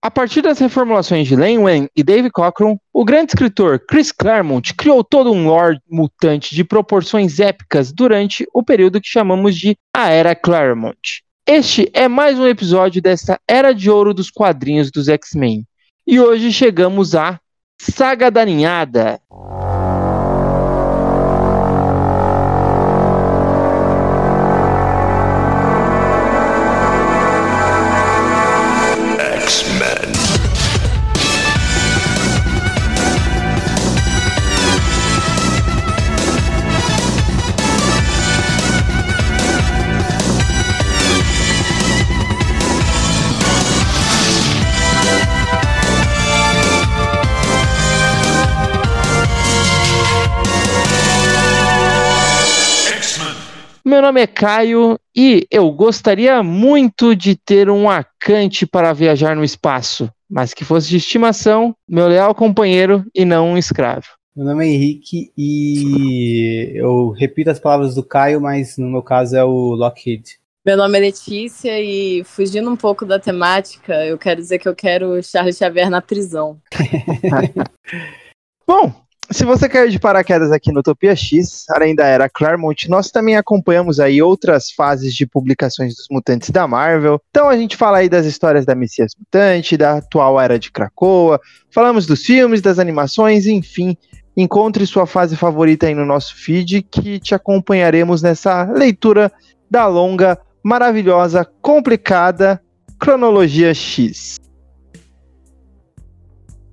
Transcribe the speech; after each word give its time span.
A 0.00 0.12
partir 0.12 0.42
das 0.42 0.60
reformulações 0.60 1.26
de 1.26 1.34
Len 1.34 1.58
Wein 1.58 1.88
e 1.94 2.04
Dave 2.04 2.30
Cockrum, 2.30 2.78
o 2.92 3.04
grande 3.04 3.32
escritor 3.32 3.80
Chris 3.80 4.12
Claremont 4.12 4.72
criou 4.74 5.02
todo 5.02 5.32
um 5.32 5.48
lore 5.48 5.80
mutante 5.90 6.54
de 6.54 6.62
proporções 6.62 7.40
épicas 7.40 7.90
durante 7.90 8.46
o 8.54 8.62
período 8.62 9.00
que 9.00 9.08
chamamos 9.08 9.56
de 9.56 9.76
a 9.92 10.08
Era 10.08 10.36
Claremont. 10.36 10.96
Este 11.44 11.90
é 11.92 12.06
mais 12.06 12.38
um 12.38 12.46
episódio 12.46 13.02
desta 13.02 13.40
Era 13.48 13.74
de 13.74 13.90
Ouro 13.90 14.14
dos 14.14 14.30
quadrinhos 14.30 14.92
dos 14.92 15.08
X-Men. 15.08 15.66
E 16.06 16.20
hoje 16.20 16.52
chegamos 16.52 17.16
à 17.16 17.40
Saga 17.80 18.30
da 18.30 18.44
Ninhada. 18.44 19.20
Meu 53.98 54.04
nome 54.04 54.20
é 54.20 54.28
Caio 54.28 54.96
e 55.14 55.44
eu 55.50 55.68
gostaria 55.72 56.40
muito 56.40 57.16
de 57.16 57.34
ter 57.34 57.68
um 57.68 57.90
acante 57.90 58.64
para 58.64 58.92
viajar 58.92 59.34
no 59.34 59.42
espaço, 59.42 60.08
mas 60.30 60.54
que 60.54 60.64
fosse 60.64 60.88
de 60.88 60.98
estimação, 60.98 61.74
meu 61.88 62.06
leal 62.06 62.32
companheiro 62.32 63.04
e 63.12 63.24
não 63.24 63.48
um 63.48 63.58
escravo. 63.58 64.06
Meu 64.36 64.46
nome 64.46 64.64
é 64.64 64.68
Henrique 64.68 65.32
e 65.36 66.74
eu 66.76 67.10
repito 67.10 67.50
as 67.50 67.58
palavras 67.58 67.96
do 67.96 68.04
Caio, 68.04 68.40
mas 68.40 68.78
no 68.78 68.88
meu 68.88 69.02
caso 69.02 69.36
é 69.36 69.42
o 69.42 69.74
Lockheed. 69.74 70.38
Meu 70.64 70.76
nome 70.76 70.96
é 70.96 71.00
Letícia 71.00 71.80
e 71.80 72.22
fugindo 72.22 72.70
um 72.70 72.76
pouco 72.76 73.04
da 73.04 73.18
temática, 73.18 74.06
eu 74.06 74.16
quero 74.16 74.40
dizer 74.40 74.60
que 74.60 74.68
eu 74.68 74.76
quero 74.76 75.20
Charles 75.24 75.58
Xavier 75.58 75.90
na 75.90 76.00
prisão. 76.00 76.60
Bom, 78.64 78.94
se 79.30 79.44
você 79.44 79.68
caiu 79.68 79.90
de 79.90 79.98
paraquedas 79.98 80.50
aqui 80.50 80.72
no 80.72 80.80
Utopia 80.80 81.14
X, 81.14 81.64
além 81.70 81.94
da 81.94 82.06
era 82.06 82.28
Claremont, 82.28 82.88
nós 82.88 83.10
também 83.10 83.36
acompanhamos 83.36 84.00
aí 84.00 84.22
outras 84.22 84.70
fases 84.70 85.14
de 85.14 85.26
publicações 85.26 85.94
dos 85.94 86.06
mutantes 86.10 86.50
da 86.50 86.66
Marvel. 86.66 87.20
Então 87.30 87.48
a 87.48 87.56
gente 87.56 87.76
fala 87.76 87.98
aí 87.98 88.08
das 88.08 88.24
histórias 88.24 88.64
da 88.64 88.74
Messias 88.74 89.12
Mutante, 89.18 89.76
da 89.76 89.98
atual 89.98 90.40
era 90.40 90.58
de 90.58 90.72
Krakoa, 90.72 91.40
falamos 91.70 92.06
dos 92.06 92.22
filmes, 92.22 92.62
das 92.62 92.78
animações, 92.78 93.46
enfim. 93.46 93.96
Encontre 94.36 94.86
sua 94.86 95.06
fase 95.06 95.36
favorita 95.36 95.86
aí 95.86 95.94
no 95.94 96.06
nosso 96.06 96.34
feed 96.36 96.82
que 96.82 97.18
te 97.18 97.34
acompanharemos 97.34 98.22
nessa 98.22 98.64
leitura 98.64 99.30
da 99.70 99.86
longa, 99.86 100.38
maravilhosa, 100.62 101.46
complicada 101.60 102.62
cronologia 102.98 103.74
X. 103.74 104.36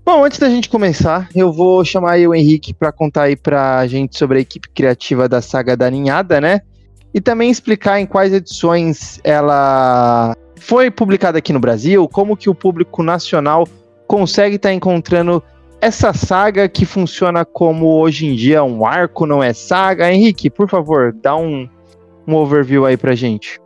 Bom, 0.06 0.23
antes 0.23 0.38
da 0.38 0.48
gente 0.48 0.70
começar, 0.70 1.28
eu 1.34 1.52
vou 1.52 1.84
chamar 1.84 2.11
aí 2.11 2.28
o 2.28 2.36
Henrique 2.36 2.75
para 2.75 2.92
contar 2.92 3.23
aí 3.23 3.36
pra 3.36 3.88
gente 3.88 4.16
sobre 4.16 4.38
a 4.38 4.42
equipe 4.42 4.70
criativa 4.70 5.28
da 5.28 5.42
saga 5.42 5.75
da 5.75 5.89
Ninhada, 5.89 6.39
né? 6.39 6.61
E 7.11 7.20
também 7.20 7.50
explicar 7.50 8.00
em 8.00 8.06
quais 8.06 8.31
edições 8.31 9.20
ela 9.23 10.38
foi 10.58 10.92
publicada 10.92 11.39
aqui 11.39 11.52
no 11.52 11.59
Brasil, 11.59 12.08
como 12.08 12.38
que 12.38 12.48
o 12.48 12.53
público 12.53 13.02
nacional 13.02 13.67
consegue 14.06 14.58
estar 14.58 14.70
tá 14.70 14.76
encontrando 14.76 15.42
essa 15.81 16.14
saga 16.14 16.70
que 16.70 16.86
funciona 16.86 17.44
como 17.44 17.88
hoje 18.00 18.28
em 18.28 18.36
dia 18.36 18.64
um 18.64 18.86
arco, 18.86 19.26
não 19.26 19.42
é 19.42 19.53
saga. 19.53 20.14
Henrique, 20.14 20.52
por 20.52 20.70
favor, 20.70 21.15
dá 21.20 21.36
um, 21.36 21.67
um 22.27 22.36
overview 22.36 22.86
aí 22.86 22.95
pra 22.95 23.15
gente. 23.15 23.60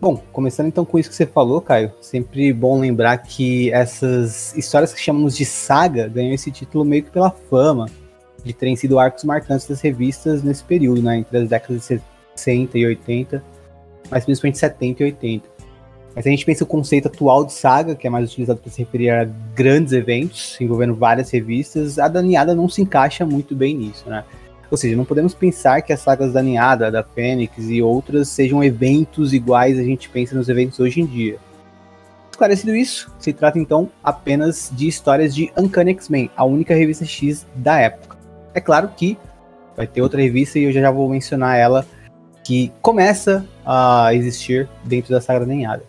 Bom, 0.00 0.16
começando 0.32 0.66
então 0.66 0.84
com 0.84 0.98
isso 0.98 1.08
que 1.08 1.14
você 1.14 1.24
falou, 1.24 1.60
Caio, 1.60 1.92
sempre 2.00 2.52
bom 2.52 2.78
lembrar 2.78 3.18
que 3.18 3.72
essas 3.72 4.54
histórias 4.56 4.92
que 4.92 5.00
chamamos 5.00 5.36
de 5.36 5.44
saga 5.44 6.08
ganham 6.08 6.34
esse 6.34 6.50
título 6.50 6.84
meio 6.84 7.04
que 7.04 7.10
pela 7.10 7.30
fama 7.30 7.86
de 8.44 8.52
terem 8.52 8.76
sido 8.76 8.98
arcos 8.98 9.24
marcantes 9.24 9.66
das 9.66 9.80
revistas 9.80 10.42
nesse 10.42 10.62
período, 10.62 11.00
né, 11.00 11.18
entre 11.18 11.38
as 11.38 11.48
décadas 11.48 11.88
de 11.88 12.02
60 12.34 12.78
e 12.78 12.86
80, 12.86 13.42
mas 14.10 14.24
principalmente 14.24 14.58
70 14.58 15.02
e 15.02 15.06
80. 15.06 15.48
Mas 16.14 16.26
a 16.26 16.30
gente 16.30 16.44
pensa 16.44 16.62
o 16.62 16.66
conceito 16.66 17.08
atual 17.08 17.44
de 17.44 17.52
saga, 17.52 17.94
que 17.94 18.06
é 18.06 18.10
mais 18.10 18.30
utilizado 18.30 18.60
para 18.60 18.70
se 18.70 18.80
referir 18.80 19.10
a 19.10 19.24
grandes 19.54 19.92
eventos 19.92 20.60
envolvendo 20.60 20.94
várias 20.94 21.30
revistas, 21.30 21.98
a 21.98 22.06
Daniada 22.06 22.54
não 22.54 22.68
se 22.68 22.82
encaixa 22.82 23.24
muito 23.24 23.56
bem 23.56 23.74
nisso, 23.74 24.08
né? 24.08 24.24
Ou 24.70 24.76
seja, 24.76 24.96
não 24.96 25.04
podemos 25.04 25.34
pensar 25.34 25.82
que 25.82 25.92
as 25.92 26.00
sagas 26.00 26.32
da 26.32 26.42
Ninhada, 26.42 26.90
da 26.90 27.02
Fênix 27.02 27.52
e 27.68 27.82
outras 27.82 28.28
sejam 28.28 28.62
eventos 28.62 29.32
iguais 29.32 29.78
a 29.78 29.82
gente 29.82 30.08
pensa 30.08 30.34
nos 30.34 30.48
eventos 30.48 30.80
hoje 30.80 31.00
em 31.00 31.06
dia. 31.06 31.38
Esclarecido 32.30 32.74
isso, 32.74 33.14
se 33.18 33.32
trata 33.32 33.58
então 33.58 33.88
apenas 34.02 34.70
de 34.72 34.88
histórias 34.88 35.34
de 35.34 35.52
Uncanny 35.56 35.92
X-Men, 35.92 36.30
a 36.36 36.44
única 36.44 36.74
revista 36.74 37.04
X 37.04 37.46
da 37.54 37.78
época. 37.78 38.16
É 38.52 38.60
claro 38.60 38.88
que 38.96 39.16
vai 39.76 39.86
ter 39.86 40.02
outra 40.02 40.20
revista 40.20 40.58
e 40.58 40.64
eu 40.64 40.72
já 40.72 40.90
vou 40.90 41.08
mencionar 41.08 41.56
ela 41.56 41.86
que 42.42 42.72
começa 42.82 43.44
a 43.64 44.12
existir 44.14 44.68
dentro 44.84 45.10
da 45.10 45.20
saga 45.20 45.40
da 45.40 45.46
Ninhada. 45.46 45.82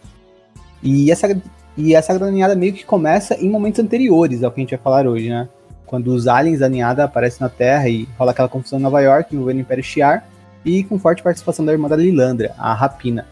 E 0.81 1.11
a 1.11 1.15
saga, 1.15 1.41
e 1.75 1.95
a 1.95 2.01
saga 2.01 2.19
da 2.19 2.31
Ninhada 2.31 2.55
meio 2.55 2.73
que 2.73 2.85
começa 2.85 3.35
em 3.35 3.49
momentos 3.49 3.79
anteriores 3.79 4.43
ao 4.43 4.51
que 4.51 4.59
a 4.59 4.63
gente 4.63 4.75
vai 4.75 4.79
falar 4.79 5.07
hoje, 5.07 5.29
né? 5.29 5.49
Quando 5.85 6.07
os 6.07 6.27
aliens 6.27 6.59
da 6.59 6.69
Ninhada 6.69 7.03
aparecem 7.03 7.39
na 7.41 7.49
Terra 7.49 7.87
e 7.87 8.07
rola 8.17 8.31
aquela 8.31 8.49
confusão 8.49 8.79
em 8.79 8.81
Nova 8.81 9.01
York 9.01 9.33
envolvendo 9.33 9.57
o 9.57 9.61
Império 9.61 9.83
Shi'ar 9.83 10.27
e 10.63 10.83
com 10.83 10.97
forte 10.97 11.21
participação 11.21 11.63
da 11.63 11.71
irmã 11.71 11.87
da 11.87 11.95
Lilandra, 11.95 12.53
a 12.57 12.73
Rapina. 12.73 13.27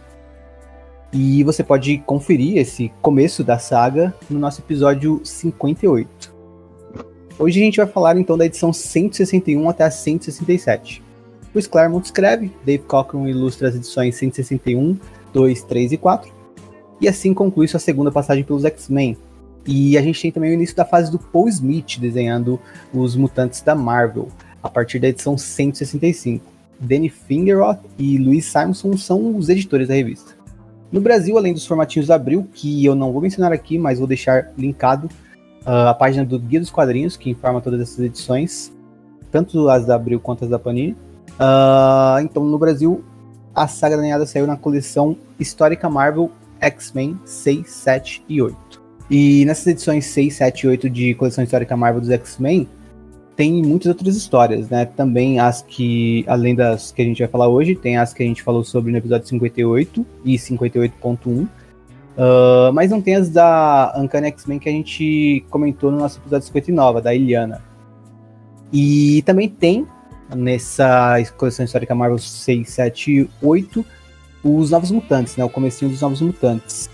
E 1.12 1.44
você 1.44 1.64
pode 1.64 2.00
conferir 2.00 2.58
esse 2.58 2.92
começo 3.02 3.44
da 3.44 3.60
saga 3.60 4.14
no 4.30 4.40
nosso 4.40 4.62
episódio 4.62 5.22
58. 5.24 6.34
Hoje 7.38 7.60
a 7.60 7.64
gente 7.64 7.78
vai 7.78 7.88
falar 7.88 8.18
então 8.18 8.38
da 8.38 8.46
edição 8.46 8.72
161 8.72 9.70
até 9.70 9.84
a 9.84 9.92
167. 9.92 11.04
O 11.54 11.70
Claremont 11.70 12.06
escreve, 12.06 12.52
Dave 12.66 12.84
Cockrum 12.84 13.28
ilustra 13.28 13.70
as 13.70 13.76
edições 13.76 14.16
161, 14.16 14.98
2, 15.32 15.64
3 15.64 15.92
e 15.92 15.98
4. 15.98 16.32
E 17.00 17.08
assim 17.08 17.34
conclui 17.34 17.68
sua 17.68 17.80
segunda 17.80 18.12
passagem 18.12 18.44
pelos 18.44 18.66
X-Men, 18.66 19.18
e 19.66 19.98
a 19.98 20.02
gente 20.02 20.22
tem 20.22 20.32
também 20.32 20.52
o 20.52 20.54
início 20.54 20.76
da 20.76 20.86
fase 20.86 21.12
do 21.12 21.18
Paul 21.18 21.48
Smith 21.48 21.98
desenhando 22.00 22.60
os 22.94 23.16
mutantes 23.16 23.62
da 23.62 23.74
Marvel, 23.74 24.28
a 24.62 24.70
partir 24.70 25.00
da 25.00 25.08
edição 25.08 25.38
165. 25.38 26.44
Danny 26.80 27.10
Fingeroth 27.10 27.80
e 27.98 28.18
Louis 28.18 28.46
Simonson 28.46 28.98
são 28.98 29.36
os 29.38 29.50
editores 29.50 29.88
da 29.88 29.94
revista. 29.94 30.34
No 30.92 31.02
Brasil, 31.02 31.38
além 31.38 31.54
dos 31.54 31.66
formatinhos 31.66 32.08
da 32.08 32.16
Abril, 32.16 32.48
que 32.54 32.84
eu 32.86 32.94
não 32.94 33.12
vou 33.12 33.22
mencionar 33.22 33.52
aqui, 33.52 33.80
mas 33.80 33.98
vou 33.98 34.08
deixar 34.08 34.52
linkado 34.58 35.08
uh, 35.66 35.88
a 35.90 35.94
página 35.94 36.26
do 36.26 36.38
Guia 36.38 36.60
dos 36.60 36.70
Quadrinhos, 36.70 37.18
que 37.18 37.30
informa 37.30 37.62
todas 37.62 37.82
essas 37.82 38.00
edições, 38.00 38.72
tanto 39.32 39.70
as 39.70 39.86
da 39.86 39.96
Abril 39.96 40.20
quanto 40.20 40.44
as 40.44 40.50
da 40.50 40.60
Panini. 40.60 40.92
Uh, 41.32 42.20
então, 42.22 42.44
no 42.44 42.60
Brasil, 42.60 43.04
a 43.56 43.68
saga 43.68 43.98
da 43.98 44.26
saiu 44.26 44.46
na 44.46 44.58
coleção 44.58 45.18
Histórica 45.40 45.90
Marvel 45.90 46.30
X-Men 46.60 47.20
6, 47.26 47.70
7 47.70 48.26
e 48.28 48.42
8. 48.42 48.83
E 49.16 49.46
nessas 49.46 49.68
edições 49.68 50.08
6, 50.08 50.34
7 50.34 50.62
e 50.62 50.68
8 50.70 50.90
de 50.90 51.14
coleção 51.14 51.44
histórica 51.44 51.78
Marvel 51.78 52.02
dos 52.02 52.10
X-Men, 52.10 52.68
tem 53.36 53.62
muitas 53.62 53.90
outras 53.90 54.16
histórias, 54.16 54.70
né? 54.70 54.86
Também 54.86 55.40
as 55.40 55.62
que, 55.62 56.26
além 56.28 56.56
das 56.56 56.92
que 56.92 57.04
a 57.04 57.06
gente 57.06 57.20
vai 57.20 57.28
falar 57.28 57.48
hoje, 57.48 57.76
tem 57.76 57.96
as 57.96 58.12
que 58.12 58.24
a 58.24 58.26
gente 58.26 58.42
falou 58.42 58.64
sobre 58.64 58.92
no 58.92 58.98
episódio 58.98 59.28
58 59.28 60.04
e 60.26 60.34
58.1. 60.34 61.44
Uh, 61.44 61.48
ah, 62.18 62.72
mas 62.74 62.90
não 62.90 63.04
tem 63.04 63.14
as 63.14 63.30
da 63.30 63.94
Uncanny 63.96 64.30
X-Men 64.30 64.58
que 64.58 64.68
a 64.68 64.72
gente 64.72 65.46
comentou 65.48 65.92
no 65.92 66.00
nosso 66.00 66.18
episódio 66.18 66.48
59, 66.48 67.02
da 67.02 67.14
Iliana. 67.14 67.62
E 68.72 69.22
também 69.28 69.48
tem, 69.48 69.86
nessa 70.36 71.18
coleção 71.38 71.64
histórica 71.64 71.94
Marvel 71.94 72.18
6, 72.18 72.68
7 72.68 73.12
e 73.12 73.30
8, 73.44 73.86
os 74.44 74.72
Novos 74.72 74.90
Mutantes, 74.90 75.38
né? 75.38 75.46
O 75.46 75.50
comecinho 75.50 75.92
dos 75.92 76.02
Novos 76.02 76.20
Mutantes 76.20 76.90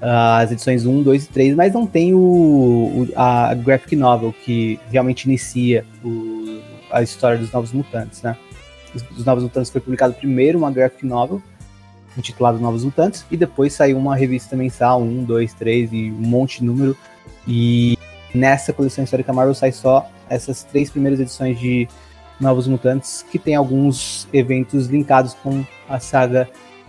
as 0.00 0.52
edições 0.52 0.84
1, 0.84 1.02
2 1.02 1.24
e 1.24 1.28
3, 1.28 1.54
mas 1.54 1.72
não 1.72 1.86
tem 1.86 2.14
o, 2.14 2.18
o 2.18 3.08
a 3.16 3.54
graphic 3.54 3.96
novel 3.96 4.34
que 4.44 4.78
realmente 4.90 5.24
inicia 5.24 5.84
o, 6.04 6.60
a 6.90 7.02
história 7.02 7.38
dos 7.38 7.50
Novos 7.50 7.72
Mutantes, 7.72 8.22
né? 8.22 8.36
Os, 8.94 9.02
os 9.16 9.24
Novos 9.24 9.42
Mutantes 9.42 9.70
foi 9.70 9.80
publicado 9.80 10.14
primeiro 10.14 10.58
uma 10.58 10.70
graphic 10.70 11.06
novel 11.06 11.42
intitulada 12.16 12.58
Novos 12.58 12.84
Mutantes 12.84 13.24
e 13.30 13.36
depois 13.36 13.72
saiu 13.72 13.98
uma 13.98 14.16
revista 14.16 14.56
mensal, 14.56 15.02
1, 15.02 15.24
2, 15.24 15.54
3 15.54 15.92
e 15.92 16.10
um 16.10 16.28
monte 16.28 16.60
de 16.60 16.64
número 16.64 16.96
e 17.46 17.96
nessa 18.34 18.72
coleção 18.72 19.04
histórica 19.04 19.32
Marvel 19.32 19.54
sai 19.54 19.72
só 19.72 20.08
essas 20.28 20.62
três 20.62 20.90
primeiras 20.90 21.20
edições 21.20 21.58
de 21.58 21.88
Novos 22.40 22.66
Mutantes 22.66 23.24
que 23.30 23.38
tem 23.38 23.54
alguns 23.54 24.28
eventos 24.32 24.86
linkados 24.86 25.34
com 25.34 25.64
a 25.88 25.98
saga 25.98 26.48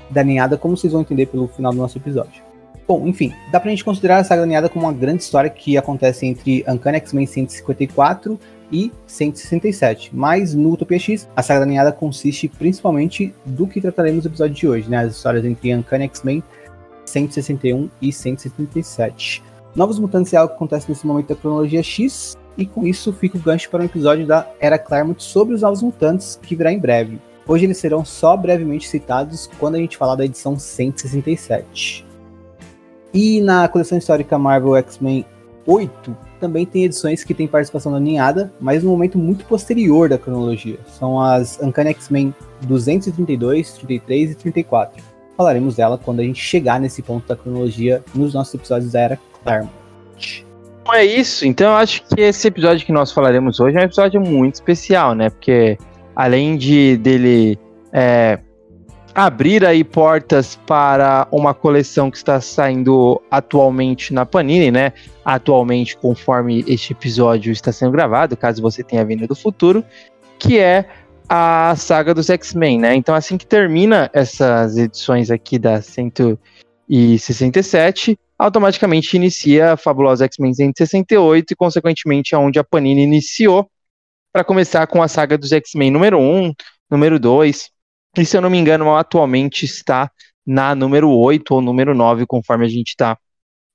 da 0.10 0.24
Ninhada, 0.24 0.58
como 0.58 0.78
vocês 0.78 0.94
vão 0.94 1.02
entender 1.02 1.26
pelo 1.26 1.48
final 1.48 1.72
do 1.72 1.78
nosso 1.78 1.98
episódio. 1.98 2.47
Bom, 2.88 3.06
enfim, 3.06 3.34
dá 3.52 3.60
pra 3.60 3.70
gente 3.70 3.84
considerar 3.84 4.20
a 4.20 4.24
saga 4.24 4.62
da 4.62 4.70
como 4.70 4.86
uma 4.86 4.94
grande 4.94 5.22
história 5.22 5.50
que 5.50 5.78
acontece 5.78 6.26
entre 6.26 6.64
Uncanny 6.66 6.98
X-Men 6.98 7.26
154 7.26 8.40
e 8.72 8.92
167. 9.06 10.12
Mas 10.14 10.54
no 10.54 10.72
Utopia 10.72 10.98
X, 10.98 11.28
a 11.36 11.44
saga 11.44 11.60
da 11.60 11.66
consiste 11.92 12.48
principalmente 12.48 13.36
do 13.46 13.68
que 13.68 13.82
trataremos 13.82 14.24
no 14.24 14.30
episódio 14.30 14.56
de 14.56 14.68
hoje, 14.68 14.90
né? 14.90 15.00
As 15.00 15.18
histórias 15.18 15.44
entre 15.44 15.76
Uncanny 15.76 16.06
X-Men 16.06 16.42
161 17.06 17.90
e 18.02 18.14
177. 18.14 19.44
Novos 19.76 20.00
Mutantes 20.00 20.34
é 20.34 20.38
algo 20.38 20.54
que 20.54 20.56
acontece 20.56 20.90
nesse 20.90 21.06
momento 21.06 21.28
da 21.28 21.36
cronologia 21.36 21.84
X, 21.84 22.38
e 22.58 22.66
com 22.66 22.88
isso 22.88 23.12
fica 23.12 23.38
o 23.38 23.42
gancho 23.42 23.70
para 23.70 23.84
um 23.84 23.86
episódio 23.86 24.26
da 24.26 24.50
Era 24.62 24.80
Claremont 24.80 25.22
sobre 25.22 25.54
os 25.54 25.62
Novos 25.62 25.84
Mutantes, 25.84 26.40
que 26.42 26.56
virá 26.56 26.72
em 26.72 26.80
breve. 26.80 27.20
Hoje 27.46 27.66
eles 27.66 27.78
serão 27.78 28.04
só 28.04 28.36
brevemente 28.36 28.88
citados 28.88 29.50
quando 29.60 29.76
a 29.76 29.78
gente 29.78 29.98
falar 29.98 30.16
da 30.16 30.26
edição 30.26 30.58
167. 30.58 32.07
E 33.14 33.42
na 33.42 33.68
coleção 33.68 33.98
histórica 33.98 34.38
Marvel 34.38 34.76
X-Men 34.76 35.26
8, 35.66 36.16
também 36.40 36.66
tem 36.66 36.86
edições 36.86 37.24
que 37.24 37.34
têm 37.34 37.48
participação 37.48 37.92
da 37.92 38.00
Ninhada, 38.00 38.52
mas 38.60 38.84
no 38.84 38.92
momento 38.92 39.18
muito 39.18 39.46
posterior 39.46 40.08
da 40.08 40.18
cronologia. 40.18 40.78
São 40.88 41.20
as 41.20 41.60
Uncanny 41.62 41.90
X-Men 41.90 42.34
232, 42.62 43.74
33 43.74 44.32
e 44.32 44.36
34. 44.36 45.04
Falaremos 45.36 45.76
dela 45.76 46.00
quando 46.04 46.20
a 46.20 46.24
gente 46.24 46.40
chegar 46.40 46.80
nesse 46.80 47.02
ponto 47.02 47.28
da 47.28 47.36
cronologia 47.36 48.04
nos 48.16 48.34
nossos 48.34 48.54
episódios 48.54 48.92
da 48.92 49.00
Era 49.02 49.20
Claremont. 49.44 49.72
Então 50.82 50.96
é 50.96 51.06
isso. 51.06 51.46
Então 51.46 51.72
eu 51.72 51.76
acho 51.76 52.04
que 52.04 52.22
esse 52.22 52.48
episódio 52.48 52.86
que 52.86 52.92
nós 52.92 53.12
falaremos 53.12 53.60
hoje 53.60 53.78
é 53.78 53.82
um 53.82 53.84
episódio 53.84 54.22
muito 54.22 54.56
especial, 54.56 55.14
né? 55.14 55.30
Porque 55.30 55.78
além 56.16 56.58
de 56.58 56.98
dele 56.98 57.60
é, 57.92 58.40
abrir 59.18 59.66
aí 59.66 59.84
portas 59.84 60.56
para 60.68 61.28
uma 61.32 61.52
coleção 61.52 62.12
que 62.12 62.18
está 62.18 62.40
saindo 62.40 63.20
atualmente 63.32 64.14
na 64.14 64.28
Panini, 64.28 64.70
né? 64.70 64.94
Atualmente, 65.26 65.98
conforme 65.98 66.64
este 66.68 66.94
episódio 66.94 67.52
está 67.52 67.72
sendo 67.72 67.94
gravado, 67.94 68.38
caso 68.38 68.62
você 68.62 68.84
tenha 68.84 69.04
vindo 69.04 69.26
do 69.26 69.36
futuro, 69.36 69.84
que 70.38 70.60
é 70.60 70.88
a 71.28 71.74
saga 71.76 72.14
dos 72.14 72.30
X-Men, 72.30 72.78
né? 72.78 72.94
Então, 72.94 73.16
assim 73.16 73.40
que 73.40 73.48
termina 73.48 74.08
essas 74.14 74.78
edições 74.78 75.32
aqui 75.32 75.58
da 75.58 75.82
167, 75.82 78.20
automaticamente 78.38 79.18
inicia 79.18 79.74
a 79.74 79.78
fabulosa 79.78 80.26
X-Men 80.26 80.54
168 80.54 81.54
e, 81.54 81.56
consequentemente, 81.56 82.36
aonde 82.36 82.60
a 82.60 82.64
Panini 82.64 83.02
iniciou 83.02 83.68
para 84.32 84.44
começar 84.44 84.86
com 84.86 85.02
a 85.02 85.08
saga 85.08 85.40
dos 85.40 85.52
X-Men 85.52 85.90
número 85.90 86.20
1, 86.20 86.54
número 86.92 87.20
2, 87.20 87.76
e 88.16 88.26
se 88.26 88.38
eu 88.38 88.42
não 88.42 88.50
me 88.50 88.58
engano, 88.58 88.96
atualmente 88.96 89.66
está 89.66 90.12
na 90.46 90.74
número 90.74 91.10
8 91.10 91.54
ou 91.54 91.62
número 91.62 91.94
9, 91.94 92.26
conforme 92.26 92.66
a 92.66 92.70
gente 92.70 92.90
está 92.90 93.18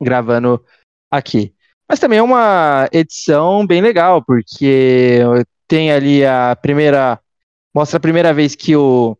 gravando 0.01 0.65
aqui. 1.11 1.55
Mas 1.89 1.99
também 1.99 2.19
é 2.19 2.23
uma 2.23 2.89
edição 2.93 3.67
bem 3.67 3.83
legal, 3.83 4.25
porque 4.25 5.21
tem 5.69 5.93
ali 5.93 6.25
a 6.25 6.57
primeira. 6.57 7.21
Mostra 7.75 7.99
a 7.99 8.01
primeira 8.01 8.33
vez 8.33 8.55
que 8.55 8.75
o 8.77 9.17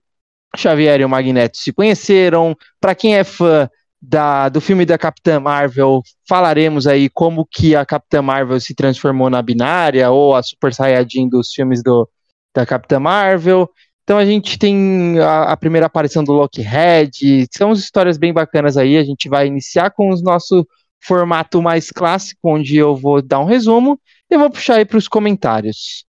Xavier 0.57 1.01
e 1.01 1.05
o 1.05 1.09
Magneto 1.09 1.57
se 1.57 1.73
conheceram. 1.73 2.57
Para 2.81 2.95
quem 2.95 3.17
é 3.17 3.25
fã 3.25 3.69
da, 4.01 4.49
do 4.49 4.61
filme 4.61 4.85
da 4.85 4.99
Capitã 4.99 5.39
Marvel, 5.39 6.03
falaremos 6.29 6.87
aí 6.87 7.09
como 7.09 7.47
que 7.47 7.77
a 7.77 7.87
Capitã 7.87 8.21
Marvel 8.21 8.61
se 8.61 8.75
transformou 8.75 9.31
na 9.31 9.41
binária, 9.41 10.11
ou 10.11 10.35
a 10.35 10.43
Super 10.43 10.75
Saiyajin 10.75 11.29
dos 11.29 11.53
filmes 11.53 11.83
do, 11.83 12.09
da 12.55 12.67
Capitã 12.67 12.99
Marvel. 12.99 13.71
Então 14.03 14.19
a 14.19 14.25
gente 14.25 14.59
tem 14.59 15.19
a, 15.21 15.53
a 15.53 15.57
primeira 15.57 15.87
aparição 15.87 16.25
do 16.25 16.33
Lockheed, 16.33 17.47
são 17.57 17.73
histórias 17.73 18.19
bem 18.19 18.33
bacanas 18.33 18.77
aí. 18.77 18.97
A 18.97 19.05
gente 19.05 19.29
vai 19.29 19.47
iniciar 19.47 19.91
com 19.91 20.11
o 20.11 20.21
nosso 20.21 20.67
formato 21.01 21.61
mais 21.63 21.91
clássico, 21.91 22.41
onde 22.45 22.77
eu 22.77 22.97
vou 22.97 23.21
dar 23.23 23.41
um 23.41 23.45
resumo 23.45 23.99
e 24.31 24.37
vou 24.37 24.51
puxar 24.51 24.77
aí 24.77 24.85
para 24.85 24.99
os 24.99 25.09
comentários. 25.09 26.05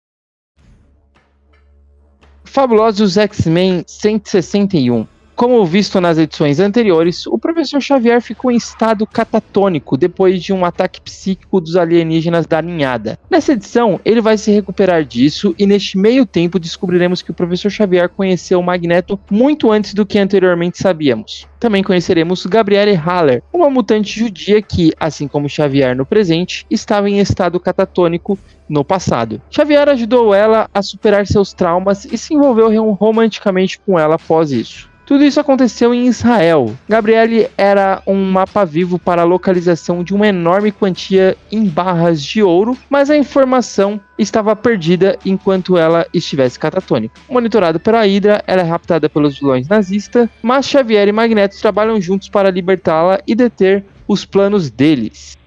Fabulosos 2.44 3.18
X-Men 3.18 3.84
161. 3.88 5.08
Como 5.36 5.66
visto 5.66 6.00
nas 6.00 6.18
edições 6.18 6.60
anteriores, 6.60 7.26
o 7.26 7.38
professor 7.38 7.82
Xavier 7.82 8.22
ficou 8.22 8.52
em 8.52 8.56
estado 8.56 9.08
catatônico 9.08 9.98
depois 9.98 10.42
de 10.42 10.54
um 10.54 10.64
ataque 10.64 11.02
psíquico 11.02 11.60
dos 11.60 11.76
alienígenas 11.76 12.46
da 12.46 12.62
ninhada. 12.62 13.18
Nessa 13.30 13.54
edição, 13.54 14.00
ele 14.06 14.22
vai 14.22 14.38
se 14.38 14.52
recuperar 14.52 15.04
disso 15.04 15.56
e 15.58 15.66
neste 15.66 15.98
meio 15.98 16.26
tempo 16.26 16.60
descobriremos 16.60 17.22
que 17.22 17.32
o 17.32 17.34
professor 17.34 17.72
Xavier 17.72 18.10
conheceu 18.10 18.60
o 18.60 18.64
Magneto 18.64 19.20
muito 19.32 19.72
antes 19.72 19.94
do 19.94 20.06
que 20.06 20.20
anteriormente 20.20 20.78
sabíamos. 20.78 21.48
Também 21.60 21.84
conheceremos 21.84 22.46
Gabrielle 22.46 22.94
Haller, 22.96 23.42
uma 23.54 23.70
mutante 23.70 24.20
judia 24.20 24.62
que, 24.62 24.92
assim 25.00 25.28
como 25.28 25.50
Xavier 25.50 25.96
no 25.96 26.06
presente, 26.06 26.66
estava 26.70 27.10
em 27.10 27.20
estado 27.20 27.60
catatônico 27.60 28.38
no 28.68 28.86
passado. 28.86 29.42
Xavier 29.50 29.90
ajudou 29.90 30.34
ela 30.34 30.70
a 30.74 30.82
superar 30.82 31.28
seus 31.28 31.54
traumas 31.54 32.06
e 32.06 32.18
se 32.18 32.34
envolveu 32.34 32.92
romanticamente 32.94 33.80
com 33.80 34.00
ela 34.00 34.16
após 34.16 34.52
isso. 34.52 34.91
Tudo 35.06 35.24
isso 35.24 35.40
aconteceu 35.40 35.94
em 35.94 36.08
Israel. 36.08 36.74
Gabriele 36.88 37.50
era 37.58 38.02
um 38.08 38.32
mapa 38.32 38.64
vivo 38.64 38.98
para 38.98 39.24
a 39.24 39.26
localização 39.26 40.04
de 40.04 40.14
uma 40.14 40.28
enorme 40.28 40.72
quantia 40.72 41.36
em 41.52 41.66
barras 41.66 42.24
de 42.24 42.42
ouro, 42.42 42.78
mas 42.90 43.10
a 43.10 43.18
informação 43.18 44.00
estava 44.18 44.56
perdida 44.56 45.18
enquanto 45.26 45.78
ela 45.78 46.06
estivesse 46.14 46.58
catatônica. 46.58 47.20
Monitorado 47.30 47.80
pela 47.80 48.06
Hydra, 48.06 48.44
ela 48.48 48.62
é 48.62 48.66
raptada 48.66 49.10
pelos 49.10 49.40
vilões 49.40 49.68
nazistas, 49.68 50.30
mas 50.42 50.66
Xavier 50.66 51.08
e 51.08 51.12
Magneto 51.12 51.60
trabalham 51.60 52.00
juntos 52.00 52.30
para 52.30 52.52
libertá-la 52.52 53.20
e 53.28 53.36
deter 53.36 53.84
os 54.08 54.24
planos 54.26 54.70
deles. 54.70 55.38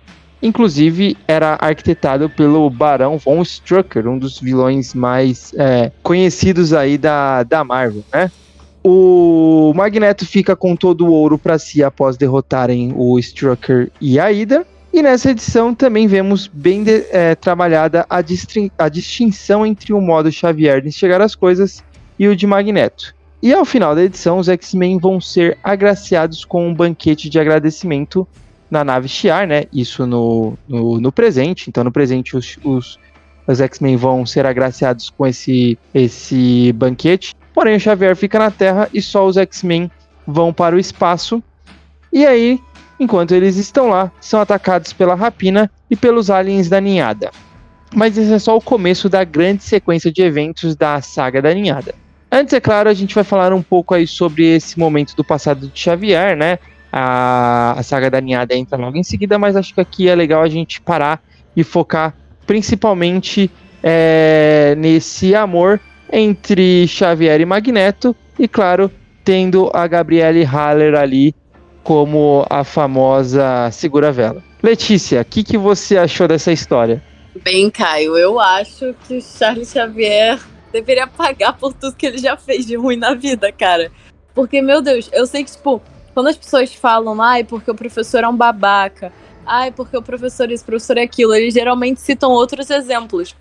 Inclusive, 0.42 1.16
era 1.26 1.56
arquitetado 1.58 2.28
pelo 2.28 2.68
Barão 2.68 3.16
von 3.16 3.40
Strucker, 3.40 4.06
um 4.06 4.18
dos 4.18 4.38
vilões 4.38 4.92
mais 4.92 5.54
é, 5.56 5.90
conhecidos 6.02 6.74
aí 6.74 6.98
da, 6.98 7.42
da 7.44 7.64
Marvel, 7.64 8.04
né? 8.12 8.30
O 8.86 9.72
Magneto 9.74 10.26
fica 10.26 10.54
com 10.54 10.76
todo 10.76 11.06
o 11.06 11.10
ouro 11.10 11.38
para 11.38 11.58
si 11.58 11.82
após 11.82 12.18
derrotarem 12.18 12.92
o 12.94 13.18
Strucker 13.18 13.90
e 13.98 14.20
a 14.20 14.30
Ida. 14.30 14.66
E 14.92 15.02
nessa 15.02 15.30
edição 15.30 15.74
também 15.74 16.06
vemos 16.06 16.46
bem 16.46 16.84
de, 16.84 17.06
é, 17.10 17.34
trabalhada 17.34 18.06
a, 18.08 18.18
a, 18.78 18.88
distinção 18.90 19.64
entre 19.64 19.92
o 19.94 20.00
modo 20.00 20.30
Xavier 20.30 20.82
de 20.82 20.88
enxergar 20.88 21.22
as 21.22 21.34
coisas 21.34 21.82
e 22.18 22.28
o 22.28 22.36
de 22.36 22.46
Magneto. 22.46 23.14
E 23.42 23.52
ao 23.52 23.64
final 23.64 23.94
da 23.94 24.04
edição, 24.04 24.38
os 24.38 24.48
X-Men 24.48 24.98
vão 24.98 25.20
ser 25.20 25.58
agraciados 25.64 26.44
com 26.44 26.68
um 26.68 26.74
banquete 26.74 27.28
de 27.28 27.40
agradecimento 27.40 28.28
na 28.70 28.84
nave 28.84 29.08
Shiar, 29.08 29.46
né? 29.46 29.64
Isso 29.72 30.06
no, 30.06 30.58
no, 30.68 31.00
no 31.00 31.10
presente. 31.10 31.68
Então, 31.68 31.84
no 31.84 31.90
presente, 31.90 32.36
os, 32.36 32.58
os, 32.62 32.98
os 33.46 33.60
X-Men 33.60 33.96
vão 33.96 34.24
ser 34.24 34.46
agraciados 34.46 35.10
com 35.10 35.26
esse, 35.26 35.78
esse 35.92 36.72
banquete. 36.74 37.34
Porém, 37.54 37.76
o 37.76 37.80
Xavier 37.80 38.16
fica 38.16 38.38
na 38.38 38.50
Terra 38.50 38.88
e 38.92 39.00
só 39.00 39.24
os 39.24 39.36
X-Men 39.36 39.88
vão 40.26 40.52
para 40.52 40.74
o 40.74 40.78
espaço. 40.78 41.42
E 42.12 42.26
aí, 42.26 42.60
enquanto 42.98 43.32
eles 43.32 43.56
estão 43.56 43.88
lá, 43.88 44.10
são 44.20 44.40
atacados 44.40 44.92
pela 44.92 45.14
rapina 45.14 45.70
e 45.88 45.94
pelos 45.94 46.30
aliens 46.30 46.68
da 46.68 46.80
ninhada. 46.80 47.30
Mas 47.94 48.18
esse 48.18 48.32
é 48.32 48.38
só 48.40 48.56
o 48.56 48.60
começo 48.60 49.08
da 49.08 49.22
grande 49.22 49.62
sequência 49.62 50.10
de 50.10 50.20
eventos 50.20 50.74
da 50.74 51.00
saga 51.00 51.40
da 51.40 51.54
ninhada. 51.54 51.94
Antes, 52.30 52.52
é 52.52 52.60
claro, 52.60 52.88
a 52.88 52.94
gente 52.94 53.14
vai 53.14 53.22
falar 53.22 53.52
um 53.52 53.62
pouco 53.62 53.94
aí 53.94 54.06
sobre 54.06 54.56
esse 54.56 54.76
momento 54.76 55.14
do 55.14 55.22
passado 55.22 55.68
de 55.68 55.78
Xavier, 55.78 56.36
né? 56.36 56.58
A, 56.92 57.74
a 57.78 57.82
saga 57.84 58.10
da 58.10 58.20
ninhada 58.20 58.54
entra 58.54 58.76
logo 58.76 58.96
em 58.96 59.04
seguida, 59.04 59.38
mas 59.38 59.54
acho 59.54 59.72
que 59.72 59.80
aqui 59.80 60.08
é 60.08 60.14
legal 60.16 60.42
a 60.42 60.48
gente 60.48 60.80
parar 60.80 61.22
e 61.54 61.62
focar 61.62 62.14
principalmente 62.46 63.50
é, 63.82 64.74
nesse 64.76 65.34
amor 65.34 65.80
entre 66.12 66.86
Xavier 66.86 67.40
e 67.40 67.44
Magneto, 67.44 68.14
e 68.38 68.46
claro, 68.46 68.90
tendo 69.24 69.70
a 69.72 69.86
Gabriele 69.86 70.44
Haller 70.44 70.94
ali 70.94 71.34
como 71.82 72.46
a 72.48 72.64
famosa 72.64 73.70
segura-vela. 73.70 74.42
Letícia, 74.62 75.20
o 75.20 75.24
que, 75.24 75.44
que 75.44 75.58
você 75.58 75.98
achou 75.98 76.26
dessa 76.26 76.50
história? 76.50 77.02
Bem, 77.42 77.70
Caio, 77.70 78.16
eu 78.16 78.40
acho 78.40 78.94
que 79.06 79.20
Charles 79.20 79.70
Xavier 79.70 80.40
deveria 80.72 81.06
pagar 81.06 81.52
por 81.52 81.72
tudo 81.72 81.96
que 81.96 82.06
ele 82.06 82.18
já 82.18 82.36
fez 82.36 82.64
de 82.64 82.76
ruim 82.76 82.96
na 82.96 83.14
vida, 83.14 83.52
cara. 83.52 83.90
Porque, 84.34 84.62
meu 84.62 84.80
Deus, 84.80 85.10
eu 85.12 85.26
sei 85.26 85.44
que, 85.44 85.52
tipo, 85.52 85.82
quando 86.14 86.28
as 86.28 86.36
pessoas 86.36 86.72
falam, 86.72 87.20
ai, 87.20 87.44
porque 87.44 87.70
o 87.70 87.74
professor 87.74 88.24
é 88.24 88.28
um 88.28 88.36
babaca, 88.36 89.12
ai, 89.44 89.70
porque 89.70 89.96
o 89.96 90.02
professor 90.02 90.50
isso, 90.50 90.62
o 90.62 90.66
professor 90.66 90.96
é 90.96 91.02
aquilo, 91.02 91.34
eles 91.34 91.54
geralmente 91.54 92.00
citam 92.00 92.30
outros 92.30 92.70
exemplos. 92.70 93.36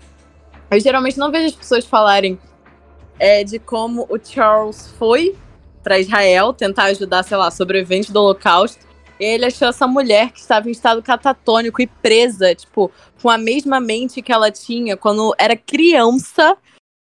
Eu 0.70 0.80
geralmente 0.80 1.18
não 1.18 1.30
vejo 1.30 1.46
as 1.46 1.54
pessoas 1.54 1.84
falarem 1.84 2.38
é, 3.18 3.44
de 3.44 3.58
como 3.58 4.06
o 4.08 4.18
Charles 4.22 4.88
foi 4.98 5.36
para 5.82 5.98
Israel 5.98 6.52
tentar 6.52 6.84
ajudar, 6.84 7.22
sei 7.22 7.36
lá, 7.36 7.50
sobrevivente 7.50 8.10
do 8.10 8.18
Holocausto. 8.18 8.84
E 9.20 9.24
ele 9.24 9.44
achou 9.44 9.68
essa 9.68 9.86
mulher 9.86 10.32
que 10.32 10.40
estava 10.40 10.68
em 10.68 10.72
estado 10.72 11.02
catatônico 11.02 11.80
e 11.80 11.86
presa, 11.86 12.54
tipo, 12.54 12.90
com 13.22 13.30
a 13.30 13.38
mesma 13.38 13.78
mente 13.78 14.22
que 14.22 14.32
ela 14.32 14.50
tinha 14.50 14.96
quando 14.96 15.34
era 15.38 15.56
criança. 15.56 16.56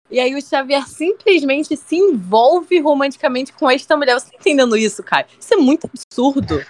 E 0.10 0.20
aí 0.20 0.36
o 0.36 0.41
Xavier 0.41 0.86
simplesmente 0.89 1.77
se 1.77 1.96
envolve 1.96 2.77
romanticamente 2.82 3.53
com 3.53 3.72
esta 3.72 3.96
mulher. 3.96 4.20
Você 4.20 4.32
tá 4.32 4.38
entendendo 4.38 4.75
isso, 4.75 5.01
cara? 5.01 5.25
Isso 5.39 5.53
é 5.53 5.58
muito 5.58 5.88
absurdo. 5.88 6.62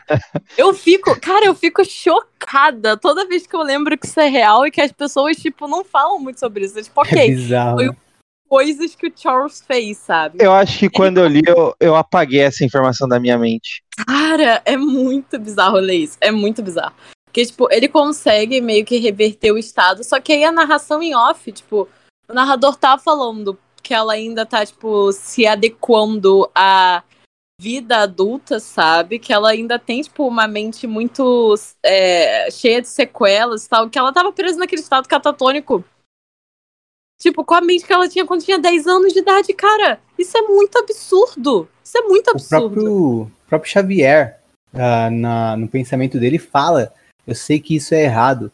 eu 0.55 0.71
fico, 0.75 1.19
cara, 1.19 1.45
eu 1.45 1.55
fico 1.55 1.83
chocada 1.83 2.95
toda 2.95 3.25
vez 3.25 3.47
que 3.47 3.55
eu 3.55 3.63
lembro 3.63 3.97
que 3.97 4.05
isso 4.05 4.19
é 4.19 4.27
real 4.27 4.67
e 4.67 4.69
que 4.69 4.79
as 4.79 4.91
pessoas, 4.91 5.37
tipo, 5.37 5.67
não 5.67 5.83
falam 5.83 6.19
muito 6.19 6.39
sobre 6.39 6.65
isso. 6.65 6.77
É 6.77 6.83
tipo, 6.83 7.01
ok, 7.01 7.33
é 7.33 7.73
foi 7.73 7.87
né? 7.87 7.95
Coisas 8.51 8.93
que 8.95 9.07
o 9.07 9.13
Charles 9.15 9.63
fez, 9.65 9.97
sabe? 9.97 10.43
Eu 10.43 10.51
acho 10.51 10.77
que 10.77 10.89
quando 10.89 11.19
eu 11.19 11.27
li, 11.27 11.41
eu, 11.47 11.73
eu 11.79 11.95
apaguei 11.95 12.41
essa 12.41 12.65
informação 12.65 13.07
da 13.07 13.17
minha 13.17 13.37
mente. 13.37 13.81
Cara, 14.05 14.61
é 14.65 14.75
muito 14.75 15.39
bizarro 15.39 15.77
ler 15.77 15.95
isso. 15.95 16.17
É 16.19 16.31
muito 16.31 16.61
bizarro. 16.61 16.93
Porque, 17.23 17.45
tipo, 17.45 17.71
ele 17.71 17.87
consegue 17.87 18.59
meio 18.59 18.83
que 18.83 18.97
reverter 18.97 19.53
o 19.53 19.57
estado, 19.57 20.03
só 20.03 20.19
que 20.19 20.33
aí 20.33 20.43
a 20.43 20.51
narração 20.51 21.01
em 21.01 21.15
off, 21.15 21.49
tipo, 21.49 21.87
o 22.27 22.33
narrador 22.33 22.75
tá 22.75 22.97
falando 22.97 23.57
que 23.81 23.93
ela 23.93 24.11
ainda 24.11 24.45
tá, 24.45 24.65
tipo, 24.65 25.13
se 25.13 25.47
adequando 25.47 26.51
à 26.53 27.03
vida 27.57 27.99
adulta, 27.99 28.59
sabe? 28.59 29.17
Que 29.17 29.31
ela 29.31 29.51
ainda 29.51 29.79
tem, 29.79 30.01
tipo, 30.01 30.27
uma 30.27 30.45
mente 30.45 30.85
muito 30.85 31.55
é, 31.81 32.51
cheia 32.51 32.81
de 32.81 32.89
sequelas 32.89 33.63
e 33.63 33.69
tal, 33.69 33.89
que 33.89 33.97
ela 33.97 34.11
tava 34.11 34.33
presa 34.33 34.59
naquele 34.59 34.81
estado 34.81 35.07
catatônico. 35.07 35.85
Tipo, 37.21 37.45
com 37.45 37.53
a 37.53 37.61
mente 37.61 37.85
que 37.85 37.93
ela 37.93 38.09
tinha 38.09 38.25
quando 38.25 38.43
tinha 38.43 38.57
10 38.57 38.87
anos 38.87 39.13
de 39.13 39.19
idade, 39.19 39.53
cara. 39.53 40.01
Isso 40.17 40.35
é 40.35 40.41
muito 40.41 40.75
absurdo. 40.79 41.69
Isso 41.83 41.95
é 41.95 42.01
muito 42.01 42.27
O 42.29 42.31
absurdo. 42.31 42.69
próprio, 42.71 43.31
próprio 43.47 43.71
Xavier, 43.71 44.39
ah, 44.73 45.07
na, 45.11 45.55
no 45.55 45.67
pensamento 45.67 46.19
dele, 46.19 46.39
fala: 46.39 46.91
Eu 47.27 47.35
sei 47.35 47.59
que 47.59 47.75
isso 47.75 47.93
é 47.93 48.01
errado, 48.05 48.51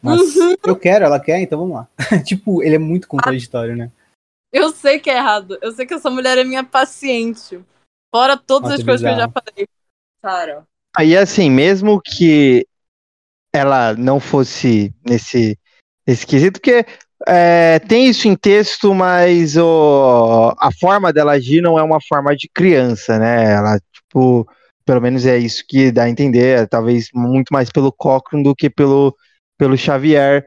mas 0.00 0.34
Uhum. 0.34 0.54
eu 0.64 0.74
quero, 0.76 1.04
ela 1.04 1.20
quer, 1.20 1.40
então 1.40 1.58
vamos 1.58 1.74
lá. 1.76 1.88
tipo, 2.24 2.62
ele 2.62 2.76
é 2.76 2.78
muito 2.78 3.06
contraditório, 3.06 3.76
né? 3.76 3.92
Eu 4.50 4.70
sei 4.70 4.98
que 4.98 5.10
é 5.10 5.18
errado. 5.18 5.58
Eu 5.60 5.72
sei 5.72 5.84
que 5.84 5.92
essa 5.92 6.08
mulher 6.08 6.38
é 6.38 6.44
minha 6.44 6.64
paciente. 6.64 7.62
Fora 8.14 8.34
todas 8.38 8.70
Nossa, 8.70 8.80
as 8.80 8.86
coisas 8.86 9.02
que 9.02 9.06
eu 9.12 9.16
já 9.20 9.26
bizarro. 9.26 9.32
falei. 9.46 9.68
Cara. 10.22 10.66
Aí, 10.96 11.14
assim, 11.14 11.50
mesmo 11.50 12.00
que 12.00 12.66
ela 13.54 13.92
não 13.94 14.18
fosse 14.18 14.94
nesse, 15.04 15.58
nesse 16.06 16.26
quesito, 16.26 16.58
porque 16.58 16.86
é, 17.28 17.80
tem 17.80 18.06
isso 18.08 18.28
em 18.28 18.36
texto, 18.36 18.94
mas 18.94 19.56
a 19.56 20.70
forma 20.80 21.12
dela 21.12 21.32
agir 21.32 21.60
não 21.60 21.78
é 21.78 21.82
uma 21.82 22.00
forma 22.00 22.36
de 22.36 22.48
criança, 22.48 23.18
né? 23.18 23.52
Ela, 23.52 23.80
tipo, 23.92 24.48
pelo 24.84 25.00
menos 25.00 25.26
é 25.26 25.36
isso 25.36 25.64
que 25.68 25.90
dá 25.90 26.04
a 26.04 26.08
entender, 26.10 26.60
é 26.60 26.66
talvez 26.66 27.08
muito 27.12 27.52
mais 27.52 27.68
pelo 27.68 27.90
Cochrane 27.90 28.44
do 28.44 28.54
que 28.54 28.70
pelo, 28.70 29.14
pelo 29.58 29.76
Xavier, 29.76 30.46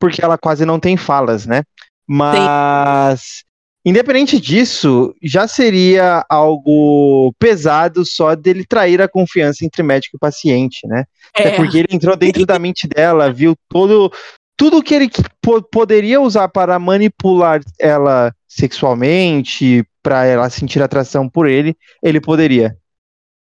porque 0.00 0.22
ela 0.22 0.36
quase 0.36 0.66
não 0.66 0.80
tem 0.80 0.96
falas, 0.96 1.46
né? 1.46 1.62
Mas, 2.08 3.44
independente 3.84 4.40
disso, 4.40 5.14
já 5.22 5.46
seria 5.46 6.24
algo 6.28 7.32
pesado 7.38 8.04
só 8.04 8.34
dele 8.34 8.64
trair 8.66 9.00
a 9.00 9.08
confiança 9.08 9.64
entre 9.64 9.82
médico 9.84 10.16
e 10.16 10.20
paciente, 10.20 10.86
né? 10.88 11.04
É, 11.34 11.50
porque 11.52 11.78
ele 11.78 11.88
entrou 11.94 12.16
dentro 12.16 12.44
da 12.44 12.58
mente 12.58 12.88
dela, 12.88 13.32
viu 13.32 13.54
todo 13.68 14.12
tudo 14.56 14.82
que 14.82 14.94
ele 14.94 15.10
po- 15.40 15.62
poderia 15.62 16.20
usar 16.20 16.48
para 16.48 16.78
manipular 16.78 17.60
ela 17.78 18.34
sexualmente, 18.48 19.86
para 20.02 20.24
ela 20.24 20.48
sentir 20.48 20.82
atração 20.82 21.28
por 21.28 21.46
ele, 21.46 21.76
ele 22.02 22.20
poderia. 22.20 22.76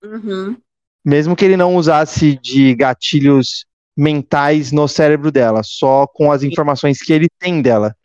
Uhum. 0.03 0.55
Mesmo 1.03 1.35
que 1.35 1.45
ele 1.45 1.57
não 1.57 1.75
usasse 1.75 2.37
de 2.37 2.75
gatilhos 2.75 3.65
mentais 3.97 4.71
no 4.71 4.87
cérebro 4.87 5.31
dela, 5.31 5.61
só 5.63 6.05
com 6.07 6.31
as 6.31 6.43
informações 6.43 7.01
que 7.01 7.11
ele 7.11 7.27
tem 7.39 7.61
dela. 7.61 7.95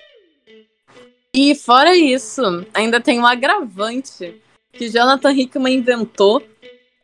E 1.35 1.55
fora 1.55 1.95
isso, 1.97 2.65
ainda 2.73 3.01
tem 3.01 3.21
um 3.21 3.27
agravante 3.27 4.41
que 4.73 4.89
Jonathan 4.89 5.33
Hickman 5.33 5.75
inventou 5.79 6.43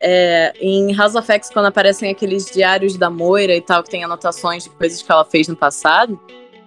é, 0.01 0.53
em 0.59 0.93
House 0.95 1.15
of 1.15 1.31
X, 1.31 1.49
quando 1.51 1.67
aparecem 1.67 2.09
aqueles 2.09 2.49
diários 2.51 2.97
da 2.97 3.09
Moira 3.09 3.55
e 3.55 3.61
tal, 3.61 3.83
que 3.83 3.89
tem 3.91 4.03
anotações 4.03 4.63
de 4.63 4.69
coisas 4.71 5.01
que 5.01 5.11
ela 5.11 5.23
fez 5.23 5.47
no 5.47 5.55
passado. 5.55 6.19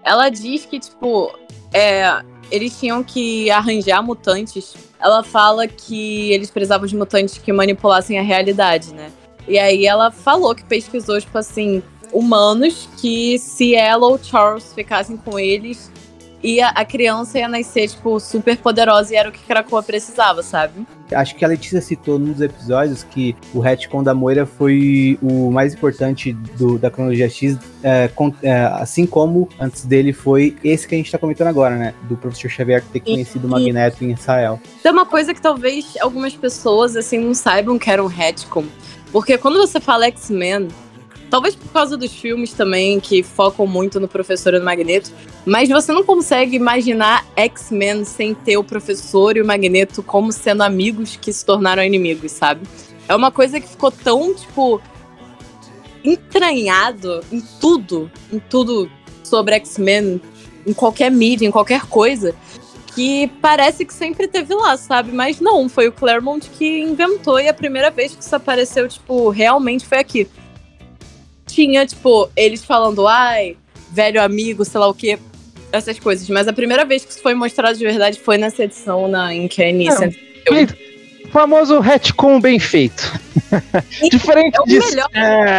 Ela 0.04 0.28
diz 0.28 0.64
que, 0.64 0.78
tipo, 0.78 1.36
é, 1.72 2.22
eles 2.50 2.78
tinham 2.78 3.02
que 3.02 3.50
arranjar 3.50 4.02
mutantes. 4.02 4.74
Ela 5.00 5.24
fala 5.24 5.66
que 5.66 6.32
eles 6.32 6.50
precisavam 6.50 6.86
de 6.86 6.96
mutantes 6.96 7.36
que 7.36 7.52
manipulassem 7.52 8.18
a 8.18 8.22
realidade, 8.22 8.94
né? 8.94 9.10
E 9.48 9.58
aí 9.58 9.86
ela 9.86 10.10
falou 10.10 10.54
que 10.54 10.64
pesquisou, 10.64 11.20
tipo 11.20 11.36
assim, 11.36 11.82
humanos 12.12 12.88
que 13.00 13.38
se 13.38 13.74
ela 13.74 14.06
ou 14.06 14.18
Charles 14.22 14.72
ficassem 14.72 15.16
com 15.16 15.38
eles, 15.38 15.90
ia, 16.44 16.68
a 16.68 16.84
criança 16.84 17.38
ia 17.38 17.48
nascer, 17.48 17.88
tipo, 17.88 18.20
super 18.20 18.56
poderosa 18.58 19.14
e 19.14 19.16
era 19.16 19.28
o 19.28 19.32
que 19.32 19.40
Krakoa 19.40 19.82
precisava, 19.82 20.42
sabe? 20.42 20.86
Acho 21.12 21.34
que 21.34 21.44
a 21.44 21.48
Letícia 21.48 21.80
citou 21.80 22.18
num 22.18 22.32
dos 22.32 22.40
episódios 22.42 23.02
que 23.02 23.34
o 23.54 23.60
retcon 23.60 24.02
da 24.02 24.14
Moira 24.14 24.44
foi 24.44 25.18
o 25.22 25.50
mais 25.50 25.72
importante 25.74 26.32
do- 26.32 26.78
da 26.78 26.90
cronologia 26.90 27.28
X, 27.28 27.56
é, 27.82 28.08
con- 28.08 28.32
é, 28.42 28.64
assim 28.74 29.06
como 29.06 29.48
antes 29.58 29.84
dele 29.86 30.12
foi 30.12 30.56
esse 30.62 30.86
que 30.86 30.94
a 30.94 30.98
gente 30.98 31.10
tá 31.10 31.18
comentando 31.18 31.48
agora, 31.48 31.76
né? 31.76 31.94
Do 32.02 32.16
professor 32.16 32.48
Xavier 32.50 32.82
ter 32.92 33.00
conhecido 33.00 33.46
o 33.46 33.50
Magneto 33.50 34.04
em 34.04 34.12
Israel. 34.12 34.60
Tem 34.82 34.92
uma 34.92 35.06
coisa 35.06 35.32
que 35.32 35.40
talvez 35.40 35.94
algumas 36.00 36.34
pessoas, 36.34 36.94
assim, 36.96 37.18
não 37.18 37.32
saibam 37.34 37.78
que 37.78 37.90
era 37.90 38.02
um 38.04 38.06
retcon. 38.08 38.64
Porque 39.10 39.38
quando 39.38 39.58
você 39.58 39.80
fala 39.80 40.06
X-Men, 40.06 40.68
talvez 41.30 41.54
por 41.54 41.70
causa 41.72 41.96
dos 41.96 42.12
filmes 42.12 42.52
também, 42.52 43.00
que 43.00 43.22
focam 43.22 43.66
muito 43.66 43.98
no 43.98 44.08
professor 44.08 44.54
e 44.54 44.58
no 44.58 44.64
Magneto, 44.64 45.10
mas 45.44 45.68
você 45.68 45.92
não 45.92 46.04
consegue 46.04 46.56
imaginar 46.56 47.26
X-Men 47.36 48.04
sem 48.04 48.34
ter 48.34 48.56
o 48.56 48.64
professor 48.64 49.36
e 49.36 49.42
o 49.42 49.46
Magneto 49.46 50.02
como 50.02 50.32
sendo 50.32 50.62
amigos 50.62 51.16
que 51.16 51.32
se 51.32 51.44
tornaram 51.44 51.82
inimigos, 51.82 52.32
sabe? 52.32 52.66
É 53.08 53.14
uma 53.14 53.30
coisa 53.30 53.60
que 53.60 53.68
ficou 53.68 53.90
tão, 53.90 54.34
tipo, 54.34 54.80
entranhado 56.04 57.20
em 57.32 57.40
tudo, 57.60 58.10
em 58.32 58.38
tudo 58.38 58.90
sobre 59.22 59.54
X-Men, 59.56 60.20
em 60.66 60.72
qualquer 60.72 61.10
mídia, 61.10 61.46
em 61.46 61.50
qualquer 61.50 61.86
coisa, 61.86 62.34
que 62.94 63.26
parece 63.40 63.84
que 63.84 63.92
sempre 63.92 64.28
teve 64.28 64.54
lá, 64.54 64.76
sabe? 64.76 65.12
Mas 65.12 65.40
não, 65.40 65.68
foi 65.68 65.88
o 65.88 65.92
Claremont 65.92 66.48
que 66.50 66.80
inventou 66.80 67.40
e 67.40 67.48
a 67.48 67.54
primeira 67.54 67.90
vez 67.90 68.14
que 68.14 68.22
isso 68.22 68.36
apareceu, 68.36 68.88
tipo, 68.88 69.28
realmente 69.30 69.84
foi 69.84 69.98
aqui. 69.98 70.28
Tinha, 71.54 71.86
tipo, 71.86 72.28
eles 72.36 72.64
falando, 72.64 73.06
ai, 73.06 73.56
velho 73.92 74.20
amigo, 74.22 74.64
sei 74.64 74.80
lá 74.80 74.88
o 74.88 74.94
quê, 74.94 75.18
essas 75.70 75.98
coisas. 75.98 76.28
Mas 76.28 76.48
a 76.48 76.52
primeira 76.52 76.84
vez 76.84 77.04
que 77.04 77.12
isso 77.12 77.22
foi 77.22 77.34
mostrado 77.34 77.76
de 77.78 77.84
verdade 77.84 78.18
foi 78.18 78.36
nessa 78.38 78.64
edição 78.64 79.06
na. 79.08 79.32
Não. 79.90 79.96
Cent- 79.96 80.16
O 81.24 81.28
famoso 81.28 81.80
retcon 81.80 82.40
bem 82.40 82.58
feito. 82.58 83.02
Diferente 84.10 84.56
É 84.56 84.60
o 84.60 84.64
de 84.64 84.78
melhor. 84.78 85.08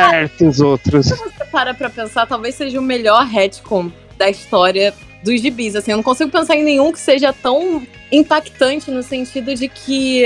certos 0.09 0.59
outros. 0.59 1.05
Se 1.07 1.15
você 1.15 1.45
para 1.51 1.73
pra 1.73 1.89
pensar, 1.89 2.25
talvez 2.27 2.55
seja 2.55 2.79
o 2.79 2.83
melhor 2.83 3.25
retcon 3.25 3.91
da 4.17 4.29
história 4.29 4.93
dos 5.23 5.41
gibis. 5.41 5.75
Assim, 5.75 5.91
eu 5.91 5.97
não 5.97 6.03
consigo 6.03 6.29
pensar 6.29 6.55
em 6.55 6.63
nenhum 6.63 6.91
que 6.91 6.99
seja 6.99 7.33
tão 7.33 7.85
impactante 8.11 8.91
no 8.91 9.01
sentido 9.03 9.55
de 9.55 9.67
que 9.67 10.25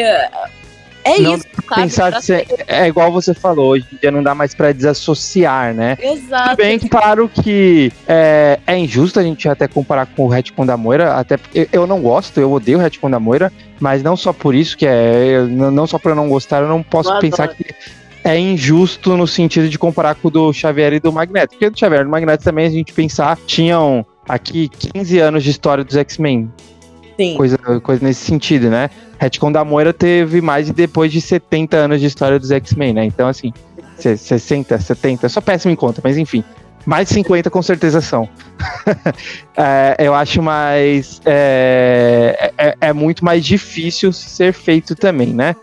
é 1.10 1.20
Não 1.22 1.36
isso, 1.36 1.46
sabe? 1.68 1.82
Pensar 1.82 2.12
Pra 2.12 2.20
que 2.20 2.26
cê- 2.26 2.48
é 2.68 2.88
igual 2.88 3.12
você 3.12 3.34
falou, 3.34 3.70
hoje 3.72 3.86
em 3.94 3.98
dia 3.98 4.12
não 4.12 4.22
dá 4.24 4.34
mais 4.36 4.54
pra 4.54 4.72
desassociar, 4.72 5.74
né? 5.74 5.98
Exato. 6.02 6.50
Tudo 6.52 6.58
bem, 6.58 6.80
claro 6.80 7.30
que 7.30 7.92
é, 8.08 8.60
é 8.66 8.78
injusto 8.78 9.20
a 9.20 9.24
gente 9.24 9.48
até 9.48 9.68
comparar 9.68 10.06
com 10.08 10.26
o 10.26 10.28
retcon 10.28 10.66
da 10.66 10.76
Moira, 10.78 11.16
até 11.16 11.38
porque 11.38 11.68
eu 11.72 11.86
não 11.88 12.02
gosto, 12.02 12.40
eu 12.40 12.52
odeio 12.52 12.78
o 12.78 12.82
retcon 12.82 13.10
da 13.10 13.20
Moira, 13.20 13.52
mas 13.80 14.02
não 14.04 14.16
só 14.16 14.32
por 14.34 14.54
isso 14.56 14.78
que 14.78 14.86
é, 14.86 15.42
não 15.50 15.72
não 15.72 15.88
só 15.88 15.98
por 16.00 16.10
eu 16.10 16.16
não 16.16 16.30
gostar, 16.30 16.62
eu 16.62 16.68
não 16.68 16.82
posso 16.84 17.12
Eu 17.14 17.20
pensar 17.20 17.44
adoro. 17.46 17.58
que 17.58 17.74
é 18.24 18.38
injusto 18.38 19.16
no 19.16 19.26
sentido 19.26 19.70
de 19.70 19.80
comparar 19.80 20.16
com 20.16 20.28
o 20.28 20.32
do 20.32 20.52
Xavier 20.54 20.94
e 20.94 21.00
do 21.00 21.12
Magneto, 21.12 21.52
porque 21.54 21.70
do 21.70 21.80
Xavier 21.80 22.02
e 22.02 22.04
do 22.04 22.10
Magneto 22.10 22.44
também 22.44 22.66
a 22.68 22.70
gente 22.70 22.92
pensar, 22.94 23.38
tinham 23.48 24.06
aqui 24.28 24.70
15 24.94 25.20
anos 25.20 25.44
de 25.44 25.50
história 25.52 25.84
dos 25.84 25.96
X-Men, 25.96 26.52
Sim. 27.20 27.36
coisa, 27.36 27.58
coisa 27.82 28.06
nesse 28.06 28.24
sentido, 28.26 28.70
né? 28.70 28.90
Retcon 29.20 29.52
da 29.52 29.66
Moira 29.66 29.92
teve 29.92 30.40
mais 30.40 30.68
de 30.68 30.74
depois 30.74 31.12
de 31.12 31.20
70 31.20 31.76
anos 31.76 32.00
de 32.00 32.06
história 32.06 32.40
dos 32.40 32.50
X-Men, 32.50 32.94
né? 32.94 33.04
Então, 33.04 33.28
assim, 33.28 33.52
se- 33.98 34.16
60, 34.16 34.80
70, 34.80 35.28
só 35.28 35.42
péssimo 35.42 35.74
em 35.74 35.76
conta, 35.76 36.00
mas 36.02 36.18
enfim. 36.18 36.44
Mais 36.86 37.10
de 37.10 37.16
50 37.16 37.50
com 37.50 37.62
certeza 37.62 38.00
são. 38.00 38.28
É, 39.58 39.98
eu 40.00 40.14
acho 40.16 40.42
mais. 40.42 41.20
É, 41.26 42.54
é, 42.58 42.76
é 42.80 42.94
muito 42.94 43.26
mais 43.26 43.44
difícil 43.46 44.14
ser 44.14 44.54
feito 44.54 44.96
também, 44.96 45.34
né? 45.34 45.54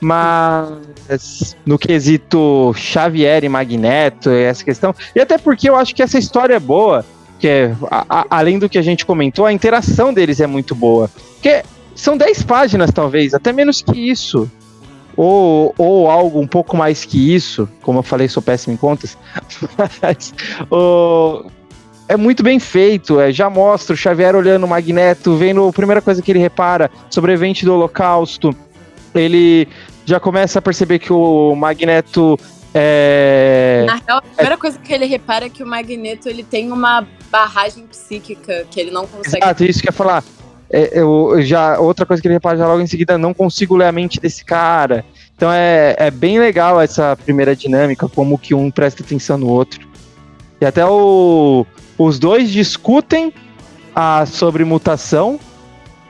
Mas 0.00 1.56
no 1.64 1.78
quesito 1.78 2.72
Xavier 2.76 3.42
e 3.44 3.48
Magneto, 3.48 4.28
essa 4.28 4.62
questão. 4.62 4.94
E 5.16 5.20
até 5.20 5.38
porque 5.38 5.68
eu 5.70 5.76
acho 5.76 5.94
que 5.94 6.02
essa 6.02 6.18
história 6.18 6.54
é 6.54 6.60
boa, 6.60 7.04
que 7.38 7.46
é, 7.48 7.74
a- 7.90 8.04
a- 8.08 8.26
além 8.30 8.58
do 8.58 8.68
que 8.68 8.78
a 8.78 8.82
gente 8.82 9.06
comentou, 9.06 9.46
a 9.46 9.52
interação 9.52 10.12
deles 10.12 10.40
é 10.40 10.46
muito 10.46 10.74
boa. 10.74 11.10
Porque 11.34 11.62
são 11.94 12.16
10 12.16 12.42
páginas, 12.42 12.90
talvez, 12.92 13.34
até 13.34 13.52
menos 13.52 13.80
que 13.82 14.10
isso. 14.10 14.50
Ou, 15.16 15.74
ou 15.76 16.08
algo 16.10 16.40
um 16.40 16.46
pouco 16.46 16.76
mais 16.76 17.04
que 17.04 17.34
isso. 17.34 17.68
Como 17.82 17.98
eu 17.98 18.02
falei, 18.04 18.28
sou 18.28 18.42
péssimo 18.42 18.74
em 18.74 18.76
contas. 18.76 19.18
Mas, 20.02 20.32
o- 20.70 21.44
é 22.08 22.16
muito 22.16 22.42
bem 22.42 22.58
feito. 22.58 23.20
É, 23.20 23.32
já 23.32 23.50
mostra 23.50 23.94
o 23.94 23.96
Xavier 23.96 24.34
olhando 24.36 24.64
o 24.64 24.68
Magneto, 24.68 25.36
vendo 25.36 25.66
a 25.66 25.72
primeira 25.72 26.00
coisa 26.00 26.22
que 26.22 26.30
ele 26.30 26.38
repara, 26.38 26.90
sobrevivente 27.10 27.64
do 27.64 27.74
Holocausto. 27.74 28.54
Ele 29.14 29.66
já 30.06 30.18
começa 30.20 30.58
a 30.58 30.62
perceber 30.62 30.98
que 31.00 31.12
o 31.12 31.54
Magneto 31.54 32.38
é... 32.72 33.84
Na 33.86 34.00
real, 34.06 34.18
a 34.18 34.22
primeira 34.22 34.54
é... 34.54 34.56
coisa 34.56 34.78
que 34.78 34.92
ele 34.92 35.04
repara 35.06 35.46
é 35.46 35.48
que 35.48 35.62
o 35.62 35.66
Magneto 35.66 36.28
ele 36.28 36.42
tem 36.44 36.70
uma 36.70 37.06
barragem 37.30 37.86
psíquica 37.86 38.66
que 38.70 38.80
ele 38.80 38.90
não 38.90 39.06
consegue. 39.06 39.44
Exato, 39.44 39.64
isso 39.64 39.80
que 39.80 39.88
eu 39.88 39.92
ia 39.92 39.96
falar. 39.96 40.24
É, 40.70 41.00
eu, 41.00 41.40
já, 41.40 41.78
outra 41.78 42.04
coisa 42.04 42.20
que 42.20 42.28
ele 42.28 42.34
repara 42.34 42.58
já 42.58 42.66
logo 42.66 42.80
em 42.80 42.86
seguida, 42.86 43.16
não 43.16 43.32
consigo 43.32 43.76
ler 43.76 43.86
a 43.86 43.92
mente 43.92 44.20
desse 44.20 44.44
cara. 44.44 45.04
Então 45.34 45.50
é, 45.52 45.94
é 45.98 46.10
bem 46.10 46.38
legal 46.38 46.80
essa 46.80 47.16
primeira 47.16 47.54
dinâmica, 47.54 48.08
como 48.08 48.38
que 48.38 48.54
um 48.54 48.70
presta 48.70 49.02
atenção 49.02 49.38
no 49.38 49.48
outro. 49.48 49.86
E 50.60 50.66
até 50.66 50.84
o, 50.84 51.64
os 51.96 52.18
dois 52.18 52.50
discutem 52.50 53.32
a, 53.94 54.26
sobre 54.26 54.64
mutação, 54.64 55.38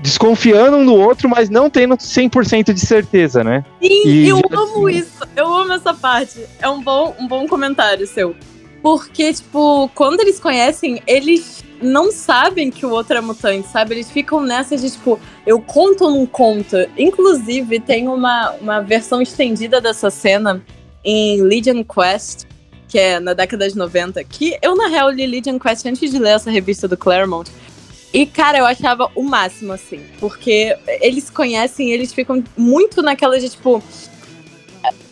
desconfiando 0.00 0.78
um 0.78 0.87
do 0.87 0.94
outro, 0.94 1.28
mas 1.28 1.50
não 1.50 1.68
tendo 1.68 1.96
100% 1.96 2.72
de 2.72 2.80
certeza, 2.80 3.44
né? 3.44 3.64
Sim, 3.80 4.08
e 4.08 4.28
eu 4.28 4.40
amo 4.50 4.87
assim... 4.87 4.98
isso. 4.98 5.28
Eu 5.37 5.54
amo 5.54 5.72
essa 5.75 5.92
parte. 5.92 6.44
É 6.58 6.68
um 6.68 6.82
bom, 6.82 7.14
um 7.18 7.28
bom 7.28 7.46
comentário 7.46 8.06
seu. 8.06 8.34
Porque, 8.82 9.32
tipo, 9.32 9.90
quando 9.94 10.20
eles 10.20 10.38
conhecem, 10.38 11.02
eles 11.06 11.64
não 11.80 12.11
sabem 12.11 12.70
que 12.70 12.85
o 12.87 12.90
outro 12.90 13.16
é 13.16 13.20
mutante, 13.20 13.68
sabe? 13.68 13.94
Eles 13.94 14.11
ficam 14.11 14.40
nessa 14.40 14.76
de, 14.76 14.90
tipo, 14.90 15.18
eu 15.47 15.61
conto 15.61 16.04
ou 16.04 16.11
não 16.11 16.26
conto. 16.26 16.76
Inclusive, 16.97 17.80
tem 17.80 18.08
uma, 18.08 18.52
uma 18.61 18.80
versão 18.80 19.20
estendida 19.20 19.80
dessa 19.80 20.11
cena 20.11 20.62
em 21.04 21.42
Legion 21.42 21.82
Quest, 21.85 22.44
que 22.88 22.99
é 22.99 23.20
na 23.20 23.35
década 23.35 23.68
de 23.68 23.76
90, 23.76 24.23
que 24.25 24.58
eu, 24.62 24.76
na 24.76 24.88
real, 24.88 25.11
li 25.11 25.26
Legion 25.26 25.58
Quest 25.58 25.87
antes 25.87 26.11
de 26.11 26.18
ler 26.18 26.30
essa 26.30 26.50
revista 26.50 26.88
do 26.88 26.97
Claremont. 26.97 27.50
E, 28.12 28.25
cara, 28.25 28.58
eu 28.58 28.66
achava 28.66 29.11
o 29.14 29.23
máximo, 29.23 29.73
assim, 29.73 30.00
porque 30.18 30.75
eles 31.02 31.28
conhecem, 31.28 31.90
eles 31.90 32.12
ficam 32.12 32.42
muito 32.56 33.02
naquela 33.02 33.38
de, 33.38 33.50
tipo, 33.50 33.82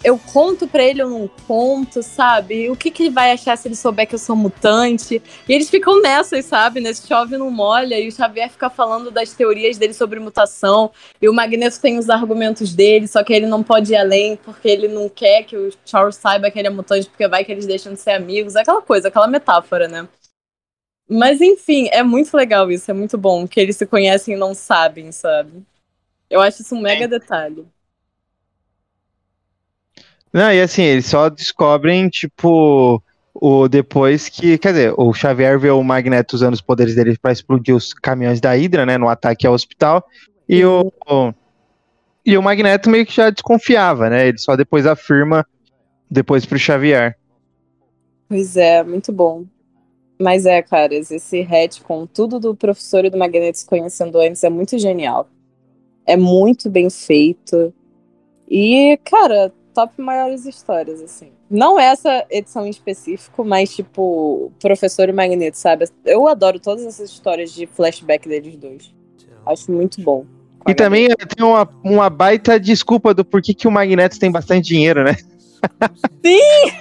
eu 0.07 0.17
conto 0.17 0.69
pra 0.69 0.85
ele 0.85 1.03
ou 1.03 1.11
não 1.11 1.29
conto, 1.49 2.01
sabe? 2.01 2.71
O 2.71 2.77
que, 2.77 2.93
que 2.93 3.03
ele 3.03 3.11
vai 3.11 3.33
achar 3.33 3.59
se 3.59 3.67
ele 3.67 3.75
souber 3.75 4.07
que 4.07 4.15
eu 4.15 4.21
sou 4.21 4.37
mutante? 4.37 5.21
E 5.49 5.53
eles 5.53 5.69
ficam 5.69 6.01
nessas, 6.01 6.45
sabe? 6.45 6.81
Nesse 6.81 7.09
chove 7.09 7.37
não 7.37 7.51
molha, 7.51 7.99
e 7.99 8.07
o 8.07 8.13
Xavier 8.13 8.49
fica 8.49 8.71
falando 8.71 9.11
das 9.11 9.33
teorias 9.33 9.77
dele 9.77 9.93
sobre 9.93 10.21
mutação, 10.21 10.93
e 11.21 11.29
o 11.29 11.35
Magneto 11.35 11.81
tem 11.81 11.99
os 11.99 12.09
argumentos 12.09 12.73
dele, 12.73 13.09
só 13.09 13.25
que 13.25 13.33
ele 13.33 13.49
não 13.49 13.65
pode 13.65 13.95
ir 13.95 13.97
além, 13.97 14.37
porque 14.37 14.69
ele 14.69 14.87
não 14.87 15.09
quer 15.09 15.43
que 15.43 15.57
o 15.57 15.73
Charles 15.85 16.15
saiba 16.15 16.53
que 16.53 16.59
ele 16.61 16.69
é 16.69 16.71
mutante, 16.71 17.09
porque 17.09 17.27
vai 17.27 17.45
que 17.45 17.51
eles 17.51 17.67
deixam 17.67 17.93
de 17.93 17.99
ser 17.99 18.13
amigos, 18.13 18.55
aquela 18.55 18.81
coisa, 18.81 19.09
aquela 19.09 19.27
metáfora, 19.27 19.89
né? 19.89 20.09
Mas 21.09 21.41
enfim, 21.41 21.89
é 21.91 22.05
muito 22.05 22.37
legal 22.37 22.71
isso, 22.71 22.89
é 22.89 22.95
muito 22.95 23.19
bom, 23.19 23.49
que 23.49 23.59
eles 23.59 23.77
se 23.77 23.87
conhecem 23.87 24.35
e 24.35 24.39
não 24.39 24.55
sabem, 24.55 25.11
sabe? 25.11 25.65
Eu 26.31 26.41
acho 26.41 26.63
isso 26.63 26.77
um 26.77 26.81
mega 26.81 27.09
detalhe. 27.09 27.67
Não, 30.33 30.53
e 30.53 30.61
assim, 30.61 30.83
eles 30.83 31.07
só 31.07 31.29
descobrem, 31.29 32.09
tipo, 32.09 33.03
o 33.35 33.69
depois 33.69 34.29
que, 34.29 34.59
quer 34.59 34.73
dizer, 34.73 34.95
o 34.97 35.13
Xavier 35.13 35.59
vê 35.59 35.71
o 35.71 35.83
Magneto 35.83 36.35
usando 36.35 36.55
os 36.55 36.61
poderes 36.61 36.95
dele 36.95 37.17
para 37.21 37.33
explodir 37.33 37.75
os 37.75 37.93
caminhões 37.93 38.41
da 38.41 38.53
Hydra, 38.53 38.87
né, 38.87 38.99
no 38.99 39.09
ataque 39.09 39.47
ao 39.47 39.55
hospital, 39.55 40.05
e 40.49 40.65
o, 40.65 40.93
e 42.25 42.37
o 42.37 42.43
Magneto 42.43 42.91
meio 42.91 43.07
que 43.07 43.15
já 43.15 43.31
desconfiava, 43.31 44.11
né, 44.11 44.29
ele 44.29 44.39
só 44.39 44.57
depois 44.57 44.87
afirma 44.87 45.47
depois 46.11 46.45
pro 46.47 46.59
Xavier. 46.59 47.17
Pois 48.29 48.57
é, 48.57 48.83
muito 48.83 49.13
bom. 49.13 49.45
Mas 50.19 50.47
é, 50.47 50.63
caras, 50.63 51.11
esse 51.11 51.43
retcon, 51.43 52.07
tudo 52.07 52.41
do 52.41 52.55
professor 52.55 53.05
e 53.05 53.11
do 53.11 53.19
Magneto 53.19 53.59
se 53.59 53.67
conhecendo 53.67 54.19
antes 54.19 54.43
é 54.43 54.49
muito 54.49 54.79
genial. 54.79 55.29
É 56.07 56.17
muito 56.17 56.71
bem 56.71 56.89
feito. 56.89 57.73
E, 58.49 58.99
cara, 59.05 59.53
top 59.77 60.01
maiores 60.01 60.47
histórias, 60.47 61.03
assim. 61.03 61.31
Não 61.51 61.79
essa 61.79 62.25
edição 62.31 62.67
em 62.67 62.71
específico, 62.71 63.45
mas 63.45 63.77
tipo, 63.77 64.51
Professor 64.59 65.07
e 65.07 65.13
Magneto, 65.13 65.59
sabe? 65.59 65.85
Eu 66.05 66.27
adoro 66.27 66.59
todas 66.59 66.87
essas 66.87 67.11
histórias 67.11 67.53
de 67.53 67.67
flashback 67.67 68.27
deles 68.27 68.57
dois. 68.57 68.95
Acho 69.45 69.71
muito 69.71 70.01
bom. 70.01 70.25
E 70.67 70.75
também 70.75 71.09
tem 71.09 71.45
uma, 71.45 71.69
uma 71.85 72.11
baita 72.11 72.59
desculpa 72.59 73.13
do 73.13 73.25
porquê 73.25 73.53
que 73.53 73.69
o 73.69 73.71
Magneto 73.71 74.19
tem 74.19 74.33
bastante 74.33 74.67
dinheiro, 74.67 75.05
né? 75.05 75.15
Sim! 76.25 76.73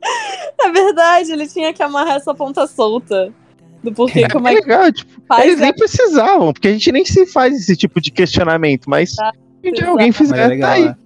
é 0.62 0.70
verdade, 0.70 1.32
ele 1.32 1.48
tinha 1.48 1.74
que 1.74 1.82
amarrar 1.82 2.16
essa 2.16 2.32
ponta 2.32 2.66
solta. 2.68 3.34
Do 3.82 3.92
porquê 3.92 4.20
é, 4.20 4.28
que 4.28 4.36
o 4.36 4.40
Magneto. 4.40 4.68
legal, 4.68 4.92
tipo, 4.92 5.34
eles 5.42 5.58
nem 5.58 5.74
precisavam, 5.74 6.52
porque 6.52 6.68
a 6.68 6.72
gente 6.72 6.92
nem 6.92 7.04
se 7.04 7.26
faz 7.26 7.56
esse 7.56 7.76
tipo 7.76 8.00
de 8.00 8.12
questionamento, 8.12 8.88
mas 8.88 9.18
ah, 9.18 9.32
se 9.62 9.84
alguém 9.84 10.12
fizer, 10.12 10.38
é 10.38 10.46
legal, 10.46 10.70
tá 10.70 10.74
aí. 10.76 10.84
Né? 10.84 10.96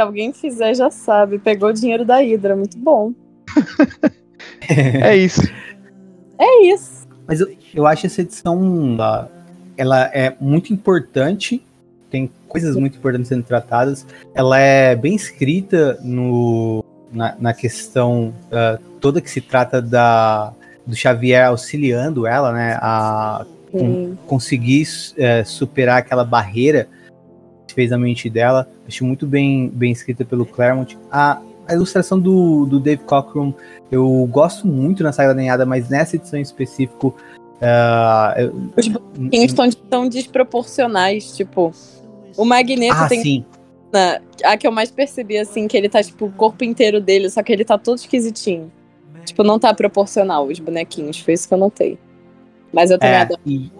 Se 0.00 0.02
alguém 0.02 0.32
fizer, 0.32 0.74
já 0.74 0.90
sabe. 0.90 1.38
Pegou 1.38 1.68
o 1.68 1.72
dinheiro 1.74 2.06
da 2.06 2.22
Hydra, 2.22 2.56
muito 2.56 2.78
bom. 2.78 3.12
é 4.66 5.14
isso. 5.14 5.42
É 6.38 6.62
isso. 6.64 7.06
Mas 7.26 7.40
eu, 7.40 7.54
eu 7.74 7.86
acho 7.86 8.06
essa 8.06 8.22
edição 8.22 8.96
ela 9.76 10.10
é 10.14 10.34
muito 10.40 10.72
importante. 10.72 11.62
Tem 12.10 12.30
coisas 12.48 12.76
muito 12.76 12.96
importantes 12.96 13.28
sendo 13.28 13.42
tratadas. 13.42 14.06
Ela 14.34 14.58
é 14.58 14.96
bem 14.96 15.14
escrita 15.14 15.98
no, 16.02 16.82
na, 17.12 17.36
na 17.38 17.52
questão 17.52 18.32
uh, 18.46 18.82
toda 19.00 19.20
que 19.20 19.30
se 19.30 19.42
trata 19.42 19.82
da, 19.82 20.54
do 20.86 20.96
Xavier 20.96 21.48
auxiliando 21.48 22.26
ela, 22.26 22.54
né? 22.54 22.78
A 22.80 23.44
conseguir 24.26 24.82
uh, 24.84 25.44
superar 25.44 25.98
aquela 25.98 26.24
barreira 26.24 26.88
fez 27.72 27.92
a 27.92 27.98
mente 27.98 28.28
dela. 28.28 28.68
Acho 28.86 29.04
muito 29.04 29.26
bem, 29.26 29.68
bem 29.68 29.92
escrita 29.92 30.24
pelo 30.24 30.46
Claremont. 30.46 30.98
A, 31.10 31.40
a 31.66 31.74
ilustração 31.74 32.18
do, 32.18 32.66
do 32.66 32.80
Dave 32.80 33.02
Cockrum 33.04 33.52
eu 33.90 34.26
gosto 34.30 34.66
muito 34.66 35.02
na 35.02 35.12
saga 35.12 35.30
da 35.30 35.34
Nenhada, 35.34 35.66
mas 35.66 35.88
nessa 35.88 36.16
edição 36.16 36.38
em 36.38 36.42
específico. 36.42 37.14
Uh, 37.56 38.70
Os 38.76 38.88
bonequinhos 38.88 39.50
estão 39.50 39.70
tão 39.88 40.08
desproporcionais, 40.08 41.36
tipo. 41.36 41.72
O 42.36 42.44
Magneto 42.44 42.94
ah, 42.96 43.08
tem. 43.08 43.22
Sim. 43.22 43.44
Na, 43.92 44.20
a 44.44 44.56
que 44.56 44.66
eu 44.66 44.70
mais 44.70 44.90
percebi, 44.90 45.36
assim, 45.36 45.66
que 45.66 45.76
ele 45.76 45.88
tá, 45.88 46.02
tipo, 46.02 46.26
o 46.26 46.32
corpo 46.32 46.62
inteiro 46.62 47.00
dele, 47.00 47.28
só 47.28 47.42
que 47.42 47.52
ele 47.52 47.64
tá 47.64 47.76
todo 47.76 47.98
esquisitinho. 47.98 48.70
Tipo, 49.24 49.42
não 49.42 49.58
tá 49.58 49.74
proporcional 49.74 50.46
os 50.46 50.58
bonequinhos, 50.60 51.18
foi 51.18 51.34
isso 51.34 51.48
que 51.48 51.54
eu 51.54 51.58
notei. 51.58 51.98
Mas 52.72 52.90
eu 52.90 52.98
também 52.98 53.16
é, 53.16 53.20
adoro. 53.22 53.40
E, 53.44 53.70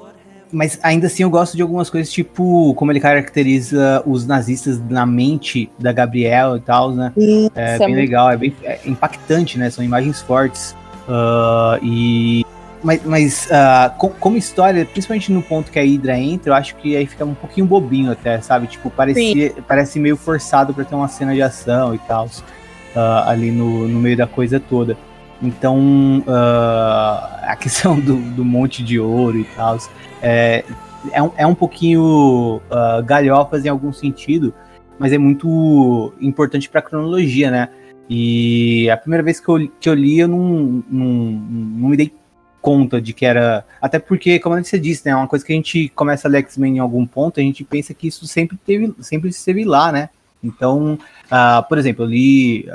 mas 0.52 0.78
ainda 0.82 1.06
assim 1.06 1.22
eu 1.22 1.30
gosto 1.30 1.56
de 1.56 1.62
algumas 1.62 1.88
coisas, 1.88 2.12
tipo, 2.12 2.74
como 2.74 2.90
ele 2.92 3.00
caracteriza 3.00 4.02
os 4.06 4.26
nazistas 4.26 4.80
na 4.88 5.06
mente 5.06 5.70
da 5.78 5.92
Gabriel 5.92 6.56
e 6.56 6.60
tal, 6.60 6.92
né? 6.92 7.12
Isso, 7.16 7.52
é, 7.54 7.76
é 7.76 7.78
bem 7.78 7.94
legal, 7.94 8.30
é 8.30 8.36
bem 8.36 8.54
é 8.64 8.80
impactante, 8.84 9.58
né? 9.58 9.70
São 9.70 9.84
imagens 9.84 10.20
fortes. 10.20 10.74
Uh, 11.08 11.84
e. 11.84 12.46
Mas, 12.82 13.04
mas 13.04 13.46
uh, 13.46 13.94
com, 13.98 14.08
como 14.08 14.36
história, 14.38 14.86
principalmente 14.86 15.30
no 15.30 15.42
ponto 15.42 15.70
que 15.70 15.78
a 15.78 15.82
Hydra 15.82 16.18
entra, 16.18 16.50
eu 16.50 16.54
acho 16.54 16.74
que 16.76 16.96
aí 16.96 17.06
fica 17.06 17.26
um 17.26 17.34
pouquinho 17.34 17.66
bobinho 17.66 18.10
até, 18.10 18.40
sabe? 18.40 18.66
Tipo, 18.66 18.90
parecia, 18.90 19.52
parece 19.68 20.00
meio 20.00 20.16
forçado 20.16 20.72
para 20.72 20.84
ter 20.84 20.94
uma 20.94 21.08
cena 21.08 21.34
de 21.34 21.42
ação 21.42 21.94
e 21.94 21.98
tal, 21.98 22.24
uh, 22.24 23.28
ali 23.28 23.50
no, 23.50 23.86
no 23.86 24.00
meio 24.00 24.16
da 24.16 24.26
coisa 24.26 24.58
toda. 24.58 24.96
Então, 25.42 26.22
uh, 26.26 27.40
a 27.42 27.56
questão 27.60 27.98
do, 27.98 28.16
do, 28.16 28.44
monte 28.44 28.82
de 28.82 28.98
ouro 28.98 29.38
e 29.38 29.44
tal 29.44 29.78
é, 30.20 30.64
é, 31.12 31.22
um, 31.22 31.30
é 31.36 31.46
um 31.46 31.54
pouquinho 31.54 32.60
uh, 32.70 33.02
galhofas 33.04 33.64
em 33.64 33.68
algum 33.68 33.92
sentido, 33.92 34.52
mas 34.98 35.12
é 35.12 35.18
muito 35.18 36.12
importante 36.20 36.68
para 36.68 36.80
a 36.80 36.82
cronologia, 36.82 37.50
né? 37.50 37.68
E 38.08 38.90
a 38.90 38.96
primeira 38.96 39.22
vez 39.22 39.38
que 39.38 39.48
eu, 39.48 39.70
que 39.80 39.88
eu 39.88 39.94
li, 39.94 40.18
eu 40.18 40.28
não, 40.28 40.84
não, 40.90 41.06
não 41.06 41.88
me 41.88 41.96
dei 41.96 42.12
conta 42.60 43.00
de 43.00 43.12
que 43.12 43.24
era. 43.24 43.64
Até 43.80 43.98
porque, 43.98 44.38
como 44.38 44.62
você 44.62 44.78
disse, 44.78 45.06
né? 45.06 45.12
É 45.12 45.16
uma 45.16 45.28
coisa 45.28 45.44
que 45.44 45.52
a 45.52 45.56
gente 45.56 45.88
começa 45.90 46.28
a 46.28 46.30
ler 46.30 46.38
X-Men 46.38 46.76
em 46.76 46.78
algum 46.80 47.06
ponto, 47.06 47.40
a 47.40 47.42
gente 47.42 47.64
pensa 47.64 47.94
que 47.94 48.08
isso 48.08 48.26
sempre 48.26 48.58
teve, 48.58 48.94
sempre 49.00 49.30
esteve 49.30 49.64
lá, 49.64 49.90
né? 49.90 50.10
Então, 50.42 50.98
uh, 51.26 51.68
por 51.68 51.78
exemplo, 51.78 52.04
eu 52.04 52.08
li 52.08 52.66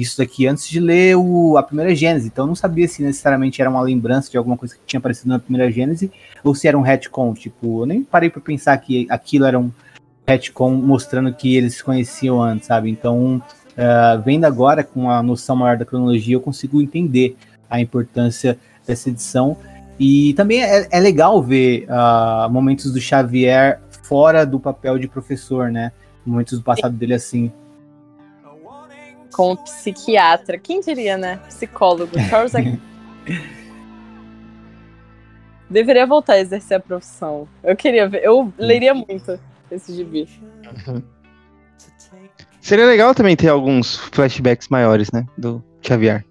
isso 0.00 0.18
daqui 0.18 0.46
antes 0.46 0.68
de 0.68 0.80
ler 0.80 1.16
o, 1.16 1.56
a 1.56 1.62
primeira 1.62 1.94
Gênese, 1.94 2.26
então 2.26 2.44
eu 2.44 2.48
não 2.48 2.56
sabia 2.56 2.88
se 2.88 3.00
necessariamente 3.00 3.60
era 3.60 3.70
uma 3.70 3.80
lembrança 3.80 4.28
de 4.28 4.36
alguma 4.36 4.56
coisa 4.56 4.74
que 4.74 4.80
tinha 4.84 4.98
aparecido 4.98 5.28
na 5.28 5.38
primeira 5.38 5.70
Gênese 5.70 6.10
ou 6.42 6.52
se 6.52 6.66
era 6.66 6.76
um 6.76 6.82
retcon, 6.82 7.32
tipo, 7.32 7.82
eu 7.82 7.86
nem 7.86 8.02
parei 8.02 8.28
para 8.28 8.40
pensar 8.40 8.76
que 8.78 9.06
aquilo 9.08 9.44
era 9.44 9.58
um 9.58 9.70
retcon 10.26 10.72
mostrando 10.72 11.32
que 11.32 11.56
eles 11.56 11.76
se 11.76 11.84
conheciam 11.84 12.42
antes, 12.42 12.66
sabe? 12.66 12.90
Então, 12.90 13.36
uh, 13.36 14.22
vendo 14.24 14.44
agora 14.44 14.82
com 14.82 15.08
a 15.08 15.22
noção 15.22 15.54
maior 15.54 15.76
da 15.76 15.84
cronologia, 15.84 16.34
eu 16.34 16.40
consigo 16.40 16.82
entender 16.82 17.36
a 17.70 17.80
importância 17.80 18.58
dessa 18.84 19.08
edição 19.10 19.56
e 19.98 20.34
também 20.34 20.60
é, 20.60 20.88
é 20.90 20.98
legal 20.98 21.40
ver 21.40 21.86
uh, 21.88 22.50
momentos 22.50 22.92
do 22.92 23.00
Xavier 23.00 23.80
fora 24.02 24.44
do 24.44 24.58
papel 24.58 24.98
de 24.98 25.06
professor, 25.06 25.70
né? 25.70 25.92
Momentos 26.26 26.58
do 26.58 26.64
passado 26.64 26.96
dele 26.96 27.14
assim 27.14 27.52
como 29.34 29.56
psiquiatra. 29.56 30.56
Quem 30.58 30.80
diria, 30.80 31.18
né? 31.18 31.40
Psicólogo. 31.48 32.18
Charles 32.30 32.52
Deveria 35.68 36.06
voltar 36.06 36.34
a 36.34 36.40
exercer 36.40 36.76
a 36.76 36.80
profissão. 36.80 37.48
Eu 37.62 37.74
queria 37.74 38.08
ver, 38.08 38.22
eu 38.22 38.52
leria 38.56 38.94
muito 38.94 39.40
esse 39.70 39.92
gibi. 39.94 40.28
Seria 42.60 42.86
legal 42.86 43.14
também 43.14 43.34
ter 43.34 43.48
alguns 43.48 43.96
flashbacks 43.96 44.68
maiores, 44.68 45.10
né? 45.10 45.26
Do 45.36 45.64
Xavier. 45.82 46.24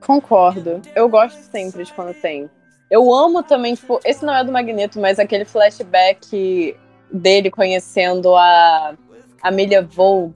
Concordo. 0.00 0.80
Eu 0.94 1.08
gosto 1.08 1.38
sempre 1.50 1.84
de 1.84 1.92
quando 1.92 2.14
tem. 2.14 2.48
Eu 2.90 3.12
amo 3.12 3.42
também, 3.42 3.74
tipo, 3.74 4.00
esse 4.04 4.24
não 4.24 4.34
é 4.34 4.44
do 4.44 4.52
Magneto, 4.52 5.00
mas 5.00 5.18
aquele 5.18 5.44
flashback 5.44 6.76
dele 7.12 7.50
conhecendo 7.50 8.34
a 8.34 8.94
Amelia 9.42 9.82
Vogue, 9.82 10.34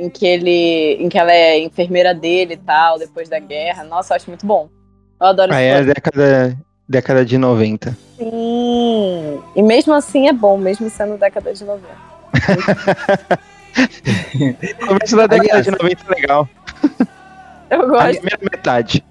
em 0.00 0.08
que 0.08 0.26
ele, 0.26 0.94
em 0.98 1.08
que 1.08 1.18
ela 1.18 1.30
é 1.32 1.58
enfermeira 1.58 2.14
dele 2.14 2.54
e 2.54 2.56
tal, 2.56 2.98
depois 2.98 3.28
da 3.28 3.38
guerra. 3.38 3.84
Nossa, 3.84 4.12
eu 4.12 4.16
acho 4.16 4.30
muito 4.30 4.46
bom. 4.46 4.68
Eu 5.20 5.26
adoro 5.26 5.52
Ah, 5.52 5.60
esse 5.62 5.70
é 5.70 5.78
a 5.78 5.82
década, 5.94 6.58
década 6.88 7.24
de 7.24 7.36
90. 7.36 7.96
Sim. 8.16 9.40
E 9.54 9.62
mesmo 9.62 9.92
assim 9.92 10.26
é 10.28 10.32
bom, 10.32 10.56
mesmo 10.56 10.88
sendo 10.88 11.18
década 11.18 11.52
de 11.52 11.64
90. 11.64 11.86
Começo 14.86 15.16
da 15.16 15.26
década 15.26 15.62
de 15.62 15.70
90 15.70 16.02
é 16.08 16.14
legal. 16.20 16.48
Eu 17.68 17.82
A 17.82 17.86
gosto. 17.86 18.12
primeira 18.20 18.38
metade. 18.42 19.04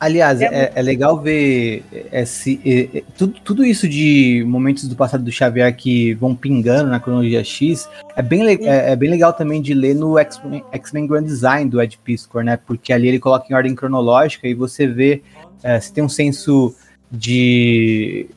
Aliás, 0.00 0.40
é, 0.40 0.72
é 0.74 0.82
legal 0.82 1.20
ver 1.20 1.84
esse, 2.12 2.60
é, 2.64 2.98
é, 2.98 3.02
tudo, 3.16 3.34
tudo 3.44 3.64
isso 3.64 3.88
de 3.88 4.44
momentos 4.44 4.88
do 4.88 4.96
passado 4.96 5.22
do 5.22 5.30
Xavier 5.30 5.74
que 5.76 6.14
vão 6.14 6.34
pingando 6.34 6.90
na 6.90 6.98
cronologia 6.98 7.44
X. 7.44 7.88
É 8.16 8.22
bem, 8.22 8.44
é, 8.44 8.90
é 8.90 8.96
bem 8.96 9.08
legal 9.08 9.32
também 9.32 9.62
de 9.62 9.74
ler 9.74 9.94
no 9.94 10.18
X-Men 10.18 11.06
Grand 11.06 11.22
Design 11.22 11.70
do 11.70 11.80
Ed 11.80 11.96
Piscor, 12.02 12.42
né? 12.42 12.56
Porque 12.56 12.92
ali 12.92 13.06
ele 13.06 13.20
coloca 13.20 13.46
em 13.48 13.54
ordem 13.54 13.72
cronológica 13.72 14.48
e 14.48 14.54
você 14.54 14.84
vê 14.84 15.22
é, 15.62 15.78
se 15.78 15.92
tem 15.92 16.02
um 16.02 16.08
senso 16.08 16.74
de 17.10 18.28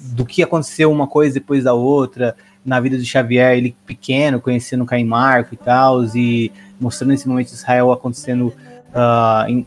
do 0.00 0.26
que 0.26 0.42
aconteceu 0.42 0.90
uma 0.90 1.06
coisa 1.06 1.34
depois 1.34 1.62
da 1.62 1.74
outra 1.74 2.34
na 2.64 2.80
vida 2.80 2.96
do 2.96 3.04
Xavier, 3.04 3.56
ele 3.56 3.76
pequeno, 3.86 4.40
conhecendo 4.40 4.82
o 4.82 4.86
Caim 4.86 5.04
Marco 5.04 5.54
e 5.54 5.56
tal, 5.56 6.04
e 6.14 6.50
mostrando 6.80 7.12
esse 7.12 7.28
momento 7.28 7.48
de 7.48 7.54
Israel 7.54 7.92
acontecendo 7.92 8.52
ah, 8.94 9.46
em, 9.48 9.66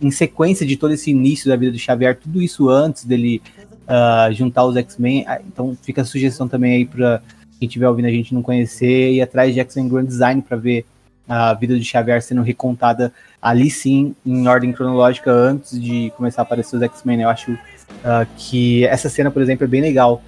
em- 0.00 0.10
sequência 0.10 0.66
de 0.66 0.76
todo 0.76 0.92
esse 0.92 1.10
início 1.10 1.48
da 1.48 1.56
vida 1.56 1.72
do 1.72 1.78
Xavier, 1.78 2.16
tudo 2.18 2.42
isso 2.42 2.68
antes 2.68 3.04
dele 3.04 3.40
ah, 3.86 4.28
juntar 4.32 4.64
os 4.64 4.76
X-Men. 4.76 5.24
Ah, 5.26 5.40
Então 5.46 5.76
fica 5.82 6.02
a 6.02 6.04
sugestão 6.04 6.48
também 6.48 6.74
aí 6.74 6.84
para 6.84 7.22
quem 7.58 7.66
estiver 7.68 7.88
ouvindo 7.88 8.06
a 8.06 8.10
gente 8.10 8.34
não 8.34 8.42
conhecer, 8.42 9.12
ir 9.12 9.22
atrás 9.22 9.54
de 9.54 9.60
X-Men 9.60 9.88
Grand 9.88 10.04
Design 10.04 10.42
para 10.42 10.56
ver 10.56 10.84
a 11.26 11.54
vida 11.54 11.74
do 11.74 11.82
Xavier 11.82 12.20
sendo 12.20 12.42
recontada 12.42 13.12
ali 13.40 13.70
sim, 13.70 14.14
em 14.26 14.46
ordem 14.46 14.72
cronológica, 14.72 15.30
antes 15.30 15.80
de 15.80 16.12
começar 16.16 16.42
a 16.42 16.44
aparecer 16.44 16.76
os 16.76 16.82
X-Men. 16.82 17.22
Eu 17.22 17.28
acho 17.28 17.56
ah, 18.04 18.26
que 18.36 18.84
essa 18.86 19.08
cena, 19.08 19.30
por 19.30 19.40
exemplo, 19.40 19.64
é 19.64 19.68
bem 19.68 19.80
legal. 19.80 20.22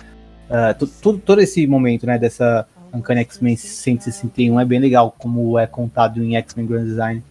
Todo, 1.02 1.18
todo 1.18 1.40
esse 1.40 1.66
momento, 1.66 2.06
né, 2.06 2.16
dessa 2.20 2.64
Uncanny 2.94 3.20
X-Men 3.22 3.56
161 3.56 4.60
é 4.60 4.64
bem 4.64 4.78
legal, 4.78 5.12
como 5.18 5.58
é 5.58 5.66
contado 5.66 6.22
em 6.22 6.36
X-Men 6.36 6.66
Grand 6.66 6.84
Design. 6.84 7.22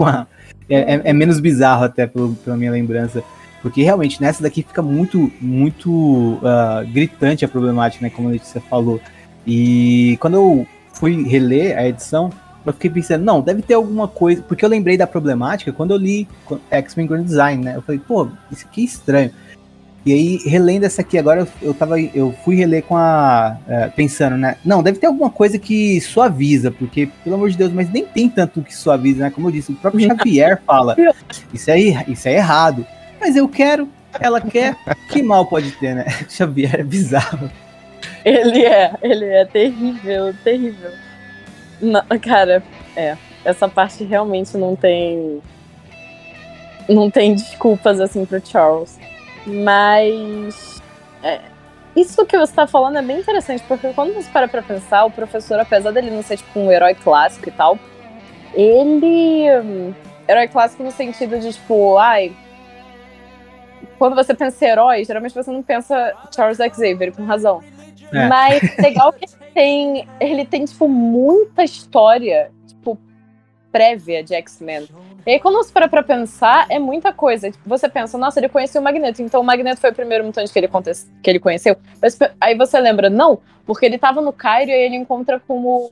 Com 0.00 0.06
a- 0.06 0.26
é, 0.66 0.94
é- 0.94 1.00
é 1.04 1.12
menos 1.12 1.38
bizarro 1.40 1.84
até 1.84 2.06
pelo- 2.06 2.34
pela 2.36 2.56
minha 2.56 2.70
lembrança. 2.70 3.22
Porque 3.60 3.82
realmente 3.82 4.18
nessa 4.18 4.42
daqui 4.42 4.62
fica 4.62 4.80
muito, 4.80 5.30
muito 5.38 6.38
ah, 6.42 6.82
gritante 6.90 7.44
a 7.44 7.48
problemática, 7.48 8.02
né? 8.02 8.08
Como 8.10 8.28
a 8.28 8.30
Letícia 8.32 8.62
falou. 8.62 8.98
E 9.46 10.16
quando 10.18 10.34
eu 10.34 10.66
fui 10.94 11.22
reler 11.28 11.76
a 11.76 11.86
edição, 11.86 12.30
eu 12.64 12.72
fiquei 12.72 12.88
pensando, 12.88 13.22
não, 13.22 13.42
deve 13.42 13.60
ter 13.60 13.74
alguma 13.74 14.08
coisa. 14.08 14.40
Porque 14.42 14.64
eu 14.64 14.68
lembrei 14.70 14.96
da 14.96 15.06
problemática 15.06 15.70
quando 15.70 15.90
eu 15.90 15.98
li 15.98 16.26
X-Men 16.70 17.06
Grand 17.06 17.22
Design, 17.24 17.62
né? 17.62 17.76
Eu 17.76 17.82
falei, 17.82 18.00
pô, 18.00 18.28
isso 18.50 18.64
aqui 18.66 18.80
é 18.80 18.84
estranho. 18.84 19.30
E 20.04 20.12
aí, 20.12 20.38
relendo 20.46 20.84
essa 20.84 21.02
aqui 21.02 21.18
agora, 21.18 21.40
eu, 21.40 21.48
eu, 21.60 21.74
tava, 21.74 22.00
eu 22.00 22.34
fui 22.42 22.56
reler 22.56 22.82
com 22.82 22.96
a. 22.96 23.58
eh, 23.68 23.90
pensando, 23.94 24.36
né? 24.36 24.56
Não, 24.64 24.82
deve 24.82 24.98
ter 24.98 25.06
alguma 25.06 25.28
coisa 25.28 25.58
que 25.58 26.00
suaviza, 26.00 26.70
porque, 26.70 27.10
pelo 27.22 27.36
amor 27.36 27.50
de 27.50 27.58
Deus, 27.58 27.70
mas 27.70 27.90
nem 27.90 28.06
tem 28.06 28.28
tanto 28.28 28.62
que 28.62 28.74
suaviza, 28.74 29.24
né? 29.24 29.30
Como 29.30 29.48
eu 29.48 29.52
disse, 29.52 29.72
o 29.72 29.76
próprio 29.76 30.06
Xavier 30.06 30.60
fala. 30.66 30.96
Isso 31.52 31.70
é, 31.70 31.78
isso 31.78 32.28
é 32.28 32.34
errado. 32.34 32.86
Mas 33.20 33.36
eu 33.36 33.46
quero, 33.46 33.88
ela 34.18 34.40
quer, 34.40 34.74
que 35.10 35.22
mal 35.22 35.44
pode 35.44 35.70
ter, 35.72 35.94
né? 35.94 36.06
Xavier 36.30 36.80
é 36.80 36.82
bizarro. 36.82 37.50
Ele 38.24 38.64
é, 38.64 38.94
ele 39.02 39.26
é 39.26 39.44
terrível, 39.44 40.34
terrível. 40.42 40.90
Não, 41.80 42.02
cara, 42.20 42.62
é. 42.96 43.16
Essa 43.44 43.68
parte 43.68 44.04
realmente 44.04 44.56
não 44.56 44.76
tem. 44.76 45.40
Não 46.88 47.10
tem 47.10 47.34
desculpas 47.34 48.00
assim 48.00 48.24
pro 48.24 48.44
Charles. 48.44 48.98
Mas. 49.46 50.82
é, 51.22 51.40
isso 51.96 52.24
que 52.24 52.38
você 52.38 52.52
tá 52.52 52.66
falando 52.66 52.98
é 52.98 53.02
bem 53.02 53.18
interessante, 53.18 53.64
porque 53.66 53.92
quando 53.92 54.14
você 54.14 54.30
para 54.30 54.46
pra 54.46 54.62
pensar, 54.62 55.04
o 55.04 55.10
professor, 55.10 55.58
apesar 55.58 55.90
dele 55.90 56.10
não 56.10 56.22
ser 56.22 56.36
tipo 56.36 56.58
um 56.58 56.70
herói 56.70 56.94
clássico 56.94 57.48
e 57.48 57.52
tal, 57.52 57.78
ele. 58.54 59.46
Herói 60.28 60.46
clássico 60.48 60.82
no 60.82 60.92
sentido 60.92 61.38
de, 61.38 61.52
tipo, 61.52 61.96
ai. 61.98 62.32
Quando 63.98 64.14
você 64.14 64.32
pensa 64.32 64.64
em 64.64 64.68
herói, 64.68 65.04
geralmente 65.04 65.34
você 65.34 65.50
não 65.50 65.62
pensa 65.62 66.14
Charles 66.34 66.58
Xavier, 66.58 67.12
com 67.12 67.24
razão. 67.24 67.62
É. 68.12 68.28
Mas 68.28 68.76
legal 68.78 69.12
que 69.12 69.24
ele 69.24 69.52
tem, 69.52 70.08
ele 70.20 70.44
tem, 70.44 70.64
tipo, 70.64 70.88
muita 70.88 71.64
história, 71.64 72.50
tipo, 72.66 72.98
prévia 73.72 74.22
de 74.22 74.34
X-Men. 74.34 74.88
E 75.26 75.32
aí, 75.32 75.40
quando 75.40 75.56
você 75.56 75.72
para 75.72 75.88
pra 75.88 76.02
pensar, 76.02 76.66
é 76.68 76.78
muita 76.78 77.12
coisa. 77.12 77.50
Tipo, 77.50 77.68
você 77.68 77.88
pensa, 77.88 78.16
nossa, 78.16 78.40
ele 78.40 78.48
conheceu 78.48 78.80
o 78.80 78.84
Magneto, 78.84 79.22
então 79.22 79.40
o 79.40 79.44
Magneto 79.44 79.80
foi 79.80 79.90
o 79.90 79.94
primeiro 79.94 80.24
mutante 80.24 80.52
que 80.52 80.58
ele, 80.58 80.68
que 81.22 81.30
ele 81.30 81.38
conheceu. 81.38 81.76
Mas, 82.00 82.18
aí 82.40 82.56
você 82.56 82.80
lembra, 82.80 83.10
não, 83.10 83.38
porque 83.66 83.86
ele 83.86 83.98
tava 83.98 84.20
no 84.20 84.32
Cairo 84.32 84.70
e 84.70 84.74
aí 84.74 84.82
ele 84.82 84.96
encontra 84.96 85.40
com 85.40 85.64
o. 85.64 85.90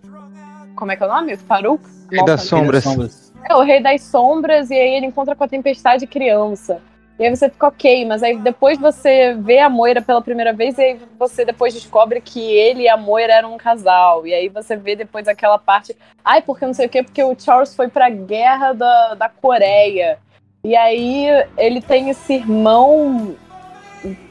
Como 0.75 0.93
é 0.93 0.97
que 0.97 1.03
é 1.03 1.07
o 1.07 1.09
nome? 1.09 1.37
Farouk? 1.37 1.83
Rei 2.11 2.25
das 2.25 2.43
Sombras. 2.43 3.33
É, 3.49 3.55
o 3.55 3.63
Rei 3.63 3.83
das 3.83 4.03
Sombras, 4.03 4.71
e 4.71 4.75
aí 4.75 4.97
ele 4.97 5.07
encontra 5.07 5.35
com 5.35 5.45
a 5.45 5.49
Tempestade 5.49 6.07
criança. 6.07 6.81
E 7.19 7.25
aí 7.25 7.35
você 7.35 7.51
fica 7.51 7.67
ok, 7.67 8.05
mas 8.05 8.23
aí 8.23 8.39
depois 8.39 8.79
você 8.79 9.35
vê 9.35 9.59
a 9.59 9.69
Moira 9.69 10.01
pela 10.01 10.23
primeira 10.23 10.53
vez, 10.53 10.79
e 10.79 10.83
aí 10.83 11.01
você 11.19 11.45
depois 11.45 11.75
descobre 11.75 12.21
que 12.21 12.41
ele 12.41 12.83
e 12.83 12.89
a 12.89 12.97
Moira 12.97 13.33
eram 13.33 13.55
um 13.55 13.59
casal. 13.59 14.25
E 14.25 14.33
aí 14.33 14.49
você 14.49 14.77
vê 14.77 14.95
depois 14.95 15.27
aquela 15.27 15.59
parte. 15.59 15.97
Ai, 16.25 16.41
porque 16.43 16.65
não 16.65 16.73
sei 16.73 16.87
o 16.87 16.89
quê, 16.89 17.03
porque 17.03 17.23
o 17.25 17.35
Charles 17.37 17.75
foi 17.75 17.89
pra 17.89 18.09
guerra 18.09 18.73
da, 18.73 19.15
da 19.15 19.29
Coreia. 19.29 20.19
E 20.63 20.77
aí 20.77 21.27
ele 21.57 21.81
tem 21.81 22.09
esse 22.09 22.35
irmão. 22.35 23.37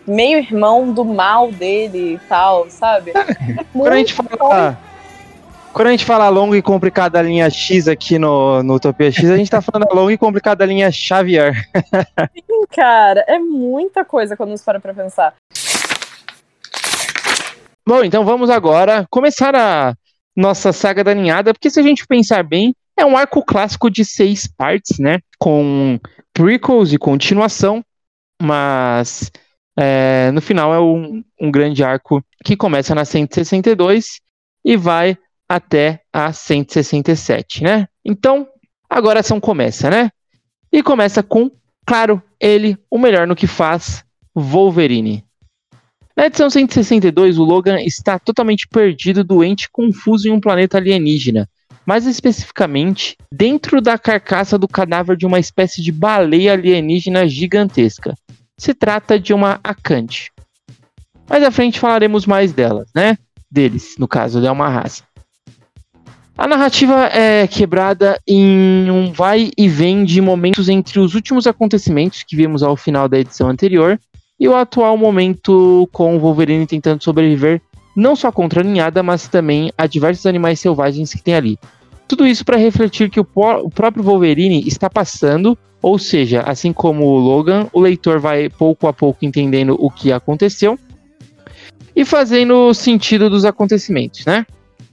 Meio 0.08 0.38
irmão 0.38 0.93
do 0.93 1.04
mal 1.04 1.52
dele 1.52 2.13
e 2.13 2.19
tal, 2.30 2.69
sabe? 2.69 3.12
Quando 3.73 3.91
a 3.91 3.97
gente 3.97 4.13
fala. 4.13 4.78
Quando 5.73 5.88
a 5.88 5.91
gente 5.91 6.06
fala 6.06 6.27
longa 6.30 6.58
e 6.58 6.62
complicada 6.62 7.21
linha 7.21 7.49
X 7.49 7.88
aqui 7.88 8.17
no, 8.17 8.63
no 8.63 8.75
Utopia 8.75 9.12
X, 9.12 9.30
a 9.30 9.38
gente 9.38 9.51
tá 9.51 9.62
falando 9.62 9.93
longa 9.93 10.13
e 10.13 10.17
complicada 10.17 10.65
linha 10.65 10.91
Xavier. 10.91 11.56
Cara, 12.73 13.23
é 13.27 13.38
muita 13.38 14.03
coisa 14.03 14.36
quando 14.36 14.51
nos 14.51 14.63
para 14.63 14.80
pra 14.80 14.93
pensar. 14.93 15.36
Bom, 17.88 18.03
então 18.03 18.25
vamos 18.25 18.49
agora 18.49 19.06
começar 19.10 19.56
a 19.56 19.95
nossa 20.36 20.73
saga 20.73 21.03
da 21.03 21.13
ninhada, 21.13 21.53
porque 21.53 21.69
se 21.69 21.80
a 21.80 21.84
gente 21.84 22.06
pensar 22.06 22.43
bem, 22.43 22.75
é 22.97 23.06
um 23.06 23.15
arco 23.15 23.43
clássico 23.43 23.89
de 23.89 24.03
seis 24.03 24.47
partes, 24.47 24.99
né? 24.99 25.19
Com 25.39 25.99
prequels 26.34 26.91
e 26.91 26.97
continuação, 26.97 27.84
mas 28.41 29.32
é, 29.77 30.32
no 30.32 30.41
final 30.41 30.73
é 30.73 30.80
um, 30.80 31.23
um 31.39 31.51
grande 31.51 31.84
arco 31.84 32.23
que 32.43 32.58
começa 32.58 32.93
na 32.95 33.06
162 33.06 34.19
e 34.65 34.75
vai 34.75 35.17
até 35.48 36.02
a 36.12 36.34
167, 36.34 37.64
né? 37.64 37.88
Então, 38.04 38.48
agora 38.90 39.20
a 39.20 39.22
ação 39.22 39.40
começa, 39.40 39.90
né? 39.90 40.10
E 40.72 40.84
começa 40.84 41.24
com, 41.24 41.50
claro, 41.86 42.22
ele, 42.40 42.78
o 42.90 42.98
melhor 42.98 43.26
no 43.26 43.36
que 43.36 43.48
faz, 43.48 44.04
Wolverine. 44.36 45.24
Na 46.16 46.26
edição 46.26 46.50
162, 46.50 47.38
o 47.38 47.44
Logan 47.44 47.80
está 47.80 48.18
totalmente 48.18 48.68
perdido, 48.68 49.24
doente, 49.24 49.70
confuso 49.72 50.28
em 50.28 50.32
um 50.32 50.40
planeta 50.40 50.78
alienígena. 50.78 51.48
Mais 51.86 52.06
especificamente, 52.06 53.16
dentro 53.32 53.80
da 53.80 53.98
carcaça 53.98 54.58
do 54.58 54.68
cadáver 54.68 55.16
de 55.16 55.26
uma 55.26 55.40
espécie 55.40 55.82
de 55.82 55.92
baleia 55.92 56.54
alienígena 56.54 57.28
gigantesca. 57.28 58.16
Se 58.58 58.74
trata 58.74 59.20
de 59.20 59.34
uma 59.34 59.60
Acante. 59.64 60.32
Mais 61.30 61.44
à 61.44 61.52
frente 61.52 61.80
falaremos 61.80 62.26
mais 62.26 62.52
delas, 62.52 62.90
né? 62.96 63.18
Deles, 63.50 63.96
no 64.00 64.08
caso, 64.08 64.44
é 64.44 64.52
uma 64.52 64.70
raça. 64.70 65.04
A 66.38 66.47
narrativa 66.47 67.06
é 67.06 67.47
quebrada 67.47 68.21
em 68.28 68.91
um 68.91 69.12
vai 69.12 69.50
e 69.58 69.67
vem 69.67 70.06
de 70.06 70.21
momentos 70.21 70.69
entre 70.69 71.00
os 71.00 71.15
últimos 71.15 71.47
acontecimentos 71.47 72.21
que 72.21 72.36
vimos 72.36 72.62
ao 72.62 72.78
final 72.78 73.10
da 73.10 73.17
edição 73.17 73.50
anterior 73.50 74.00
e 74.39 74.47
o 74.47 74.56
atual 74.56 74.95
momento 74.95 75.89
com 75.91 76.15
o 76.15 76.19
Wolverine 76.19 76.67
tentando 76.67 77.04
sobreviver 77.04 77.60
não 77.95 78.15
só 78.15 78.32
contra 78.32 78.62
a 78.62 78.63
ninhada, 78.63 79.02
mas 79.02 79.28
também 79.28 79.71
a 79.76 79.88
diversos 79.88 80.28
animais 80.28 80.60
selvagens 80.60 81.12
que 81.12 81.23
tem 81.23 81.34
ali. 81.34 81.58
Tudo 82.08 82.28
isso 82.28 82.45
para 82.45 82.56
refletir 82.56 83.10
que 83.10 83.19
o, 83.19 83.28
o 83.63 83.69
próprio 83.71 84.04
Wolverine 84.04 84.63
está 84.67 84.88
passando, 84.91 85.58
ou 85.82 85.97
seja, 85.97 86.41
assim 86.41 86.71
como 86.71 87.04
o 87.06 87.17
Logan, 87.17 87.67
o 87.73 87.82
leitor 87.82 88.19
vai 88.19 88.47
pouco 88.47 88.88
a 88.88 88.93
pouco 88.93 89.26
entendendo 89.26 89.76
o 89.80 89.89
que 89.89 90.12
aconteceu 90.12 90.78
e 91.95 92.06
fazendo 92.06 92.71
sentido 92.76 93.28
dos 93.28 93.43
acontecimentos, 93.43 94.23
né? 94.23 94.45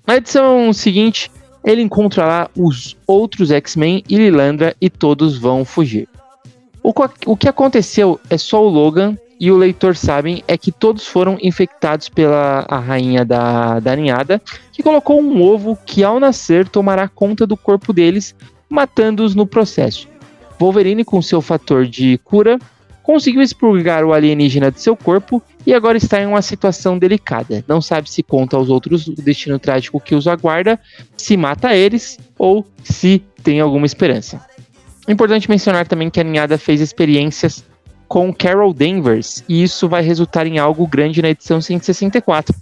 Na 0.06 0.16
edição 0.16 0.72
seguinte, 0.72 1.30
ele 1.64 1.80
encontra 1.80 2.26
lá 2.26 2.50
os 2.56 2.96
outros 3.06 3.50
X-Men 3.50 4.04
e 4.08 4.16
Lilandra 4.16 4.76
e 4.80 4.90
todos 4.90 5.38
vão 5.38 5.64
fugir. 5.64 6.08
O, 6.82 6.92
o 7.26 7.36
que 7.36 7.48
aconteceu 7.48 8.20
é 8.28 8.36
só 8.36 8.62
o 8.62 8.68
Logan 8.68 9.16
e 9.40 9.50
o 9.50 9.56
leitor 9.56 9.96
sabem 9.96 10.44
é 10.46 10.58
que 10.58 10.70
todos 10.70 11.06
foram 11.06 11.38
infectados 11.42 12.08
pela 12.08 12.66
a 12.68 12.78
rainha 12.78 13.24
da, 13.24 13.80
da 13.80 13.96
ninhada, 13.96 14.40
que 14.72 14.82
colocou 14.82 15.20
um 15.20 15.42
ovo 15.42 15.78
que 15.86 16.04
ao 16.04 16.20
nascer 16.20 16.68
tomará 16.68 17.08
conta 17.08 17.46
do 17.46 17.56
corpo 17.56 17.92
deles, 17.92 18.34
matando-os 18.68 19.34
no 19.34 19.46
processo. 19.46 20.06
Wolverine, 20.58 21.04
com 21.04 21.20
seu 21.22 21.40
fator 21.40 21.86
de 21.86 22.18
cura, 22.18 22.58
conseguiu 23.04 23.42
expurgar 23.42 24.02
o 24.02 24.14
alienígena 24.14 24.72
de 24.72 24.80
seu 24.80 24.96
corpo 24.96 25.40
e 25.64 25.74
agora 25.74 25.98
está 25.98 26.20
em 26.20 26.26
uma 26.26 26.42
situação 26.42 26.98
delicada. 26.98 27.62
Não 27.68 27.80
sabe 27.80 28.10
se 28.10 28.22
conta 28.22 28.56
aos 28.56 28.70
outros 28.70 29.06
o 29.06 29.14
destino 29.14 29.58
trágico 29.58 30.00
que 30.00 30.14
os 30.14 30.26
aguarda, 30.26 30.80
se 31.16 31.36
mata 31.36 31.76
eles 31.76 32.18
ou 32.38 32.66
se 32.82 33.22
tem 33.42 33.60
alguma 33.60 33.84
esperança. 33.84 34.44
Importante 35.06 35.50
mencionar 35.50 35.86
também 35.86 36.08
que 36.08 36.18
a 36.18 36.24
ninhada 36.24 36.56
fez 36.56 36.80
experiências 36.80 37.62
com 38.08 38.32
Carol 38.32 38.72
Danvers, 38.72 39.44
e 39.48 39.62
isso 39.62 39.86
vai 39.88 40.02
resultar 40.02 40.46
em 40.46 40.58
algo 40.58 40.86
grande 40.86 41.20
na 41.20 41.28
edição 41.28 41.60
164. 41.60 42.54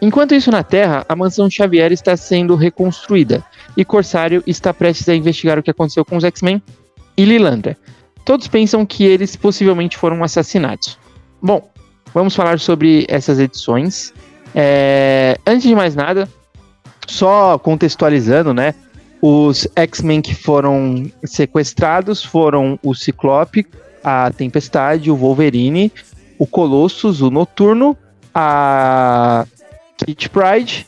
Enquanto 0.00 0.34
isso 0.34 0.50
na 0.50 0.62
Terra, 0.62 1.04
a 1.08 1.14
mansão 1.14 1.48
Xavier 1.50 1.92
está 1.92 2.16
sendo 2.16 2.56
reconstruída, 2.56 3.44
e 3.76 3.84
Corsário 3.84 4.42
está 4.46 4.74
prestes 4.74 5.08
a 5.08 5.14
investigar 5.14 5.58
o 5.58 5.62
que 5.62 5.70
aconteceu 5.70 6.04
com 6.04 6.16
os 6.16 6.24
X-Men 6.24 6.60
e 7.16 7.24
Lilandra. 7.24 7.76
Todos 8.24 8.48
pensam 8.48 8.84
que 8.84 9.04
eles 9.04 9.36
possivelmente 9.36 9.96
foram 9.96 10.22
assassinados. 10.22 10.98
Bom, 11.42 11.70
vamos 12.12 12.34
falar 12.34 12.58
sobre 12.58 13.06
essas 13.08 13.38
edições. 13.38 14.12
É, 14.54 15.38
antes 15.46 15.62
de 15.68 15.74
mais 15.74 15.94
nada, 15.94 16.28
só 17.06 17.58
contextualizando, 17.58 18.52
né? 18.52 18.74
Os 19.20 19.66
X-Men 19.74 20.20
que 20.20 20.34
foram 20.34 21.10
sequestrados 21.24 22.22
foram 22.22 22.78
o 22.82 22.94
Ciclope, 22.94 23.66
a 24.04 24.30
Tempestade, 24.30 25.10
o 25.10 25.16
Wolverine, 25.16 25.92
o 26.38 26.46
Colossus, 26.46 27.20
o 27.20 27.30
Noturno, 27.30 27.96
a 28.34 29.44
Kit 29.96 30.28
Pride. 30.28 30.86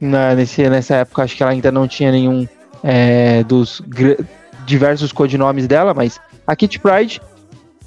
Na, 0.00 0.34
nesse, 0.34 0.68
nessa 0.68 0.96
época, 0.96 1.22
acho 1.22 1.36
que 1.36 1.42
ela 1.42 1.52
ainda 1.52 1.70
não 1.70 1.86
tinha 1.86 2.10
nenhum 2.10 2.48
é, 2.82 3.44
dos 3.44 3.82
diversos 4.66 5.12
codinomes 5.12 5.66
dela, 5.66 5.92
mas 5.94 6.18
a 6.50 6.56
Kit 6.56 6.80
Pride. 6.80 7.22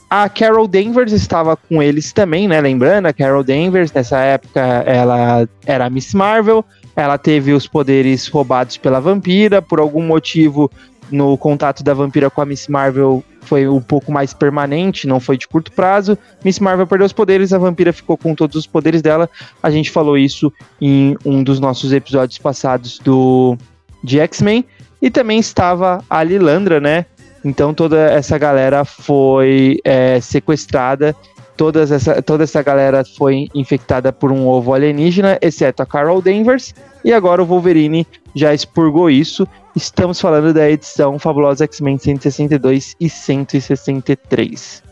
A 0.10 0.30
Carol 0.30 0.68
Danvers 0.68 1.12
estava 1.12 1.58
com 1.58 1.84
eles 1.84 2.14
também, 2.14 2.48
né? 2.48 2.62
Lembrando, 2.62 3.08
a 3.08 3.14
Carol 3.14 3.44
Danvers, 3.44 3.92
nessa 3.92 4.20
época, 4.20 4.62
ela 4.86 5.48
era 5.66 5.90
Miss 5.90 6.14
Marvel. 6.14 6.64
Ela 6.96 7.18
teve 7.18 7.52
os 7.52 7.68
poderes 7.68 8.28
roubados 8.28 8.78
pela 8.78 9.02
vampira. 9.02 9.62
Por 9.62 9.80
algum 9.80 10.04
motivo, 10.04 10.72
no 11.12 11.38
contato 11.38 11.84
da 11.84 11.94
vampira 11.94 12.30
com 12.30 12.42
a 12.42 12.46
Miss 12.46 12.68
Marvel 12.68 13.24
foi 13.42 13.68
um 13.68 13.82
pouco 13.82 14.12
mais 14.12 14.34
permanente, 14.34 15.06
não 15.06 15.20
foi 15.20 15.38
de 15.38 15.48
curto 15.48 15.72
prazo. 15.74 16.18
Miss 16.46 16.60
Marvel 16.60 16.88
perdeu 16.88 17.06
os 17.06 17.12
poderes, 17.12 17.52
a 17.52 17.58
vampira 17.58 17.92
ficou 17.92 18.16
com 18.16 18.34
todos 18.34 18.56
os 18.56 18.66
poderes 18.66 19.02
dela. 19.02 19.30
A 19.62 19.70
gente 19.70 19.92
falou 19.92 20.18
isso 20.18 20.54
em 20.80 21.18
um 21.26 21.44
dos 21.44 21.60
nossos 21.60 21.92
episódios 21.92 22.38
passados 22.38 23.00
do 23.00 23.58
de 24.02 24.20
X-Men. 24.20 24.64
E 25.02 25.10
também 25.10 25.38
estava 25.38 26.02
a 26.10 26.24
Lilandra, 26.24 26.80
né? 26.80 27.06
Então 27.44 27.74
toda 27.74 27.98
essa 27.98 28.38
galera 28.38 28.86
foi 28.86 29.80
é, 29.84 30.20
sequestrada. 30.22 31.16
Todas 31.56 31.92
essa, 31.92 32.22
toda 32.22 32.44
essa 32.44 32.64
galera 32.64 33.04
foi 33.06 33.48
infectada 33.54 34.12
por 34.12 34.32
um 34.32 34.48
ovo 34.48 34.74
alienígena, 34.74 35.38
exceto 35.42 35.84
a 35.84 35.86
Carol 35.86 36.22
Danvers. 36.22 36.74
E 37.06 37.14
agora 37.14 37.44
o 37.44 37.46
Wolverine 37.46 38.08
já 38.34 38.54
expurgou 38.54 39.10
isso 39.10 39.48
Estamos 39.76 40.22
falando 40.22 40.54
da 40.54 40.70
edição 40.70 41.18
Fabulosa 41.18 41.64
X-Men 41.64 41.98
162 41.98 42.96
e 43.00 43.10
163. 43.10 44.84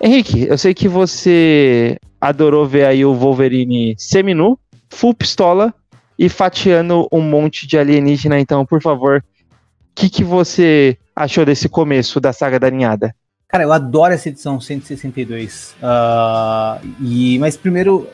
Henrique, 0.00 0.46
eu 0.48 0.56
sei 0.56 0.72
que 0.72 0.88
você 0.88 1.98
adorou 2.18 2.66
ver 2.66 2.86
aí 2.86 3.04
o 3.04 3.14
Wolverine 3.14 3.94
seminu, 3.98 4.58
full 4.88 5.12
pistola 5.12 5.74
e 6.18 6.30
fatiando 6.30 7.06
um 7.12 7.20
monte 7.20 7.66
de 7.66 7.76
alienígena, 7.76 8.40
então, 8.40 8.64
por 8.64 8.80
favor, 8.80 9.22
o 9.22 9.94
que, 9.94 10.08
que 10.08 10.24
você 10.24 10.96
achou 11.14 11.44
desse 11.44 11.68
começo 11.68 12.20
da 12.20 12.32
saga 12.32 12.58
da 12.58 12.70
ninhada? 12.70 13.14
Cara, 13.48 13.64
eu 13.64 13.72
adoro 13.72 14.14
essa 14.14 14.28
edição 14.28 14.60
162. 14.60 15.72
Uh, 15.72 15.84
ah, 15.84 16.80
e, 17.00 17.38
mas 17.38 17.56
primeiro, 17.56 18.08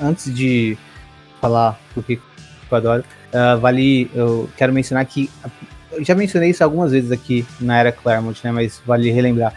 antes 0.00 0.34
de 0.34 0.76
falar 1.40 1.78
o 1.96 2.02
que 2.02 2.20
eu 2.70 2.76
adoro, 2.76 3.04
Uh, 3.30 3.58
vale, 3.60 4.10
eu 4.12 4.50
quero 4.56 4.72
mencionar 4.72 5.06
que 5.06 5.30
eu 5.92 6.04
já 6.04 6.16
mencionei 6.16 6.50
isso 6.50 6.64
algumas 6.64 6.90
vezes 6.90 7.12
aqui 7.12 7.46
na 7.60 7.78
era 7.78 7.92
Claremont, 7.92 8.40
né? 8.42 8.50
Mas 8.50 8.82
vale 8.84 9.10
relembrar. 9.10 9.54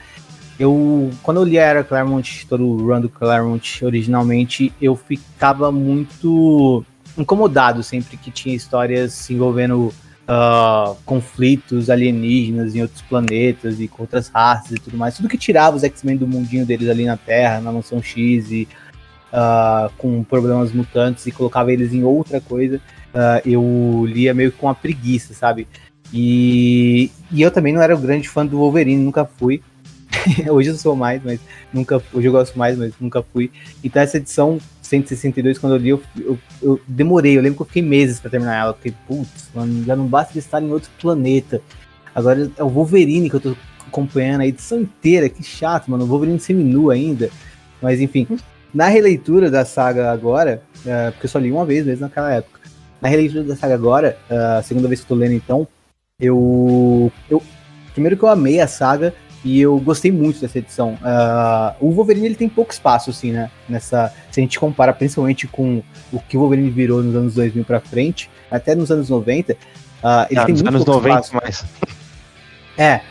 Eu, 0.60 1.10
quando 1.24 1.38
eu 1.38 1.43
li 1.43 1.58
a 1.58 1.63
era 1.63 1.84
Claremont, 1.84 2.46
todo 2.48 2.63
o 2.63 2.88
run 2.88 3.02
do 3.02 3.10
Claremont 3.10 3.84
originalmente, 3.84 4.72
eu 4.80 4.96
ficava 4.96 5.72
muito 5.72 6.86
incomodado 7.17 7.82
sempre 7.82 8.15
que 8.15 8.30
tinha 8.30 8.56
histórias 8.56 9.30
envolvendo 9.32 9.91
uh, 10.27 10.95
conflitos 11.05 11.89
alienígenas 11.89 12.75
em 12.75 12.81
outros 12.81 13.01
planetas 13.01 13.79
e 13.79 13.88
com 13.88 14.03
outras 14.03 14.27
raças 14.27 14.71
e 14.71 14.79
tudo 14.79 14.97
mais. 14.97 15.15
Tudo 15.15 15.29
que 15.29 15.38
tirava 15.38 15.75
os 15.75 15.83
X-Men 15.83 16.17
do 16.17 16.27
mundinho 16.27 16.65
deles 16.65 16.89
ali 16.89 17.05
na 17.05 17.17
Terra, 17.17 17.59
na 17.59 17.71
Mansão 17.71 18.01
X 18.01 18.51
e 18.51 18.67
uh, 19.31 19.91
com 19.97 20.23
problemas 20.23 20.71
mutantes 20.71 21.25
e 21.25 21.31
colocava 21.31 21.71
eles 21.71 21.93
em 21.93 22.03
outra 22.03 22.39
coisa 22.41 22.81
uh, 23.13 23.47
eu 23.47 24.05
lia 24.05 24.33
meio 24.33 24.51
com 24.51 24.67
uma 24.67 24.75
preguiça, 24.75 25.33
sabe? 25.33 25.67
E, 26.12 27.09
e 27.31 27.41
eu 27.41 27.51
também 27.51 27.73
não 27.73 27.81
era 27.81 27.95
um 27.95 28.01
grande 28.01 28.27
fã 28.27 28.45
do 28.45 28.57
Wolverine, 28.57 29.03
nunca 29.03 29.25
fui. 29.25 29.62
hoje 30.49 30.69
eu 30.69 30.75
sou 30.75 30.95
mais, 30.95 31.21
mas 31.23 31.39
nunca 31.71 32.01
Hoje 32.13 32.27
eu 32.27 32.31
gosto 32.31 32.57
mais, 32.57 32.77
mas 32.77 32.93
nunca 32.99 33.23
fui. 33.23 33.51
Então 33.83 34.01
essa 34.01 34.17
edição 34.17 34.59
162, 34.81 35.57
quando 35.57 35.75
eu 35.75 35.79
li, 35.79 35.89
eu, 35.89 36.01
eu, 36.17 36.39
eu 36.62 36.81
demorei. 36.88 37.38
Eu 37.38 37.41
lembro 37.41 37.57
que 37.57 37.62
eu 37.63 37.67
fiquei 37.67 37.81
meses 37.81 38.19
para 38.19 38.31
terminar 38.31 38.55
ela. 38.55 38.73
Fiquei, 38.73 38.93
putz, 39.07 39.49
mano, 39.53 39.83
já 39.83 39.95
não 39.95 40.05
basta 40.05 40.33
de 40.33 40.39
estar 40.39 40.62
em 40.62 40.71
outro 40.71 40.89
planeta. 40.99 41.62
Agora 42.13 42.51
é 42.57 42.63
o 42.63 42.69
Wolverine 42.69 43.29
que 43.29 43.36
eu 43.36 43.41
tô 43.41 43.55
acompanhando 43.88 44.41
a 44.41 44.47
edição 44.47 44.81
inteira. 44.81 45.29
Que 45.29 45.43
chato, 45.43 45.89
mano. 45.89 46.03
O 46.03 46.07
Wolverine 46.07 46.39
seminu 46.39 46.89
ainda. 46.89 47.29
Mas 47.81 47.99
enfim, 47.99 48.27
na 48.73 48.88
releitura 48.88 49.49
da 49.49 49.65
saga 49.65 50.12
agora, 50.12 50.63
uh, 50.86 51.12
porque 51.12 51.25
eu 51.25 51.29
só 51.29 51.39
li 51.39 51.51
uma 51.51 51.65
vez 51.65 51.86
mesmo 51.86 52.01
naquela 52.01 52.31
época 52.31 52.63
na 53.03 53.09
releitura 53.09 53.43
da 53.43 53.53
saga 53.57 53.73
agora, 53.73 54.17
a 54.29 54.63
segunda 54.63 54.88
vez 54.88 55.01
que 55.01 55.03
eu 55.03 55.09
tô 55.09 55.15
lendo 55.15 55.33
então, 55.33 55.67
eu, 56.17 57.12
eu. 57.29 57.43
Primeiro 57.91 58.15
que 58.15 58.23
eu 58.23 58.29
amei 58.29 58.62
a 58.62 58.67
saga 58.67 59.13
e 59.43 59.60
eu 59.60 59.77
gostei 59.79 60.12
muito 60.12 60.39
dessa 60.39 60.58
edição. 60.58 60.93
Uh, 60.93 61.75
o 61.79 61.91
Wolverine 61.91 62.27
ele 62.27 62.36
tem 62.36 62.47
pouco 62.47 62.71
espaço, 62.71 63.10
assim, 63.10 63.32
né? 63.32 63.51
Nessa, 63.67 64.13
se 64.32 64.39
a 64.39 64.43
gente 64.43 64.60
compara 64.60 64.93
principalmente 64.93 65.47
com 65.47 65.84
o 66.12 66.19
que 66.19 66.38
o 66.38 66.39
Wolverine 66.39 66.69
virou 66.69 67.03
nos 67.03 67.15
anos 67.15 67.34
2000 67.36 67.65
pra 67.65 67.79
frente, 67.79 68.29
até 68.49 68.73
nos 68.73 68.89
anos 68.91 69.10
90, 69.10 69.53
uh, 69.53 69.58
ah, 70.03 70.27
ele 70.29 70.39
ah, 70.39 70.45
tem 70.45 70.56
muito 70.56 70.67
anos 70.67 70.84
pouco 70.86 71.08
90 71.08 71.25
espaço. 71.25 71.36
mais. 71.36 71.65
É, 72.77 73.01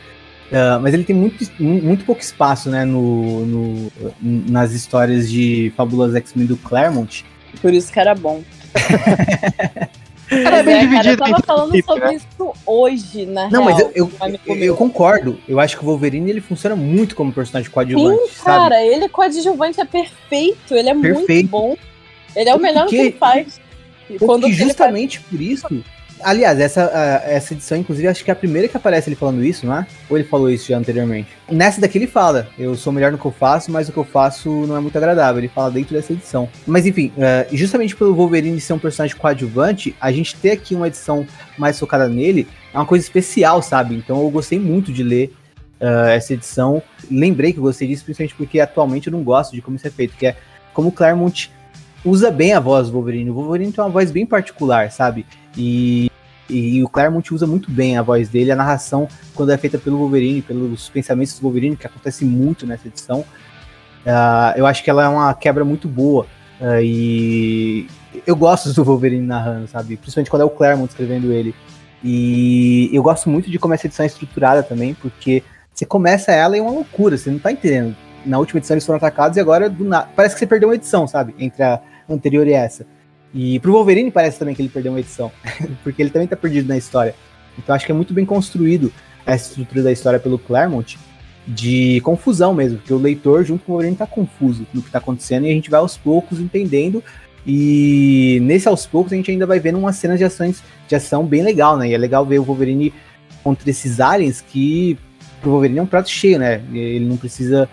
Uh, 0.53 0.79
mas 0.83 0.93
ele 0.93 1.03
tem 1.03 1.17
muito, 1.17 1.51
muito 1.59 2.05
pouco 2.05 2.21
espaço 2.21 2.69
né, 2.69 2.85
no, 2.85 3.47
no, 3.47 3.93
nas 4.21 4.73
histórias 4.73 5.31
de 5.31 5.73
Fabuloso 5.75 6.15
X-Men 6.15 6.45
do 6.45 6.59
Claremont. 6.59 7.25
Por 7.63 7.73
isso 7.73 7.91
que 7.91 7.99
era 7.99 8.15
bom. 8.15 8.43
Cara, 10.43 10.57
é 10.59 10.63
bem 10.63 10.75
é, 10.75 10.81
dividido. 10.81 11.19
Cara, 11.19 11.31
eu 11.31 11.35
tava 11.35 11.43
falando 11.47 11.75
equipe, 11.75 11.87
sobre 11.87 12.09
né? 12.09 12.15
isso 12.15 12.53
hoje, 12.67 13.27
na 13.27 13.51
Não, 13.51 13.65
real, 13.65 13.65
mas 13.65 13.79
eu, 13.95 14.11
eu, 14.47 14.57
eu, 14.57 14.77
concordo. 14.77 15.39
Eu 15.49 15.61
acho 15.61 15.77
que 15.77 15.85
o 15.85 15.87
Wolverine 15.87 16.31
ele 16.31 16.41
funciona 16.41 16.75
muito 16.75 17.15
como 17.15 17.33
personagem 17.33 17.71
coadjuvante. 17.71 18.33
Sim, 18.33 18.45
cara, 18.45 18.77
sabe? 18.77 18.87
ele 18.87 19.09
coadjuvante 19.09 19.81
é 19.81 19.85
perfeito. 19.85 20.75
Ele 20.75 20.89
é 20.89 20.95
perfeito. 20.95 21.29
muito 21.29 21.49
bom. 21.49 21.77
Ele 22.35 22.49
é 22.49 22.55
o 22.55 22.59
melhor 22.61 22.87
que 22.87 22.97
ele 22.97 23.13
faz. 23.13 23.61
Quando 24.19 24.51
justamente 24.51 25.19
faz... 25.19 25.31
por 25.31 25.41
isso 25.41 25.85
Aliás, 26.25 26.59
essa, 26.61 26.83
essa 27.25 27.55
edição, 27.55 27.79
inclusive, 27.79 28.09
acho 28.09 28.25
que 28.25 28.31
é 28.31 28.33
a 28.33 28.37
primeira 28.37 28.69
que 28.69 28.77
aparece 28.77 29.09
ele 29.09 29.17
falando 29.17 29.45
isso, 29.45 29.67
não 29.67 29.77
é? 29.77 29.87
Ou 30.09 30.17
ele 30.17 30.27
falou 30.27 30.51
isso 30.51 30.69
já 30.69 30.79
anteriormente? 30.79 31.29
Nessa 31.51 31.81
daqui 31.81 31.99
ele 31.99 32.07
fala: 32.07 32.49
Eu 32.59 32.75
sou 32.75 32.93
melhor 32.93 33.13
no 33.13 33.19
que 33.19 33.27
eu 33.27 33.33
faço, 33.33 33.71
mas 33.71 33.89
o 33.89 33.93
que 33.93 33.99
eu 33.99 34.05
faço 34.05 34.49
não 34.67 34.77
é 34.77 34.81
muito 34.81 34.97
agradável. 34.97 35.41
Ele 35.41 35.49
fala 35.49 35.71
dentro 35.71 35.95
dessa 35.95 36.13
edição. 36.13 36.49
Mas 36.67 36.87
enfim, 36.87 37.13
uh, 37.17 37.57
justamente 37.57 37.97
pelo 37.97 38.15
Wolverine 38.15 38.61
ser 38.61 38.73
um 38.73 38.79
personagem 38.79 39.17
coadjuvante, 39.17 39.95
a 40.01 40.13
gente 40.13 40.37
ter 40.37 40.53
aqui 40.53 40.75
uma 40.75 40.89
edição 40.89 41.27
mais 41.59 41.79
focada 41.79 42.09
nele 42.09 42.47
é 42.73 42.79
uma 42.79 42.87
coisa 42.87 43.05
especial, 43.05 43.63
sabe? 43.63 43.95
Então 43.95 44.21
eu 44.21 44.31
gostei 44.31 44.59
muito 44.59 44.93
de 44.93 45.03
ler 45.03 45.33
uh, 45.81 46.09
essa 46.09 46.33
edição. 46.35 46.83
Lembrei 47.11 47.53
que 47.53 47.59
eu 47.59 47.65
gostei 47.65 47.89
disso, 47.89 48.05
principalmente 48.05 48.35
porque 48.35 48.61
atualmente 48.61 49.09
eu 49.09 49.13
não 49.13 49.23
gosto 49.23 49.53
de 49.53 49.61
como 49.61 49.77
isso 49.77 49.87
é 49.87 49.91
feito, 49.91 50.17
que 50.17 50.27
é 50.27 50.37
como 50.73 50.93
Claremont 50.93 51.51
usa 52.05 52.31
bem 52.31 52.53
a 52.53 52.61
voz 52.61 52.89
do 52.89 52.95
Wolverine. 52.95 53.31
O 53.31 53.35
Wolverine 53.35 53.73
tem 53.73 53.83
uma 53.83 53.91
voz 53.91 54.11
bem 54.11 54.27
particular, 54.27 54.91
sabe? 54.91 55.27
E 55.57 56.11
E 56.53 56.83
o 56.85 56.89
Claremont 56.89 57.33
usa 57.33 57.47
muito 57.47 57.71
bem 57.71 57.97
a 57.97 58.03
voz 58.03 58.29
dele, 58.29 58.53
a 58.53 58.57
narração, 58.57 59.09
quando 59.35 59.51
é 59.51 59.57
feita 59.57 59.79
pelo 59.79 59.99
Wolverine, 59.99 60.43
pelos 60.43 60.89
pensamentos 60.89 61.39
do 61.39 61.43
Wolverine, 61.43 61.77
que 61.77 61.87
acontece 61.87 62.25
muito 62.25 62.67
nessa 62.67 62.89
edição. 62.89 63.21
Uh, 63.21 64.57
eu 64.57 64.67
acho 64.67 64.83
que 64.83 64.91
ela 64.91 65.05
é 65.05 65.09
uma 65.09 65.33
quebra 65.35 65.65
muito 65.65 65.89
boa. 65.89 66.27
Uh, 66.61 66.83
e 66.83 67.89
eu 68.27 68.37
gosto 68.37 68.73
do 68.73 68.85
Wolverine 68.85 69.27
narrando, 69.27 69.67
sabe? 69.69 69.97
Principalmente 69.97 70.31
quando 70.31 70.43
é 70.43 70.45
o 70.45 70.51
Claremont 70.51 70.91
escrevendo 70.91 71.33
ele. 71.33 71.55
E 72.05 72.91
eu 72.93 73.03
gosto 73.03 73.31
muito 73.31 73.51
de 73.51 73.59
como 73.59 73.75
essa 73.75 73.87
edição 73.87 74.05
é 74.05 74.07
estruturada 74.07 74.63
também, 74.63 74.95
porque 74.95 75.43
você 75.73 75.87
começa 75.87 76.33
ela 76.33 76.57
e 76.57 76.59
é 76.59 76.63
uma 76.63 76.73
loucura, 76.73 77.17
você 77.17 77.31
não 77.31 77.39
tá 77.39 77.53
entendendo. 77.53 77.97
Na 78.27 78.39
última 78.39 78.59
edição 78.59 78.75
eles 78.75 78.85
foram 78.85 78.97
atacados 78.97 79.37
e 79.37 79.41
agora 79.41 79.71
do. 79.71 79.85
Parece 80.15 80.35
que 80.35 80.41
você 80.41 80.47
perdeu 80.47 80.69
uma 80.69 80.75
edição, 80.75 81.07
sabe? 81.07 81.35
Entre 81.39 81.63
a 81.63 81.81
anterior 82.09 82.47
e 82.47 82.53
essa. 82.53 82.87
E 83.35 83.59
pro 83.61 83.73
Wolverine 83.73 84.11
parece 84.11 84.39
também 84.39 84.55
que 84.55 84.61
ele 84.61 84.69
perdeu 84.69 84.93
uma 84.93 85.01
edição, 85.01 85.33
porque 85.83 86.03
ele 86.03 86.11
também 86.11 86.29
tá 86.29 86.37
perdido 86.37 86.69
na 86.69 86.77
história. 86.77 87.15
Então 87.59 87.75
acho 87.75 87.87
que 87.87 87.93
é 87.93 87.95
muito 87.95 88.13
bem 88.13 88.25
construído 88.25 88.93
essa 89.25 89.49
estrutura 89.49 89.83
da 89.83 89.93
história 89.93 90.19
pelo 90.19 90.39
Claremont 90.39 90.99
de 91.47 92.01
confusão 92.03 92.55
mesmo, 92.55 92.79
porque 92.79 92.93
o 92.93 92.99
leitor 92.99 93.45
junto 93.45 93.65
com 93.65 93.73
o 93.73 93.75
Wolverine 93.75 93.97
tá 93.97 94.07
confuso 94.07 94.67
no 94.73 94.83
que 94.83 94.91
tá 94.91 94.99
acontecendo 94.99 95.47
e 95.47 95.51
a 95.51 95.53
gente 95.53 95.71
vai 95.71 95.81
aos 95.81 95.97
poucos 95.97 96.39
entendendo 96.39 97.03
e 97.47 98.39
nesse 98.43 98.69
aos 98.69 98.87
poucos 98.87 99.13
a 99.13 99.17
gente 99.17 99.31
ainda 99.31 99.47
vai 99.47 99.59
vendo 99.59 99.79
umas 99.79 99.97
cenas 99.97 100.19
de 100.19 100.25
ações 100.25 100.63
de 100.87 100.95
ação 100.95 101.27
bem 101.27 101.43
legal, 101.43 101.77
né? 101.77 101.89
E 101.89 101.95
é 101.95 101.99
legal 101.99 102.25
ver 102.25 102.39
o 102.39 102.45
Wolverine 102.45 102.93
contra 103.43 103.69
esses 103.69 103.99
aliens 103.99 104.41
que 104.41 104.97
pro 105.41 105.51
Wolverine 105.51 105.81
é 105.81 105.83
um 105.83 105.87
prato 105.87 106.09
cheio, 106.09 106.39
né? 106.39 106.63
Ele 106.73 107.05
não 107.05 107.17
precisa 107.17 107.69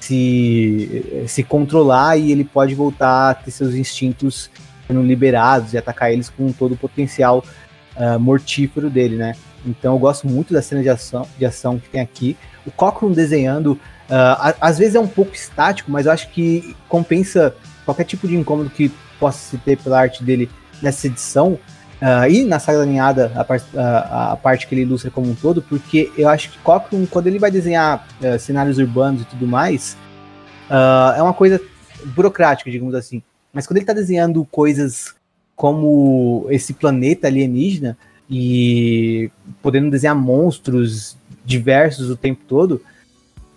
se, 0.00 1.24
se 1.26 1.42
controlar 1.42 2.16
e 2.16 2.32
ele 2.32 2.44
pode 2.44 2.74
voltar 2.74 3.30
a 3.30 3.34
ter 3.34 3.50
seus 3.50 3.74
instintos 3.74 4.50
sendo 4.90 5.02
liberados 5.02 5.72
e 5.72 5.78
atacar 5.78 6.12
eles 6.12 6.28
com 6.28 6.50
todo 6.52 6.72
o 6.72 6.76
potencial 6.76 7.44
uh, 7.96 8.18
mortífero 8.18 8.90
dele, 8.90 9.16
né? 9.16 9.34
Então 9.64 9.94
eu 9.94 9.98
gosto 9.98 10.26
muito 10.26 10.52
da 10.52 10.60
cena 10.60 10.82
de 10.82 10.88
ação, 10.88 11.26
de 11.38 11.46
ação 11.46 11.78
que 11.78 11.88
tem 11.88 12.00
aqui. 12.00 12.36
O 12.66 12.70
Cochran 12.70 13.12
desenhando, 13.12 13.72
uh, 13.72 14.54
às 14.60 14.78
vezes 14.78 14.94
é 14.96 15.00
um 15.00 15.06
pouco 15.06 15.34
estático, 15.34 15.90
mas 15.90 16.06
eu 16.06 16.12
acho 16.12 16.28
que 16.30 16.74
compensa 16.88 17.54
qualquer 17.84 18.04
tipo 18.04 18.26
de 18.26 18.36
incômodo 18.36 18.70
que 18.70 18.90
possa 19.18 19.38
se 19.38 19.58
ter 19.58 19.76
pela 19.78 20.00
arte 20.00 20.24
dele 20.24 20.50
nessa 20.82 21.06
edição. 21.06 21.58
Uh, 22.00 22.30
e 22.30 22.44
na 22.44 22.58
saga 22.58 22.82
alinhada, 22.82 23.30
a, 23.36 23.44
part, 23.44 23.64
a, 23.76 24.32
a, 24.32 24.36
parte 24.36 24.66
que 24.66 24.74
ele 24.74 24.82
ilustra 24.82 25.10
como 25.10 25.30
um 25.30 25.34
todo, 25.34 25.60
porque 25.60 26.10
eu 26.16 26.30
acho 26.30 26.50
que 26.50 26.58
Cochran, 26.60 27.04
quando 27.04 27.26
ele 27.26 27.38
vai 27.38 27.50
desenhar 27.50 28.06
uh, 28.22 28.38
cenários 28.38 28.78
urbanos 28.78 29.22
e 29.22 29.24
tudo 29.26 29.46
mais, 29.46 29.96
é 31.16 31.20
uma 31.20 31.34
coisa 31.34 31.60
burocrática, 32.14 32.70
digamos 32.70 32.94
assim. 32.94 33.20
Mas 33.52 33.66
quando 33.66 33.78
ele 33.78 33.84
está 33.84 33.92
desenhando 33.92 34.44
coisas 34.44 35.14
como 35.56 36.46
esse 36.48 36.72
planeta 36.72 37.26
alienígena 37.26 37.96
e 38.30 39.30
podendo 39.60 39.90
desenhar 39.90 40.16
monstros 40.16 41.16
diversos 41.44 42.08
o 42.10 42.16
tempo 42.16 42.40
todo, 42.46 42.80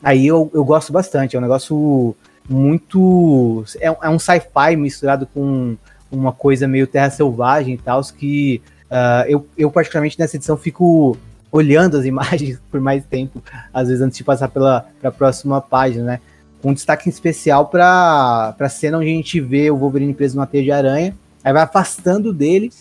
aí 0.02 0.28
eu, 0.28 0.52
eu 0.54 0.66
gosto 0.66 0.92
bastante. 0.92 1.36
É 1.36 1.40
um 1.40 1.42
negócio 1.42 2.16
muito. 2.50 3.64
É, 3.80 3.88
é 3.88 4.10
um 4.10 4.20
sci-fi 4.20 4.76
misturado 4.76 5.28
com 5.28 5.78
uma 6.12 6.32
coisa 6.32 6.68
meio 6.68 6.88
terra 6.88 7.10
selvagem 7.10 7.76
e 7.76 7.78
tal, 7.78 8.02
que 8.04 8.62
uh, 8.90 9.28
eu, 9.28 9.48
eu, 9.58 9.72
particularmente, 9.72 10.20
nessa 10.20 10.36
edição, 10.36 10.58
fico 10.58 11.18
olhando 11.52 11.98
as 11.98 12.06
imagens 12.06 12.60
por 12.70 12.80
mais 12.80 13.06
tempo, 13.06 13.42
às 13.74 13.88
vezes 13.88 14.04
antes 14.04 14.18
de 14.18 14.24
passar 14.24 14.50
pela 14.50 14.86
próxima 15.18 15.62
página, 15.62 16.04
né? 16.04 16.20
Com 16.64 16.74
destaque 16.74 17.10
especial 17.10 17.68
para 17.68 18.56
a 18.58 18.70
cena 18.70 18.98
onde 18.98 19.08
a 19.08 19.14
gente 19.14 19.40
vê 19.40 19.70
o 19.70 19.78
Wolverine 19.78 20.16
preso 20.16 20.38
numa 20.38 20.48
teia 20.48 20.64
de 20.64 20.72
aranha, 20.72 21.16
aí 21.44 21.54
vai 21.54 21.62
afastando 21.62 22.34
dele, 22.34 22.72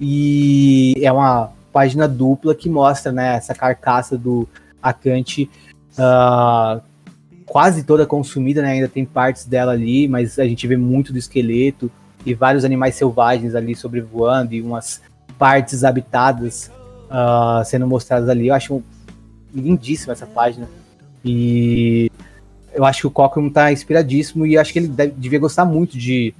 e 0.00 0.94
é 1.02 1.12
uma 1.12 1.52
página 1.72 2.08
dupla 2.08 2.54
que 2.54 2.68
mostra 2.68 3.12
né, 3.12 3.36
essa 3.36 3.54
carcaça 3.54 4.16
do 4.16 4.48
Acante 4.82 5.50
uh, 5.98 6.80
quase 7.44 7.82
toda 7.82 8.06
consumida, 8.06 8.62
né? 8.62 8.72
Ainda 8.72 8.88
tem 8.88 9.04
partes 9.04 9.44
dela 9.44 9.72
ali, 9.72 10.06
mas 10.06 10.38
a 10.38 10.44
gente 10.44 10.66
vê 10.66 10.76
muito 10.76 11.12
do 11.12 11.18
esqueleto 11.18 11.90
e 12.24 12.34
vários 12.34 12.64
animais 12.64 12.94
selvagens 12.94 13.54
ali 13.54 13.74
sobrevoando 13.74 14.54
e 14.54 14.62
umas 14.62 15.00
partes 15.38 15.84
habitadas 15.84 16.70
uh, 17.10 17.64
sendo 17.64 17.86
mostradas 17.86 18.28
ali. 18.28 18.48
Eu 18.48 18.54
acho 18.54 18.82
lindíssima 19.54 20.12
essa 20.12 20.26
página. 20.26 20.68
E 21.24 22.10
eu 22.74 22.84
acho 22.84 23.00
que 23.00 23.06
o 23.06 23.10
Cochran 23.10 23.48
tá 23.48 23.72
inspiradíssimo 23.72 24.46
e 24.46 24.56
acho 24.56 24.72
que 24.72 24.78
ele 24.78 24.88
deve, 24.88 25.12
devia 25.16 25.38
gostar 25.38 25.64
muito 25.64 25.98
de 25.98 26.34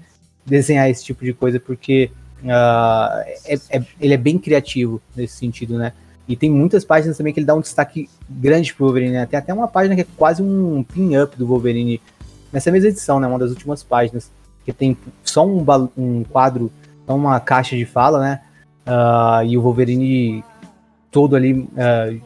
desenhar 0.45 0.89
esse 0.89 1.05
tipo 1.05 1.25
de 1.25 1.33
coisa, 1.33 1.61
porque 1.61 2.11
uh, 2.43 3.21
é, 3.45 3.59
é, 3.71 3.83
ele 4.01 4.15
é 4.15 4.17
bem 4.17 4.39
criativo 4.39 5.01
nesse 5.15 5.37
sentido, 5.37 5.77
né? 5.77 5.93
E 6.29 6.37
tem 6.37 6.51
muitas 6.51 6.85
páginas 6.85 7.17
também 7.17 7.33
que 7.33 7.41
ele 7.41 7.47
dá 7.47 7.55
um 7.55 7.61
destaque 7.61 8.09
grande 8.29 8.75
pro 8.75 8.85
Wolverine, 8.85 9.13
né? 9.13 9.27
Tem 9.27 9.39
até 9.39 9.53
uma 9.53 9.67
página 9.67 9.95
que 9.95 10.03
é 10.03 10.07
quase 10.17 10.43
um 10.43 10.83
pin-up 10.83 11.37
do 11.39 11.47
Wolverine 11.47 12.01
nessa 12.53 12.71
mesma 12.71 12.91
edição, 12.91 13.19
né? 13.19 13.27
Uma 13.27 13.39
das 13.39 13.51
últimas 13.51 13.83
páginas. 13.83 14.31
Que 14.65 14.73
tem 14.73 14.95
só 15.25 15.47
um, 15.47 15.65
um 15.97 16.25
quadro, 16.25 16.71
só 17.07 17.17
uma 17.17 17.41
caixa 17.41 17.75
de 17.75 17.87
fala, 17.87 18.21
né? 18.21 18.41
Uh, 18.87 19.47
e 19.47 19.57
o 19.57 19.63
Wolverine 19.63 20.45
todo 21.11 21.35
ali 21.35 21.55
uh, 21.55 22.21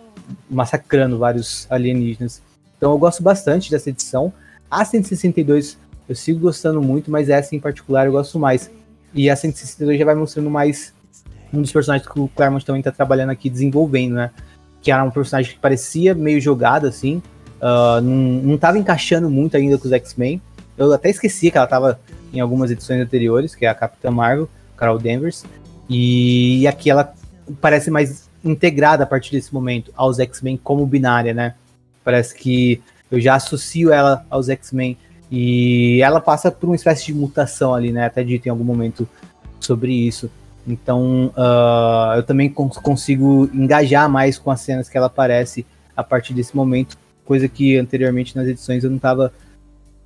massacrando 0.50 1.18
vários 1.18 1.68
alienígenas. 1.70 2.42
Então 2.82 2.90
eu 2.90 2.98
gosto 2.98 3.22
bastante 3.22 3.70
dessa 3.70 3.90
edição. 3.90 4.32
A 4.68 4.84
162 4.84 5.78
eu 6.08 6.16
sigo 6.16 6.40
gostando 6.40 6.82
muito, 6.82 7.12
mas 7.12 7.28
essa 7.28 7.54
em 7.54 7.60
particular 7.60 8.06
eu 8.06 8.12
gosto 8.12 8.40
mais. 8.40 8.72
E 9.14 9.30
a 9.30 9.36
162 9.36 9.96
já 9.96 10.04
vai 10.04 10.16
mostrando 10.16 10.50
mais 10.50 10.92
um 11.54 11.62
dos 11.62 11.70
personagens 11.70 12.10
que 12.10 12.18
o 12.18 12.26
Claremont 12.26 12.66
também 12.66 12.82
tá 12.82 12.90
trabalhando 12.90 13.30
aqui, 13.30 13.48
desenvolvendo, 13.48 14.14
né? 14.14 14.32
Que 14.80 14.90
era 14.90 15.04
um 15.04 15.12
personagem 15.12 15.52
que 15.52 15.60
parecia 15.60 16.12
meio 16.12 16.40
jogado, 16.40 16.88
assim. 16.88 17.22
Uh, 17.60 18.00
não, 18.00 18.42
não 18.42 18.58
tava 18.58 18.76
encaixando 18.78 19.30
muito 19.30 19.56
ainda 19.56 19.78
com 19.78 19.86
os 19.86 19.92
X-Men. 19.92 20.42
Eu 20.76 20.92
até 20.92 21.08
esqueci 21.08 21.52
que 21.52 21.56
ela 21.56 21.68
tava 21.68 22.00
em 22.34 22.40
algumas 22.40 22.68
edições 22.72 23.00
anteriores, 23.00 23.54
que 23.54 23.64
é 23.64 23.68
a 23.68 23.76
Capitã 23.76 24.10
Marvel, 24.10 24.48
Carol 24.76 24.98
Danvers. 24.98 25.44
E 25.88 26.66
aqui 26.66 26.90
ela 26.90 27.14
parece 27.60 27.92
mais 27.92 28.28
integrada 28.44 29.04
a 29.04 29.06
partir 29.06 29.30
desse 29.30 29.54
momento 29.54 29.92
aos 29.94 30.18
X-Men 30.18 30.56
como 30.56 30.84
binária, 30.84 31.32
né? 31.32 31.54
Parece 32.04 32.34
que 32.34 32.82
eu 33.10 33.20
já 33.20 33.34
associo 33.34 33.92
ela 33.92 34.24
aos 34.30 34.48
X-Men 34.48 34.96
e 35.30 36.00
ela 36.02 36.20
passa 36.20 36.50
por 36.50 36.66
uma 36.66 36.76
espécie 36.76 37.06
de 37.06 37.14
mutação 37.14 37.74
ali, 37.74 37.92
né? 37.92 38.06
Até 38.06 38.22
dito 38.22 38.46
em 38.46 38.50
algum 38.50 38.64
momento 38.64 39.08
sobre 39.60 39.92
isso. 39.92 40.30
Então 40.66 41.32
uh, 41.36 42.16
eu 42.16 42.22
também 42.22 42.48
cons 42.48 42.78
consigo 42.78 43.48
engajar 43.52 44.08
mais 44.08 44.38
com 44.38 44.50
as 44.50 44.60
cenas 44.60 44.88
que 44.88 44.96
ela 44.96 45.06
aparece 45.06 45.66
a 45.96 46.02
partir 46.02 46.32
desse 46.34 46.56
momento, 46.56 46.96
coisa 47.24 47.48
que 47.48 47.76
anteriormente 47.76 48.34
nas 48.36 48.46
edições 48.46 48.84
eu 48.84 48.90
não 48.90 48.96
estava 48.96 49.32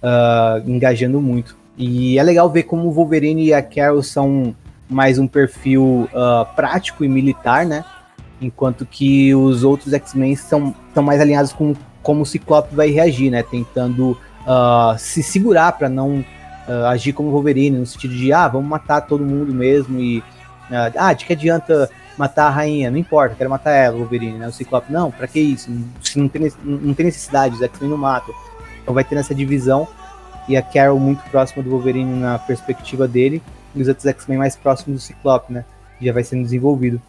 uh, 0.03 0.07
ah, 0.07 0.63
engajando 0.67 1.21
muito. 1.21 1.57
E 1.77 2.19
é 2.19 2.23
legal 2.23 2.51
ver 2.51 2.65
como 2.65 2.89
o 2.89 2.93
Wolverine 2.93 3.47
e 3.47 3.55
a 3.55 3.63
Carol 3.63 4.03
são 4.03 4.55
mais 4.89 5.19
um 5.19 5.27
perfil 5.27 6.09
uh, 6.13 6.47
prático 6.55 7.05
e 7.05 7.09
militar, 7.09 7.67
né? 7.67 7.85
Enquanto 8.41 8.85
que 8.85 9.35
os 9.35 9.65
outros 9.65 9.93
X-Men 9.93 10.33
estão 10.33 10.75
mais 11.03 11.21
alinhados 11.21 11.53
com 11.53 11.75
como 12.03 12.23
o 12.23 12.27
Ciclope 12.27 12.75
vai 12.75 12.91
reagir, 12.91 13.31
né? 13.31 13.43
Tentando 13.43 14.13
uh, 14.13 14.97
se 14.97 15.23
segurar 15.23 15.73
para 15.73 15.89
não 15.89 16.21
uh, 16.69 16.87
agir 16.87 17.13
como 17.13 17.31
Wolverine, 17.31 17.79
no 17.79 17.87
sentido 17.87 18.15
de, 18.15 18.33
ah, 18.33 18.47
vamos 18.47 18.69
matar 18.69 19.01
todo 19.01 19.25
mundo 19.25 19.53
mesmo 19.53 19.99
e 19.99 20.23
ah, 20.71 20.91
ah, 20.97 21.13
de 21.13 21.25
que 21.25 21.33
adianta 21.33 21.89
matar 22.19 22.47
a 22.47 22.51
rainha? 22.51 22.91
Não 22.91 22.99
importa, 22.99 23.35
quero 23.35 23.51
matar 23.51 23.73
ela, 23.73 23.97
Wolverine, 23.97 24.39
né? 24.39 24.49
O 24.49 24.53
Ciclope, 24.53 24.93
não, 24.93 25.11
pra 25.11 25.27
que 25.27 25.39
isso? 25.39 25.71
Não 26.17 26.29
tem, 26.29 26.53
não 26.63 26.95
tem 26.95 27.07
necessidade, 27.07 27.55
os 27.55 27.63
X-Men 27.63 27.91
não 27.91 27.99
matam. 27.99 28.35
Então 28.83 28.95
vai 28.95 29.05
ter 29.05 29.17
essa 29.17 29.35
divisão 29.35 29.87
e 30.49 30.57
a 30.57 30.63
Carol 30.63 30.99
muito 30.99 31.23
próxima 31.31 31.63
do 31.63 31.71
Wolverine 31.71 32.21
na 32.21 32.39
perspectiva 32.39 33.07
dele 33.07 33.43
e 33.75 33.83
os 33.83 33.89
outros 33.89 34.07
X-Men 34.07 34.39
mais 34.39 34.57
próximos 34.57 35.01
do 35.01 35.05
Ciclope, 35.05 35.53
né? 35.53 35.65
Já 36.01 36.13
vai 36.13 36.25
sendo 36.25 36.43
desenvolvido. 36.43 37.01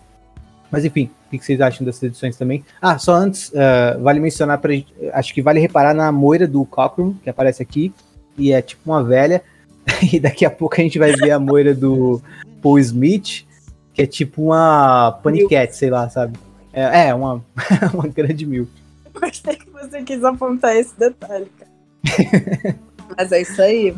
Mas 0.72 0.86
enfim, 0.86 1.10
o 1.28 1.40
que 1.40 1.46
vocês 1.46 1.60
acham 1.62 1.86
dessas 1.86 2.04
edições 2.04 2.38
também? 2.38 2.64
Ah, 2.82 2.98
só 2.98 3.14
antes, 3.14 3.50
uh, 3.50 4.02
vale 4.02 4.20
mencionar, 4.20 4.60
pra, 4.60 4.74
acho 5.14 5.34
que 5.34 5.42
vale 5.42 5.60
reparar 5.60 5.94
na 5.94 6.12
moira 6.12 6.48
do 6.48 6.66
Cockrum, 6.66 7.14
que 7.24 7.30
aparece 7.30 7.62
aqui, 7.62 7.94
e 8.38 8.52
é 8.52 8.62
tipo 8.62 8.90
uma 8.90 9.04
velha, 9.04 9.42
e 10.12 10.20
daqui 10.20 10.46
a 10.46 10.50
pouco 10.50 10.76
a 10.76 10.84
gente 10.84 10.98
vai 10.98 11.12
ver 11.12 11.32
a 11.32 11.40
moira 11.40 11.74
do 11.74 12.22
Paul 12.62 12.80
Smith, 12.80 13.46
que 13.94 14.02
é 14.02 14.06
tipo 14.06 14.44
uma 14.44 15.20
paniquete, 15.24 15.76
sei 15.76 15.90
lá, 15.90 16.10
sabe? 16.10 16.38
É, 16.72 17.10
é 17.10 17.14
uma, 17.14 17.44
uma 17.94 18.08
grande 18.08 18.46
mil. 18.46 18.68
Gostei 19.14 19.56
que 19.56 19.70
você 19.72 20.04
quis 20.04 20.24
apontar 20.24 20.76
esse 20.76 20.98
detalhe, 20.98 21.52
cara. 21.58 22.78
Mas 23.18 23.32
é 23.32 23.42
isso 23.42 23.62
aí. 23.62 23.96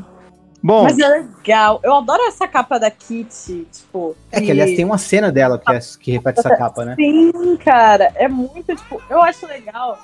Bom. 0.61 0.83
Mas 0.83 0.99
é 0.99 1.07
legal. 1.07 1.79
Eu 1.83 1.95
adoro 1.95 2.21
essa 2.23 2.47
capa 2.47 2.77
da 2.77 2.91
Kitty, 2.91 3.67
tipo. 3.71 4.15
É 4.31 4.41
que, 4.41 4.51
aliás, 4.51 4.75
tem 4.75 4.83
uma 4.83 4.97
cena 4.97 5.31
dela 5.31 5.57
que, 5.57 5.71
é, 5.71 5.79
que 5.99 6.11
repete 6.11 6.39
essa 6.39 6.55
capa, 6.55 6.83
né? 6.83 6.95
Sim, 6.95 7.57
cara. 7.63 8.11
É 8.15 8.27
muito, 8.27 8.75
tipo, 8.75 9.01
eu 9.09 9.21
acho 9.21 9.47
legal 9.47 9.97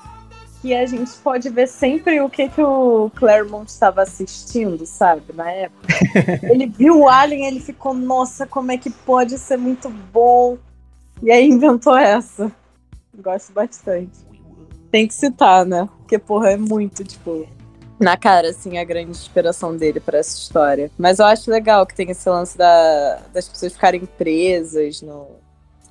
que 0.61 0.73
a 0.73 0.85
gente 0.85 1.11
pode 1.17 1.49
ver 1.49 1.67
sempre 1.67 2.19
o 2.21 2.29
que, 2.29 2.49
que 2.49 2.61
o 2.61 3.11
Claremont 3.15 3.69
estava 3.69 4.01
assistindo, 4.01 4.85
sabe, 4.85 5.25
na 5.33 5.51
época. 5.51 5.87
ele 6.49 6.65
viu 6.65 7.01
o 7.01 7.09
Alien 7.09 7.45
ele 7.45 7.59
ficou, 7.59 7.93
nossa, 7.93 8.47
como 8.47 8.71
é 8.71 8.77
que 8.77 8.89
pode 8.89 9.37
ser 9.37 9.57
muito 9.57 9.89
bom. 9.89 10.57
E 11.21 11.31
aí 11.31 11.47
inventou 11.47 11.95
essa. 11.95 12.51
Gosto 13.15 13.53
bastante. 13.53 14.25
Tem 14.89 15.07
que 15.07 15.13
citar, 15.13 15.65
né? 15.65 15.87
Porque, 15.99 16.17
porra, 16.17 16.51
é 16.51 16.57
muito, 16.57 17.03
tipo, 17.03 17.45
na 17.99 18.17
cara, 18.17 18.49
assim, 18.49 18.77
a 18.77 18.83
grande 18.83 19.11
inspiração 19.11 19.75
dele 19.75 19.99
para 19.99 20.17
essa 20.17 20.37
história. 20.37 20.91
Mas 20.97 21.19
eu 21.19 21.25
acho 21.25 21.49
legal 21.49 21.85
que 21.85 21.95
tem 21.95 22.09
esse 22.11 22.29
lance 22.29 22.57
da, 22.57 23.21
das 23.33 23.47
pessoas 23.47 23.73
ficarem 23.73 24.05
presas 24.05 25.01
no. 25.01 25.27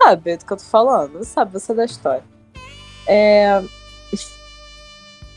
Sabe 0.02 0.36
do 0.36 0.44
que 0.44 0.52
eu 0.52 0.56
tô 0.56 0.64
falando? 0.64 1.24
Sabe, 1.24 1.52
você 1.52 1.72
é 1.72 1.74
da 1.74 1.84
história. 1.84 2.24
É. 3.06 3.62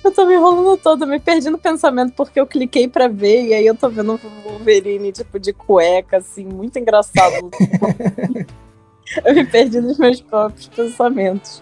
Eu 0.04 0.12
tô 0.12 0.26
me 0.26 0.36
enrolando 0.36 0.78
toda, 0.78 1.06
me 1.06 1.20
perdi 1.20 1.50
no 1.50 1.58
pensamento 1.58 2.14
porque 2.14 2.40
eu 2.40 2.48
cliquei 2.48 2.88
pra 2.88 3.10
ver 3.10 3.48
e 3.48 3.54
aí 3.54 3.66
eu 3.66 3.76
tô 3.76 3.90
vendo 3.90 4.14
o 4.14 4.50
Wolverine, 4.50 5.12
tipo, 5.12 5.38
de 5.38 5.52
cueca, 5.52 6.18
assim, 6.18 6.46
muito 6.46 6.80
engraçado. 6.80 7.52
eu 9.26 9.36
me 9.36 9.46
perdi 9.46 9.82
nos 9.82 9.98
meus 9.98 10.22
próprios 10.22 10.68
pensamentos. 10.68 11.62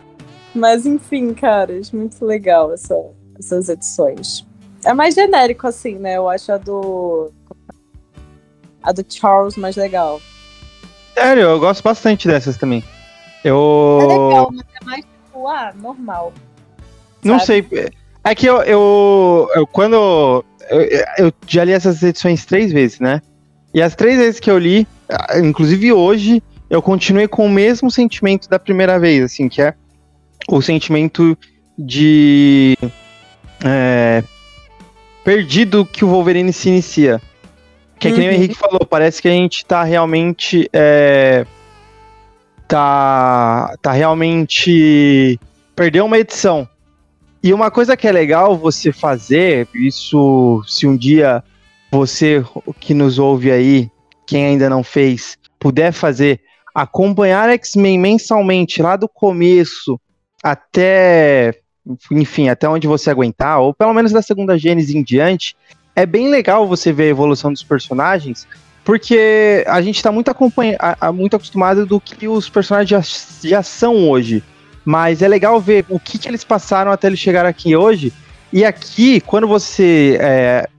Mas 0.53 0.85
enfim, 0.85 1.33
caras, 1.33 1.91
muito 1.91 2.23
legal 2.23 2.71
essa, 2.71 2.95
essas 3.37 3.67
edições. 3.67 4.45
É 4.85 4.93
mais 4.93 5.15
genérico, 5.15 5.67
assim, 5.67 5.95
né? 5.95 6.15
Eu 6.15 6.29
acho 6.29 6.51
a 6.51 6.57
do. 6.57 7.31
A 8.83 8.91
do 8.91 9.03
Charles 9.09 9.57
mais 9.57 9.75
legal. 9.75 10.21
Sério, 11.15 11.41
eu 11.41 11.59
gosto 11.59 11.83
bastante 11.83 12.27
dessas 12.27 12.55
também. 12.55 12.83
Eu. 13.43 13.99
É 14.01 14.05
legal, 14.05 14.51
mas 14.51 14.65
é 14.81 14.85
mais 14.85 15.05
tipo, 15.05 15.47
ah, 15.47 15.73
normal. 15.75 16.31
Não 17.23 17.39
sabe? 17.39 17.67
sei. 17.67 17.89
É 18.23 18.35
que 18.35 18.45
eu, 18.45 18.61
eu, 18.61 19.49
eu 19.55 19.67
quando. 19.67 20.45
Eu, 20.69 20.81
eu, 21.17 21.33
já 21.47 21.63
li 21.63 21.71
essas 21.71 22.01
edições 22.03 22.45
três 22.45 22.71
vezes, 22.71 22.99
né? 22.99 23.21
E 23.73 23.81
as 23.81 23.95
três 23.95 24.17
vezes 24.17 24.39
que 24.39 24.49
eu 24.49 24.57
li, 24.57 24.87
inclusive 25.43 25.91
hoje, 25.91 26.43
eu 26.69 26.81
continuei 26.81 27.27
com 27.27 27.45
o 27.45 27.49
mesmo 27.49 27.89
sentimento 27.89 28.47
da 28.47 28.59
primeira 28.59 28.99
vez, 28.99 29.23
assim, 29.23 29.49
que 29.49 29.61
é 29.61 29.73
o 30.47 30.61
sentimento 30.61 31.37
de. 31.77 32.77
É, 33.63 34.23
perdido 35.25 35.83
que 35.83 36.05
o 36.05 36.07
Wolverine 36.07 36.53
se 36.53 36.69
inicia. 36.69 37.19
Que 37.99 38.09
é 38.09 38.11
que 38.11 38.17
nem 38.19 38.27
o 38.27 38.31
uhum. 38.31 38.37
Henrique 38.37 38.53
falou, 38.53 38.85
parece 38.85 39.21
que 39.21 39.27
a 39.27 39.31
gente 39.31 39.65
tá 39.65 39.83
realmente. 39.83 40.69
É, 40.71 41.45
tá, 42.67 43.75
tá 43.81 43.91
realmente. 43.91 45.39
Perdeu 45.75 46.05
uma 46.05 46.19
edição. 46.19 46.69
E 47.41 47.53
uma 47.53 47.69
coisa 47.71 47.97
que 47.97 48.07
é 48.07 48.11
legal 48.11 48.55
você 48.57 48.91
fazer, 48.91 49.67
isso 49.73 50.63
se 50.67 50.87
um 50.87 50.95
dia 50.95 51.43
você 51.91 52.43
que 52.79 52.93
nos 52.93 53.19
ouve 53.19 53.51
aí, 53.51 53.89
quem 54.27 54.45
ainda 54.45 54.69
não 54.69 54.83
fez, 54.83 55.37
puder 55.59 55.91
fazer, 55.91 56.41
acompanhar 56.73 57.49
X-Men 57.49 57.99
mensalmente, 57.99 58.81
lá 58.81 58.95
do 58.95 59.07
começo 59.07 59.99
até 60.43 61.59
enfim, 62.11 62.49
até 62.49 62.67
onde 62.67 62.87
você 62.87 63.09
aguentar, 63.09 63.59
ou 63.59 63.73
pelo 63.73 63.93
menos 63.93 64.11
da 64.11 64.21
segunda 64.21 64.57
Gênesis 64.57 64.95
em 64.95 65.03
diante, 65.03 65.55
é 65.95 66.05
bem 66.05 66.29
legal 66.29 66.67
você 66.67 66.91
ver 66.91 67.03
a 67.03 67.07
evolução 67.07 67.51
dos 67.51 67.63
personagens, 67.63 68.47
porque 68.83 69.63
a 69.67 69.81
gente 69.81 69.95
está 69.95 70.11
muito, 70.11 70.31
muito 71.13 71.35
acostumado 71.35 71.85
do 71.85 71.99
que 71.99 72.27
os 72.27 72.49
personagens 72.49 72.89
já, 73.41 73.49
já 73.49 73.63
são 73.63 74.09
hoje. 74.09 74.43
Mas 74.83 75.23
é 75.23 75.27
legal 75.27 75.59
ver 75.59 75.83
o 75.89 75.99
que, 75.99 76.19
que 76.19 76.27
eles 76.27 76.43
passaram 76.43 76.91
até 76.91 77.07
eles 77.07 77.19
chegar 77.19 77.45
aqui 77.45 77.75
hoje. 77.75 78.13
E 78.53 78.63
aqui, 78.63 79.19
quando 79.21 79.47
você 79.47 80.17
é, 80.21 80.69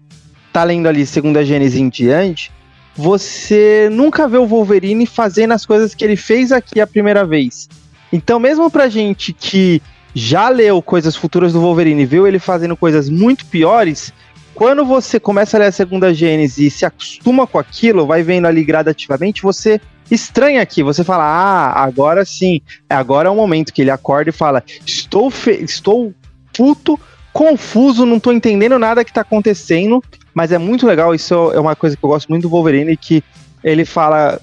tá 0.53 0.63
lendo 0.63 0.87
ali 0.87 1.05
segunda 1.05 1.45
Gênesis 1.45 1.81
em 1.81 1.89
diante, 1.89 2.53
você 2.95 3.89
nunca 3.91 4.29
vê 4.29 4.39
o 4.39 4.47
Wolverine 4.47 5.05
fazendo 5.05 5.53
as 5.53 5.67
coisas 5.67 5.95
que 5.95 6.05
ele 6.05 6.17
fez 6.17 6.53
aqui 6.53 6.81
a 6.81 6.87
primeira 6.87 7.27
vez. 7.27 7.69
Então, 8.13 8.39
mesmo 8.39 8.71
pra 8.71 8.89
gente 8.89 9.33
que 9.33 9.83
já 10.19 10.49
leu 10.49 10.81
coisas 10.81 11.15
futuras 11.15 11.53
do 11.53 11.61
Wolverine 11.61 12.05
e 12.05 12.07
viu 12.07 12.27
ele 12.27 12.39
fazendo 12.39 12.75
coisas 12.75 13.11
muito 13.11 13.45
piores, 13.45 14.15
quando 14.55 14.83
você 14.83 15.21
começa 15.21 15.59
a 15.59 15.61
ler 15.61 15.67
a 15.67 15.73
segunda 15.73 16.15
Gênesis 16.15 16.57
e 16.59 16.71
se 16.71 16.87
acostuma 16.87 17.47
com 17.47 17.59
aquilo, 17.59 18.07
vai 18.07 18.23
vendo 18.23 18.47
ali 18.47 18.65
gradativamente, 18.65 19.43
você 19.43 19.79
estranha 20.11 20.63
aqui, 20.63 20.83
você 20.83 21.05
fala, 21.05 21.23
ah, 21.23 21.85
agora 21.85 22.25
sim, 22.25 22.63
agora 22.89 23.29
é 23.29 23.31
o 23.31 23.37
momento 23.37 23.75
que 23.75 23.83
ele 23.83 23.91
acorda 23.91 24.31
e 24.31 24.33
fala, 24.33 24.65
estou, 24.87 25.31
estou 25.61 26.15
puto, 26.51 26.99
confuso, 27.31 28.07
não 28.07 28.17
estou 28.17 28.33
entendendo 28.33 28.79
nada 28.79 29.05
que 29.05 29.11
está 29.11 29.21
acontecendo, 29.21 30.03
mas 30.33 30.51
é 30.51 30.57
muito 30.57 30.87
legal, 30.87 31.15
isso 31.15 31.35
é 31.53 31.61
uma 31.61 31.77
coisa 31.77 31.95
que 31.95 32.03
eu 32.03 32.09
gosto 32.09 32.29
muito 32.31 32.45
do 32.45 32.49
Wolverine, 32.49 32.97
que 32.97 33.23
ele 33.67 33.85
fala, 33.85 34.41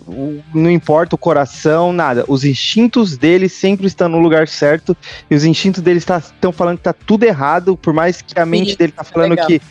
não 0.54 0.70
importa 0.70 1.16
o 1.16 1.18
coração, 1.18 1.94
nada. 1.94 2.26
Os 2.28 2.44
instintos 2.44 3.16
dele 3.16 3.48
sempre 3.48 3.88
estão 3.88 4.10
no 4.10 4.20
lugar 4.20 4.50
certo 4.50 4.98
e 5.32 5.36
os 5.36 5.46
instintos 5.46 5.82
dele 5.82 6.00
estão 6.00 6.52
falando 6.52 6.80
que 6.80 6.84
tá 6.84 6.92
tudo 6.92 7.24
errado, 7.24 7.78
por 7.78 7.94
mais 7.94 8.22
que 8.22 8.38
a 8.38 8.46
mente 8.46 8.72
Sim, 8.72 8.78
dele 8.78 8.92
tá 8.92 9.06
falando 9.06 9.38
que, 9.38 9.62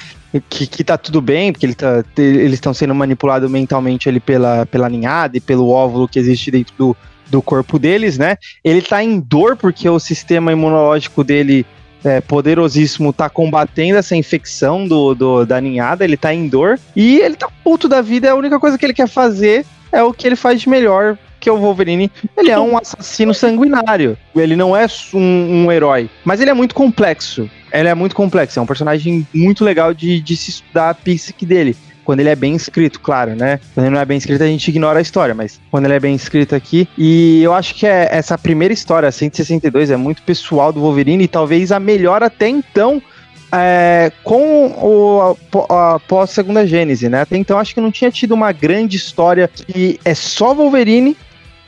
que, 0.48 0.66
que 0.66 0.82
tá 0.82 0.96
tudo 0.96 1.20
bem, 1.20 1.52
porque 1.52 1.66
ele 1.66 1.74
tá, 1.74 2.02
eles 2.16 2.54
estão 2.54 2.72
sendo 2.72 2.94
manipulados 2.94 3.50
mentalmente 3.50 4.08
ali 4.08 4.20
pela, 4.20 4.64
pela 4.64 4.88
ninhada 4.88 5.36
e 5.36 5.40
pelo 5.40 5.68
óvulo 5.68 6.08
que 6.08 6.18
existe 6.18 6.50
dentro 6.50 6.72
do, 6.78 6.96
do 7.28 7.42
corpo 7.42 7.78
deles, 7.78 8.16
né? 8.16 8.38
Ele 8.64 8.80
tá 8.80 9.04
em 9.04 9.20
dor 9.20 9.54
porque 9.54 9.86
o 9.86 9.98
sistema 9.98 10.50
imunológico 10.50 11.22
dele 11.22 11.66
é, 12.04 12.20
poderosíssimo 12.20 13.12
tá 13.12 13.28
combatendo 13.28 13.98
essa 13.98 14.16
infecção 14.16 14.86
do, 14.86 15.14
do, 15.14 15.46
da 15.46 15.60
ninhada, 15.60 16.04
ele 16.04 16.16
tá 16.16 16.32
em 16.34 16.48
dor 16.48 16.78
e 16.94 17.18
ele 17.20 17.36
tá 17.36 17.48
puto 17.62 17.88
da 17.88 18.00
vida, 18.00 18.30
a 18.30 18.34
única 18.34 18.58
coisa 18.58 18.78
que 18.78 18.84
ele 18.84 18.94
quer 18.94 19.08
fazer 19.08 19.64
é 19.90 20.02
o 20.02 20.12
que 20.12 20.26
ele 20.26 20.36
faz 20.36 20.60
de 20.60 20.68
melhor, 20.68 21.18
que 21.38 21.48
é 21.48 21.52
o 21.52 21.58
Wolverine. 21.58 22.10
Ele 22.36 22.50
é 22.50 22.58
um 22.58 22.78
assassino 22.78 23.34
sanguinário, 23.34 24.16
ele 24.34 24.56
não 24.56 24.76
é 24.76 24.86
um, 25.12 25.64
um 25.64 25.72
herói, 25.72 26.08
mas 26.24 26.40
ele 26.40 26.50
é 26.50 26.54
muito 26.54 26.74
complexo. 26.74 27.48
Ele 27.72 27.88
é 27.88 27.94
muito 27.94 28.14
complexo, 28.14 28.58
é 28.58 28.62
um 28.62 28.66
personagem 28.66 29.26
muito 29.34 29.64
legal 29.64 29.94
de, 29.94 30.20
de 30.20 30.36
se 30.36 30.50
estudar 30.50 30.90
a 30.90 30.94
psique 30.94 31.46
dele 31.46 31.76
quando 32.04 32.20
ele 32.20 32.28
é 32.28 32.36
bem 32.36 32.54
escrito, 32.54 33.00
claro, 33.00 33.34
né? 33.34 33.60
Quando 33.74 33.86
ele 33.86 33.94
não 33.94 34.00
é 34.00 34.04
bem 34.04 34.18
escrito, 34.18 34.42
a 34.42 34.46
gente 34.46 34.68
ignora 34.68 34.98
a 34.98 35.02
história, 35.02 35.34
mas 35.34 35.60
quando 35.70 35.84
ele 35.86 35.94
é 35.94 36.00
bem 36.00 36.14
escrito 36.14 36.54
aqui. 36.54 36.88
E 36.96 37.42
eu 37.42 37.54
acho 37.54 37.74
que 37.74 37.86
é 37.86 38.08
essa 38.10 38.36
primeira 38.36 38.74
história, 38.74 39.10
162, 39.10 39.90
é 39.90 39.96
muito 39.96 40.22
pessoal 40.22 40.72
do 40.72 40.80
Wolverine 40.80 41.24
e 41.24 41.28
talvez 41.28 41.72
a 41.72 41.80
melhor 41.80 42.22
até 42.22 42.48
então. 42.48 43.02
É, 43.54 44.10
com 44.24 44.66
o 44.66 45.36
a, 45.68 45.94
a 45.96 46.00
pós 46.00 46.30
segunda 46.30 46.66
Gênese, 46.66 47.10
né? 47.10 47.20
Até 47.20 47.36
então 47.36 47.58
acho 47.58 47.74
que 47.74 47.82
não 47.82 47.92
tinha 47.92 48.10
tido 48.10 48.32
uma 48.32 48.50
grande 48.50 48.96
história 48.96 49.46
que 49.46 50.00
é 50.06 50.14
só 50.14 50.54
Wolverine 50.54 51.14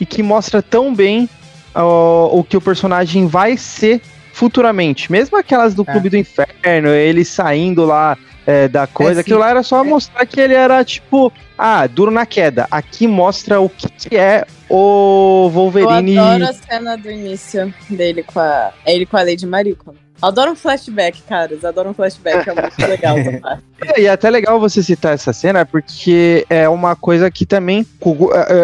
e 0.00 0.06
que 0.06 0.22
mostra 0.22 0.62
tão 0.62 0.94
bem 0.94 1.28
o 1.76 2.44
que 2.44 2.56
o 2.56 2.60
personagem 2.60 3.26
vai 3.26 3.56
ser 3.58 4.00
futuramente. 4.32 5.10
Mesmo 5.10 5.36
aquelas 5.36 5.74
do 5.74 5.82
é. 5.82 5.92
Clube 5.92 6.10
do 6.10 6.16
Inferno, 6.16 6.88
ele 6.88 7.24
saindo 7.24 7.84
lá 7.84 8.16
é, 8.46 8.68
da 8.68 8.86
coisa. 8.86 9.20
É, 9.20 9.22
Aquilo 9.22 9.40
lá 9.40 9.50
era 9.50 9.62
só 9.62 9.84
é. 9.84 9.86
mostrar 9.86 10.26
que 10.26 10.40
ele 10.40 10.54
era, 10.54 10.84
tipo, 10.84 11.32
ah, 11.56 11.86
duro 11.86 12.10
na 12.10 12.26
queda. 12.26 12.66
Aqui 12.70 13.06
mostra 13.06 13.60
o 13.60 13.68
que, 13.68 13.88
que 13.88 14.16
é 14.16 14.46
o 14.68 15.48
Wolverine. 15.52 16.16
Eu 16.16 16.24
adoro 16.24 16.44
a 16.44 16.52
cena 16.52 16.96
do 16.96 17.10
início 17.10 17.72
dele 17.88 18.22
com 18.22 18.40
a. 18.40 18.72
Ele 18.86 19.06
com 19.06 19.16
a 19.16 19.22
Lady 19.22 19.46
Marico. 19.46 19.94
Adoro 20.22 20.52
um 20.52 20.56
flashback, 20.56 21.22
caras. 21.22 21.64
Adoro 21.64 21.90
um 21.90 21.94
flashback, 21.94 22.48
é 22.48 22.54
muito 22.54 22.80
legal 22.88 23.16
é, 23.18 24.00
E 24.00 24.06
é 24.06 24.10
até 24.10 24.30
legal 24.30 24.58
você 24.58 24.82
citar 24.82 25.12
essa 25.12 25.32
cena, 25.32 25.66
porque 25.66 26.46
é 26.48 26.68
uma 26.68 26.96
coisa 26.96 27.30
que 27.30 27.44
também 27.44 27.84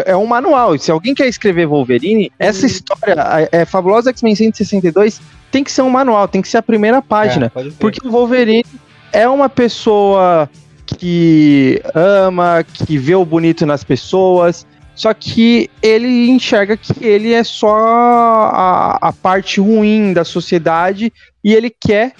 é, 0.07 0.12
é 0.12 0.16
um 0.16 0.26
manual. 0.26 0.78
Se 0.78 0.91
alguém 0.91 1.14
quer 1.14 1.26
escrever 1.26 1.66
Wolverine, 1.66 2.33
essa 2.39 2.61
uhum. 2.61 2.66
história, 2.66 3.49
é 3.53 3.64
Fabulosa 3.64 4.11
X-Men 4.11 4.35
162, 4.35 5.20
tem 5.51 5.62
que 5.62 5.70
ser 5.70 5.83
um 5.83 5.91
manual, 5.91 6.28
tem 6.28 6.41
que 6.41 6.49
ser 6.49 6.59
a 6.59 6.62
primeira 6.62 7.03
página. 7.03 7.53
É, 7.55 7.64
porque 7.78 8.07
o 8.07 8.11
Wolverine 8.11 8.64
é 9.12 9.28
uma 9.28 9.48
pessoa 9.48 10.48
que 10.86 11.80
ama, 11.94 12.64
que 12.64 12.98
vê 12.98 13.14
o 13.14 13.24
bonito 13.24 13.64
nas 13.64 13.84
pessoas, 13.84 14.66
só 14.94 15.14
que 15.14 15.70
ele 15.82 16.28
enxerga 16.28 16.76
que 16.76 17.04
ele 17.04 17.32
é 17.32 17.42
só 17.44 17.74
a, 17.74 18.98
a 19.00 19.12
parte 19.12 19.61
ruim 19.61 20.12
da 20.12 20.24
sociedade 20.24 21.12
e 21.42 21.54
ele 21.54 21.70
quer 21.70 22.12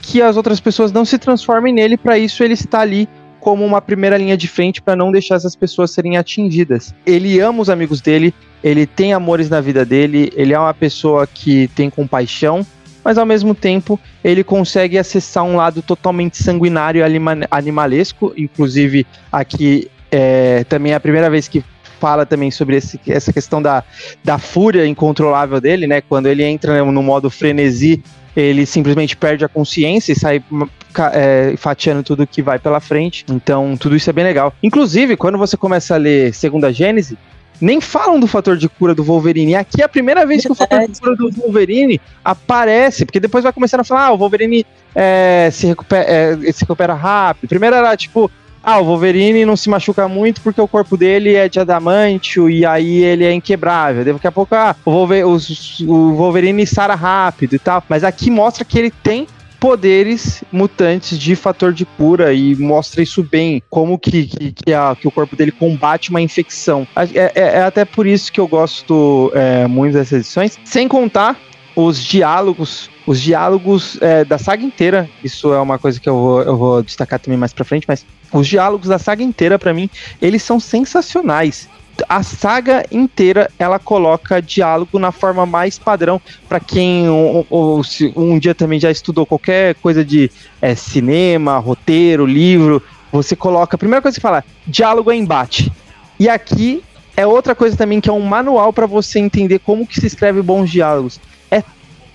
que 0.00 0.20
as 0.20 0.36
outras 0.36 0.60
pessoas 0.60 0.92
não 0.92 1.04
se 1.04 1.18
transformem 1.18 1.72
nele, 1.72 1.96
para 1.96 2.18
isso 2.18 2.42
ele 2.42 2.54
está 2.54 2.80
ali 2.80 3.08
como 3.40 3.64
uma 3.64 3.80
primeira 3.80 4.16
linha 4.16 4.36
de 4.36 4.48
frente 4.48 4.80
para 4.80 4.96
não 4.96 5.12
deixar 5.12 5.34
essas 5.34 5.54
pessoas 5.54 5.90
serem 5.90 6.16
atingidas. 6.16 6.94
Ele 7.04 7.38
ama 7.40 7.60
os 7.60 7.68
amigos 7.68 8.00
dele, 8.00 8.34
ele 8.62 8.86
tem 8.86 9.12
amores 9.12 9.50
na 9.50 9.60
vida 9.60 9.84
dele, 9.84 10.32
ele 10.34 10.54
é 10.54 10.58
uma 10.58 10.72
pessoa 10.72 11.26
que 11.26 11.68
tem 11.68 11.90
compaixão, 11.90 12.66
mas 13.04 13.18
ao 13.18 13.26
mesmo 13.26 13.54
tempo 13.54 14.00
ele 14.22 14.42
consegue 14.42 14.96
acessar 14.96 15.44
um 15.44 15.56
lado 15.56 15.82
totalmente 15.82 16.42
sanguinário 16.42 17.04
e 17.04 17.46
animalesco. 17.50 18.32
Inclusive, 18.36 19.06
aqui 19.30 19.90
é, 20.10 20.64
também 20.64 20.92
é 20.92 20.94
a 20.94 21.00
primeira 21.00 21.28
vez 21.28 21.46
que 21.46 21.62
fala 22.00 22.26
também 22.26 22.50
sobre 22.50 22.76
esse, 22.76 23.00
essa 23.06 23.32
questão 23.32 23.62
da, 23.62 23.84
da 24.22 24.38
fúria 24.38 24.86
incontrolável 24.86 25.60
dele, 25.60 25.86
né? 25.86 26.00
Quando 26.00 26.26
ele 26.26 26.42
entra 26.44 26.84
no 26.84 27.02
modo 27.02 27.30
frenesi, 27.30 28.02
ele 28.36 28.66
simplesmente 28.66 29.16
perde 29.16 29.44
a 29.44 29.48
consciência 29.48 30.12
e 30.12 30.18
sai 30.18 30.42
é, 31.12 31.54
fatiando 31.56 32.02
tudo 32.02 32.26
que 32.26 32.42
vai 32.42 32.58
pela 32.58 32.80
frente. 32.80 33.24
Então, 33.30 33.76
tudo 33.76 33.96
isso 33.96 34.10
é 34.10 34.12
bem 34.12 34.24
legal. 34.24 34.52
Inclusive, 34.62 35.16
quando 35.16 35.38
você 35.38 35.56
começa 35.56 35.94
a 35.94 35.98
ler 35.98 36.34
Segunda 36.34 36.72
Gênese, 36.72 37.16
nem 37.60 37.80
falam 37.80 38.18
do 38.20 38.26
fator 38.26 38.56
de 38.56 38.68
cura 38.68 38.94
do 38.94 39.04
Wolverine. 39.04 39.52
E 39.52 39.56
aqui 39.56 39.82
é 39.82 39.84
a 39.84 39.88
primeira 39.88 40.26
vez 40.26 40.42
que 40.42 40.52
o 40.52 40.54
fator 40.54 40.86
de 40.88 41.00
cura 41.00 41.16
do 41.16 41.30
Wolverine 41.30 42.00
aparece, 42.24 43.04
porque 43.04 43.20
depois 43.20 43.44
vai 43.44 43.52
começando 43.52 43.80
a 43.80 43.84
falar, 43.84 44.06
ah, 44.06 44.12
o 44.12 44.18
Wolverine 44.18 44.66
é, 44.94 45.48
se, 45.52 45.66
recupera, 45.66 46.04
é, 46.04 46.52
se 46.52 46.60
recupera 46.60 46.94
rápido. 46.94 47.48
Primeiro 47.48 47.76
era 47.76 47.96
tipo, 47.96 48.30
ah, 48.62 48.78
o 48.80 48.84
Wolverine 48.84 49.44
não 49.44 49.56
se 49.56 49.68
machuca 49.68 50.08
muito 50.08 50.40
porque 50.40 50.60
o 50.60 50.66
corpo 50.66 50.96
dele 50.96 51.34
é 51.34 51.48
de 51.48 51.60
adamantio 51.60 52.48
e 52.48 52.64
aí 52.64 53.02
ele 53.04 53.24
é 53.24 53.32
inquebrável. 53.32 54.04
Daqui 54.04 54.26
a 54.26 54.32
pouco, 54.32 54.54
ah, 54.54 54.74
o 54.84 54.90
Wolverine, 54.90 55.24
o 55.86 56.14
Wolverine 56.14 56.66
sara 56.66 56.94
rápido 56.94 57.54
e 57.54 57.58
tal. 57.58 57.84
Mas 57.88 58.02
aqui 58.02 58.30
mostra 58.30 58.64
que 58.64 58.78
ele 58.78 58.90
tem 58.90 59.26
poderes 59.64 60.44
mutantes 60.52 61.18
de 61.18 61.34
fator 61.34 61.72
de 61.72 61.86
cura 61.86 62.34
e 62.34 62.54
mostra 62.54 63.02
isso 63.02 63.22
bem, 63.22 63.62
como 63.70 63.98
que, 63.98 64.26
que, 64.26 64.52
que, 64.52 64.74
a, 64.74 64.94
que 64.94 65.08
o 65.08 65.10
corpo 65.10 65.34
dele 65.34 65.50
combate 65.50 66.10
uma 66.10 66.20
infecção. 66.20 66.86
É, 66.94 67.32
é, 67.34 67.48
é 67.60 67.62
até 67.62 67.82
por 67.82 68.06
isso 68.06 68.30
que 68.30 68.38
eu 68.38 68.46
gosto 68.46 69.32
é, 69.34 69.66
muito 69.66 69.94
dessas 69.94 70.20
edições, 70.20 70.58
sem 70.66 70.86
contar 70.86 71.40
os 71.74 71.98
diálogos, 72.04 72.90
os 73.06 73.18
diálogos 73.18 73.96
é, 74.02 74.22
da 74.22 74.36
saga 74.36 74.62
inteira, 74.62 75.08
isso 75.24 75.50
é 75.54 75.58
uma 75.58 75.78
coisa 75.78 75.98
que 75.98 76.10
eu 76.10 76.14
vou, 76.14 76.42
eu 76.42 76.56
vou 76.58 76.82
destacar 76.82 77.18
também 77.18 77.38
mais 77.38 77.54
pra 77.54 77.64
frente, 77.64 77.86
mas 77.88 78.04
os 78.34 78.46
diálogos 78.46 78.88
da 78.88 78.98
saga 78.98 79.22
inteira, 79.22 79.58
para 79.58 79.72
mim, 79.72 79.88
eles 80.20 80.42
são 80.42 80.60
sensacionais 80.60 81.70
a 82.08 82.22
saga 82.22 82.84
inteira 82.90 83.50
ela 83.58 83.78
coloca 83.78 84.42
diálogo 84.42 84.98
na 84.98 85.12
forma 85.12 85.46
mais 85.46 85.78
padrão 85.78 86.20
para 86.48 86.60
quem 86.60 87.08
um, 87.08 87.44
um, 87.50 87.82
um, 88.16 88.38
dia 88.38 88.54
também 88.54 88.80
já 88.80 88.90
estudou 88.90 89.24
qualquer 89.26 89.74
coisa 89.76 90.04
de 90.04 90.30
é, 90.60 90.74
cinema, 90.74 91.58
roteiro, 91.58 92.26
livro. 92.26 92.82
Você 93.12 93.36
coloca 93.36 93.76
a 93.76 93.78
primeira 93.78 94.02
coisa 94.02 94.14
que 94.14 94.20
você 94.20 94.26
fala, 94.26 94.44
diálogo 94.66 95.10
é 95.10 95.16
embate. 95.16 95.72
E 96.18 96.28
aqui 96.28 96.82
é 97.16 97.26
outra 97.26 97.54
coisa 97.54 97.76
também 97.76 98.00
que 98.00 98.10
é 98.10 98.12
um 98.12 98.20
manual 98.20 98.72
para 98.72 98.86
você 98.86 99.18
entender 99.18 99.60
como 99.60 99.86
que 99.86 100.00
se 100.00 100.06
escreve 100.06 100.42
bons 100.42 100.70
diálogos 100.70 101.20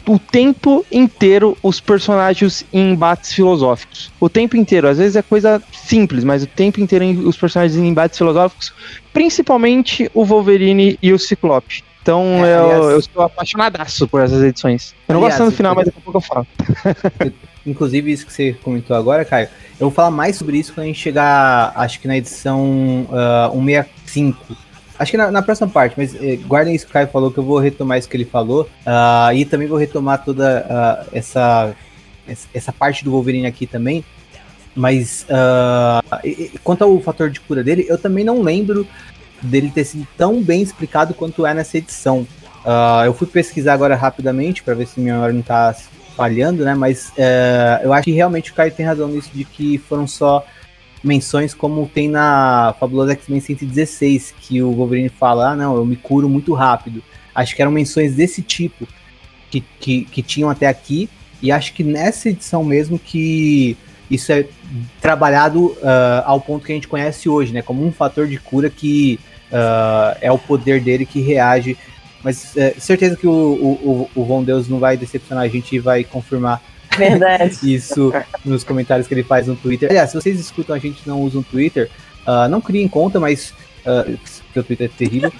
o 0.09 0.17
tempo 0.17 0.83
inteiro 0.91 1.55
os 1.61 1.79
personagens 1.79 2.65
em 2.73 2.93
embates 2.93 3.31
filosóficos. 3.31 4.11
O 4.19 4.27
tempo 4.27 4.57
inteiro, 4.57 4.87
às 4.87 4.97
vezes 4.97 5.15
é 5.15 5.21
coisa 5.21 5.61
simples, 5.71 6.23
mas 6.23 6.41
o 6.41 6.47
tempo 6.47 6.81
inteiro 6.81 7.05
os 7.27 7.37
personagens 7.37 7.77
em 7.77 7.87
embates 7.87 8.17
filosóficos, 8.17 8.73
principalmente 9.19 10.09
o 10.13 10.23
Wolverine 10.23 10.97
e 11.01 11.11
o 11.11 11.19
Ciclope. 11.19 11.83
Então 12.01 12.23
é, 12.45 12.55
eu, 12.55 12.63
aliás, 12.63 12.85
eu 12.85 12.99
estou 12.99 13.21
apaixonadaço 13.23 14.07
por 14.07 14.21
essas 14.21 14.41
edições. 14.41 14.95
Eu 15.09 15.13
não 15.13 15.21
aliás, 15.21 15.37
gosto 15.37 15.51
no 15.51 15.57
final, 15.57 15.75
mas 15.75 15.87
daqui 15.87 15.97
a 15.99 16.01
pouco 16.01 16.19
eu 16.19 16.21
falo. 16.21 16.47
Inclusive, 17.67 18.13
isso 18.13 18.25
que 18.25 18.31
você 18.31 18.53
comentou 18.63 18.95
agora, 18.95 19.25
Caio, 19.25 19.49
eu 19.77 19.87
vou 19.87 19.91
falar 19.91 20.09
mais 20.09 20.37
sobre 20.37 20.57
isso 20.57 20.73
quando 20.73 20.85
a 20.85 20.87
gente 20.87 21.01
chegar, 21.01 21.73
acho 21.75 21.99
que 21.99 22.07
na 22.07 22.15
edição 22.15 23.05
uh, 23.11 23.49
ah, 23.49 23.51
165 23.51 24.55
Acho 24.97 25.11
que 25.11 25.17
na, 25.17 25.31
na 25.31 25.41
próxima 25.41 25.67
parte, 25.67 25.95
mas 25.97 26.15
eh, 26.15 26.37
guardem 26.37 26.73
isso 26.73 26.85
que 26.85 26.91
o 26.91 26.93
Caio 26.93 27.07
falou, 27.07 27.29
que 27.29 27.37
eu 27.37 27.43
vou 27.43 27.57
retomar 27.57 27.97
isso 27.97 28.07
que 28.07 28.15
ele 28.15 28.25
falou. 28.25 28.69
Uh, 28.85 29.33
e 29.33 29.43
também 29.43 29.67
vou 29.67 29.77
retomar 29.77 30.23
toda 30.23 30.65
uh, 31.05 31.09
essa, 31.11 31.75
essa 32.53 32.71
parte 32.71 33.03
do 33.03 33.11
Wolverine 33.11 33.47
aqui 33.47 33.67
também. 33.67 34.03
Mas 34.79 35.25
uh, 35.29 36.57
quanto 36.63 36.85
ao 36.85 37.01
fator 37.01 37.29
de 37.29 37.41
cura 37.41 37.61
dele, 37.61 37.85
eu 37.89 37.97
também 37.97 38.23
não 38.23 38.41
lembro 38.41 38.87
dele 39.41 39.69
ter 39.75 39.83
sido 39.83 40.07
tão 40.17 40.41
bem 40.41 40.61
explicado 40.61 41.13
quanto 41.13 41.45
é 41.45 41.53
nessa 41.53 41.77
edição. 41.77 42.25
Uh, 42.63 43.03
eu 43.05 43.13
fui 43.13 43.27
pesquisar 43.27 43.73
agora 43.73 43.93
rapidamente 43.93 44.63
para 44.63 44.73
ver 44.73 44.87
se 44.87 45.01
minha 45.01 45.15
memória 45.15 45.33
não 45.33 45.41
está 45.41 45.75
falhando, 46.15 46.63
né? 46.63 46.73
Mas 46.75 47.09
uh, 47.09 47.83
eu 47.83 47.91
acho 47.91 48.05
que 48.05 48.11
realmente 48.13 48.51
o 48.51 48.53
Caio 48.53 48.71
tem 48.71 48.85
razão 48.85 49.09
nisso 49.09 49.29
de 49.33 49.43
que 49.43 49.77
foram 49.77 50.07
só 50.07 50.45
menções 51.03 51.53
como 51.53 51.85
tem 51.85 52.07
na 52.07 52.73
Fabulosa 52.79 53.11
X-Men 53.11 53.41
116, 53.41 54.33
que 54.39 54.61
o 54.63 54.71
Wolverine 54.71 55.09
fala, 55.09 55.51
ah, 55.51 55.55
não, 55.57 55.75
eu 55.75 55.85
me 55.85 55.97
curo 55.97 56.29
muito 56.29 56.53
rápido. 56.53 57.03
Acho 57.35 57.53
que 57.53 57.61
eram 57.61 57.71
menções 57.71 58.15
desse 58.15 58.41
tipo 58.41 58.87
que, 59.51 59.59
que, 59.59 60.05
que 60.05 60.23
tinham 60.23 60.49
até 60.49 60.67
aqui, 60.67 61.09
e 61.41 61.51
acho 61.51 61.73
que 61.73 61.83
nessa 61.83 62.29
edição 62.29 62.63
mesmo 62.63 62.97
que 62.97 63.77
isso 64.09 64.31
é 64.31 64.45
trabalhado 65.01 65.67
uh, 65.67 66.23
ao 66.25 66.41
ponto 66.41 66.65
que 66.65 66.71
a 66.71 66.75
gente 66.75 66.87
conhece 66.87 67.29
hoje, 67.29 67.53
né? 67.53 67.61
Como 67.61 67.85
um 67.85 67.91
fator 67.91 68.27
de 68.27 68.37
cura 68.37 68.69
que 68.69 69.19
uh, 69.51 70.17
é 70.19 70.31
o 70.31 70.37
poder 70.37 70.81
dele 70.81 71.05
que 71.05 71.21
reage. 71.21 71.77
Mas 72.23 72.55
uh, 72.55 72.79
certeza 72.79 73.15
que 73.15 73.27
o, 73.27 73.31
o, 73.31 74.09
o 74.15 74.25
Von 74.25 74.43
Deus 74.43 74.67
não 74.67 74.79
vai 74.79 74.97
decepcionar 74.97 75.43
a 75.43 75.47
gente 75.47 75.75
e 75.75 75.79
vai 75.79 76.03
confirmar. 76.03 76.61
Isso 77.63 78.11
nos 78.43 78.63
comentários 78.63 79.07
que 79.07 79.13
ele 79.13 79.23
faz 79.23 79.47
no 79.47 79.55
Twitter. 79.55 79.89
Aliás, 79.89 80.09
se 80.09 80.15
vocês 80.15 80.39
escutam 80.39 80.75
a 80.75 80.79
gente 80.79 81.07
não 81.07 81.21
usa 81.21 81.37
um 81.39 81.43
Twitter, 81.43 81.89
uh, 82.27 82.49
não 82.49 82.59
criem 82.59 82.87
conta, 82.87 83.19
mas. 83.19 83.53
Porque 84.45 84.59
o 84.59 84.63
Twitter 84.63 84.85
é 84.93 84.97
terrível. 84.97 85.31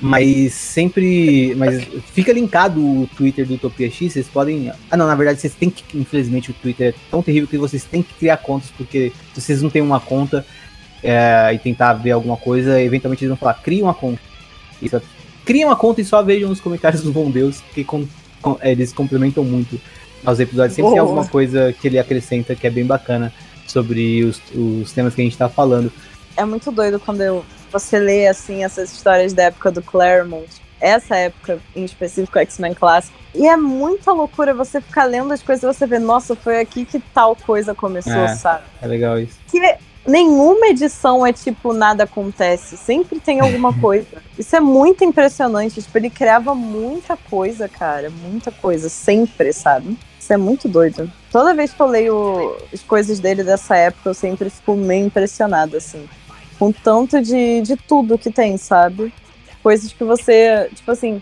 Mas 0.00 0.54
sempre. 0.54 1.54
Mas 1.56 1.84
fica 2.12 2.32
linkado 2.32 2.80
o 2.80 3.08
Twitter 3.16 3.46
do 3.46 3.54
Utopia 3.54 3.90
X. 3.90 4.12
Vocês 4.12 4.28
podem. 4.28 4.72
Ah, 4.90 4.96
não, 4.96 5.06
na 5.06 5.14
verdade, 5.14 5.40
vocês 5.40 5.54
têm 5.54 5.68
que. 5.68 5.98
Infelizmente, 5.98 6.50
o 6.50 6.54
Twitter 6.54 6.88
é 6.88 6.94
tão 7.10 7.22
terrível 7.22 7.48
que 7.48 7.58
vocês 7.58 7.84
têm 7.84 8.02
que 8.02 8.14
criar 8.14 8.38
contas, 8.38 8.70
porque 8.76 9.12
se 9.34 9.40
vocês 9.40 9.62
não 9.62 9.68
têm 9.68 9.82
uma 9.82 10.00
conta 10.00 10.44
é, 11.02 11.50
e 11.52 11.58
tentar 11.58 11.92
ver 11.94 12.12
alguma 12.12 12.36
coisa, 12.36 12.80
eventualmente 12.80 13.24
eles 13.24 13.30
vão 13.30 13.36
falar: 13.36 13.54
cria 13.54 13.84
uma 13.84 13.94
conta. 13.94 14.20
Isso, 14.80 15.02
cria 15.44 15.66
uma 15.66 15.76
conta 15.76 16.00
e 16.00 16.04
só 16.04 16.22
vejam 16.22 16.50
os 16.50 16.60
comentários 16.60 17.02
do 17.02 17.12
Bom 17.12 17.30
Deus, 17.30 17.60
porque 17.60 17.84
com, 17.84 18.06
com, 18.40 18.56
eles 18.62 18.94
complementam 18.94 19.44
muito 19.44 19.78
aos 20.24 20.40
episódios. 20.40 20.74
Sempre 20.74 20.90
oh. 20.90 20.92
tem 20.92 21.00
alguma 21.00 21.26
coisa 21.26 21.74
que 21.78 21.88
ele 21.88 21.98
acrescenta 21.98 22.54
que 22.54 22.66
é 22.66 22.70
bem 22.70 22.86
bacana 22.86 23.32
sobre 23.66 24.24
os, 24.24 24.40
os 24.54 24.92
temas 24.92 25.14
que 25.14 25.20
a 25.20 25.24
gente 25.24 25.36
tá 25.36 25.48
falando. 25.48 25.92
É 26.36 26.44
muito 26.44 26.70
doido 26.70 26.98
quando 26.98 27.20
eu, 27.20 27.44
você 27.70 27.98
lê 27.98 28.26
assim 28.26 28.64
essas 28.64 28.92
histórias 28.92 29.32
da 29.32 29.44
época 29.44 29.70
do 29.70 29.82
Claremont. 29.82 30.48
Essa 30.80 31.16
época, 31.16 31.58
em 31.76 31.84
específico, 31.84 32.38
X-Men 32.38 32.74
clássico. 32.74 33.18
E 33.34 33.46
é 33.46 33.56
muita 33.56 34.12
loucura 34.12 34.54
você 34.54 34.80
ficar 34.80 35.04
lendo 35.04 35.32
as 35.32 35.42
coisas 35.42 35.62
e 35.62 35.78
você 35.78 35.86
ver, 35.86 36.00
nossa, 36.00 36.34
foi 36.34 36.58
aqui 36.58 36.84
que 36.84 36.98
tal 36.98 37.36
coisa 37.36 37.74
começou, 37.74 38.12
é, 38.12 38.34
sabe? 38.34 38.64
É 38.80 38.86
legal 38.86 39.18
isso. 39.18 39.38
Que 39.46 39.60
nenhuma 40.06 40.68
edição 40.68 41.24
é 41.24 41.32
tipo 41.32 41.72
nada 41.72 42.04
acontece, 42.04 42.76
sempre 42.76 43.20
tem 43.20 43.40
alguma 43.40 43.72
coisa. 43.78 44.22
Isso 44.38 44.56
é 44.56 44.60
muito 44.60 45.04
impressionante, 45.04 45.80
tipo, 45.80 45.96
ele 45.98 46.10
criava 46.10 46.54
muita 46.54 47.16
coisa, 47.16 47.68
cara, 47.68 48.10
muita 48.10 48.50
coisa, 48.50 48.88
sempre, 48.88 49.52
sabe? 49.52 49.96
Isso 50.18 50.32
é 50.32 50.36
muito 50.36 50.68
doido. 50.68 51.10
Toda 51.30 51.54
vez 51.54 51.72
que 51.72 51.80
eu 51.80 51.86
leio 51.86 52.56
as 52.72 52.82
coisas 52.82 53.20
dele 53.20 53.44
dessa 53.44 53.76
época, 53.76 54.10
eu 54.10 54.14
sempre 54.14 54.50
fico 54.50 54.74
meio 54.74 55.06
impressionada, 55.06 55.78
assim. 55.78 56.08
Com 56.60 56.70
tanto 56.70 57.20
de, 57.20 57.62
de 57.62 57.76
tudo 57.76 58.16
que 58.16 58.30
tem, 58.30 58.56
sabe? 58.56 59.12
Coisas 59.62 59.92
que 59.92 60.04
você, 60.04 60.70
tipo 60.74 60.92
assim, 60.92 61.20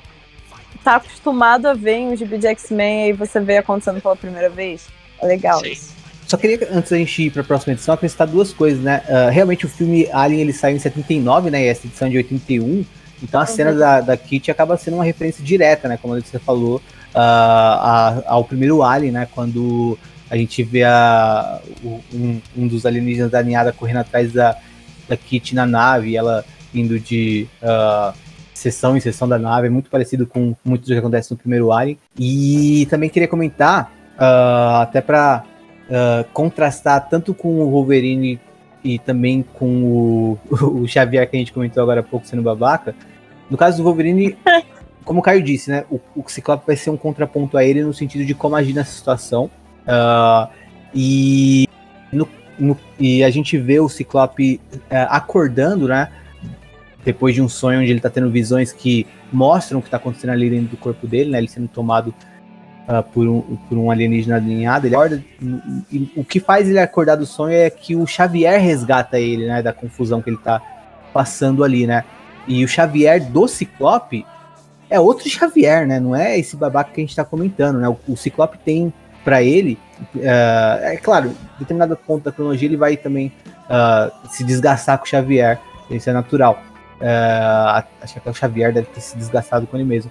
tá 0.84 0.96
acostumado 0.96 1.66
a 1.66 1.74
ver 1.74 1.96
em 1.96 2.08
um 2.08 2.16
gibi 2.16 2.36
de 2.36 2.48
X-Men 2.48 3.08
e 3.08 3.12
você 3.12 3.40
vê 3.40 3.56
acontecendo 3.56 4.02
pela 4.02 4.16
primeira 4.16 4.50
vez. 4.50 4.86
É 5.22 5.26
legal 5.26 5.60
Sim. 5.60 5.70
isso. 5.70 5.98
Só 6.26 6.36
queria, 6.36 6.68
antes 6.70 6.90
da 6.90 6.98
gente 6.98 7.22
ir 7.22 7.30
para 7.30 7.40
a 7.40 7.44
próxima 7.44 7.72
edição, 7.72 7.94
acrescentar 7.94 8.26
duas 8.26 8.52
coisas, 8.52 8.82
né? 8.82 9.02
Uh, 9.08 9.30
realmente 9.30 9.64
o 9.64 9.68
filme 9.68 10.06
Alien 10.12 10.42
ele 10.42 10.52
saiu 10.52 10.76
em 10.76 10.78
79, 10.78 11.50
né? 11.50 11.64
E 11.64 11.68
essa 11.68 11.86
edição 11.86 12.06
é 12.06 12.10
de 12.10 12.16
81. 12.18 12.84
Então 13.22 13.40
a 13.40 13.44
uhum. 13.44 13.48
cena 13.48 13.72
da, 13.72 14.00
da 14.02 14.16
Kitty 14.16 14.50
acaba 14.50 14.76
sendo 14.76 14.94
uma 14.94 15.04
referência 15.04 15.42
direta, 15.42 15.88
né? 15.88 15.96
Como 15.96 16.14
você 16.20 16.38
falou, 16.38 16.82
uh, 17.14 18.22
ao 18.26 18.44
primeiro 18.44 18.82
Alien, 18.82 19.12
né? 19.12 19.28
Quando 19.34 19.98
a 20.28 20.36
gente 20.36 20.62
vê 20.62 20.84
a, 20.84 21.60
um, 22.12 22.40
um 22.56 22.68
dos 22.68 22.84
alienígenas 22.84 23.30
da 23.30 23.42
ninhada 23.42 23.72
correndo 23.72 24.00
atrás 24.00 24.30
da, 24.30 24.56
da 25.08 25.16
Kitty 25.16 25.54
na 25.54 25.66
nave, 25.66 26.16
ela 26.16 26.44
indo 26.74 26.98
de 26.98 27.46
uh, 27.62 28.12
sessão 28.52 28.96
em 28.96 29.00
sessão 29.00 29.28
da 29.28 29.38
nave, 29.38 29.68
é 29.68 29.70
muito 29.70 29.88
parecido 29.88 30.26
com 30.26 30.54
muito 30.64 30.82
do 30.82 30.86
que 30.86 30.98
acontece 30.98 31.30
no 31.30 31.36
primeiro 31.36 31.72
Alien. 31.72 31.98
E 32.18 32.86
também 32.90 33.08
queria 33.08 33.28
comentar, 33.28 33.92
uh, 34.16 34.82
até 34.82 35.00
para 35.00 35.44
uh, 35.88 36.24
contrastar 36.32 37.08
tanto 37.08 37.32
com 37.32 37.60
o 37.60 37.70
Wolverine 37.70 38.40
e 38.84 38.98
também 38.98 39.44
com 39.54 39.84
o, 39.84 40.38
o 40.82 40.88
Xavier 40.88 41.28
que 41.28 41.36
a 41.36 41.38
gente 41.38 41.52
comentou 41.52 41.82
agora 41.82 42.00
há 42.00 42.02
pouco 42.02 42.26
sendo 42.26 42.42
babaca. 42.42 42.94
No 43.50 43.56
caso 43.56 43.78
do 43.78 43.84
Wolverine, 43.84 44.36
como 45.04 45.20
o 45.20 45.22
Caio 45.22 45.42
disse, 45.42 45.70
né? 45.70 45.84
O, 45.90 46.00
o 46.14 46.28
Ciclope 46.28 46.66
vai 46.66 46.76
ser 46.76 46.90
um 46.90 46.96
contraponto 46.96 47.56
a 47.56 47.64
ele 47.64 47.82
no 47.82 47.94
sentido 47.94 48.24
de 48.24 48.34
como 48.34 48.56
agir 48.56 48.74
nessa 48.74 48.92
situação. 48.92 49.50
Uh, 49.86 50.48
e, 50.94 51.66
no, 52.12 52.28
no, 52.58 52.76
e 52.98 53.22
a 53.22 53.30
gente 53.30 53.56
vê 53.56 53.80
o 53.80 53.88
Ciclope 53.88 54.60
uh, 54.74 54.80
acordando, 55.08 55.88
né? 55.88 56.08
Depois 57.04 57.34
de 57.34 57.40
um 57.40 57.48
sonho 57.48 57.80
onde 57.80 57.90
ele 57.90 58.00
tá 58.00 58.10
tendo 58.10 58.30
visões 58.30 58.72
que 58.72 59.06
mostram 59.32 59.78
o 59.78 59.82
que 59.82 59.88
tá 59.88 59.96
acontecendo 59.96 60.30
ali 60.30 60.50
dentro 60.50 60.68
do 60.68 60.76
corpo 60.76 61.06
dele, 61.06 61.30
né? 61.30 61.38
Ele 61.38 61.48
sendo 61.48 61.68
tomado 61.68 62.14
uh, 62.88 63.02
por, 63.12 63.26
um, 63.28 63.40
por 63.68 63.78
um 63.78 63.90
alienígena 63.90 64.36
alinhado. 64.36 64.86
Ele 64.86 64.94
acorda, 64.94 65.24
e 65.90 66.12
o 66.16 66.24
que 66.24 66.40
faz 66.40 66.68
ele 66.68 66.78
acordar 66.78 67.16
do 67.16 67.26
sonho 67.26 67.54
é 67.54 67.70
que 67.70 67.94
o 67.94 68.06
Xavier 68.06 68.60
resgata 68.60 69.18
ele, 69.18 69.46
né? 69.46 69.62
Da 69.62 69.72
confusão 69.72 70.20
que 70.20 70.30
ele 70.30 70.38
tá 70.38 70.60
passando 71.12 71.64
ali, 71.64 71.86
né? 71.86 72.04
E 72.46 72.64
o 72.64 72.68
Xavier 72.68 73.24
do 73.24 73.46
Ciclope 73.46 74.24
é 74.90 74.98
outro 74.98 75.28
Xavier, 75.28 75.86
né? 75.86 76.00
Não 76.00 76.16
é 76.16 76.38
esse 76.38 76.56
babaca 76.56 76.90
que 76.92 77.00
a 77.00 77.04
gente 77.04 77.16
tá 77.16 77.24
comentando, 77.24 77.78
né? 77.78 77.88
O, 77.88 77.98
o 78.08 78.16
Ciclope 78.16 78.58
tem 78.58 78.92
para 79.28 79.42
ele, 79.42 79.78
uh, 80.16 80.84
é 80.84 80.96
claro, 80.96 81.28
em 81.28 81.58
determinado 81.58 81.94
ponto 81.98 82.24
da 82.24 82.32
cronologia 82.32 82.66
ele 82.66 82.78
vai 82.78 82.96
também 82.96 83.30
uh, 83.66 84.10
se 84.30 84.42
desgastar 84.42 84.96
com 84.96 85.04
o 85.04 85.06
Xavier, 85.06 85.60
isso 85.90 86.08
é 86.08 86.14
natural. 86.14 86.62
Uh, 86.98 87.84
acho 88.00 88.14
que 88.14 88.18
até 88.20 88.30
o 88.30 88.34
Xavier 88.34 88.72
deve 88.72 88.86
ter 88.86 89.02
se 89.02 89.18
desgastado 89.18 89.66
com 89.66 89.76
ele 89.76 89.84
mesmo. 89.84 90.10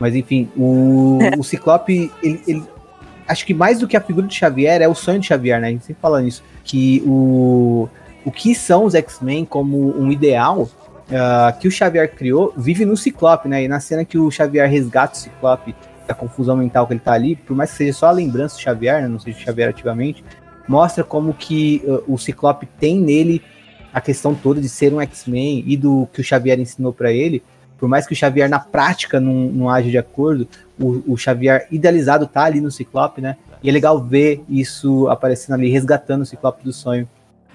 Mas 0.00 0.16
enfim, 0.16 0.50
o, 0.56 1.20
o 1.38 1.44
Ciclope, 1.44 2.10
ele, 2.20 2.42
ele, 2.48 2.64
Acho 3.28 3.46
que 3.46 3.54
mais 3.54 3.78
do 3.78 3.86
que 3.86 3.96
a 3.96 4.00
figura 4.00 4.26
de 4.26 4.34
Xavier 4.34 4.82
é 4.82 4.88
o 4.88 4.96
sonho 4.96 5.20
de 5.20 5.28
Xavier, 5.28 5.60
né? 5.60 5.68
A 5.68 5.70
gente 5.70 5.84
sempre 5.84 6.02
fala 6.02 6.20
nisso. 6.20 6.42
Que 6.64 7.04
o, 7.06 7.88
o 8.24 8.32
que 8.32 8.52
são 8.52 8.84
os 8.84 8.96
X-Men 8.96 9.44
como 9.44 9.96
um 9.96 10.10
ideal 10.10 10.62
uh, 10.62 11.58
que 11.60 11.68
o 11.68 11.70
Xavier 11.70 12.12
criou 12.16 12.52
vive 12.56 12.84
no 12.84 12.96
Ciclope, 12.96 13.48
né? 13.48 13.62
E 13.62 13.68
na 13.68 13.78
cena 13.78 14.04
que 14.04 14.18
o 14.18 14.28
Xavier 14.28 14.68
resgata 14.68 15.14
o 15.14 15.18
Ciclope 15.18 15.72
da 16.06 16.14
confusão 16.14 16.56
mental 16.56 16.86
que 16.86 16.92
ele 16.92 17.00
tá 17.00 17.12
ali, 17.12 17.36
por 17.36 17.56
mais 17.56 17.70
que 17.70 17.78
seja 17.78 17.92
só 17.92 18.06
a 18.06 18.12
lembrança 18.12 18.56
do 18.56 18.60
Xavier, 18.60 19.02
né? 19.02 19.08
não 19.08 19.18
seja 19.18 19.38
Xavier 19.38 19.68
ativamente, 19.68 20.24
mostra 20.68 21.02
como 21.04 21.34
que 21.34 21.82
uh, 21.84 22.12
o 22.12 22.18
Ciclope 22.18 22.66
tem 22.78 22.98
nele 22.98 23.42
a 23.92 24.00
questão 24.00 24.34
toda 24.34 24.60
de 24.60 24.68
ser 24.68 24.92
um 24.92 25.00
X-Men 25.00 25.64
e 25.66 25.76
do 25.76 26.08
que 26.12 26.20
o 26.20 26.24
Xavier 26.24 26.60
ensinou 26.60 26.92
para 26.92 27.10
ele, 27.10 27.42
por 27.78 27.88
mais 27.88 28.06
que 28.06 28.12
o 28.12 28.16
Xavier 28.16 28.48
na 28.48 28.58
prática 28.58 29.20
não, 29.20 29.34
não 29.34 29.70
age 29.70 29.90
de 29.90 29.98
acordo, 29.98 30.48
o, 30.78 31.12
o, 31.12 31.16
Xavier 31.16 31.66
idealizado 31.70 32.26
tá 32.26 32.44
ali 32.44 32.60
no 32.60 32.70
Ciclope, 32.70 33.20
né? 33.20 33.36
E 33.62 33.68
é 33.68 33.72
legal 33.72 34.02
ver 34.02 34.42
isso 34.48 35.08
aparecendo 35.08 35.54
ali, 35.54 35.70
resgatando 35.70 36.22
o 36.22 36.26
Ciclope 36.26 36.64
do 36.64 36.72
sonho. 36.72 37.08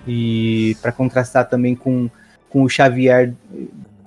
E 0.07 0.75
para 0.81 0.91
contrastar 0.91 1.47
também 1.47 1.75
com, 1.75 2.09
com 2.49 2.63
o 2.63 2.69
Xavier. 2.69 3.33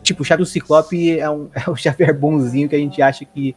Tipo, 0.03 0.23
o 0.23 0.25
Xavier 0.25 0.47
do 0.47 0.51
Ciclope 0.51 1.19
é, 1.19 1.29
um, 1.29 1.49
é 1.55 1.69
o 1.69 1.77
Xavier 1.77 2.17
bonzinho 2.17 2.69
que 2.69 2.77
a 2.77 2.79
gente 2.79 3.01
acha 3.03 3.25
que, 3.25 3.55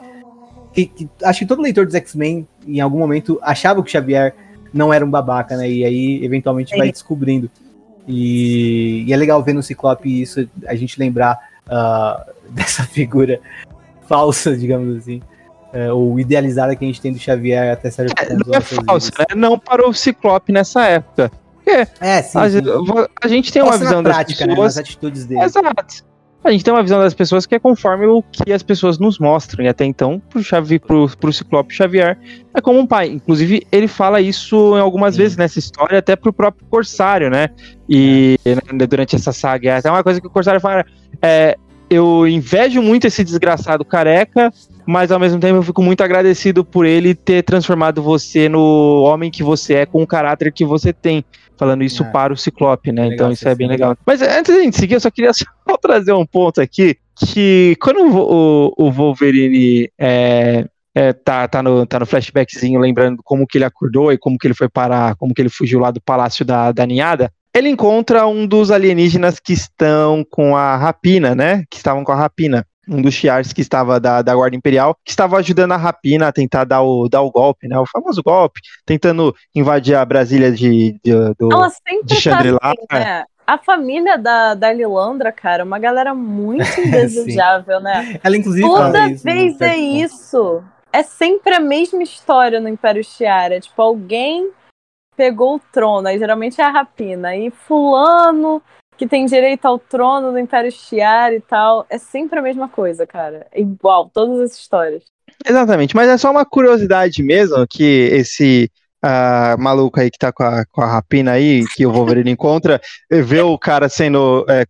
que, 0.78 0.86
que. 0.86 1.10
acho 1.24 1.40
que 1.40 1.46
todo 1.46 1.62
leitor 1.62 1.86
dos 1.86 1.96
X-Men, 1.96 2.48
em 2.68 2.80
algum 2.80 3.00
momento, 3.00 3.40
achava 3.42 3.82
que 3.82 3.90
o 3.90 3.92
Xavier 3.92 4.36
não 4.72 4.94
era 4.94 5.04
um 5.04 5.10
babaca, 5.10 5.58
né? 5.58 5.70
E 5.70 5.84
aí, 5.84 6.24
eventualmente, 6.24 6.78
vai 6.78 6.92
descobrindo. 6.92 7.50
E, 8.08 9.04
e, 9.08 9.14
é 9.14 9.18
legal 9.18 9.42
ver 9.44 9.54
no 9.54 9.64
Ciclope 9.64 10.22
isso, 10.22 10.48
a 10.66 10.76
gente 10.76 11.00
lembrar 11.00 11.38
uh, 11.66 12.32
dessa 12.52 12.84
figura 12.84 13.40
falsa, 14.08 14.56
digamos 14.56 14.98
assim. 14.98 15.22
Uh, 15.74 15.94
ou 15.94 16.20
idealizada 16.20 16.76
que 16.76 16.86
a 16.86 16.88
gente 16.88 17.02
tem 17.02 17.12
do 17.12 17.20
Xavier 17.20 17.74
até 17.74 17.92
certo 17.92 18.14
é, 18.18 18.26
ponto. 18.26 18.48
Não 18.48 18.56
é 18.56 18.62
falsa, 18.62 19.12
né? 19.20 19.36
Não 19.36 19.60
para 19.60 19.88
o 19.88 19.94
Ciclope 19.94 20.52
nessa 20.54 20.86
época. 20.86 21.32
É, 21.66 21.82
é 22.00 22.22
sim, 22.22 22.38
a, 22.38 22.50
sim. 22.50 22.60
a, 23.22 23.28
gente 23.28 23.52
tem 23.52 23.62
uma 23.62 23.78
visão 23.78 24.02
prática, 24.02 24.46
das 24.46 24.56
pessoas... 24.56 24.58
Né, 24.58 24.64
nas 24.64 24.78
atitudes 24.78 25.26
dele. 25.26 25.42
Exato 25.42 26.17
a 26.44 26.52
gente 26.52 26.64
tem 26.64 26.74
uma 26.74 26.84
visão 26.84 27.00
das 27.00 27.14
pessoas 27.14 27.46
que 27.46 27.56
é 27.56 27.60
conforme 27.60 28.06
o 28.06 28.24
que 28.24 28.54
as 28.54 28.64
pessoas 28.64 28.98
nos 28.98 29.20
mostram. 29.20 29.66
E 29.66 29.68
até 29.68 29.86
então, 29.86 30.22
pro, 30.30 30.42
Xavi, 30.42 30.80
pro, 30.80 31.10
pro 31.18 31.34
Ciclope 31.34 31.74
Xavier, 31.74 32.18
é 32.54 32.62
como 32.62 32.80
um 32.80 32.88
pai. 32.88 33.10
Inclusive, 33.10 33.68
ele 33.72 33.88
fala 33.88 34.22
isso 34.22 34.78
em 34.78 34.80
algumas 34.80 35.16
Sim. 35.16 35.22
vezes 35.22 35.38
nessa 35.38 35.60
história, 35.60 36.00
até 36.00 36.16
pro 36.16 36.32
próprio 36.32 36.66
Corsário, 36.70 37.30
né? 37.30 37.50
E 37.90 38.40
né, 38.46 38.86
durante 38.88 39.16
essa 39.16 39.34
saga. 39.34 39.72
É 39.72 39.78
até 39.78 39.90
uma 39.90 40.04
coisa 40.04 40.22
que 40.22 40.28
o 40.28 40.30
Corsário 40.32 40.62
fala. 40.62 40.86
É, 41.22 41.58
eu 41.90 42.28
invejo 42.28 42.82
muito 42.82 43.08
esse 43.08 43.24
desgraçado 43.24 43.86
careca, 43.86 44.52
mas 44.86 45.12
ao 45.12 45.20
mesmo 45.20 45.40
tempo 45.40 45.56
eu 45.56 45.64
fico 45.64 45.82
muito 45.82 46.02
agradecido 46.02 46.64
por 46.64 46.86
ele 46.86 47.14
ter 47.16 47.44
transformado 47.44 48.02
você 48.02 48.50
no 48.50 49.04
homem 49.04 49.32
que 49.32 49.44
você 49.44 49.76
é, 49.76 49.86
com 49.86 50.02
o 50.02 50.08
caráter 50.08 50.52
que 50.52 50.66
você 50.66 50.92
tem. 50.92 51.24
Falando 51.58 51.84
isso 51.84 52.04
é. 52.04 52.12
para 52.12 52.32
o 52.32 52.38
Ciclope, 52.38 52.92
né? 52.92 53.08
então 53.08 53.32
isso 53.32 53.48
é 53.50 53.56
bem 53.56 53.68
legal. 53.68 53.98
Mas 54.06 54.22
antes 54.22 54.54
de 54.54 54.60
a 54.60 54.64
gente 54.64 54.78
seguir, 54.78 54.94
eu 54.94 55.00
só 55.00 55.10
queria 55.10 55.32
só 55.34 55.44
trazer 55.82 56.14
um 56.14 56.26
ponto 56.26 56.62
aqui, 56.62 56.96
que 57.16 57.76
quando 57.82 58.00
o, 58.00 58.74
o 58.78 58.92
Wolverine 58.92 59.90
é, 59.98 60.66
é, 60.94 61.14
tá, 61.14 61.48
tá, 61.48 61.64
no, 61.64 61.86
tá 61.86 62.00
no 62.00 62.06
flashbackzinho, 62.06 62.80
lembrando 62.80 63.22
como 63.24 63.48
que 63.48 63.58
ele 63.58 63.66
acordou 63.66 64.12
e 64.12 64.18
como 64.18 64.38
que 64.38 64.46
ele 64.46 64.54
foi 64.54 64.70
parar, 64.70 65.16
como 65.16 65.34
que 65.34 65.42
ele 65.42 65.50
fugiu 65.50 65.80
lá 65.80 65.90
do 65.90 66.02
palácio 66.02 66.46
da, 66.46 66.72
da 66.72 66.86
ninhada, 66.86 67.32
ele 67.58 67.70
encontra 67.70 68.28
um 68.28 68.46
dos 68.46 68.70
alienígenas 68.70 69.40
que 69.40 69.54
estão 69.54 70.24
com 70.30 70.56
a 70.56 70.76
rapina, 70.78 71.34
né? 71.34 71.64
Que 71.70 71.78
estavam 71.78 72.04
com 72.04 72.12
a 72.12 72.16
rapina. 72.16 72.66
Um 72.88 73.02
dos 73.02 73.16
Shi'ars 73.16 73.52
que 73.52 73.60
estava 73.60 74.00
da, 74.00 74.22
da 74.22 74.34
Guarda 74.34 74.56
Imperial, 74.56 74.96
que 75.04 75.12
estava 75.12 75.38
ajudando 75.38 75.74
a 75.74 75.78
rapina 75.78 76.28
a 76.28 76.32
tentar 76.32 76.64
dar 76.64 76.82
o, 76.82 77.10
dar 77.10 77.22
o 77.22 77.32
golpe, 77.32 77.68
né? 77.68 77.78
O 77.78 77.86
famoso 77.86 78.22
golpe, 78.24 78.62
tentando 78.86 79.36
invadir 79.54 79.96
a 79.96 80.06
Brasília 80.06 80.52
de, 80.52 80.98
de, 81.04 81.12
do, 81.38 81.50
Ela 81.52 81.70
sempre 81.70 82.06
de 82.06 82.16
Chandrila. 82.16 82.60
Tá 82.60 82.70
assim, 82.70 83.04
né? 83.04 83.24
A 83.46 83.58
família 83.58 84.18
da, 84.18 84.54
da 84.54 84.72
Lilandra, 84.72 85.32
cara, 85.32 85.64
é 85.64 85.66
uma 85.66 85.80
galera 85.80 86.14
muito 86.14 86.64
indesejável, 86.80 87.82
né? 87.82 88.20
Ela, 88.24 88.38
inclusive, 88.38 88.68
Toda 88.68 89.08
vez 89.10 89.60
é 89.60 89.76
isso. 89.76 90.64
É 90.94 91.04
sempre 91.04 91.56
a 91.56 91.60
mesma 91.60 92.04
história 92.04 92.62
no 92.62 92.70
Império 92.70 93.04
Shi'ar. 93.04 93.52
É 93.52 93.60
tipo, 93.60 93.82
alguém 93.82 94.52
pegou 95.18 95.56
o 95.56 95.62
trono, 95.72 96.08
aí 96.08 96.20
geralmente 96.20 96.62
é 96.62 96.64
a 96.64 96.70
rapina. 96.70 97.36
E 97.36 97.50
fulano 97.50 98.62
que 98.96 99.08
tem 99.08 99.26
direito 99.26 99.66
ao 99.66 99.78
trono 99.78 100.32
do 100.32 100.40
Império 100.40 100.72
Shiar 100.72 101.34
e 101.34 101.42
tal, 101.42 101.86
é 101.90 101.98
sempre 101.98 102.40
a 102.40 102.42
mesma 102.42 102.70
coisa, 102.70 103.06
cara. 103.06 103.46
É 103.52 103.62
igual, 103.62 104.10
todas 104.14 104.40
as 104.40 104.58
histórias. 104.58 105.04
Exatamente, 105.46 105.96
mas 105.96 106.10
é 106.10 106.18
só 106.18 106.32
uma 106.32 106.46
curiosidade 106.46 107.22
mesmo 107.22 107.66
que 107.68 108.10
esse 108.12 108.72
uh, 109.04 109.62
maluco 109.62 110.00
aí 110.00 110.10
que 110.10 110.18
tá 110.18 110.32
com 110.32 110.44
a, 110.44 110.66
com 110.66 110.82
a 110.82 110.88
rapina 110.88 111.34
aí, 111.34 111.64
que 111.76 111.86
o 111.86 111.92
Wolverine 111.92 112.32
encontra, 112.32 112.82
vê 113.10 113.42
o 113.42 113.58
cara 113.58 113.88
sendo 113.88 114.46
é, 114.50 114.66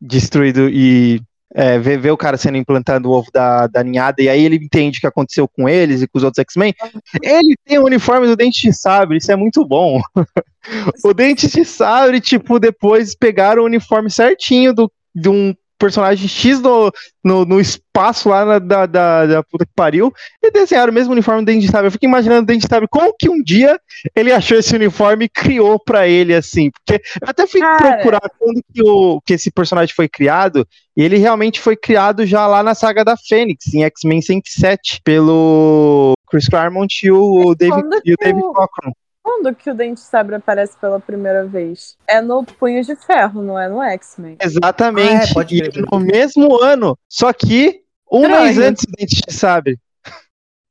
destruído 0.00 0.68
e 0.68 1.20
é, 1.54 1.78
ver, 1.78 1.98
ver, 1.98 2.10
o 2.10 2.16
cara 2.16 2.36
sendo 2.36 2.56
implantado 2.56 3.08
o 3.08 3.12
ovo 3.12 3.30
da, 3.32 3.66
da 3.66 3.82
ninhada, 3.82 4.22
e 4.22 4.28
aí 4.28 4.42
ele 4.42 4.56
entende 4.56 4.98
o 4.98 5.00
que 5.00 5.06
aconteceu 5.06 5.46
com 5.46 5.68
eles 5.68 6.00
e 6.00 6.08
com 6.08 6.18
os 6.18 6.24
outros 6.24 6.40
X-Men. 6.40 6.74
Ele 7.22 7.54
tem 7.64 7.78
o 7.78 7.84
uniforme 7.84 8.26
do 8.26 8.36
Dente 8.36 8.62
de 8.62 8.72
Sabre, 8.72 9.18
isso 9.18 9.30
é 9.30 9.36
muito 9.36 9.64
bom. 9.64 10.00
o 11.04 11.12
Dente 11.12 11.48
de 11.48 11.64
Sabre, 11.64 12.20
tipo, 12.20 12.58
depois 12.58 13.14
pegaram 13.14 13.62
o 13.62 13.66
uniforme 13.66 14.10
certinho 14.10 14.72
do, 14.72 14.90
de 15.14 15.28
um 15.28 15.54
personagem 15.82 16.28
X 16.28 16.60
no, 16.60 16.92
no, 17.24 17.44
no 17.44 17.60
espaço 17.60 18.28
lá 18.28 18.44
na, 18.44 18.58
da, 18.60 18.86
da, 18.86 19.26
da, 19.26 19.42
puta 19.42 19.66
que 19.66 19.72
pariu 19.74 20.12
e 20.40 20.50
desenharam 20.52 20.92
o 20.92 20.94
mesmo 20.94 21.12
uniforme 21.12 21.42
do 21.42 21.46
Dente 21.46 21.66
Sabre. 21.66 21.88
Eu 21.88 21.90
fico 21.90 22.04
imaginando 22.04 22.42
o 22.42 22.46
Dente 22.46 22.68
Sabre 22.68 22.86
como 22.88 23.12
que 23.18 23.28
um 23.28 23.42
dia 23.42 23.76
ele 24.14 24.32
achou 24.32 24.56
esse 24.56 24.74
uniforme 24.76 25.24
e 25.24 25.28
criou 25.28 25.80
para 25.80 26.06
ele 26.06 26.34
assim. 26.34 26.70
Porque 26.70 27.02
eu 27.20 27.28
até 27.28 27.48
fui 27.48 27.60
Cara. 27.60 27.96
procurar 27.96 28.22
quando 28.38 28.62
que, 28.72 28.82
o, 28.82 29.20
que 29.26 29.32
esse 29.34 29.50
personagem 29.50 29.92
foi 29.92 30.08
criado 30.08 30.66
e 30.96 31.02
ele 31.02 31.18
realmente 31.18 31.60
foi 31.60 31.76
criado 31.76 32.24
já 32.24 32.46
lá 32.46 32.62
na 32.62 32.76
saga 32.76 33.04
da 33.04 33.16
Fênix, 33.16 33.74
em 33.74 33.82
X-Men 33.82 34.22
107, 34.22 35.00
pelo 35.02 36.12
Chris 36.30 36.46
Claremont 36.48 36.94
e 37.04 37.10
o, 37.10 37.54
David, 37.56 37.88
e 38.04 38.12
o 38.12 38.16
David 38.16 38.42
Cochran. 38.42 38.92
Quando 39.22 39.54
que 39.54 39.70
o 39.70 39.74
Dente 39.74 40.00
Sabre 40.00 40.34
aparece 40.34 40.76
pela 40.78 40.98
primeira 40.98 41.46
vez? 41.46 41.96
É 42.08 42.20
no 42.20 42.44
Punho 42.44 42.82
de 42.84 42.96
Ferro, 42.96 43.40
não 43.40 43.58
é 43.58 43.68
no 43.68 43.80
X-Men. 43.82 44.36
Exatamente. 44.40 45.12
Ah, 45.12 45.30
é, 45.30 45.32
pode 45.32 45.56
e 45.56 45.80
no 45.90 46.00
mesmo 46.00 46.60
ano. 46.60 46.98
Só 47.08 47.32
que 47.32 47.82
um 48.10 48.22
Estranho. 48.22 48.42
mês 48.42 48.58
antes 48.58 48.84
do 48.84 48.92
Dente 48.98 49.22
Sabre. 49.28 49.78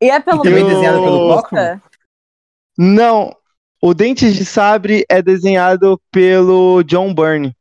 E 0.01 0.09
é 0.09 0.19
pelo 0.19 0.41
também 0.41 0.65
desenhado 0.65 1.01
pelo 1.01 1.41
Cochran? 1.41 1.81
Não. 2.77 3.35
O 3.81 3.93
Dente 3.93 4.31
de 4.31 4.45
Sabre 4.45 5.05
é 5.09 5.21
desenhado 5.21 5.99
pelo 6.11 6.83
John 6.83 7.13
Byrne. 7.13 7.55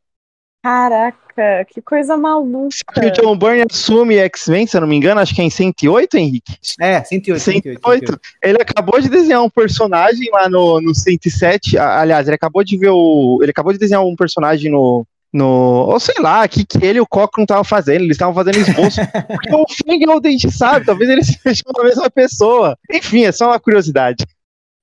Caraca, 0.62 1.64
que 1.70 1.80
coisa 1.80 2.18
maluca. 2.18 2.76
Que 2.92 3.06
o 3.06 3.10
John 3.12 3.36
Byrne 3.36 3.64
assume 3.70 4.18
X-Men, 4.18 4.66
se 4.66 4.76
eu 4.76 4.82
não 4.82 4.88
me 4.88 4.94
engano, 4.94 5.20
acho 5.20 5.34
que 5.34 5.40
é 5.40 5.44
em 5.44 5.50
108, 5.50 6.16
Henrique? 6.18 6.54
É, 6.78 7.02
108. 7.02 7.40
108. 7.40 7.80
108. 7.80 8.20
Ele 8.42 8.58
acabou 8.60 9.00
de 9.00 9.08
desenhar 9.08 9.42
um 9.42 9.48
personagem 9.48 10.28
lá 10.30 10.50
no, 10.50 10.80
no 10.82 10.94
107. 10.94 11.78
Aliás, 11.78 12.28
ele 12.28 12.34
acabou 12.34 12.62
de 12.62 12.76
ver 12.76 12.90
o. 12.90 13.38
Ele 13.40 13.50
acabou 13.50 13.72
de 13.72 13.78
desenhar 13.78 14.04
um 14.04 14.14
personagem 14.14 14.70
no, 14.70 15.06
no. 15.32 15.46
Ou 15.46 15.98
sei 15.98 16.16
lá, 16.18 16.46
que, 16.46 16.62
que 16.66 16.84
ele 16.84 16.98
e 16.98 17.00
o 17.00 17.06
Cochran 17.06 17.44
estavam 17.44 17.64
fazendo, 17.64 18.02
eles 18.02 18.16
estavam 18.16 18.34
fazendo 18.34 18.58
esboço. 18.58 19.00
porque 19.28 19.54
o 19.54 19.64
Fang 19.66 20.04
é 20.04 20.14
o 20.14 20.20
dente 20.20 20.50
sabe, 20.50 20.84
talvez 20.84 21.08
eles 21.08 21.26
sejam 21.42 21.72
a 21.78 21.84
mesma 21.84 22.10
pessoa. 22.10 22.76
Enfim, 22.90 23.24
é 23.24 23.32
só 23.32 23.46
uma 23.46 23.60
curiosidade. 23.60 24.26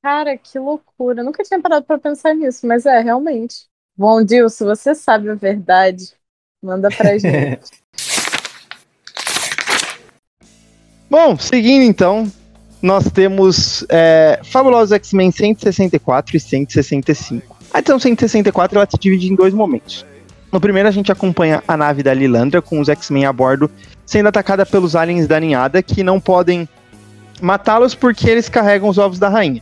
Cara, 0.01 0.35
que 0.37 0.57
loucura. 0.57 1.21
Eu 1.21 1.25
nunca 1.25 1.43
tinha 1.43 1.61
parado 1.61 1.85
pra 1.85 1.99
pensar 1.99 2.33
nisso, 2.33 2.65
mas 2.65 2.85
é, 2.87 2.99
realmente. 2.99 3.67
Bom, 3.97 4.23
Dil, 4.23 4.47
se 4.47 4.63
você 4.63 4.93
sabe 4.93 5.27
a 5.29 5.33
verdade, 5.33 6.13
manda 6.61 6.89
pra 6.89 7.17
gente. 7.17 7.59
Bom, 11.09 11.35
seguindo 11.39 11.83
então, 11.83 12.31
nós 12.79 13.09
temos 13.09 13.83
é, 13.89 14.39
Fabulosos 14.43 14.91
X-Men 14.91 15.31
164 15.31 16.37
e 16.37 16.39
165. 16.39 17.57
A 17.73 17.79
edição 17.79 17.97
164 17.97 18.77
ela 18.77 18.87
se 18.89 18.97
divide 18.99 19.31
em 19.31 19.35
dois 19.35 19.53
momentos. 19.53 20.05
No 20.51 20.61
primeiro, 20.61 20.87
a 20.87 20.91
gente 20.91 21.11
acompanha 21.11 21.63
a 21.67 21.75
nave 21.75 22.03
da 22.03 22.13
Lilandra 22.13 22.61
com 22.61 22.79
os 22.79 22.89
X-Men 22.89 23.25
a 23.25 23.33
bordo 23.33 23.69
sendo 24.05 24.29
atacada 24.29 24.65
pelos 24.65 24.95
aliens 24.95 25.27
da 25.27 25.39
ninhada 25.39 25.81
que 25.81 26.03
não 26.03 26.19
podem 26.19 26.69
matá-los 27.41 27.95
porque 27.95 28.29
eles 28.29 28.47
carregam 28.47 28.89
os 28.89 28.97
ovos 28.97 29.17
da 29.17 29.27
rainha. 29.27 29.61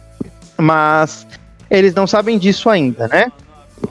Mas 0.58 1.26
eles 1.70 1.96
não 1.96 2.06
sabem 2.06 2.38
disso 2.38 2.70
ainda, 2.70 3.08
né? 3.08 3.32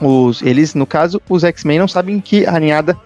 Os, 0.01 0.41
eles, 0.41 0.73
no 0.73 0.85
caso, 0.85 1.21
os 1.29 1.43
X-Men 1.43 1.79
não 1.79 1.87
sabem 1.87 2.19
que 2.19 2.45
a 2.45 2.59
ninhada 2.59 2.97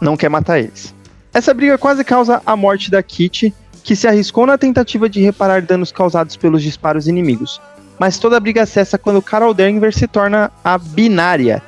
não 0.00 0.16
quer 0.16 0.28
matar 0.28 0.58
eles. 0.58 0.94
Essa 1.32 1.54
briga 1.54 1.78
quase 1.78 2.04
causa 2.04 2.42
a 2.44 2.56
morte 2.56 2.90
da 2.90 3.02
Kitty, 3.02 3.52
que 3.82 3.96
se 3.96 4.06
arriscou 4.06 4.46
na 4.46 4.56
tentativa 4.56 5.08
de 5.08 5.20
reparar 5.20 5.62
danos 5.62 5.92
causados 5.92 6.36
pelos 6.36 6.62
disparos 6.62 7.08
inimigos. 7.08 7.60
Mas 7.98 8.18
toda 8.18 8.36
a 8.36 8.40
briga 8.40 8.66
cessa 8.66 8.98
quando 8.98 9.22
Carol 9.22 9.54
Danvers 9.54 9.96
se 9.96 10.06
torna 10.06 10.50
a 10.62 10.78
binária. 10.78 11.62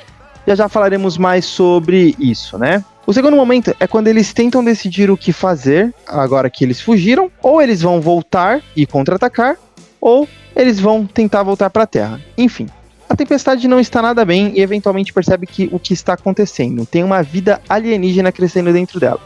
Já 0.47 0.55
já 0.55 0.69
falaremos 0.69 1.19
mais 1.19 1.45
sobre 1.45 2.15
isso, 2.19 2.59
né? 2.59 2.85
O 3.07 3.13
segundo 3.13 3.37
momento 3.37 3.75
é 3.79 3.87
quando 3.87 4.09
eles 4.09 4.33
tentam 4.33 4.65
decidir 4.65 5.11
o 5.11 5.17
que 5.17 5.33
fazer, 5.33 5.95
agora 6.07 6.51
que 6.51 6.65
eles 6.65 6.81
fugiram, 6.81 7.31
ou 7.41 7.63
eles 7.63 7.83
vão 7.83 8.01
voltar 8.01 8.61
e 8.75 8.85
contra-atacar, 8.85 9.57
ou 10.01 10.29
eles 10.57 10.81
vão 10.81 11.07
tentar 11.07 11.45
voltar 11.45 11.71
para 11.71 11.85
a 11.85 11.87
Terra. 11.87 12.21
Enfim, 12.37 12.67
a 13.09 13.17
tempestade 13.17 13.69
não 13.69 13.79
está 13.79 14.03
nada 14.03 14.25
bem 14.25 14.53
e 14.55 14.61
eventualmente 14.61 15.13
percebe 15.13 15.47
que 15.47 15.69
o 15.73 15.79
que 15.79 15.93
está 15.93 16.15
acontecendo 16.15 16.85
tem 16.85 17.05
uma 17.05 17.23
vida 17.23 17.61
alienígena 17.69 18.33
crescendo 18.33 18.73
dentro 18.73 18.99
dela. 18.99 19.21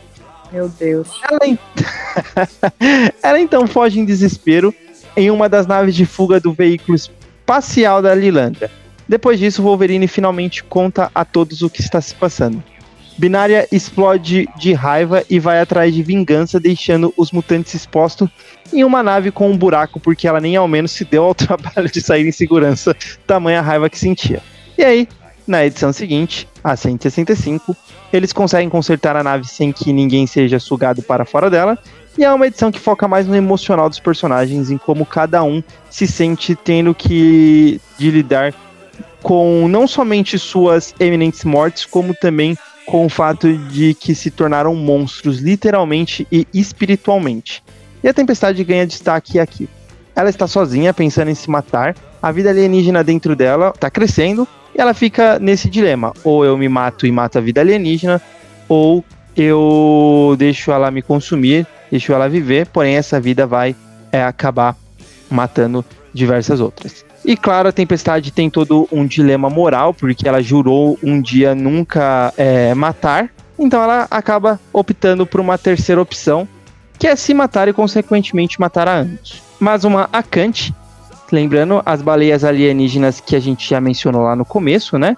Meu 0.52 0.68
Deus. 0.68 1.08
Ela, 1.30 1.58
Ela 3.22 3.40
então 3.40 3.66
foge 3.66 4.00
em 4.00 4.04
desespero 4.04 4.74
em 5.16 5.30
uma 5.30 5.48
das 5.48 5.66
naves 5.66 5.94
de 5.94 6.04
fuga 6.04 6.40
do 6.40 6.52
veículo 6.52 6.96
espacial 6.96 8.02
da 8.02 8.14
Lilandra. 8.14 8.70
Depois 9.08 9.38
disso, 9.38 9.62
Wolverine 9.62 10.06
finalmente 10.06 10.62
conta 10.62 11.10
a 11.14 11.24
todos 11.24 11.62
o 11.62 11.70
que 11.70 11.80
está 11.80 12.00
se 12.00 12.14
passando. 12.14 12.62
Binária 13.20 13.68
explode 13.70 14.48
de 14.56 14.72
raiva 14.72 15.22
e 15.28 15.38
vai 15.38 15.60
atrás 15.60 15.94
de 15.94 16.02
vingança, 16.02 16.58
deixando 16.58 17.12
os 17.18 17.30
mutantes 17.30 17.74
expostos 17.74 18.30
em 18.72 18.82
uma 18.82 19.02
nave 19.02 19.30
com 19.30 19.50
um 19.50 19.58
buraco, 19.58 20.00
porque 20.00 20.26
ela 20.26 20.40
nem 20.40 20.56
ao 20.56 20.66
menos 20.66 20.92
se 20.92 21.04
deu 21.04 21.24
ao 21.24 21.34
trabalho 21.36 21.90
de 21.90 22.00
sair 22.00 22.26
em 22.26 22.32
segurança, 22.32 22.96
tamanha 23.26 23.60
raiva 23.60 23.90
que 23.90 23.98
sentia. 23.98 24.40
E 24.78 24.82
aí, 24.82 25.06
na 25.46 25.66
edição 25.66 25.92
seguinte, 25.92 26.48
a 26.64 26.74
165, 26.74 27.76
eles 28.10 28.32
conseguem 28.32 28.70
consertar 28.70 29.14
a 29.16 29.22
nave 29.22 29.46
sem 29.46 29.70
que 29.70 29.92
ninguém 29.92 30.26
seja 30.26 30.58
sugado 30.58 31.02
para 31.02 31.26
fora 31.26 31.50
dela, 31.50 31.78
e 32.16 32.24
é 32.24 32.32
uma 32.32 32.46
edição 32.46 32.72
que 32.72 32.80
foca 32.80 33.06
mais 33.06 33.26
no 33.26 33.36
emocional 33.36 33.90
dos 33.90 34.00
personagens, 34.00 34.70
em 34.70 34.78
como 34.78 35.04
cada 35.04 35.42
um 35.42 35.62
se 35.90 36.06
sente 36.06 36.54
tendo 36.54 36.94
que 36.94 37.78
de 37.98 38.10
lidar 38.10 38.54
com 39.22 39.68
não 39.68 39.86
somente 39.86 40.38
suas 40.38 40.94
eminentes 40.98 41.44
mortes, 41.44 41.84
como 41.84 42.14
também 42.14 42.56
com 42.90 43.06
o 43.06 43.08
fato 43.08 43.56
de 43.56 43.94
que 43.94 44.16
se 44.16 44.32
tornaram 44.32 44.74
monstros 44.74 45.38
literalmente 45.38 46.26
e 46.30 46.44
espiritualmente. 46.52 47.62
E 48.02 48.08
a 48.08 48.12
tempestade 48.12 48.64
ganha 48.64 48.84
destaque 48.84 49.38
aqui. 49.38 49.68
Ela 50.16 50.28
está 50.28 50.48
sozinha, 50.48 50.92
pensando 50.92 51.30
em 51.30 51.34
se 51.34 51.48
matar, 51.48 51.94
a 52.20 52.32
vida 52.32 52.50
alienígena 52.50 53.04
dentro 53.04 53.36
dela 53.36 53.72
está 53.72 53.88
crescendo 53.88 54.46
e 54.74 54.80
ela 54.80 54.92
fica 54.92 55.38
nesse 55.38 55.70
dilema: 55.70 56.12
ou 56.24 56.44
eu 56.44 56.58
me 56.58 56.68
mato 56.68 57.06
e 57.06 57.12
mato 57.12 57.38
a 57.38 57.40
vida 57.40 57.60
alienígena, 57.60 58.20
ou 58.68 59.04
eu 59.36 60.34
deixo 60.36 60.72
ela 60.72 60.90
me 60.90 61.00
consumir, 61.00 61.66
deixo 61.90 62.12
ela 62.12 62.28
viver, 62.28 62.66
porém 62.66 62.96
essa 62.96 63.20
vida 63.20 63.46
vai 63.46 63.76
é, 64.10 64.24
acabar 64.24 64.76
matando 65.30 65.84
diversas 66.12 66.60
outras. 66.60 67.04
E 67.24 67.36
claro, 67.36 67.68
a 67.68 67.72
Tempestade 67.72 68.30
tem 68.30 68.48
todo 68.48 68.88
um 68.90 69.06
dilema 69.06 69.50
moral, 69.50 69.92
porque 69.92 70.26
ela 70.26 70.42
jurou 70.42 70.98
um 71.02 71.20
dia 71.20 71.54
nunca 71.54 72.32
é, 72.36 72.74
matar. 72.74 73.30
Então 73.58 73.82
ela 73.82 74.06
acaba 74.10 74.58
optando 74.72 75.26
por 75.26 75.40
uma 75.40 75.58
terceira 75.58 76.00
opção, 76.00 76.48
que 76.98 77.06
é 77.06 77.14
se 77.14 77.34
matar 77.34 77.68
e 77.68 77.72
consequentemente 77.72 78.58
matar 78.58 78.88
a 78.88 78.96
Antes. 78.96 79.42
Mas 79.58 79.84
uma 79.84 80.08
Acante, 80.12 80.74
lembrando 81.30 81.82
as 81.84 82.00
baleias 82.00 82.42
alienígenas 82.42 83.20
que 83.20 83.36
a 83.36 83.40
gente 83.40 83.68
já 83.68 83.80
mencionou 83.80 84.22
lá 84.22 84.34
no 84.34 84.44
começo, 84.44 84.98
né? 84.98 85.16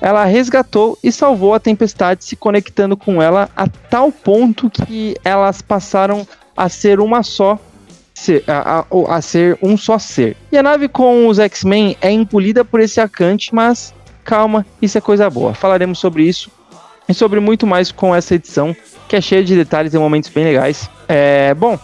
Ela 0.00 0.24
resgatou 0.24 0.98
e 1.02 1.12
salvou 1.12 1.54
a 1.54 1.60
Tempestade, 1.60 2.24
se 2.24 2.36
conectando 2.36 2.96
com 2.96 3.22
ela 3.22 3.48
a 3.54 3.68
tal 3.68 4.10
ponto 4.10 4.70
que 4.70 5.14
elas 5.22 5.60
passaram 5.62 6.26
a 6.56 6.68
ser 6.68 7.00
uma 7.00 7.22
só 7.22 7.58
ser, 8.14 8.44
a, 8.46 8.80
a, 8.80 9.16
a, 9.16 9.20
ser 9.20 9.58
um 9.60 9.76
só 9.76 9.98
ser. 9.98 10.36
E 10.50 10.56
a 10.56 10.62
nave 10.62 10.88
com 10.88 11.26
os 11.26 11.38
X-Men 11.38 11.96
é 12.00 12.10
engolida 12.10 12.64
por 12.64 12.80
esse 12.80 13.00
Acante, 13.00 13.54
mas 13.54 13.92
calma, 14.24 14.64
isso 14.80 14.96
é 14.96 15.00
coisa 15.00 15.28
boa. 15.28 15.52
Falaremos 15.52 15.98
sobre 15.98 16.22
isso 16.22 16.50
e 17.08 17.12
sobre 17.12 17.40
muito 17.40 17.66
mais 17.66 17.92
com 17.92 18.14
essa 18.14 18.34
edição, 18.34 18.74
que 19.08 19.16
é 19.16 19.20
cheia 19.20 19.44
de 19.44 19.54
detalhes 19.54 19.92
e 19.92 19.98
momentos 19.98 20.30
bem 20.30 20.44
legais. 20.44 20.88
É, 21.06 21.52
bom, 21.52 21.78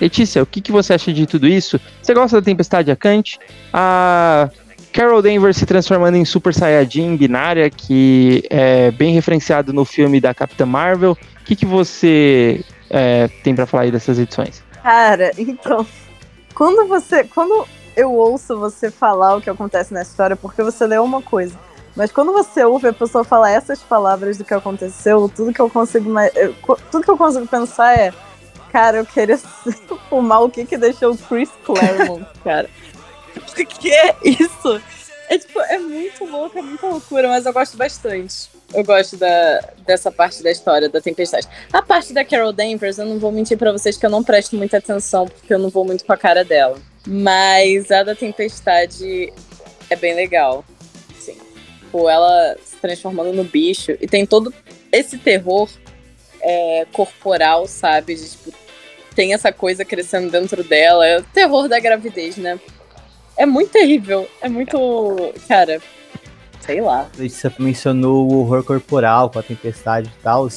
Letícia, 0.00 0.42
o 0.42 0.46
que, 0.46 0.60
que 0.60 0.72
você 0.72 0.92
acha 0.92 1.12
de 1.12 1.26
tudo 1.26 1.46
isso? 1.46 1.80
Você 2.02 2.14
gosta 2.14 2.40
da 2.40 2.44
Tempestade 2.44 2.90
Acante? 2.90 3.38
A 3.72 4.50
Carol 4.92 5.22
Danvers 5.22 5.56
se 5.56 5.66
transformando 5.66 6.16
em 6.16 6.24
Super 6.24 6.54
Saiyajin 6.54 7.16
binária, 7.16 7.68
que 7.70 8.44
é 8.50 8.90
bem 8.92 9.12
referenciado 9.12 9.72
no 9.72 9.84
filme 9.84 10.20
da 10.20 10.32
Capitã 10.32 10.66
Marvel. 10.66 11.12
O 11.12 11.44
que, 11.44 11.56
que 11.56 11.66
você 11.66 12.64
é, 12.90 13.28
tem 13.42 13.54
para 13.54 13.66
falar 13.66 13.84
aí 13.84 13.90
dessas 13.90 14.18
edições? 14.18 14.63
Cara, 14.84 15.30
então, 15.38 15.86
quando 16.54 16.86
você, 16.86 17.24
quando 17.24 17.66
eu 17.96 18.12
ouço 18.12 18.58
você 18.58 18.90
falar 18.90 19.34
o 19.34 19.40
que 19.40 19.48
acontece 19.48 19.94
nessa 19.94 20.10
história, 20.10 20.36
porque 20.36 20.62
você 20.62 20.86
leu 20.86 21.02
uma 21.02 21.22
coisa, 21.22 21.58
mas 21.96 22.12
quando 22.12 22.34
você 22.34 22.62
ouve 22.64 22.88
a 22.88 22.92
pessoa 22.92 23.24
falar 23.24 23.52
essas 23.52 23.80
palavras 23.80 24.36
do 24.36 24.44
que 24.44 24.52
aconteceu, 24.52 25.32
tudo 25.34 25.54
que 25.54 25.60
eu 25.60 25.70
consigo, 25.70 26.10
eu, 26.34 26.54
tudo 26.90 27.02
que 27.02 27.10
eu 27.10 27.16
consigo 27.16 27.46
pensar 27.46 27.98
é, 27.98 28.12
cara, 28.70 28.98
eu 28.98 29.06
queria 29.06 29.38
fumar 30.10 30.42
o 30.42 30.50
que 30.50 30.66
que 30.66 30.76
deixou 30.76 31.12
o 31.12 31.16
Chris 31.16 31.48
Claremont, 31.64 32.26
cara. 32.44 32.68
O 33.34 33.40
que 33.64 33.90
é 33.90 34.14
isso? 34.22 34.82
É 35.30 35.38
tipo, 35.38 35.60
é 35.60 35.78
muito 35.78 36.26
louco, 36.26 36.58
é 36.58 36.62
muita 36.62 36.86
loucura, 36.88 37.26
mas 37.28 37.46
eu 37.46 37.54
gosto 37.54 37.78
bastante. 37.78 38.50
Eu 38.72 38.82
gosto 38.84 39.16
da, 39.16 39.60
dessa 39.86 40.10
parte 40.10 40.42
da 40.42 40.50
história 40.50 40.88
da 40.88 41.00
tempestade. 41.00 41.46
A 41.72 41.82
parte 41.82 42.12
da 42.12 42.24
Carol 42.24 42.52
Danvers, 42.52 42.98
eu 42.98 43.06
não 43.06 43.18
vou 43.18 43.30
mentir 43.30 43.56
para 43.56 43.72
vocês 43.72 43.96
que 43.96 44.04
eu 44.04 44.10
não 44.10 44.24
presto 44.24 44.56
muita 44.56 44.78
atenção, 44.78 45.26
porque 45.26 45.52
eu 45.52 45.58
não 45.58 45.68
vou 45.68 45.84
muito 45.84 46.04
com 46.04 46.12
a 46.12 46.16
cara 46.16 46.44
dela. 46.44 46.78
Mas 47.06 47.90
a 47.90 48.02
da 48.02 48.14
tempestade 48.14 49.32
é 49.90 49.96
bem 49.96 50.14
legal. 50.14 50.64
Sim. 51.18 51.36
Tipo, 51.80 52.08
ela 52.08 52.56
se 52.64 52.76
transformando 52.76 53.32
no 53.32 53.44
bicho. 53.44 53.92
E 54.00 54.08
tem 54.08 54.26
todo 54.26 54.52
esse 54.90 55.18
terror 55.18 55.68
é, 56.40 56.86
corporal, 56.92 57.66
sabe? 57.66 58.14
De, 58.14 58.30
tipo, 58.30 58.52
tem 59.14 59.34
essa 59.34 59.52
coisa 59.52 59.84
crescendo 59.84 60.30
dentro 60.30 60.64
dela. 60.64 61.06
É 61.06 61.18
o 61.18 61.22
terror 61.22 61.68
da 61.68 61.78
gravidez, 61.78 62.36
né? 62.36 62.58
É 63.36 63.46
muito 63.46 63.70
terrível. 63.70 64.28
É 64.40 64.48
muito. 64.48 64.76
Cara, 65.46 65.80
sei 66.64 66.80
lá. 66.80 67.08
Você 67.16 67.52
mencionou 67.58 68.30
o 68.30 68.38
horror 68.38 68.64
corporal 68.64 69.30
com 69.30 69.38
a 69.38 69.42
tempestade 69.42 70.08
e 70.08 70.22
tal. 70.22 70.48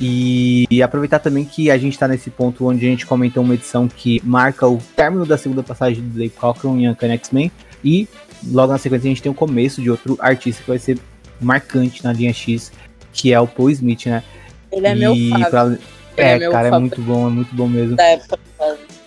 E, 0.00 0.66
e, 0.70 0.80
aproveitar 0.80 1.18
também 1.18 1.44
que 1.44 1.70
a 1.70 1.78
gente 1.78 1.94
está 1.94 2.06
nesse 2.06 2.30
ponto 2.30 2.68
onde 2.68 2.86
a 2.86 2.88
gente 2.88 3.04
comentou 3.04 3.42
uma 3.42 3.54
edição 3.54 3.88
que 3.88 4.22
marca 4.24 4.66
o 4.66 4.78
término 4.94 5.26
da 5.26 5.36
segunda 5.36 5.62
passagem 5.62 6.02
do 6.02 6.10
Dave 6.10 6.30
Cockrum 6.30 6.78
em 6.78 6.88
Uncanny 6.88 7.14
X-Men. 7.14 7.50
E 7.84 8.06
logo 8.46 8.72
na 8.72 8.78
sequência 8.78 9.06
a 9.06 9.08
gente 9.08 9.22
tem 9.22 9.32
o 9.32 9.34
começo 9.34 9.82
de 9.82 9.90
outro 9.90 10.16
artista 10.20 10.62
que 10.62 10.68
vai 10.68 10.78
ser 10.78 10.98
marcante 11.40 12.04
na 12.04 12.12
linha 12.12 12.32
X, 12.32 12.70
que 13.12 13.32
é 13.32 13.40
o 13.40 13.46
Paul 13.46 13.70
Smith, 13.70 14.06
né? 14.06 14.22
Ele 14.70 14.86
é 14.86 14.94
e 14.94 14.98
meu 14.98 15.50
pra... 15.50 15.76
É, 16.16 16.32
é 16.32 16.50
cara, 16.50 16.68
é 16.68 16.78
muito 16.78 17.00
bom, 17.00 17.28
é 17.28 17.30
muito 17.30 17.54
bom 17.54 17.68
mesmo. 17.68 17.96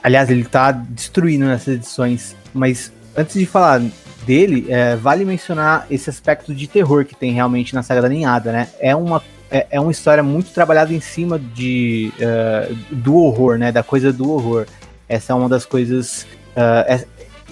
Aliás, 0.02 0.30
ele 0.30 0.46
tá 0.46 0.72
destruindo 0.72 1.46
nessas 1.46 1.76
edições, 1.76 2.36
mas 2.54 2.92
antes 3.16 3.38
de 3.38 3.46
falar 3.46 3.82
dele, 4.26 4.66
é, 4.70 4.96
vale 4.96 5.26
mencionar 5.26 5.86
esse 5.90 6.10
aspecto 6.10 6.54
de 6.54 6.68
terror 6.68 7.06
que 7.06 7.16
tem 7.16 7.32
realmente 7.32 7.74
na 7.74 7.84
saga 7.84 8.02
da 8.02 8.10
Ninhada, 8.10 8.52
né? 8.52 8.70
É 8.80 8.96
uma, 8.96 9.22
é, 9.50 9.68
é 9.72 9.80
uma 9.80 9.92
história 9.92 10.24
muito 10.24 10.52
trabalhada 10.52 10.94
em 10.94 11.00
cima 11.00 11.38
de, 11.38 12.12
uh, 12.18 12.76
do 12.92 13.16
horror, 13.16 13.58
né? 13.58 13.72
Da 13.72 13.84
coisa 13.84 14.14
do 14.14 14.32
horror. 14.32 14.66
Essa 15.10 15.34
é 15.34 15.36
uma 15.36 15.50
das 15.50 15.66
coisas. 15.66 16.24
Uh, 16.56 16.86
é, 16.88 17.06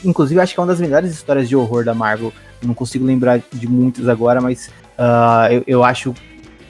inclusive, 0.04 0.40
acho 0.40 0.54
que 0.54 0.60
é 0.60 0.64
uma 0.64 0.68
das 0.68 0.80
melhores 0.80 1.12
histórias 1.12 1.50
de 1.50 1.56
horror 1.56 1.84
da 1.84 1.94
Marvel. 1.94 2.32
Não 2.62 2.74
consigo 2.74 3.06
lembrar 3.06 3.42
de 3.52 3.68
muitas 3.68 4.08
agora, 4.08 4.40
mas 4.40 4.68
uh, 4.98 5.52
eu, 5.52 5.64
eu 5.68 5.84
acho 5.84 6.14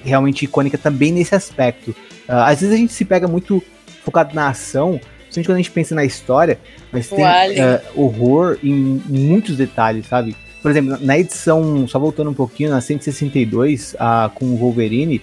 realmente 0.03 0.45
icônica 0.45 0.77
também 0.77 1.11
nesse 1.11 1.35
aspecto. 1.35 1.93
às 2.25 2.61
vezes 2.61 2.73
a 2.73 2.77
gente 2.77 2.93
se 2.93 3.03
pega 3.03 3.27
muito 3.27 3.61
focado 4.03 4.33
na 4.33 4.47
ação, 4.47 4.99
Principalmente 5.29 5.47
quando 5.47 5.55
a 5.55 5.61
gente 5.61 5.71
pensa 5.71 5.95
na 5.95 6.03
história, 6.03 6.59
mas 6.91 7.07
tem 7.07 7.23
uh, 7.23 7.81
horror 7.95 8.57
em, 8.63 9.01
muitos 9.07 9.55
detalhes, 9.55 10.07
sabe? 10.07 10.35
Por 10.61 10.71
exemplo, 10.71 10.97
na 11.01 11.17
edição, 11.17 11.87
só 11.87 11.99
voltando 11.99 12.31
um 12.31 12.33
pouquinho, 12.33 12.71
na 12.71 12.81
162, 12.81 13.93
uh, 13.93 14.29
com 14.33 14.45
o 14.45 14.57
Wolverine, 14.57 15.21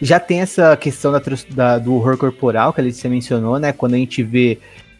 já 0.00 0.18
tem 0.18 0.40
essa 0.40 0.76
questão 0.76 1.12
da, 1.12 1.20
da, 1.50 1.78
do 1.78 1.94
horror 1.94 2.16
corporal 2.16 2.72
que 2.72 2.80
a 2.80 2.84
Letícia 2.84 3.10
mencionou, 3.10 3.58
né? 3.58 3.72
Quando 3.72 3.94
a 3.94 3.98
gente 3.98 4.22
vê 4.22 4.58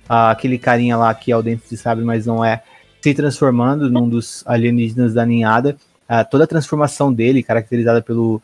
uh, 0.08 0.28
aquele 0.30 0.58
carinha 0.58 0.96
lá 0.96 1.14
que 1.14 1.32
é 1.32 1.36
o 1.36 1.42
dente 1.42 1.62
de 1.70 1.76
sabre, 1.76 2.04
mas 2.04 2.26
não 2.26 2.44
é, 2.44 2.62
se 3.00 3.14
transformando 3.14 3.88
num 3.88 4.08
dos 4.08 4.42
alienígenas 4.46 5.14
da 5.14 5.24
ninhada. 5.24 5.76
Uh, 6.08 6.28
toda 6.28 6.44
a 6.44 6.46
transformação 6.46 7.12
dele, 7.12 7.42
caracterizada 7.42 8.02
pelo, 8.02 8.42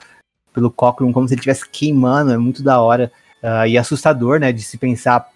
pelo 0.54 0.70
Cochrane, 0.70 1.12
como 1.12 1.26
se 1.26 1.34
ele 1.34 1.40
estivesse 1.40 1.68
queimando, 1.68 2.32
é 2.32 2.38
muito 2.38 2.62
da 2.62 2.80
hora. 2.80 3.12
Uh, 3.42 3.66
e 3.66 3.76
assustador, 3.76 4.38
né? 4.40 4.52
De 4.52 4.62
se 4.62 4.78
pensar 4.78 5.28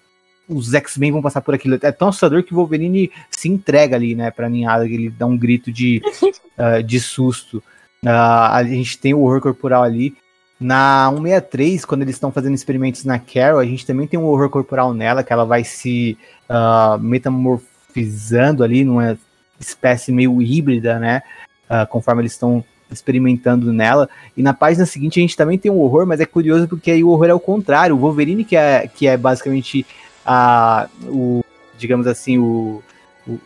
os 0.51 0.75
X-Men 0.75 1.13
vão 1.13 1.23
passar 1.23 1.41
por 1.41 1.55
aquilo. 1.55 1.79
É 1.81 1.93
tão 1.93 2.09
assustador 2.09 2.43
que 2.43 2.53
o 2.53 2.57
Wolverine 2.57 3.11
se 3.31 3.49
entrega 3.49 3.97
ali, 3.97 4.15
né, 4.15 4.31
pra 4.31 4.49
ninhada, 4.49 4.87
que 4.87 4.95
ele 4.95 5.11
dá 5.11 5.27
um 5.27 5.37
grito 5.37 5.73
de, 5.73 6.03
uh, 6.59 6.83
de 6.85 7.01
susto. 7.01 7.63
Uh, 8.03 8.09
a 8.09 8.63
gente 8.65 8.99
tem 8.99 9.15
o 9.15 9.21
horror 9.21 9.41
corporal 9.41 9.83
ali. 9.83 10.15
Na 10.59 11.09
163, 11.11 11.85
quando 11.87 12.03
eles 12.03 12.17
estão 12.17 12.31
fazendo 12.31 12.55
experimentos 12.55 13.05
na 13.05 13.19
Carol, 13.19 13.61
a 13.61 13.65
gente 13.65 13.87
também 13.87 14.07
tem 14.07 14.21
um 14.21 14.27
horror 14.27 14.51
corporal 14.51 14.93
nela, 14.93 15.23
que 15.23 15.33
ela 15.33 15.47
vai 15.47 15.65
se 15.65 16.19
uh, 16.51 16.99
metamorfizando 17.01 18.63
ali 18.63 18.85
numa 18.85 19.19
espécie 19.59 20.13
meio 20.13 20.41
híbrida, 20.43 20.99
né? 20.99 21.23
Uh, 21.71 21.87
conforme 21.89 22.23
eles 22.23 22.33
estão 22.33 22.63
experimentando 22.91 23.73
nela. 23.73 24.09
E 24.37 24.43
na 24.43 24.53
página 24.53 24.85
seguinte 24.85 25.19
a 25.19 25.23
gente 25.23 25.37
também 25.37 25.57
tem 25.57 25.71
um 25.71 25.79
horror, 25.79 26.07
mas 26.07 26.21
é 26.21 26.27
curioso 26.27 26.69
porque 26.69 26.91
aí 26.91 27.05
o 27.05 27.09
horror 27.09 27.29
é 27.29 27.35
o 27.35 27.41
contrário. 27.41 27.97
O 27.97 27.99
Wolverine, 27.99 28.45
que 28.45 28.57
é, 28.57 28.87
que 28.87 29.07
é 29.07 29.17
basicamente 29.17 29.87
a, 30.33 30.89
o, 31.03 31.45
digamos 31.77 32.07
assim, 32.07 32.39
o, 32.39 32.81
o 33.27 33.41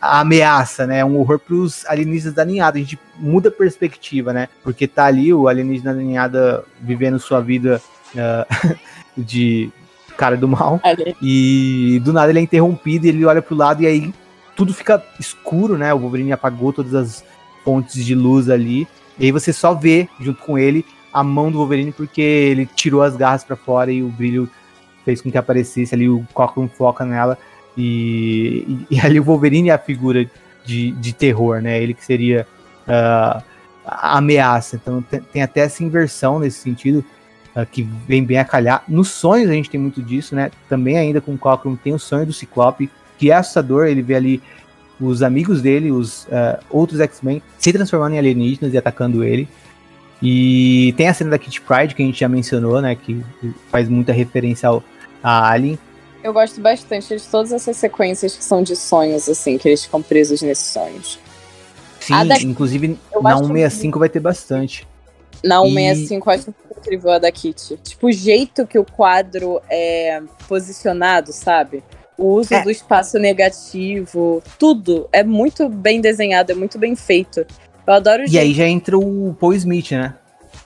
a, 0.00 0.20
ameaça, 0.20 0.86
né? 0.86 1.00
É 1.00 1.04
um 1.04 1.18
horror 1.18 1.38
para 1.38 1.54
os 1.54 1.84
alienígenas 1.84 2.34
da 2.34 2.42
ninhada. 2.42 2.78
A 2.78 2.80
gente 2.80 2.98
muda 3.18 3.50
a 3.50 3.52
perspectiva, 3.52 4.32
né? 4.32 4.48
Porque 4.62 4.88
tá 4.88 5.04
ali 5.04 5.32
o 5.34 5.46
alienígena 5.46 5.92
da 5.92 6.00
ninhada 6.00 6.64
vivendo 6.80 7.18
sua 7.18 7.42
vida 7.42 7.82
uh, 8.14 8.76
de 9.14 9.70
cara 10.16 10.34
do 10.34 10.48
mal. 10.48 10.80
E 11.20 12.00
do 12.02 12.14
nada 12.14 12.32
ele 12.32 12.38
é 12.38 12.42
interrompido 12.42 13.04
e 13.04 13.10
ele 13.10 13.26
olha 13.26 13.42
pro 13.42 13.54
lado 13.54 13.82
e 13.82 13.86
aí 13.86 14.14
tudo 14.56 14.72
fica 14.72 15.04
escuro, 15.20 15.76
né? 15.76 15.92
O 15.92 15.98
Wolverine 15.98 16.32
apagou 16.32 16.72
todas 16.72 16.94
as 16.94 17.24
pontes 17.62 18.02
de 18.02 18.14
luz 18.14 18.48
ali. 18.48 18.88
E 19.18 19.26
aí 19.26 19.32
você 19.32 19.52
só 19.52 19.74
vê, 19.74 20.08
junto 20.18 20.42
com 20.42 20.58
ele, 20.58 20.82
a 21.12 21.22
mão 21.22 21.50
do 21.50 21.58
Wolverine, 21.58 21.92
porque 21.92 22.22
ele 22.22 22.64
tirou 22.64 23.02
as 23.02 23.16
garras 23.16 23.44
para 23.44 23.54
fora 23.54 23.92
e 23.92 24.02
o 24.02 24.08
brilho 24.08 24.48
fez 25.04 25.20
com 25.20 25.30
que 25.30 25.38
aparecesse 25.38 25.94
ali, 25.94 26.08
o 26.08 26.26
Cochran 26.32 26.68
foca 26.68 27.04
nela. 27.04 27.38
E, 27.76 28.64
e, 28.90 28.96
e, 28.96 29.00
ali 29.00 29.18
o 29.18 29.24
Wolverine 29.24 29.70
é 29.70 29.72
a 29.72 29.78
figura 29.78 30.28
de, 30.64 30.90
de 30.92 31.12
terror, 31.12 31.60
né? 31.60 31.82
Ele 31.82 31.94
que 31.94 32.04
seria 32.04 32.46
uh, 32.82 33.42
a 33.84 34.18
ameaça. 34.18 34.76
Então 34.76 35.02
tem, 35.02 35.20
tem, 35.20 35.42
até 35.42 35.60
essa 35.60 35.82
inversão 35.82 36.38
nesse 36.38 36.58
sentido, 36.58 37.04
uh, 37.56 37.66
que 37.66 37.82
vem 37.82 38.24
bem 38.24 38.38
a 38.38 38.44
calhar. 38.44 38.84
Nos 38.86 39.08
sonhos 39.08 39.50
a 39.50 39.54
gente 39.54 39.70
tem 39.70 39.80
muito 39.80 40.02
disso, 40.02 40.34
né? 40.34 40.50
Também 40.68 40.98
ainda 40.98 41.20
com 41.20 41.34
o 41.34 41.38
Cochran 41.38 41.76
tem 41.76 41.94
o 41.94 41.98
sonho 41.98 42.26
do 42.26 42.32
Ciclope, 42.32 42.90
que 43.18 43.30
é 43.30 43.34
assustador, 43.34 43.86
ele 43.86 44.02
vê 44.02 44.14
ali 44.14 44.42
os 45.00 45.22
amigos 45.22 45.62
dele, 45.62 45.90
os 45.90 46.24
uh, 46.24 46.62
outros 46.70 47.00
X-Men, 47.00 47.42
se 47.58 47.72
transformando 47.72 48.14
em 48.14 48.18
alienígenas 48.18 48.72
e 48.72 48.78
atacando 48.78 49.24
ele. 49.24 49.48
E 50.22 50.94
tem 50.96 51.08
a 51.08 51.14
cena 51.14 51.30
da 51.30 51.38
Kitty 51.38 51.60
Pride, 51.60 51.94
que 51.96 52.02
a 52.02 52.06
gente 52.06 52.20
já 52.20 52.28
mencionou, 52.28 52.80
né? 52.80 52.94
Que 52.94 53.20
faz 53.70 53.88
muita 53.88 54.12
referência 54.12 54.68
ao, 54.68 54.84
a 55.22 55.50
Alien. 55.50 55.78
Eu 56.22 56.32
gosto 56.32 56.60
bastante 56.60 57.16
de 57.16 57.22
todas 57.22 57.52
essas 57.52 57.76
sequências 57.76 58.36
que 58.36 58.44
são 58.44 58.62
de 58.62 58.76
sonhos, 58.76 59.28
assim, 59.28 59.58
que 59.58 59.68
eles 59.68 59.84
ficam 59.84 60.00
presos 60.00 60.40
nesses 60.40 60.66
sonhos. 60.66 61.18
Sim, 62.00 62.26
da... 62.26 62.36
inclusive 62.40 62.98
na 63.20 63.36
165 63.36 63.92
que... 63.92 63.98
vai 63.98 64.08
ter 64.08 64.20
bastante. 64.20 64.86
Na 65.42 65.60
165 65.60 66.12
e... 66.12 66.32
eu 66.32 66.34
acho 66.34 66.54
incrível 66.78 67.10
a 67.12 67.18
da 67.18 67.30
Kitty. 67.30 67.76
Tipo, 67.76 68.08
o 68.08 68.12
jeito 68.12 68.66
que 68.66 68.78
o 68.78 68.84
quadro 68.84 69.60
é 69.68 70.20
posicionado, 70.48 71.32
sabe? 71.32 71.82
O 72.16 72.34
uso 72.34 72.54
é. 72.54 72.62
do 72.62 72.70
espaço 72.70 73.18
negativo, 73.18 74.42
tudo 74.58 75.08
é 75.12 75.24
muito 75.24 75.68
bem 75.68 76.00
desenhado, 76.00 76.52
é 76.52 76.54
muito 76.54 76.78
bem 76.78 76.94
feito. 76.94 77.46
Eu 77.86 77.94
adoro 77.94 78.22
o 78.22 78.24
E 78.24 78.28
jeito... 78.28 78.44
aí 78.44 78.54
já 78.54 78.66
entra 78.66 78.98
o 78.98 79.34
Paul 79.38 79.54
Smith, 79.54 79.92
né? 79.92 80.14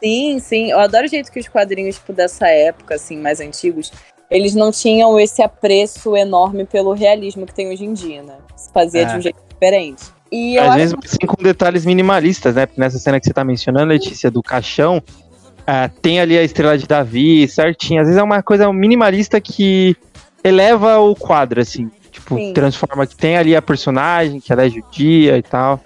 Sim, 0.03 0.39
sim. 0.39 0.71
Eu 0.71 0.79
adoro 0.81 1.07
o 1.07 1.09
jeito 1.09 1.31
que 1.31 1.41
os 1.41 1.49
quadrinhos 1.49 1.97
tipo, 1.97 2.13
dessa 2.13 2.49
época, 2.49 2.95
assim, 2.97 3.17
mais 3.17 3.41
antigos, 3.41 3.91
eles 4.31 4.55
não 4.55 4.71
tinham 4.71 5.19
esse 5.19 5.43
apreço 5.43 6.17
enorme 6.17 6.65
pelo 6.65 6.93
realismo 6.93 7.47
que 7.47 7.55
tem 7.55 7.69
hoje 7.69 7.85
em 7.85 7.93
dia, 7.93 8.23
né? 8.23 8.37
Se 8.57 8.73
fazia 8.73 9.03
é. 9.03 9.05
de 9.05 9.17
um 9.17 9.21
jeito 9.21 9.39
diferente. 9.49 10.05
E 10.31 10.59
Às 10.59 10.75
vezes, 10.75 10.95
que... 10.95 11.07
assim, 11.07 11.27
com 11.27 11.43
detalhes 11.43 11.85
minimalistas, 11.85 12.55
né? 12.55 12.69
Nessa 12.77 12.99
cena 12.99 13.21
que 13.21 13.27
você 13.27 13.33
tá 13.33 13.45
mencionando, 13.45 13.93
Letícia, 13.93 14.31
do 14.31 14.43
caixão, 14.43 14.99
uh, 14.99 16.01
tem 16.03 16.21
ali 16.21 16.37
a 16.37 16.43
estrela 16.43 16.77
de 16.77 16.87
Davi 16.87 17.47
certinho. 17.49 18.01
Às 18.01 18.09
vezes 18.09 18.21
é 18.21 18.23
uma 18.23 18.43
coisa 18.43 18.73
minimalista 18.73 19.41
que 19.41 19.97
eleva 20.43 20.99
o 20.99 21.15
quadro, 21.15 21.61
assim. 21.61 21.91
Tipo, 22.11 22.37
Sim. 22.37 22.53
transforma 22.53 23.07
que 23.07 23.15
tem 23.15 23.37
ali 23.37 23.55
a 23.55 23.63
personagem, 23.63 24.41
que 24.41 24.53
ela 24.53 24.65
é 24.65 24.71
judia 24.71 25.37
e 25.37 25.43
tal. 25.43 25.81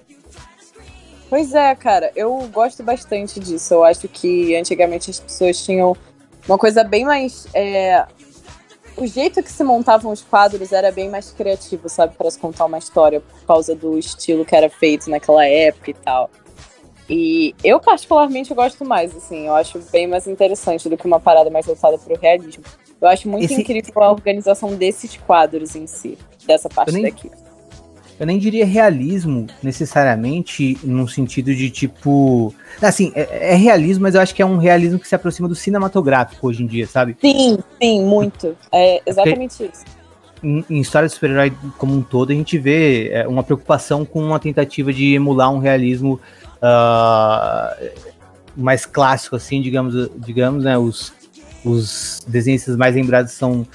Pois 1.28 1.55
é, 1.55 1.74
cara, 1.74 2.11
eu 2.16 2.49
gosto 2.53 2.82
bastante 2.82 3.38
disso. 3.38 3.74
Eu 3.74 3.84
acho 3.84 4.09
que 4.09 4.57
antigamente 4.57 5.11
as 5.11 5.20
pessoas 5.20 5.64
tinham 5.64 5.97
uma 6.49 6.59
coisa 6.59 6.82
bem 6.82 7.05
mais. 7.05 7.47
É... 7.55 8.05
O 9.01 9.07
jeito 9.07 9.42
que 9.42 9.51
se 9.51 9.64
montavam 9.64 10.12
os 10.12 10.20
quadros 10.20 10.72
era 10.72 10.92
bem 10.92 11.09
mais 11.09 11.30
criativo, 11.30 11.88
sabe, 11.88 12.14
para 12.16 12.30
se 12.30 12.38
contar 12.38 12.66
uma 12.66 12.76
história, 12.76 13.18
por 13.22 13.46
causa 13.46 13.74
do 13.74 13.98
estilo 13.98 14.44
que 14.44 14.55
era 14.55 14.68
feito 14.68 15.09
naquela 15.09 15.46
época 15.46 15.90
e 15.90 15.94
tal. 15.94 16.28
E 17.09 17.55
eu, 17.64 17.80
particularmente, 17.80 18.53
gosto 18.53 18.84
mais, 18.84 19.16
assim, 19.16 19.46
eu 19.46 19.55
acho 19.55 19.78
bem 19.90 20.07
mais 20.07 20.26
interessante 20.26 20.86
do 20.86 20.98
que 20.98 21.07
uma 21.07 21.18
parada 21.18 21.48
mais 21.48 21.64
voltada 21.64 21.96
pro 21.96 22.14
realismo. 22.20 22.62
Eu 23.01 23.09
acho 23.09 23.26
muito 23.26 23.46
Esse... 23.46 23.62
incrível 23.62 24.03
a 24.03 24.12
organização 24.12 24.74
desses 24.74 25.16
quadros 25.16 25.74
em 25.74 25.86
si, 25.86 26.18
dessa 26.44 26.68
parte 26.68 26.92
nem, 26.92 27.05
daqui. 27.05 27.30
Eu 28.21 28.27
nem 28.27 28.39
diria 28.39 28.66
realismo 28.66 29.47
necessariamente 29.62 30.79
no 30.85 31.09
sentido 31.09 31.55
de 31.55 31.71
tipo. 31.71 32.55
Assim, 32.81 33.11
é, 33.14 33.53
é, 33.53 33.55
realismo, 33.55 34.03
mas 34.03 34.14
eu 34.14 34.21
acho 34.21 34.35
que 34.35 34.43
é 34.43 34.47
um 34.47 34.59
realismo 34.59 34.99
que 34.99 35.09
se 35.09 35.14
aproxima 35.14 35.49
do 35.49 35.55
cinematográfico 35.55 36.47
hoje 36.47 36.62
em 36.62 36.66
dia, 36.66 36.87
sabe? 36.87 37.16
Sim, 37.18 37.59
sim, 37.81 38.05
muito. 38.05 38.55
É 38.71 39.01
exatamente 39.07 39.57
Porque... 39.57 39.73
isso 39.75 40.01
em, 40.43 40.64
em 40.68 40.81
história 40.81 41.09
de 41.09 41.14
super-herói 41.14 41.53
como 41.79 41.95
um 41.95 42.03
todo, 42.03 42.31
a 42.31 42.35
gente 42.35 42.59
vê 42.59 43.09
é, 43.11 43.29
uma 43.29 43.43
preocupação 43.43 44.05
com 44.05 44.23
uma 44.23 44.39
tentativa 44.39 44.93
de 44.93 45.14
emular 45.14 45.53
um 45.53 45.59
realismo 45.59 46.21
uh, 46.57 47.91
mais 48.57 48.87
clássico, 48.87 49.37
assim, 49.37 49.61
digamos, 49.61 50.11
digamos, 50.16 50.64
né? 50.64 50.77
Os, 50.79 51.12
os 51.64 52.25
desenhistas 52.27 52.77
mais 52.77 52.95
lembrados 52.95 53.33
são 53.33 53.66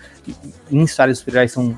em 0.72 0.84
histórias 0.84 1.20
super 1.20 1.48
são 1.48 1.78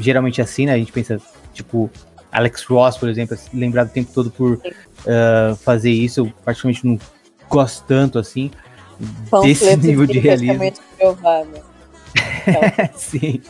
geralmente 0.00 0.40
assim, 0.40 0.66
né? 0.66 0.72
A 0.72 0.78
gente 0.78 0.92
pensa, 0.92 1.20
tipo, 1.56 1.90
Alex 2.30 2.64
Ross, 2.64 2.96
por 2.96 3.08
exemplo, 3.08 3.36
é 3.36 3.56
lembrado 3.56 3.88
o 3.88 3.92
tempo 3.92 4.10
todo 4.12 4.30
por 4.30 4.52
uh, 4.54 5.56
fazer 5.56 5.90
isso. 5.90 6.20
Eu 6.20 6.32
praticamente 6.44 6.86
não 6.86 6.98
gosto 7.48 7.84
tanto 7.86 8.18
assim 8.18 8.50
desse 9.42 9.76
nível 9.76 10.06
de 10.06 10.18
realismo. 10.18 10.62
Sim. 12.94 13.42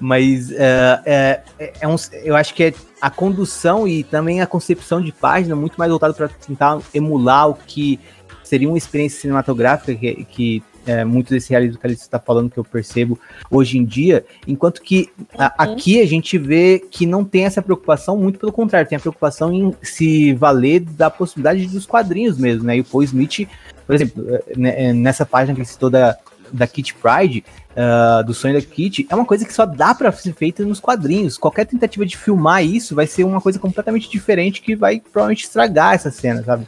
Mas 0.00 0.50
uh, 0.50 1.02
é, 1.04 1.42
é 1.80 1.88
um, 1.88 1.96
eu 2.24 2.36
acho 2.36 2.54
que 2.54 2.64
é 2.64 2.74
a 3.00 3.10
condução 3.10 3.86
e 3.86 4.02
também 4.04 4.40
a 4.40 4.46
concepção 4.46 5.00
de 5.00 5.12
página 5.12 5.56
muito 5.56 5.76
mais 5.76 5.90
voltado 5.90 6.14
para 6.14 6.28
tentar 6.28 6.80
emular 6.92 7.48
o 7.48 7.54
que 7.54 7.98
seria 8.42 8.68
uma 8.68 8.78
experiência 8.78 9.20
cinematográfica 9.20 9.94
que, 9.94 10.24
que 10.24 10.62
é, 10.86 11.04
muito 11.04 11.30
desse 11.30 11.50
realismo 11.50 11.78
que 11.78 11.86
a 11.86 11.88
Alice 11.88 12.02
está 12.02 12.18
falando 12.18 12.50
que 12.50 12.58
eu 12.58 12.64
percebo 12.64 13.18
hoje 13.50 13.78
em 13.78 13.84
dia, 13.84 14.24
enquanto 14.46 14.82
que 14.82 15.10
a, 15.36 15.44
uhum. 15.44 15.72
aqui 15.72 16.00
a 16.00 16.06
gente 16.06 16.38
vê 16.38 16.78
que 16.90 17.06
não 17.06 17.24
tem 17.24 17.44
essa 17.44 17.62
preocupação, 17.62 18.16
muito 18.16 18.38
pelo 18.38 18.52
contrário, 18.52 18.88
tem 18.88 18.96
a 18.96 19.00
preocupação 19.00 19.52
em 19.52 19.74
se 19.82 20.32
valer 20.34 20.80
da 20.80 21.10
possibilidade 21.10 21.66
dos 21.66 21.86
quadrinhos 21.86 22.38
mesmo, 22.38 22.64
né? 22.64 22.76
E 22.76 22.80
o 22.80 22.84
Paul 22.84 23.02
Smith, 23.02 23.48
por 23.86 23.94
exemplo, 23.94 24.24
é, 24.28 24.42
né, 24.56 24.84
é, 24.84 24.92
nessa 24.92 25.26
página 25.26 25.54
que 25.54 25.60
ele 25.60 25.68
citou 25.68 25.90
da, 25.90 26.16
da 26.52 26.66
Kit 26.66 26.94
Pride, 26.94 27.44
uh, 27.70 28.24
do 28.24 28.34
sonho 28.34 28.54
da 28.54 28.60
Kit, 28.60 29.06
é 29.08 29.14
uma 29.14 29.24
coisa 29.24 29.44
que 29.44 29.52
só 29.52 29.66
dá 29.66 29.94
para 29.94 30.10
ser 30.12 30.32
feita 30.32 30.64
nos 30.64 30.80
quadrinhos. 30.80 31.38
Qualquer 31.38 31.66
tentativa 31.66 32.04
de 32.06 32.16
filmar 32.16 32.64
isso 32.64 32.94
vai 32.94 33.06
ser 33.06 33.24
uma 33.24 33.40
coisa 33.40 33.58
completamente 33.58 34.10
diferente 34.10 34.60
que 34.60 34.74
vai 34.74 35.00
provavelmente 35.00 35.44
estragar 35.44 35.94
essa 35.94 36.10
cena, 36.10 36.42
sabe? 36.42 36.64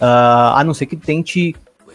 Uh, 0.00 0.56
a 0.56 0.62
não 0.64 0.74
ser 0.74 0.86
que 0.86 0.96
tente 0.96 1.54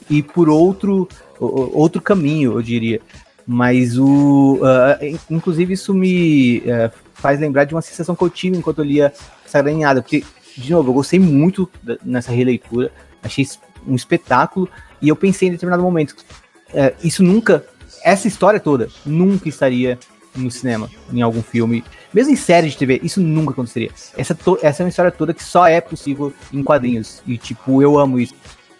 ir 0.09 0.23
por 0.23 0.49
outro 0.49 1.07
outro 1.39 2.01
caminho, 2.01 2.53
eu 2.53 2.61
diria. 2.61 3.01
Mas 3.45 3.97
o. 3.97 4.55
Uh, 4.55 5.19
inclusive, 5.29 5.73
isso 5.73 5.93
me 5.93 6.59
uh, 6.59 6.91
faz 7.13 7.39
lembrar 7.39 7.63
de 7.63 7.73
uma 7.73 7.81
sensação 7.81 8.15
que 8.15 8.23
eu 8.23 8.29
tive 8.29 8.57
enquanto 8.57 8.79
eu 8.79 8.85
lia 8.85 9.13
Sagrada 9.45 10.01
porque, 10.01 10.23
de 10.57 10.71
novo, 10.71 10.89
eu 10.89 10.93
gostei 10.93 11.19
muito 11.19 11.69
nessa 12.03 12.31
releitura, 12.31 12.91
achei 13.23 13.47
um 13.87 13.95
espetáculo, 13.95 14.69
e 15.01 15.07
eu 15.07 15.15
pensei 15.15 15.47
em 15.47 15.51
determinado 15.51 15.81
momento, 15.81 16.11
uh, 16.69 16.93
isso 17.01 17.23
nunca, 17.23 17.65
essa 18.03 18.27
história 18.27 18.59
toda, 18.59 18.89
nunca 19.05 19.47
estaria 19.47 19.97
no 20.35 20.51
cinema, 20.51 20.89
em 21.11 21.21
algum 21.21 21.41
filme, 21.41 21.83
mesmo 22.13 22.33
em 22.33 22.35
série 22.35 22.69
de 22.69 22.77
TV, 22.77 22.99
isso 23.01 23.21
nunca 23.21 23.51
aconteceria. 23.51 23.89
Essa, 24.17 24.37
essa 24.61 24.83
é 24.83 24.85
uma 24.85 24.89
história 24.89 25.11
toda 25.11 25.33
que 25.33 25.43
só 25.43 25.65
é 25.65 25.79
possível 25.79 26.33
em 26.51 26.61
quadrinhos, 26.61 27.21
e 27.25 27.37
tipo, 27.37 27.81
eu 27.81 27.97
amo 27.97 28.19
isso. 28.19 28.35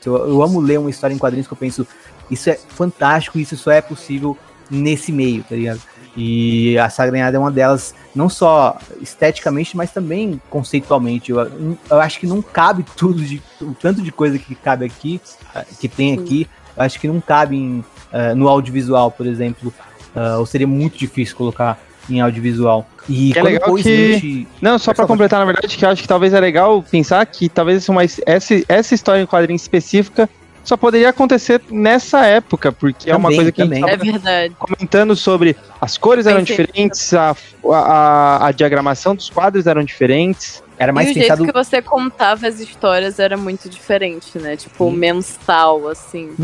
Eu, 0.05 0.15
eu 0.15 0.41
amo 0.41 0.61
ler 0.61 0.79
uma 0.79 0.89
história 0.89 1.13
em 1.13 1.17
quadrinhos 1.17 1.47
que 1.47 1.53
eu 1.53 1.57
penso, 1.57 1.85
isso 2.29 2.49
é 2.49 2.55
fantástico, 2.55 3.39
isso 3.39 3.55
só 3.57 3.71
é 3.71 3.81
possível 3.81 4.37
nesse 4.69 5.11
meio, 5.11 5.43
tá 5.43 5.55
ligado? 5.55 5.81
E 6.15 6.77
a 6.79 6.89
Sagranhada 6.89 7.37
é 7.37 7.39
uma 7.39 7.51
delas, 7.51 7.93
não 8.15 8.27
só 8.27 8.77
esteticamente, 8.99 9.77
mas 9.77 9.91
também 9.91 10.41
conceitualmente. 10.49 11.31
Eu, 11.31 11.77
eu 11.89 12.01
acho 12.01 12.19
que 12.19 12.25
não 12.25 12.41
cabe 12.41 12.83
tudo, 12.95 13.21
de, 13.21 13.41
o 13.61 13.75
tanto 13.75 14.01
de 14.01 14.11
coisa 14.11 14.39
que 14.39 14.55
cabe 14.55 14.83
aqui, 14.83 15.21
ah, 15.53 15.63
que 15.79 15.87
tem 15.87 16.13
aqui, 16.13 16.47
eu 16.75 16.83
acho 16.83 16.99
que 16.99 17.07
não 17.07 17.21
cabe 17.21 17.55
em, 17.55 17.79
uh, 17.79 18.35
no 18.35 18.47
audiovisual, 18.47 19.11
por 19.11 19.27
exemplo. 19.27 19.71
Uh, 20.15 20.39
ou 20.39 20.45
seria 20.47 20.65
muito 20.65 20.97
difícil 20.97 21.35
colocar 21.35 21.79
em 22.09 22.19
audiovisual. 22.19 22.87
E 23.07 23.33
que 23.33 23.39
é 23.39 23.43
legal 23.43 23.75
que... 23.75 24.47
Não, 24.59 24.79
só 24.79 24.93
para 24.93 25.05
completar, 25.05 25.39
na 25.39 25.45
verdade, 25.45 25.77
que 25.77 25.85
eu 25.85 25.89
acho 25.89 26.01
que 26.01 26.07
talvez 26.07 26.33
é 26.33 26.39
legal 26.39 26.81
pensar 26.81 27.23
que 27.27 27.47
talvez 27.47 27.87
uma, 27.87 28.03
essa, 28.03 28.55
essa 28.67 28.95
história 28.95 29.21
em 29.21 29.27
quadrinho 29.27 29.55
específica 29.55 30.27
só 30.67 30.75
poderia 30.75 31.09
acontecer 31.09 31.61
nessa 31.71 32.25
época, 32.25 32.73
porque 32.73 33.09
também, 33.09 33.13
é 33.13 33.15
uma 33.15 33.33
coisa 33.33 33.51
que 33.53 33.61
também. 33.63 33.83
a 33.85 33.95
gente 33.95 34.27
é 34.27 34.49
comentando 34.49 35.15
sobre 35.15 35.55
as 35.79 35.97
cores 35.97 36.25
eram 36.25 36.43
diferentes, 36.43 37.13
a, 37.13 37.33
a, 37.71 38.47
a, 38.47 38.51
diagramação 38.51 39.15
dos 39.15 39.29
quadros 39.29 39.65
eram 39.65 39.81
diferentes. 39.81 40.61
Era 40.77 40.91
mais 40.91 41.07
e 41.07 41.11
o 41.11 41.13
pensado. 41.13 41.37
jeito 41.37 41.53
que 41.53 41.57
você 41.57 41.81
contava 41.81 42.45
as 42.45 42.59
histórias 42.59 43.17
era 43.17 43.37
muito 43.37 43.69
diferente, 43.69 44.37
né? 44.37 44.57
Tipo, 44.57 44.91
Sim. 44.91 44.97
mensal, 44.97 45.87
assim. 45.87 46.35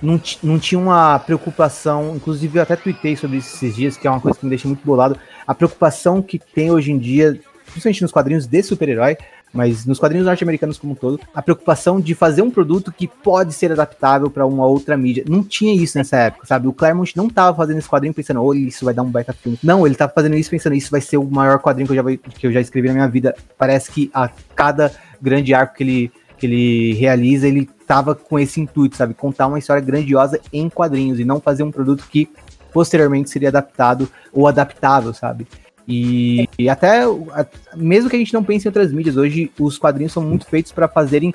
não, 0.00 0.16
ti- 0.16 0.38
não 0.44 0.60
tinha 0.60 0.78
uma 0.78 1.18
preocupação, 1.18 2.14
inclusive 2.14 2.60
eu 2.60 2.62
até 2.62 2.76
tuitei 2.76 3.16
sobre 3.16 3.38
isso 3.38 3.56
esses 3.56 3.74
dias, 3.74 3.96
que 3.96 4.06
é 4.06 4.10
uma 4.10 4.20
coisa 4.20 4.38
que 4.38 4.44
me 4.46 4.50
deixa 4.50 4.68
muito 4.68 4.86
bolado, 4.86 5.18
a 5.44 5.54
preocupação 5.56 6.22
que 6.22 6.38
tem 6.38 6.70
hoje 6.70 6.92
em 6.92 6.98
dia, 6.98 7.36
principalmente 7.66 8.02
nos 8.02 8.12
quadrinhos 8.12 8.46
de 8.46 8.62
super-herói, 8.62 9.16
mas 9.52 9.84
nos 9.84 9.98
quadrinhos 9.98 10.26
norte-americanos 10.26 10.78
como 10.78 10.92
um 10.92 10.96
todo, 10.96 11.20
a 11.34 11.42
preocupação 11.42 12.00
de 12.00 12.14
fazer 12.14 12.42
um 12.42 12.50
produto 12.50 12.92
que 12.92 13.06
pode 13.06 13.52
ser 13.52 13.70
adaptável 13.72 14.30
para 14.30 14.46
uma 14.46 14.66
outra 14.66 14.96
mídia. 14.96 15.24
Não 15.28 15.42
tinha 15.42 15.74
isso 15.74 15.98
nessa 15.98 16.16
época, 16.16 16.46
sabe? 16.46 16.66
O 16.66 16.72
Claremont 16.72 17.16
não 17.16 17.28
tava 17.28 17.56
fazendo 17.56 17.78
esse 17.78 17.88
quadrinho 17.88 18.14
pensando, 18.14 18.42
olha, 18.42 18.58
isso 18.58 18.84
vai 18.84 18.94
dar 18.94 19.02
um 19.02 19.10
baita 19.10 19.32
filme. 19.32 19.58
Não, 19.62 19.86
ele 19.86 19.94
tava 19.94 20.12
fazendo 20.12 20.36
isso 20.36 20.50
pensando, 20.50 20.74
isso 20.74 20.90
vai 20.90 21.00
ser 21.00 21.18
o 21.18 21.24
maior 21.24 21.58
quadrinho 21.58 21.86
que 21.86 21.92
eu 21.92 21.96
já, 21.96 22.16
que 22.16 22.46
eu 22.46 22.52
já 22.52 22.60
escrevi 22.60 22.88
na 22.88 22.94
minha 22.94 23.08
vida. 23.08 23.34
Parece 23.58 23.90
que 23.90 24.10
a 24.14 24.30
cada 24.54 24.92
grande 25.20 25.52
arco 25.52 25.76
que 25.76 25.82
ele, 25.82 26.12
que 26.38 26.46
ele 26.46 26.94
realiza, 26.94 27.46
ele 27.46 27.68
tava 27.86 28.14
com 28.14 28.38
esse 28.38 28.60
intuito, 28.60 28.96
sabe? 28.96 29.14
Contar 29.14 29.46
uma 29.46 29.58
história 29.58 29.82
grandiosa 29.82 30.40
em 30.52 30.68
quadrinhos 30.68 31.20
e 31.20 31.24
não 31.24 31.40
fazer 31.40 31.62
um 31.62 31.70
produto 31.70 32.04
que 32.10 32.28
posteriormente 32.72 33.28
seria 33.28 33.50
adaptado 33.50 34.08
ou 34.32 34.48
adaptável, 34.48 35.12
sabe? 35.12 35.46
E, 35.88 36.48
e 36.58 36.68
até, 36.68 37.02
mesmo 37.74 38.08
que 38.08 38.16
a 38.16 38.18
gente 38.18 38.32
não 38.34 38.44
pense 38.44 38.66
em 38.66 38.68
outras 38.68 38.92
mídias, 38.92 39.16
hoje 39.16 39.50
os 39.58 39.78
quadrinhos 39.78 40.12
são 40.12 40.22
muito 40.22 40.46
feitos 40.46 40.70
para 40.72 40.86
fazerem 40.88 41.34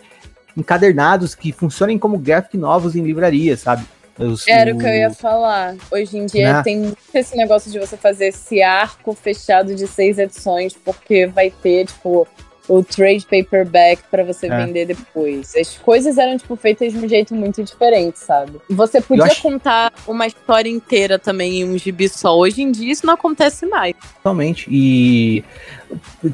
encadernados 0.56 1.36
que 1.36 1.52
funcionem 1.52 2.00
como 2.00 2.18
graphic 2.18 2.58
novos 2.58 2.96
em 2.96 3.04
livrarias, 3.04 3.60
sabe? 3.60 3.86
Os- 4.18 4.48
Era 4.48 4.74
o 4.74 4.80
que 4.80 4.86
eu 4.86 4.90
ia 4.94 5.12
falar. 5.12 5.76
Hoje 5.92 6.18
em 6.18 6.26
dia 6.26 6.54
Né? 6.54 6.64
tem 6.64 6.78
muito 6.80 6.98
esse 7.14 7.38
negócio 7.38 7.72
de 7.72 7.78
você 7.78 7.96
fazer 7.96 8.30
esse 8.30 8.64
arco 8.64 9.14
fechado 9.14 9.76
de 9.76 9.86
seis 9.88 10.18
edições, 10.18 10.74
porque 10.74 11.28
vai 11.28 11.52
ter, 11.52 11.86
tipo, 11.86 12.28
o 12.68 12.84
trade 12.84 13.26
paperback 13.26 14.02
pra 14.12 14.24
você 14.24 14.48
É. 14.48 14.66
vender 14.66 14.86
depois. 14.86 15.56
As 15.56 15.78
coisas 15.78 16.18
eram, 16.18 16.38
tipo, 16.38 16.56
feitas 16.56 16.92
de 16.92 17.00
um 17.00 17.08
jeito 17.08 17.34
muito 17.34 17.64
diferente, 17.64 18.20
sabe? 18.20 18.54
Você 18.70 19.00
podia 19.02 19.26
acho- 19.26 19.42
contar 19.42 19.94
uma 20.08 20.28
história 20.28 20.70
inteira 20.70 21.18
também 21.18 21.62
em 21.62 21.66
um 21.70 21.78
gibi 21.78 22.10
só. 22.10 22.38
Hoje 22.38 22.62
em 22.62 22.72
dia 22.72 22.92
isso 22.92 23.06
não 23.06 23.14
acontece 23.14 23.66
mais. 23.66 23.96
Totalmente. 24.18 24.68
E, 24.70 25.44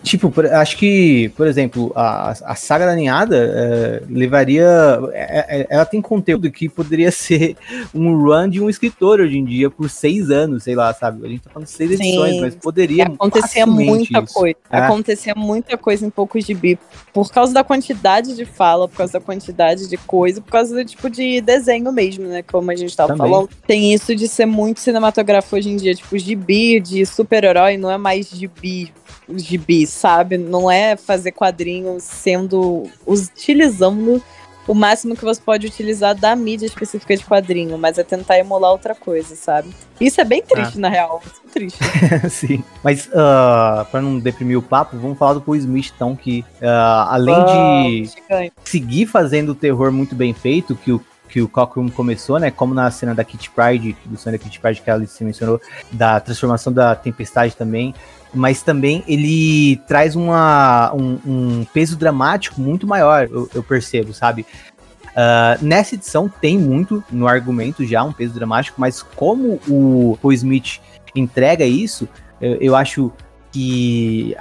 tipo, 0.02 0.34
acho 0.54 0.78
que, 0.78 1.30
por 1.36 1.48
exemplo, 1.48 1.92
a, 1.96 2.32
a 2.46 2.56
saga 2.56 2.86
da 2.86 2.96
ninhada 2.96 3.38
é, 3.38 4.04
levaria. 4.10 4.64
é- 5.14 5.62
é- 5.62 5.68
ela 5.70 5.86
tem 5.86 6.02
conteúdo 6.02 6.50
que 6.52 6.68
poderia 6.68 7.12
ser 7.12 7.56
um 7.94 8.16
run 8.18 8.50
de 8.50 8.62
um 8.62 8.70
escritor 8.70 9.20
hoje 9.20 9.38
em 9.38 9.46
dia 9.46 9.70
por 9.70 9.90
seis 9.90 10.30
anos, 10.32 10.64
sei 10.64 10.76
lá, 10.76 10.94
sabe? 10.94 11.26
A 11.26 11.30
gente 11.30 11.42
tá 11.44 11.50
falando 11.52 11.68
de 11.68 11.74
seis 11.74 11.98
Sim. 11.98 12.08
edições, 12.08 12.42
mas 12.42 12.56
poderia. 12.56 13.06
acontecia 13.06 13.66
facilmente 13.66 13.90
muita 13.90 14.20
isso. 14.24 14.34
coisa. 14.34 14.56
É. 14.72 14.78
Acontecia 14.78 15.34
muita 15.36 15.78
coisa 15.78 16.06
em 16.06 16.10
poucos 16.24 16.46
gibi. 16.46 16.80
Por 17.14 17.32
causa 17.32 17.54
da 17.54 17.64
quantidade 17.64 18.36
de 18.36 18.46
fala, 18.46 18.88
por 18.88 18.98
causa 18.98 19.14
da 19.14 19.22
quantidade 19.22 19.88
de 19.88 19.98
coisa, 19.98 20.42
por 20.42 20.52
causa 20.52 20.74
do 20.74 20.86
tipo 20.86 21.10
de 21.10 21.42
desenho 21.42 21.92
mesmo, 21.92 22.26
né? 22.28 22.42
Como 22.42 22.72
a 22.72 22.76
gente 22.76 22.96
tava 22.96 23.16
Também. 23.16 23.32
falando. 23.32 23.50
Tem 23.68 23.94
isso 23.94 24.16
de 24.16 24.28
ser 24.28 24.46
muito 24.46 24.80
cinematográfico 24.80 25.56
hoje 25.56 25.70
em 25.70 25.76
dia. 25.76 25.94
Tipo, 25.94 26.18
gibi 26.18 26.80
de 26.80 27.06
super-herói 27.06 27.78
não 27.78 27.92
é 27.92 27.98
mais 27.98 28.30
gibi. 28.30 28.92
Gibi, 29.36 29.86
sabe? 29.86 30.38
Não 30.38 30.70
é 30.70 30.96
fazer 30.96 31.32
quadrinhos 31.32 32.04
sendo. 32.04 32.84
utilizando 33.06 34.22
o 34.68 34.74
máximo 34.74 35.16
que 35.16 35.24
você 35.24 35.42
pode 35.42 35.68
utilizar 35.68 36.16
da 36.16 36.36
mídia 36.36 36.66
específica 36.66 37.16
de 37.16 37.24
quadrinho, 37.24 37.78
mas 37.78 37.98
é 37.98 38.04
tentar 38.04 38.38
emular 38.38 38.72
outra 38.72 38.96
coisa, 38.96 39.36
sabe? 39.36 39.70
Isso 40.00 40.20
é 40.22 40.24
bem 40.24 40.42
triste, 40.42 40.80
na 40.80 40.90
real. 40.90 41.22
Isso 41.26 41.42
é 41.46 41.50
triste. 41.50 41.80
Sim. 42.30 42.64
Mas, 42.84 43.08
uh, 43.08 43.86
pra 43.92 44.02
não 44.02 44.20
deprimir 44.20 44.58
o 44.58 44.62
papo, 44.62 44.98
vamos 44.98 45.18
falar 45.18 45.34
do 45.34 45.42
Paul 45.42 45.56
Smith, 45.56 45.92
então, 45.96 46.16
que 46.16 46.44
ah, 46.62 47.08
além 47.12 47.36
de. 47.36 47.52
Vamos, 47.52 48.14
gigante. 48.14 48.54
seguir 48.64 49.06
fazendo 49.06 49.50
o 49.50 49.56
terror 49.56 49.92
muito 49.92 50.16
bem 50.16 50.34
feito, 50.34 50.76
que 50.76 50.92
o, 50.92 51.02
que 51.30 51.42
o 51.42 51.48
Cockroom 51.48 51.90
começou, 51.90 52.40
né? 52.40 52.52
Como 52.52 52.74
na 52.74 52.90
cena 52.92 53.14
da 53.14 53.24
Kitty 53.24 53.50
Pride, 53.50 53.98
do 54.06 54.18
sonho 54.18 54.38
da 54.38 54.44
Kitty 54.44 54.60
Pride 54.60 54.82
que 54.82 54.90
a 54.90 54.94
Alice 54.94 55.24
mencionou, 55.24 55.60
da 55.92 56.20
transformação 56.20 56.72
da 56.72 56.96
Tempestade 56.96 57.56
também. 57.56 57.94
Mas 58.34 58.62
também 58.64 59.04
ele 59.08 59.78
traz 59.88 60.16
uma, 60.16 60.92
um, 60.94 61.20
um 61.26 61.66
peso 61.74 61.96
dramático 61.96 62.60
muito 62.60 62.88
maior, 62.88 63.28
eu, 63.32 63.50
eu 63.54 63.62
percebo, 63.62 64.14
sabe? 64.14 64.46
Ah, 65.16 65.58
nessa 65.62 65.96
edição 65.96 66.28
tem 66.28 66.58
muito 66.58 67.04
no 67.12 67.28
argumento 67.28 67.86
já, 67.86 68.04
um 68.04 68.12
peso 68.12 68.34
dramático, 68.34 68.80
mas 68.82 69.04
como 69.04 69.60
o 69.68 70.18
Paul 70.22 70.34
Smith 70.34 70.80
entrega 71.16 71.64
isso, 71.66 72.08
eu, 72.42 72.56
eu 72.56 72.76
acho 72.76 73.12
que 73.52 74.36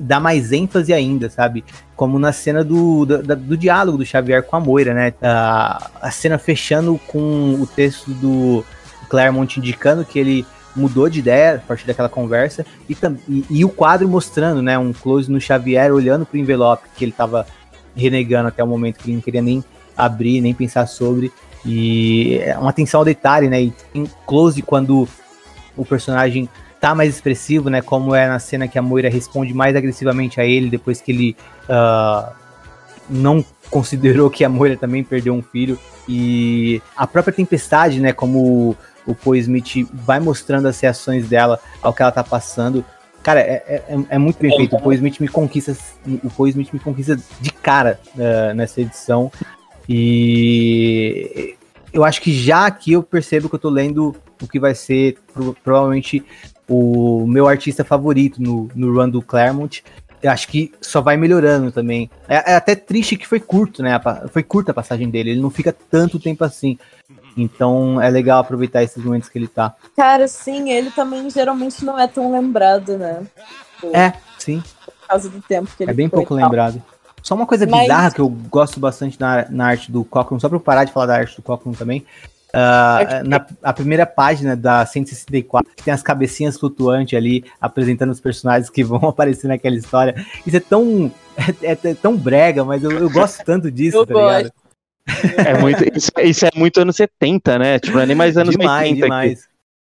dá 0.00 0.18
mais 0.18 0.50
ênfase 0.50 0.92
ainda, 0.92 1.30
sabe? 1.30 1.64
Como 1.94 2.18
na 2.18 2.32
cena 2.32 2.64
do, 2.64 3.06
da- 3.06 3.36
do 3.36 3.56
diálogo 3.56 3.96
do 3.98 4.04
Xavier 4.04 4.42
com 4.42 4.56
a 4.56 4.60
Moira, 4.60 4.92
né? 4.92 5.14
A, 5.22 5.88
a 6.02 6.10
cena 6.10 6.36
fechando 6.36 7.00
com 7.06 7.54
o 7.60 7.64
texto 7.64 8.10
do 8.14 8.64
Claremont 9.08 9.56
indicando 9.56 10.04
que 10.04 10.18
ele 10.18 10.44
mudou 10.74 11.08
de 11.08 11.18
ideia 11.18 11.56
a 11.56 11.58
partir 11.58 11.86
daquela 11.86 12.08
conversa 12.08 12.64
e, 12.88 12.96
e, 13.28 13.44
e 13.50 13.64
o 13.64 13.68
quadro 13.68 14.08
mostrando, 14.08 14.62
né? 14.62 14.78
Um 14.78 14.92
close 14.92 15.30
no 15.30 15.40
Xavier 15.40 15.92
olhando 15.92 16.24
pro 16.24 16.38
envelope 16.38 16.88
que 16.96 17.04
ele 17.04 17.12
tava 17.12 17.46
renegando 17.94 18.48
até 18.48 18.62
o 18.62 18.66
momento 18.66 18.98
que 18.98 19.08
ele 19.08 19.16
não 19.16 19.22
queria 19.22 19.42
nem 19.42 19.64
abrir, 19.96 20.40
nem 20.40 20.54
pensar 20.54 20.86
sobre. 20.86 21.32
E 21.64 22.38
é 22.42 22.56
uma 22.56 22.70
atenção 22.70 23.00
ao 23.00 23.04
detalhe, 23.04 23.48
né? 23.48 23.62
E 23.62 23.72
tem 23.92 24.06
close 24.26 24.62
quando 24.62 25.08
o 25.76 25.84
personagem 25.84 26.48
tá 26.80 26.94
mais 26.94 27.14
expressivo, 27.14 27.68
né? 27.68 27.82
Como 27.82 28.14
é 28.14 28.26
na 28.26 28.38
cena 28.38 28.66
que 28.66 28.78
a 28.78 28.82
Moira 28.82 29.10
responde 29.10 29.52
mais 29.52 29.76
agressivamente 29.76 30.40
a 30.40 30.44
ele 30.44 30.70
depois 30.70 31.00
que 31.00 31.12
ele 31.12 31.36
ah, 31.68 32.32
não 33.08 33.44
considerou 33.70 34.30
que 34.30 34.44
a 34.44 34.48
Moira 34.48 34.76
também 34.76 35.04
perdeu 35.04 35.34
um 35.34 35.42
filho. 35.42 35.78
E 36.08 36.80
a 36.96 37.06
própria 37.06 37.32
tempestade, 37.32 38.00
né? 38.00 38.12
Como 38.12 38.76
o, 39.06 39.14
Paul 39.14 39.36
Smith 39.36 39.88
vai 39.92 40.20
mostrando 40.20 40.66
as 40.66 40.80
reações 40.80 41.28
dela 41.28 41.60
ao 41.82 41.92
que 41.92 42.02
ela 42.02 42.12
tá 42.12 42.24
passando. 42.24 42.84
Cara, 43.22 43.40
é, 43.40 43.62
é, 43.66 43.98
é 44.08 44.18
muito 44.18 44.38
bem 44.38 44.54
feito. 44.56 44.76
O 44.76 44.80
Paul 44.80 44.92
Smith 44.94 45.20
me 45.20 45.28
conquista, 45.28 45.76
o 46.24 46.30
Paul 46.30 46.48
Smith 46.48 46.72
me 46.72 46.80
conquista 46.80 47.18
de 47.40 47.52
cara 47.52 48.00
ah, 48.18 48.54
nessa 48.54 48.80
edição. 48.80 49.30
E 49.88 51.54
eu 51.92 52.04
acho 52.04 52.22
que 52.22 52.32
já 52.32 52.66
aqui 52.66 52.92
eu 52.92 53.02
percebo 53.02 53.48
que 53.48 53.54
eu 53.56 53.58
tô 53.58 53.68
lendo 53.68 54.14
o 54.40 54.46
que 54.46 54.58
vai 54.58 54.74
ser 54.74 55.18
pro- 55.34 55.56
provavelmente 55.62 56.24
o 56.68 57.26
meu 57.26 57.48
artista 57.48 57.84
favorito 57.84 58.40
no, 58.40 58.70
no 58.74 58.94
run 58.94 59.08
do 59.08 59.20
Claremont. 59.20 59.82
Eu 60.22 60.30
acho 60.30 60.48
que 60.48 60.72
só 60.80 61.00
vai 61.00 61.16
melhorando 61.16 61.72
também. 61.72 62.10
É, 62.28 62.52
é 62.52 62.56
até 62.56 62.74
triste 62.74 63.16
que 63.16 63.26
foi 63.26 63.40
curto, 63.40 63.82
né? 63.82 63.98
Foi 64.30 64.42
curta 64.42 64.70
a 64.70 64.74
passagem 64.74 65.08
dele, 65.08 65.30
ele 65.30 65.40
não 65.40 65.50
fica 65.50 65.74
tanto 65.90 66.18
tempo 66.20 66.44
assim. 66.44 66.78
Então 67.36 68.00
é 68.00 68.10
legal 68.10 68.40
aproveitar 68.40 68.82
esses 68.82 69.02
momentos 69.02 69.28
que 69.28 69.38
ele 69.38 69.48
tá. 69.48 69.74
Cara, 69.96 70.28
sim, 70.28 70.70
ele 70.70 70.90
também 70.90 71.28
geralmente 71.30 71.84
não 71.84 71.98
é 71.98 72.06
tão 72.06 72.32
lembrado, 72.32 72.98
né? 72.98 73.26
É, 73.94 74.12
sim, 74.38 74.62
Por 74.84 75.08
causa 75.08 75.28
do 75.30 75.40
tempo 75.40 75.70
que 75.74 75.82
ele 75.84 75.90
é 75.90 75.94
bem 75.94 76.08
pouco 76.08 76.34
lembrado. 76.34 76.82
Só 77.22 77.34
uma 77.34 77.46
coisa 77.46 77.66
Mas- 77.66 77.82
bizarra 77.82 78.10
que 78.10 78.20
eu 78.20 78.28
gosto 78.28 78.80
bastante 78.80 79.18
na, 79.20 79.46
na 79.50 79.66
arte 79.68 79.90
do 79.90 80.04
Cochran, 80.04 80.38
só 80.38 80.48
pra 80.48 80.56
eu 80.56 80.60
parar 80.60 80.84
de 80.84 80.92
falar 80.92 81.06
da 81.06 81.16
arte 81.16 81.36
do 81.36 81.42
Cochran 81.42 81.72
também. 81.72 82.04
Que- 82.52 83.28
na 83.28 83.46
a 83.62 83.72
primeira 83.72 84.04
página 84.06 84.56
da 84.56 84.84
164, 84.84 85.72
que 85.76 85.82
tem 85.84 85.94
as 85.94 86.02
cabecinhas 86.02 86.58
flutuantes 86.58 87.16
ali, 87.16 87.44
apresentando 87.60 88.10
os 88.10 88.20
personagens 88.20 88.68
que 88.70 88.82
vão 88.84 89.08
aparecer 89.08 89.48
naquela 89.48 89.76
história. 89.76 90.14
Isso 90.46 90.56
é 90.56 90.60
tão. 90.60 91.10
É, 91.62 91.70
é 91.72 91.94
tão 91.94 92.18
brega, 92.18 92.62
mas 92.64 92.84
eu, 92.84 92.90
eu 92.90 93.08
gosto 93.08 93.42
tanto 93.44 93.70
disso, 93.70 93.96
Eu 93.96 94.04
tá 94.06 94.12
ligado? 94.12 94.52
É 95.38 95.58
muito, 95.58 95.82
isso, 95.96 96.10
isso 96.22 96.44
é 96.44 96.50
muito 96.54 96.78
anos 96.82 96.96
70, 96.96 97.58
né? 97.58 97.78
Tipo, 97.78 97.96
não 97.96 98.02
é 98.02 98.06
nem 98.06 98.16
mais 98.16 98.36
anos 98.36 98.54
demais, 98.54 98.90
80 98.90 98.92
aqui. 98.92 99.02
demais. 99.02 99.48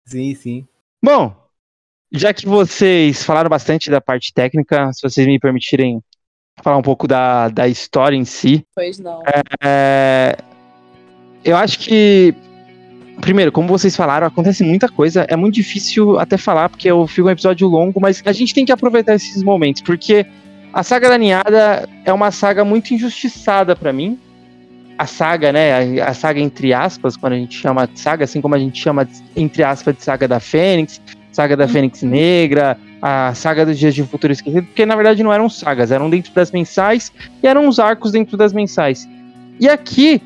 Sim, 0.05 0.35
sim. 0.35 0.67
Bom, 1.01 1.33
já 2.11 2.33
que 2.33 2.45
vocês 2.45 3.23
falaram 3.23 3.49
bastante 3.49 3.89
da 3.89 4.01
parte 4.01 4.33
técnica, 4.33 4.91
se 4.91 5.01
vocês 5.01 5.25
me 5.25 5.39
permitirem 5.39 6.01
falar 6.61 6.75
um 6.77 6.81
pouco 6.81 7.07
da, 7.07 7.47
da 7.47 7.65
história 7.67 8.17
em 8.17 8.25
si, 8.25 8.65
Pois 8.75 8.99
não. 8.99 9.23
é, 9.63 10.35
eu 11.45 11.55
acho 11.55 11.79
que, 11.79 12.35
primeiro, 13.21 13.51
como 13.51 13.67
vocês 13.67 13.95
falaram, 13.95 14.27
acontece 14.27 14.63
muita 14.63 14.89
coisa, 14.89 15.25
é 15.29 15.35
muito 15.35 15.55
difícil 15.55 16.19
até 16.19 16.37
falar, 16.37 16.69
porque 16.69 16.89
eu 16.89 17.05
fico 17.07 17.27
um 17.27 17.31
episódio 17.31 17.67
longo, 17.67 17.99
mas 17.99 18.21
a 18.25 18.31
gente 18.31 18.53
tem 18.53 18.65
que 18.65 18.71
aproveitar 18.71 19.15
esses 19.15 19.43
momentos, 19.43 19.81
porque 19.81 20.25
a 20.73 20.83
saga 20.83 21.09
da 21.09 21.17
Ninhada 21.17 21.89
é 22.05 22.13
uma 22.13 22.31
saga 22.31 22.63
muito 22.63 22.93
injustiçada 22.93 23.75
pra 23.75 23.91
mim. 23.91 24.19
A 24.97 25.05
saga, 25.05 25.51
né? 25.51 26.01
A, 26.01 26.09
a 26.09 26.13
saga 26.13 26.39
entre 26.39 26.73
aspas, 26.73 27.15
quando 27.15 27.33
a 27.33 27.37
gente 27.37 27.57
chama 27.57 27.87
de 27.87 27.99
saga, 27.99 28.23
assim 28.23 28.41
como 28.41 28.55
a 28.55 28.59
gente 28.59 28.81
chama, 28.81 29.07
entre 29.35 29.63
aspas, 29.63 29.95
de 29.95 30.03
saga 30.03 30.27
da 30.27 30.39
Fênix, 30.39 30.99
saga 31.31 31.55
da 31.55 31.67
Fênix 31.67 32.01
Negra, 32.01 32.77
a 33.01 33.33
saga 33.33 33.65
dos 33.65 33.77
Dias 33.77 33.93
de 33.93 34.03
Futuro 34.03 34.33
Esquecido, 34.33 34.65
porque 34.65 34.85
na 34.85 34.95
verdade 34.95 35.23
não 35.23 35.31
eram 35.31 35.47
sagas, 35.49 35.91
eram 35.91 36.09
dentro 36.09 36.33
das 36.33 36.51
mensais 36.51 37.11
e 37.43 37.47
eram 37.47 37.67
os 37.67 37.79
arcos 37.79 38.11
dentro 38.11 38.35
das 38.35 38.53
mensais. 38.53 39.07
E 39.59 39.69
aqui, 39.69 40.21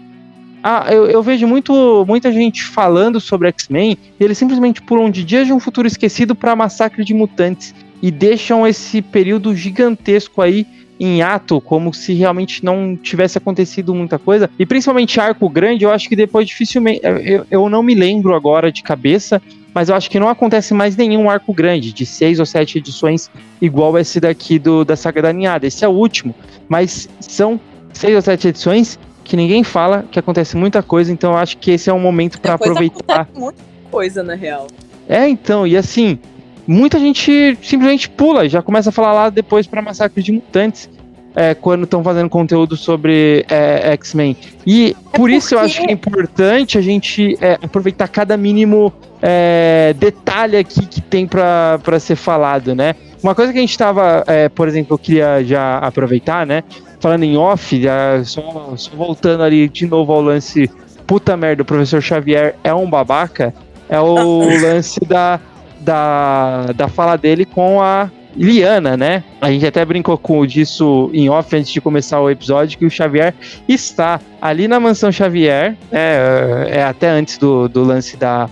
ah, 0.63 0.87
eu, 0.89 1.07
eu 1.07 1.23
vejo 1.23 1.47
muito, 1.47 2.05
muita 2.07 2.31
gente 2.31 2.63
falando 2.63 3.19
sobre 3.19 3.47
X-Men 3.49 3.97
e 4.19 4.23
eles 4.23 4.37
simplesmente 4.37 4.81
pulam 4.81 5.09
de 5.09 5.23
Dias 5.23 5.47
de 5.47 5.53
um 5.53 5.59
Futuro 5.59 5.87
Esquecido 5.87 6.35
para 6.35 6.55
Massacre 6.55 7.03
de 7.03 7.13
Mutantes 7.13 7.73
e 8.01 8.11
deixam 8.11 8.65
esse 8.65 9.01
período 9.01 9.55
gigantesco 9.55 10.41
aí 10.41 10.65
em 10.99 11.23
ato, 11.23 11.59
como 11.59 11.91
se 11.91 12.13
realmente 12.13 12.63
não 12.63 12.95
tivesse 12.95 13.35
acontecido 13.35 13.93
muita 13.95 14.19
coisa. 14.19 14.49
E 14.59 14.67
principalmente 14.67 15.19
arco 15.19 15.49
grande, 15.49 15.83
eu 15.83 15.91
acho 15.91 16.07
que 16.07 16.15
depois 16.15 16.47
dificilmente. 16.47 17.01
Eu, 17.03 17.45
eu 17.49 17.69
não 17.69 17.81
me 17.81 17.95
lembro 17.95 18.35
agora 18.35 18.71
de 18.71 18.83
cabeça, 18.83 19.41
mas 19.73 19.89
eu 19.89 19.95
acho 19.95 20.11
que 20.11 20.19
não 20.19 20.29
acontece 20.29 20.75
mais 20.75 20.95
nenhum 20.95 21.27
arco 21.27 21.53
grande, 21.53 21.91
de 21.91 22.05
seis 22.05 22.39
ou 22.39 22.45
sete 22.45 22.77
edições, 22.77 23.31
igual 23.59 23.97
esse 23.97 24.19
daqui 24.19 24.59
do, 24.59 24.85
da 24.85 24.95
Saga 24.95 25.23
da 25.23 25.33
Ninhada. 25.33 25.65
Esse 25.65 25.83
é 25.83 25.87
o 25.87 25.91
último, 25.91 26.35
mas 26.69 27.09
são 27.19 27.59
seis 27.91 28.15
ou 28.15 28.21
sete 28.21 28.49
edições 28.49 28.99
que 29.23 29.35
ninguém 29.35 29.63
fala, 29.63 30.05
que 30.11 30.19
acontece 30.19 30.57
muita 30.57 30.81
coisa, 30.83 31.11
então 31.11 31.31
eu 31.31 31.37
acho 31.37 31.57
que 31.57 31.71
esse 31.71 31.89
é 31.89 31.93
um 31.93 31.99
momento 31.99 32.39
para 32.39 32.53
aproveitar. 32.55 33.27
Muita 33.35 33.63
coisa, 33.89 34.23
na 34.23 34.35
real. 34.35 34.67
É, 35.07 35.27
então, 35.27 35.65
e 35.65 35.75
assim, 35.75 36.19
muita 36.67 36.99
gente 36.99 37.57
simplesmente 37.61 38.09
pula, 38.09 38.47
já 38.47 38.61
começa 38.61 38.89
a 38.89 38.91
falar 38.91 39.13
lá 39.13 39.29
depois 39.29 39.67
para 39.67 39.81
Massacre 39.81 40.21
de 40.21 40.31
Mutantes. 40.31 40.89
É, 41.33 41.53
quando 41.53 41.85
estão 41.85 42.03
fazendo 42.03 42.29
conteúdo 42.29 42.75
sobre 42.75 43.45
é, 43.49 43.93
X-Men. 43.93 44.35
E 44.67 44.93
é 45.13 45.17
por 45.17 45.29
isso 45.29 45.55
eu 45.55 45.59
acho 45.59 45.79
que 45.79 45.89
é 45.89 45.93
importante 45.93 46.77
a 46.77 46.81
gente 46.81 47.37
é, 47.39 47.53
aproveitar 47.53 48.09
cada 48.09 48.35
mínimo 48.35 48.91
é, 49.21 49.95
detalhe 49.97 50.57
aqui 50.57 50.85
que 50.85 50.99
tem 50.99 51.25
para 51.25 51.99
ser 52.01 52.17
falado, 52.17 52.75
né? 52.75 52.95
Uma 53.23 53.35
coisa 53.35 53.53
que 53.53 53.59
a 53.59 53.61
gente 53.61 53.71
estava, 53.71 54.23
é, 54.27 54.49
por 54.49 54.67
exemplo, 54.67 54.95
eu 54.95 54.97
queria 54.97 55.43
já 55.43 55.77
aproveitar, 55.77 56.45
né? 56.45 56.63
Falando 57.01 57.23
em 57.23 57.35
off, 57.35 57.81
só, 58.23 58.73
só 58.77 58.91
voltando 58.95 59.43
ali 59.43 59.67
de 59.67 59.85
novo 59.87 60.13
ao 60.13 60.21
lance 60.21 60.69
puta 61.11 61.35
merda, 61.35 61.61
o 61.61 61.65
professor 61.65 62.01
Xavier 62.01 62.55
é 62.63 62.73
um 62.73 62.89
babaca, 62.89 63.53
é 63.89 63.99
o 63.99 64.45
lance 64.61 65.01
da, 65.01 65.41
da, 65.81 66.67
da 66.73 66.87
fala 66.87 67.17
dele 67.17 67.43
com 67.43 67.81
a 67.81 68.09
Liana, 68.33 68.95
né? 68.95 69.21
A 69.41 69.51
gente 69.51 69.67
até 69.67 69.83
brincou 69.83 70.17
com 70.17 70.45
disso 70.45 71.09
em 71.13 71.29
off 71.29 71.53
antes 71.53 71.69
de 71.69 71.81
começar 71.81 72.21
o 72.21 72.29
episódio, 72.29 72.79
que 72.79 72.85
o 72.85 72.89
Xavier 72.89 73.33
está 73.67 74.21
ali 74.41 74.69
na 74.69 74.79
mansão 74.79 75.11
Xavier, 75.11 75.75
é, 75.91 76.67
é 76.69 76.83
até 76.83 77.09
antes 77.09 77.37
do, 77.37 77.67
do 77.67 77.83
lance 77.83 78.15
da, 78.15 78.49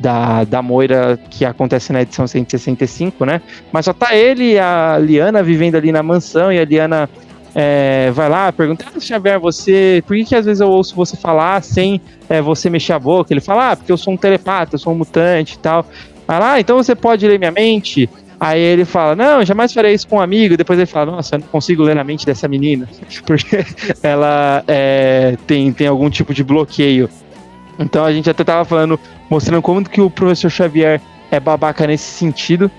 da, 0.00 0.44
da 0.44 0.62
Moira 0.62 1.18
que 1.28 1.44
acontece 1.44 1.92
na 1.92 2.00
edição 2.00 2.26
165, 2.26 3.26
né? 3.26 3.42
Mas 3.70 3.84
só 3.84 3.92
tá 3.92 4.16
ele 4.16 4.52
e 4.52 4.58
a 4.58 4.96
Liana 4.98 5.42
vivendo 5.42 5.74
ali 5.74 5.92
na 5.92 6.02
mansão 6.02 6.50
e 6.50 6.58
a 6.58 6.64
Liana 6.64 7.08
é, 7.54 8.10
vai 8.12 8.28
lá, 8.28 8.52
pergunta, 8.52 8.84
ah, 8.94 9.00
Xavier, 9.00 9.40
você, 9.40 10.02
por 10.06 10.16
que, 10.16 10.24
que 10.24 10.34
às 10.34 10.44
vezes 10.44 10.60
eu 10.60 10.68
ouço 10.68 10.94
você 10.94 11.16
falar 11.16 11.62
sem 11.62 12.00
é, 12.28 12.40
você 12.40 12.68
mexer 12.68 12.92
a 12.92 12.98
boca? 12.98 13.32
Ele 13.32 13.40
fala, 13.40 13.72
ah, 13.72 13.76
porque 13.76 13.90
eu 13.90 13.96
sou 13.96 14.12
um 14.12 14.16
telepata, 14.16 14.74
eu 14.74 14.78
sou 14.78 14.92
um 14.92 14.96
mutante 14.96 15.54
e 15.54 15.58
tal. 15.58 15.84
Vai 16.26 16.38
lá, 16.38 16.60
então 16.60 16.76
você 16.76 16.94
pode 16.94 17.26
ler 17.26 17.38
minha 17.38 17.50
mente? 17.50 18.08
Aí 18.40 18.60
ele 18.60 18.84
fala, 18.84 19.16
não, 19.16 19.44
jamais 19.44 19.72
farei 19.72 19.94
isso 19.94 20.06
com 20.06 20.16
um 20.16 20.20
amigo. 20.20 20.56
Depois 20.56 20.78
ele 20.78 20.86
fala, 20.86 21.12
nossa, 21.12 21.34
eu 21.34 21.40
não 21.40 21.48
consigo 21.48 21.82
ler 21.82 21.96
na 21.96 22.04
mente 22.04 22.24
dessa 22.24 22.46
menina, 22.46 22.88
porque 23.26 23.64
ela 24.02 24.62
é, 24.68 25.36
tem, 25.46 25.72
tem 25.72 25.86
algum 25.86 26.08
tipo 26.08 26.32
de 26.32 26.44
bloqueio. 26.44 27.08
Então 27.78 28.04
a 28.04 28.12
gente 28.12 28.28
até 28.28 28.44
tava 28.44 28.64
falando, 28.64 28.98
mostrando 29.30 29.62
como 29.62 29.88
que 29.88 30.00
o 30.00 30.10
professor 30.10 30.50
Xavier 30.50 31.00
é 31.30 31.40
babaca 31.40 31.86
nesse 31.86 32.10
sentido. 32.10 32.70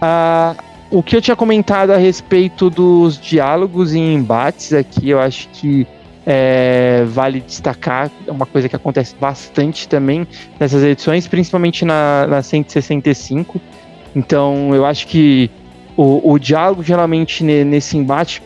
Ah, 0.00 0.54
o 0.90 1.02
que 1.02 1.16
eu 1.16 1.20
tinha 1.20 1.36
comentado 1.36 1.90
a 1.90 1.96
respeito 1.96 2.70
dos 2.70 3.20
diálogos 3.20 3.94
e 3.94 3.98
embates 3.98 4.72
aqui, 4.72 5.10
eu 5.10 5.20
acho 5.20 5.48
que 5.50 5.86
é, 6.26 7.04
vale 7.06 7.40
destacar, 7.40 8.10
é 8.26 8.30
uma 8.30 8.46
coisa 8.46 8.68
que 8.68 8.76
acontece 8.76 9.14
bastante 9.18 9.88
também 9.88 10.26
nessas 10.58 10.82
edições, 10.82 11.26
principalmente 11.26 11.84
na, 11.84 12.26
na 12.26 12.42
165. 12.42 13.60
Então, 14.14 14.74
eu 14.74 14.84
acho 14.84 15.06
que 15.06 15.50
o, 15.96 16.32
o 16.32 16.38
diálogo, 16.38 16.82
geralmente, 16.82 17.42
nesse 17.42 17.96
embate, 17.96 18.42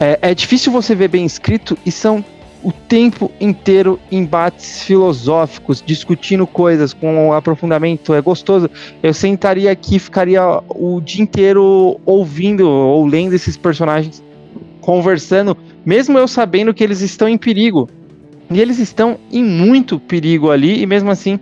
é, 0.00 0.18
é 0.20 0.34
difícil 0.34 0.72
você 0.72 0.94
ver 0.94 1.08
bem 1.08 1.24
escrito 1.24 1.76
e 1.84 1.92
são 1.92 2.24
o 2.64 2.72
tempo 2.72 3.30
inteiro 3.38 4.00
embates 4.10 4.82
filosóficos, 4.82 5.82
discutindo 5.84 6.46
coisas 6.46 6.94
com 6.94 7.32
aprofundamento, 7.34 8.14
é 8.14 8.22
gostoso. 8.22 8.70
Eu 9.02 9.12
sentaria 9.12 9.70
aqui, 9.70 9.98
ficaria 9.98 10.42
o 10.70 10.98
dia 11.00 11.22
inteiro 11.22 12.00
ouvindo 12.06 12.66
ou 12.66 13.06
lendo 13.06 13.34
esses 13.34 13.56
personagens 13.56 14.24
conversando, 14.80 15.56
mesmo 15.84 16.18
eu 16.18 16.26
sabendo 16.26 16.72
que 16.72 16.82
eles 16.82 17.02
estão 17.02 17.28
em 17.28 17.36
perigo. 17.36 17.88
E 18.50 18.60
eles 18.60 18.78
estão 18.78 19.18
em 19.30 19.44
muito 19.44 20.00
perigo 20.00 20.50
ali, 20.50 20.82
e 20.82 20.86
mesmo 20.86 21.10
assim 21.10 21.38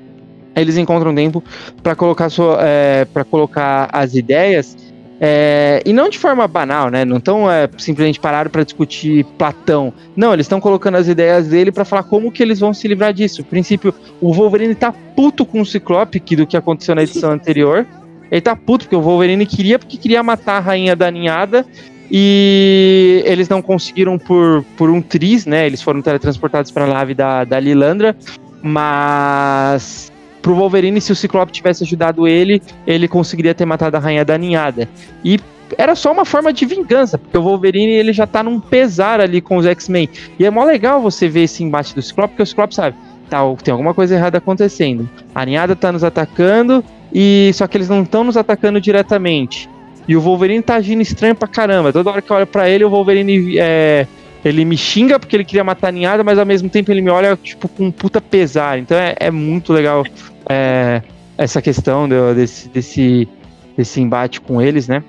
eles 0.55 0.77
encontram 0.77 1.14
tempo 1.14 1.43
para 1.83 1.95
colocar, 1.95 2.29
é, 2.61 3.07
colocar 3.31 3.89
as 3.93 4.14
ideias 4.14 4.77
é, 5.25 5.81
e 5.87 5.93
não 5.93 6.09
de 6.09 6.18
forma 6.18 6.49
banal, 6.49 6.91
né? 6.91 7.05
Não 7.05 7.18
estão 7.18 7.49
é, 7.49 7.70
simplesmente 7.79 8.18
parados 8.18 8.51
para 8.51 8.64
discutir 8.64 9.25
Platão. 9.39 9.95
Não, 10.16 10.33
eles 10.33 10.47
estão 10.47 10.61
colocando 10.61 10.97
as 10.97 11.07
ideias 11.07 11.47
dele 11.47 11.70
para 11.70 11.85
falar 11.85 12.03
como 12.03 12.33
que 12.33 12.43
eles 12.43 12.59
vão 12.59 12.75
se 12.75 12.89
livrar 12.89 13.12
disso. 13.12 13.43
No 13.43 13.45
princípio, 13.45 13.95
o 14.20 14.33
Wolverine 14.33 14.75
tá 14.75 14.91
puto 14.91 15.47
com 15.47 15.61
o 15.61 15.64
Ciclope 15.64 16.18
que, 16.18 16.35
do 16.35 16.45
que 16.45 16.57
aconteceu 16.57 16.97
na 16.97 17.05
edição 17.05 17.31
anterior. 17.33 17.87
Ele 18.33 18.41
tá 18.41 18.57
puto 18.57 18.87
porque 18.87 18.97
o 18.97 19.01
Wolverine 19.01 19.47
queria, 19.47 19.79
porque 19.79 19.97
queria 19.97 20.25
matar 20.25 20.57
a 20.57 20.61
rainha 20.61 20.97
da 20.97 21.09
ninhada. 21.09 21.64
E 22.11 23.23
eles 23.25 23.49
não 23.49 23.62
conseguiram 23.62 24.18
por, 24.18 24.64
por 24.77 24.91
um 24.91 25.01
triz, 25.01 25.47
né? 25.47 25.64
Eles 25.64 25.81
foram 25.81 26.03
teletransportados 26.03 26.73
para 26.73 26.83
a 26.83 26.89
nave 26.89 27.14
da, 27.14 27.45
da 27.45 27.61
Lilandra. 27.61 28.16
Mas 28.61 30.12
pro 30.43 30.57
Wolverine, 30.57 31.01
se 31.01 31.12
o 31.12 31.16
Ciclope 31.16 31.53
tivesse 31.53 31.84
ajudado 31.84 32.26
ele, 32.26 32.61
ele 32.86 33.07
conseguiria 33.07 33.55
ter 33.55 33.64
matado 33.64 33.97
a 33.97 34.01
Rainha 34.01 34.24
da 34.24 34.36
Ninhada. 34.36 34.88
E 35.24 35.40
era 35.78 35.95
só 35.95 36.12
uma 36.12 36.24
forma 36.24 36.53
de 36.53 36.66
vingança, 36.66 37.16
porque 37.16 37.38
o 37.38 37.43
Wolverine 37.43 37.93
ele 37.93 38.12
já 38.12 38.26
tá 38.26 38.43
num 38.43 38.61
pesar 38.61 39.20
ali 39.20 39.40
com 39.40 39.57
os 39.57 39.64
X-Men. 39.64 40.09
E 40.38 40.45
é 40.45 40.51
mó 40.51 40.64
legal 40.64 41.01
você 41.01 41.28
ver 41.28 41.45
esse 41.45 41.62
embate 41.62 41.95
do 41.95 42.03
Ciclope, 42.03 42.30
porque 42.30 42.43
o 42.43 42.47
Ciclope 42.47 42.74
sabe, 42.74 42.97
tá, 43.30 43.38
tem 43.62 43.72
alguma 43.72 43.95
coisa 43.95 44.14
errada 44.14 44.38
acontecendo. 44.38 45.09
A 45.34 45.47
Ninhada 45.47 45.76
tá 45.76 45.93
nos 45.93 46.05
atacando, 46.05 46.84
e 47.14 47.51
só 47.55 47.66
que 47.66 47.76
eles 47.76 47.88
não 47.88 48.03
estão 48.03 48.24
nos 48.24 48.36
atacando 48.36 48.80
diretamente. 48.80 49.70
E 50.09 50.16
o 50.16 50.20
Wolverine 50.20 50.62
tá 50.62 50.74
agindo 50.74 51.01
estranho 51.01 51.34
pra 51.34 51.47
caramba. 51.47 51.93
Toda 51.93 52.11
hora 52.11 52.20
que 52.20 52.30
eu 52.30 52.36
olho 52.36 52.47
pra 52.47 52.68
ele, 52.68 52.84
o 52.84 52.90
Wolverine 52.90 53.57
é, 53.59 54.07
ele 54.45 54.64
me 54.64 54.76
xinga 54.76 55.18
porque 55.18 55.36
ele 55.36 55.45
queria 55.45 55.64
matar 55.64 55.88
a 55.88 55.93
ninhada, 55.93 56.24
mas 56.24 56.38
ao 56.38 56.47
mesmo 56.47 56.68
tempo 56.68 56.90
ele 56.90 57.01
me 57.01 57.11
olha, 57.11 57.36
tipo, 57.36 57.68
com 57.68 57.86
um 57.86 57.90
puta 57.90 58.20
pesar. 58.20 58.78
Então 58.78 58.97
é, 58.97 59.14
é 59.18 59.30
muito 59.30 59.72
legal 59.72 60.05
é, 60.49 61.03
essa 61.38 61.62
questão 61.62 62.09
desse, 62.34 62.68
desse, 62.68 63.28
desse 63.76 64.01
embate 64.01 64.40
com 64.40 64.61
eles, 64.61 64.88
né? 64.88 65.03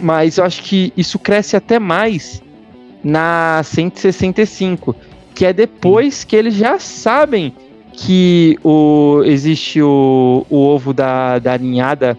Mas 0.00 0.38
eu 0.38 0.44
acho 0.44 0.62
que 0.62 0.92
isso 0.96 1.18
cresce 1.18 1.56
até 1.56 1.78
mais 1.78 2.42
na 3.02 3.60
165, 3.64 4.94
que 5.34 5.44
é 5.44 5.52
depois 5.52 6.24
que 6.24 6.36
eles 6.36 6.54
já 6.54 6.78
sabem 6.78 7.52
que 7.92 8.58
o, 8.62 9.22
existe 9.24 9.82
o, 9.82 10.46
o 10.48 10.56
ovo 10.56 10.92
da, 10.92 11.38
da 11.38 11.58
ninhada 11.58 12.16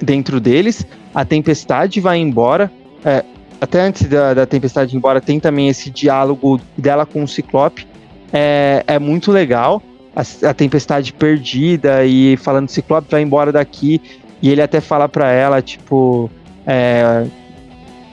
dentro 0.00 0.40
deles, 0.40 0.86
a 1.14 1.24
tempestade 1.24 2.00
vai 2.00 2.18
embora. 2.18 2.70
É, 3.04 3.24
até 3.62 3.80
antes 3.80 4.08
da, 4.08 4.34
da 4.34 4.44
tempestade 4.44 4.92
ir 4.92 4.96
embora, 4.96 5.20
tem 5.20 5.38
também 5.38 5.68
esse 5.68 5.88
diálogo 5.88 6.60
dela 6.76 7.06
com 7.06 7.22
o 7.22 7.28
Ciclope. 7.28 7.86
É, 8.32 8.82
é 8.88 8.98
muito 8.98 9.30
legal. 9.30 9.80
A, 10.16 10.48
a 10.48 10.52
tempestade 10.52 11.12
perdida 11.12 12.04
e 12.04 12.36
falando 12.38 12.68
Ciclope 12.68 13.06
vai 13.08 13.22
embora 13.22 13.52
daqui. 13.52 14.02
E 14.42 14.50
ele 14.50 14.60
até 14.60 14.80
fala 14.80 15.08
para 15.08 15.30
ela, 15.30 15.62
tipo, 15.62 16.28
é, 16.66 17.24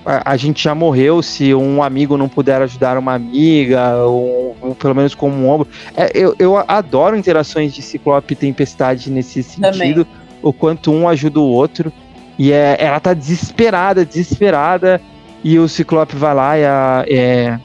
a, 0.06 0.34
a, 0.34 0.38
gente 0.38 0.64
já 0.64 0.76
morreu 0.76 1.20
se 1.24 1.52
um 1.56 1.82
amigo 1.82 2.16
não 2.16 2.30
puder 2.30 2.62
ajudar 2.62 2.96
uma 3.00 3.16
amiga, 3.16 3.96
ou, 4.06 4.56
ou 4.62 4.76
pelo 4.76 4.94
menos 4.94 5.16
como 5.16 5.34
um 5.34 5.50
ombro. 5.50 5.68
É, 5.98 6.12
eu, 6.14 6.36
eu 6.38 6.58
adoro 6.68 7.18
interações 7.18 7.74
de 7.74 7.82
Ciclope 7.82 8.34
e 8.34 8.36
Tempestade 8.36 9.10
nesse 9.10 9.42
sentido, 9.42 10.06
Também. 10.06 10.08
o 10.44 10.54
quanto 10.54 10.92
um 10.92 11.10
ajuda 11.10 11.40
o 11.40 11.50
outro. 11.50 11.92
E 12.38 12.52
é, 12.52 12.78
ela 12.80 13.00
tá 13.00 13.16
desesperada, 13.16 14.06
desesperada. 14.06 15.02
E 15.44 15.58
o 15.58 15.68
Ciclope 15.68 16.16
vai 16.16 16.34
lá 16.34 16.58
e 16.58 16.66
a, 16.66 17.06
é, 17.08 17.60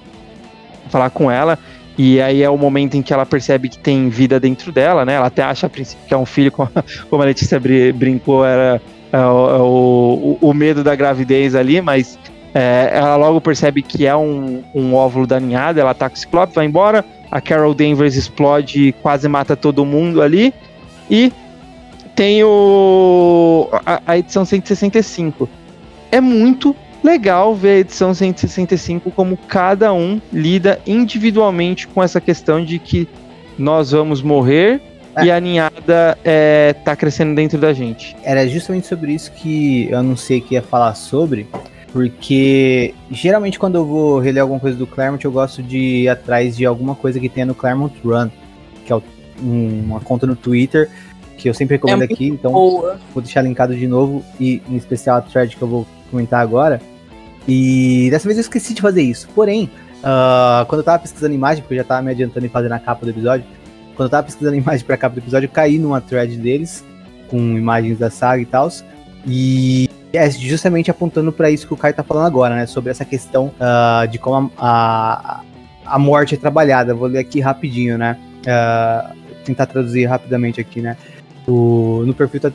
falar 0.88 1.10
com 1.10 1.30
ela. 1.30 1.58
E 1.96 2.20
aí 2.20 2.42
é 2.42 2.50
o 2.50 2.58
momento 2.58 2.96
em 2.96 3.02
que 3.02 3.12
ela 3.12 3.24
percebe 3.24 3.68
que 3.68 3.78
tem 3.78 4.08
vida 4.08 4.40
dentro 4.40 4.72
dela, 4.72 5.04
né? 5.04 5.14
Ela 5.14 5.26
até 5.26 5.42
acha 5.42 5.66
a 5.66 5.70
princípio 5.70 6.04
que 6.06 6.14
é 6.14 6.16
um 6.16 6.26
filho, 6.26 6.50
como 6.50 6.70
a 7.22 7.24
Letícia 7.24 7.60
brincou, 7.94 8.44
era 8.44 8.80
é, 9.12 9.18
o, 9.18 10.38
o, 10.40 10.48
o, 10.48 10.54
medo 10.54 10.82
da 10.82 10.96
gravidez 10.96 11.54
ali, 11.54 11.80
mas 11.80 12.18
é, 12.52 12.90
ela 12.92 13.14
logo 13.14 13.40
percebe 13.40 13.80
que 13.80 14.06
é 14.06 14.16
um, 14.16 14.64
um 14.74 14.92
óvulo 14.94 15.24
da 15.24 15.38
ninhada, 15.38 15.80
ela 15.80 15.92
ataca 15.92 16.16
o 16.16 16.18
Ciclope, 16.18 16.52
vai 16.52 16.66
embora, 16.66 17.04
a 17.30 17.40
Carol 17.40 17.74
Danvers 17.74 18.16
explode 18.16 18.88
e 18.88 18.92
quase 18.92 19.28
mata 19.28 19.54
todo 19.54 19.84
mundo 19.84 20.20
ali, 20.20 20.52
e 21.08 21.32
tem 22.16 22.42
o, 22.42 23.68
a, 23.86 24.00
a 24.04 24.18
edição 24.18 24.44
165. 24.44 25.48
É 26.10 26.20
muito 26.20 26.74
legal 27.04 27.54
ver 27.54 27.68
a 27.68 27.78
edição 27.80 28.14
165 28.14 29.10
como 29.10 29.36
cada 29.36 29.92
um 29.92 30.20
lida 30.32 30.80
individualmente 30.86 31.86
com 31.86 32.02
essa 32.02 32.20
questão 32.20 32.64
de 32.64 32.78
que 32.78 33.06
nós 33.58 33.90
vamos 33.90 34.22
morrer 34.22 34.80
é. 35.14 35.26
e 35.26 35.30
a 35.30 35.38
ninhada 35.38 36.18
é, 36.24 36.72
tá 36.84 36.96
crescendo 36.96 37.34
dentro 37.34 37.58
da 37.58 37.72
gente. 37.74 38.16
Era 38.24 38.48
justamente 38.48 38.86
sobre 38.86 39.12
isso 39.12 39.30
que 39.32 39.88
eu 39.90 39.98
anunciei 39.98 40.40
que 40.40 40.54
ia 40.54 40.62
falar 40.62 40.94
sobre, 40.94 41.46
Porque 41.92 42.94
geralmente 43.10 43.58
quando 43.58 43.76
eu 43.76 43.84
vou 43.84 44.18
reler 44.18 44.42
alguma 44.42 44.58
coisa 44.58 44.76
do 44.76 44.86
Claremont, 44.86 45.24
eu 45.24 45.30
gosto 45.30 45.62
de 45.62 45.78
ir 45.78 46.08
atrás 46.08 46.56
de 46.56 46.64
alguma 46.64 46.94
coisa 46.94 47.20
que 47.20 47.28
tenha 47.28 47.46
no 47.46 47.54
Claremont 47.54 47.94
Run, 48.02 48.30
que 48.84 48.92
é 48.92 49.00
uma 49.40 50.00
conta 50.00 50.26
no 50.26 50.34
Twitter 50.34 50.90
que 51.36 51.48
eu 51.48 51.54
sempre 51.54 51.74
recomendo 51.76 52.02
é 52.02 52.04
aqui, 52.04 52.28
então 52.28 52.52
boa. 52.52 52.98
vou 53.12 53.22
deixar 53.22 53.42
linkado 53.42 53.76
de 53.76 53.86
novo 53.86 54.24
e 54.40 54.62
em 54.68 54.76
especial 54.76 55.18
a 55.18 55.20
thread 55.20 55.54
que 55.54 55.60
eu 55.60 55.68
vou 55.68 55.86
comentar 56.10 56.40
agora. 56.40 56.80
E 57.46 58.08
dessa 58.10 58.24
vez 58.24 58.38
eu 58.38 58.42
esqueci 58.42 58.74
de 58.74 58.80
fazer 58.80 59.02
isso. 59.02 59.28
Porém, 59.34 59.70
uh, 60.00 60.64
quando 60.66 60.80
eu 60.80 60.84
tava 60.84 61.00
pesquisando 61.00 61.34
imagem, 61.34 61.62
porque 61.62 61.74
eu 61.74 61.78
já 61.78 61.84
tava 61.84 62.02
me 62.02 62.10
adiantando 62.10 62.46
em 62.46 62.48
fazer 62.48 62.68
na 62.68 62.78
capa 62.78 63.04
do 63.04 63.10
episódio, 63.10 63.46
quando 63.94 64.06
eu 64.06 64.10
tava 64.10 64.24
pesquisando 64.24 64.56
imagem 64.56 64.84
pra 64.84 64.96
capa 64.96 65.14
do 65.14 65.20
episódio, 65.20 65.46
eu 65.46 65.50
caí 65.50 65.78
numa 65.78 66.00
thread 66.00 66.36
deles, 66.36 66.84
com 67.28 67.38
imagens 67.38 67.98
da 67.98 68.10
saga 68.10 68.42
e 68.42 68.46
tal. 68.46 68.70
E 69.26 69.88
é 70.12 70.30
justamente 70.30 70.90
apontando 70.90 71.32
para 71.32 71.50
isso 71.50 71.66
que 71.66 71.74
o 71.74 71.76
Caio 71.76 71.94
tá 71.94 72.02
falando 72.02 72.26
agora, 72.26 72.54
né? 72.54 72.66
Sobre 72.66 72.90
essa 72.90 73.04
questão 73.04 73.52
uh, 73.58 74.06
de 74.06 74.18
como 74.18 74.50
a, 74.56 75.40
a, 75.86 75.94
a, 75.94 75.98
morte 75.98 76.34
é 76.34 76.38
trabalhada. 76.38 76.94
Vou 76.94 77.08
ler 77.08 77.18
aqui 77.18 77.40
rapidinho, 77.40 77.98
né? 77.98 78.18
Uh, 78.40 79.16
tentar 79.44 79.66
traduzir 79.66 80.06
rapidamente 80.06 80.60
aqui, 80.60 80.80
né? 80.80 80.96
O, 81.46 82.02
no 82.06 82.14
perfil 82.14 82.40
tá, 82.40 82.52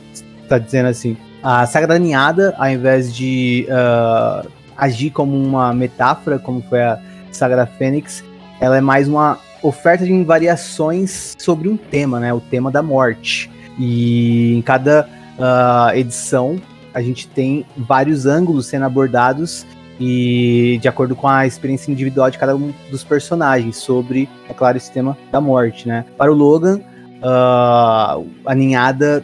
tá 0.48 0.58
dizendo 0.58 0.88
assim: 0.88 1.16
a 1.42 1.66
saga 1.66 1.86
da 1.86 1.98
ninhada, 1.98 2.54
ao 2.56 2.68
invés 2.68 3.14
de 3.14 3.66
uh, 3.68 4.48
agir 4.80 5.10
como 5.10 5.36
uma 5.36 5.72
metáfora, 5.74 6.38
como 6.38 6.62
foi 6.62 6.82
a 6.82 6.98
saga 7.30 7.54
da 7.54 7.66
Fênix, 7.66 8.24
ela 8.58 8.78
é 8.78 8.80
mais 8.80 9.06
uma 9.06 9.38
oferta 9.62 10.04
de 10.04 10.24
variações 10.24 11.36
sobre 11.38 11.68
um 11.68 11.76
tema, 11.76 12.18
né? 12.18 12.32
O 12.32 12.40
tema 12.40 12.70
da 12.70 12.82
morte. 12.82 13.50
E 13.78 14.54
em 14.54 14.62
cada 14.62 15.06
uh, 15.38 15.94
edição 15.94 16.60
a 16.92 17.00
gente 17.00 17.28
tem 17.28 17.64
vários 17.76 18.26
ângulos 18.26 18.66
sendo 18.66 18.84
abordados 18.84 19.64
e 20.00 20.78
de 20.80 20.88
acordo 20.88 21.14
com 21.14 21.28
a 21.28 21.46
experiência 21.46 21.92
individual 21.92 22.30
de 22.30 22.38
cada 22.38 22.56
um 22.56 22.72
dos 22.90 23.04
personagens 23.04 23.76
sobre, 23.76 24.28
é 24.48 24.54
claro, 24.54 24.76
esse 24.76 24.90
tema 24.90 25.16
da 25.30 25.40
morte, 25.40 25.86
né? 25.86 26.04
Para 26.16 26.32
o 26.32 26.34
Logan, 26.34 26.80
uh, 27.18 28.26
a 28.46 28.54
ninhada 28.54 29.22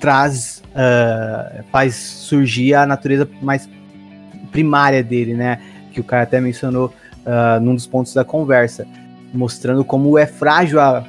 traz, 0.00 0.62
uh, 0.68 1.64
faz 1.72 1.96
surgir 1.96 2.74
a 2.74 2.86
natureza 2.86 3.28
mais 3.42 3.68
primária 4.56 5.02
dele, 5.02 5.34
né? 5.34 5.60
Que 5.92 6.00
o 6.00 6.04
cara 6.04 6.22
até 6.22 6.40
mencionou 6.40 6.86
uh, 7.26 7.60
num 7.60 7.74
dos 7.74 7.86
pontos 7.86 8.14
da 8.14 8.24
conversa, 8.24 8.86
mostrando 9.34 9.84
como 9.84 10.16
é 10.16 10.24
frágil 10.24 10.80
a, 10.80 11.04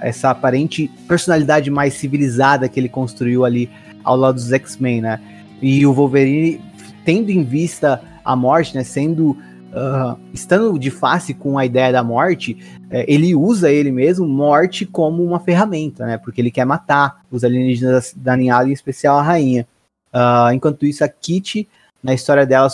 essa 0.00 0.30
aparente 0.30 0.88
personalidade 1.08 1.72
mais 1.72 1.94
civilizada 1.94 2.68
que 2.68 2.78
ele 2.78 2.88
construiu 2.88 3.44
ali 3.44 3.68
ao 4.04 4.16
lado 4.16 4.36
dos 4.36 4.52
X-Men, 4.52 5.00
né? 5.00 5.20
E 5.60 5.84
o 5.84 5.92
Wolverine, 5.92 6.60
tendo 7.04 7.30
em 7.30 7.42
vista 7.42 8.00
a 8.24 8.36
morte, 8.36 8.76
né? 8.76 8.84
Sendo 8.84 9.30
uh, 9.30 10.16
estando 10.32 10.78
de 10.78 10.90
face 10.90 11.34
com 11.34 11.58
a 11.58 11.66
ideia 11.66 11.92
da 11.92 12.04
morte, 12.04 12.56
é, 12.90 13.04
ele 13.12 13.34
usa 13.34 13.72
ele 13.72 13.90
mesmo, 13.90 14.24
morte, 14.24 14.86
como 14.86 15.24
uma 15.24 15.40
ferramenta, 15.40 16.06
né? 16.06 16.16
Porque 16.16 16.40
ele 16.40 16.52
quer 16.52 16.64
matar 16.64 17.22
os 17.28 17.42
alienígenas 17.42 18.14
da 18.16 18.36
ninhada, 18.36 18.68
em 18.68 18.72
especial 18.72 19.18
a 19.18 19.22
rainha. 19.22 19.66
Uh, 20.14 20.52
enquanto 20.52 20.86
isso, 20.86 21.02
a 21.02 21.08
Kitty, 21.08 21.66
na 22.02 22.12
história 22.12 22.44
dela, 22.44 22.68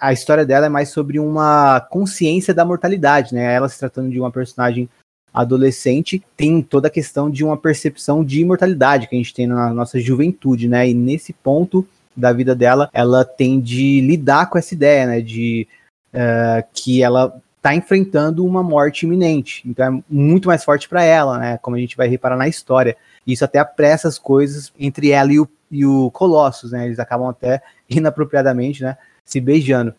a 0.00 0.12
história 0.12 0.44
dela 0.44 0.66
é 0.66 0.68
mais 0.68 0.90
sobre 0.90 1.18
uma 1.18 1.80
consciência 1.80 2.52
da 2.52 2.64
mortalidade, 2.64 3.34
né? 3.34 3.54
Ela 3.54 3.68
se 3.68 3.78
tratando 3.78 4.10
de 4.10 4.20
uma 4.20 4.30
personagem 4.30 4.88
adolescente, 5.32 6.22
tem 6.36 6.62
toda 6.62 6.88
a 6.88 6.90
questão 6.90 7.30
de 7.30 7.44
uma 7.44 7.56
percepção 7.56 8.24
de 8.24 8.40
imortalidade 8.40 9.06
que 9.06 9.14
a 9.14 9.18
gente 9.18 9.34
tem 9.34 9.46
na 9.46 9.72
nossa 9.72 9.98
juventude, 10.00 10.68
né? 10.68 10.88
E 10.88 10.94
nesse 10.94 11.32
ponto 11.32 11.86
da 12.16 12.32
vida 12.32 12.54
dela, 12.54 12.88
ela 12.92 13.24
tem 13.24 13.60
de 13.60 14.00
lidar 14.00 14.48
com 14.48 14.58
essa 14.58 14.74
ideia, 14.74 15.06
né? 15.06 15.20
De 15.20 15.66
uh, 16.14 16.66
que 16.72 17.02
ela 17.02 17.34
está 17.56 17.74
enfrentando 17.74 18.46
uma 18.46 18.62
morte 18.62 19.04
iminente. 19.04 19.62
Então 19.66 19.86
é 19.86 20.02
muito 20.08 20.48
mais 20.48 20.64
forte 20.64 20.88
para 20.88 21.02
ela, 21.02 21.38
né? 21.38 21.58
Como 21.58 21.76
a 21.76 21.78
gente 21.78 21.96
vai 21.96 22.08
reparar 22.08 22.36
na 22.36 22.48
história. 22.48 22.96
Isso 23.26 23.44
até 23.44 23.58
apressa 23.58 24.06
as 24.06 24.18
coisas 24.18 24.72
entre 24.78 25.10
ela 25.10 25.32
e 25.32 25.40
o, 25.40 25.48
e 25.70 25.84
o 25.84 26.10
Colossus, 26.12 26.72
né? 26.72 26.86
Eles 26.86 26.98
acabam 26.98 27.28
até 27.28 27.62
inapropriadamente, 27.88 28.82
né? 28.82 28.96
Se 29.24 29.40
beijando. 29.40 29.94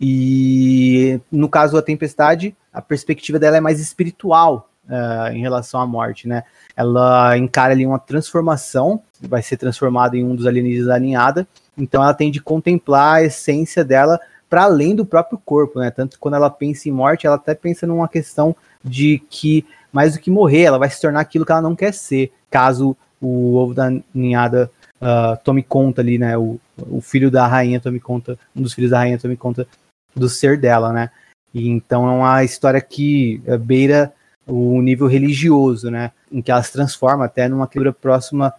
E 0.00 1.20
no 1.30 1.48
caso 1.48 1.74
da 1.74 1.82
Tempestade, 1.82 2.54
a 2.72 2.82
perspectiva 2.82 3.38
dela 3.38 3.56
é 3.56 3.60
mais 3.60 3.80
espiritual 3.80 4.68
uh, 4.86 5.32
em 5.32 5.40
relação 5.40 5.80
à 5.80 5.86
morte, 5.86 6.26
né? 6.28 6.42
Ela 6.76 7.36
encara 7.38 7.72
ali 7.72 7.86
uma 7.86 7.98
transformação, 7.98 9.02
vai 9.20 9.42
ser 9.42 9.56
transformada 9.56 10.16
em 10.16 10.24
um 10.24 10.34
dos 10.34 10.46
alienígenas 10.46 10.88
da 10.88 10.98
ninhada, 10.98 11.46
então 11.76 12.02
ela 12.02 12.14
tem 12.14 12.30
de 12.30 12.40
contemplar 12.40 13.16
a 13.16 13.22
essência 13.24 13.84
dela 13.84 14.20
para 14.50 14.64
além 14.64 14.94
do 14.94 15.06
próprio 15.06 15.40
corpo, 15.44 15.78
né? 15.78 15.90
Tanto 15.90 16.14
que 16.14 16.18
quando 16.18 16.34
ela 16.34 16.50
pensa 16.50 16.88
em 16.88 16.92
morte, 16.92 17.26
ela 17.26 17.36
até 17.36 17.54
pensa 17.54 17.86
numa 17.86 18.08
questão 18.08 18.54
de 18.84 19.22
que 19.30 19.64
mais 19.92 20.14
do 20.14 20.20
que 20.20 20.30
morrer, 20.30 20.62
ela 20.62 20.78
vai 20.78 20.90
se 20.90 21.00
tornar 21.00 21.20
aquilo 21.20 21.46
que 21.46 21.52
ela 21.52 21.62
não 21.62 21.76
quer 21.76 21.94
ser, 21.94 22.32
caso 22.50 22.96
o 23.20 23.54
ovo 23.56 23.72
da 23.72 23.90
ninhada 24.12 24.70
uh, 25.04 25.36
tome 25.44 25.62
conta 25.62 26.00
ali, 26.00 26.18
né? 26.18 26.36
O, 26.36 26.58
o 26.78 27.00
filho 27.00 27.30
da 27.30 27.46
rainha 27.46 27.80
tome 27.80 28.00
conta, 28.00 28.38
um 28.56 28.62
dos 28.62 28.72
filhos 28.72 28.90
da 28.90 28.98
rainha 28.98 29.18
tome 29.18 29.36
conta 29.36 29.68
do 30.16 30.28
ser 30.28 30.58
dela, 30.58 30.92
né? 30.92 31.10
E 31.52 31.68
então 31.68 32.08
é 32.08 32.10
uma 32.10 32.42
história 32.42 32.80
que 32.80 33.42
uh, 33.46 33.58
beira 33.58 34.12
o 34.46 34.80
nível 34.80 35.06
religioso, 35.06 35.90
né? 35.90 36.10
Em 36.32 36.40
que 36.40 36.50
ela 36.50 36.62
se 36.62 36.72
transforma 36.72 37.26
até 37.26 37.48
numa 37.48 37.66
criatura 37.66 37.92
próxima, 37.92 38.52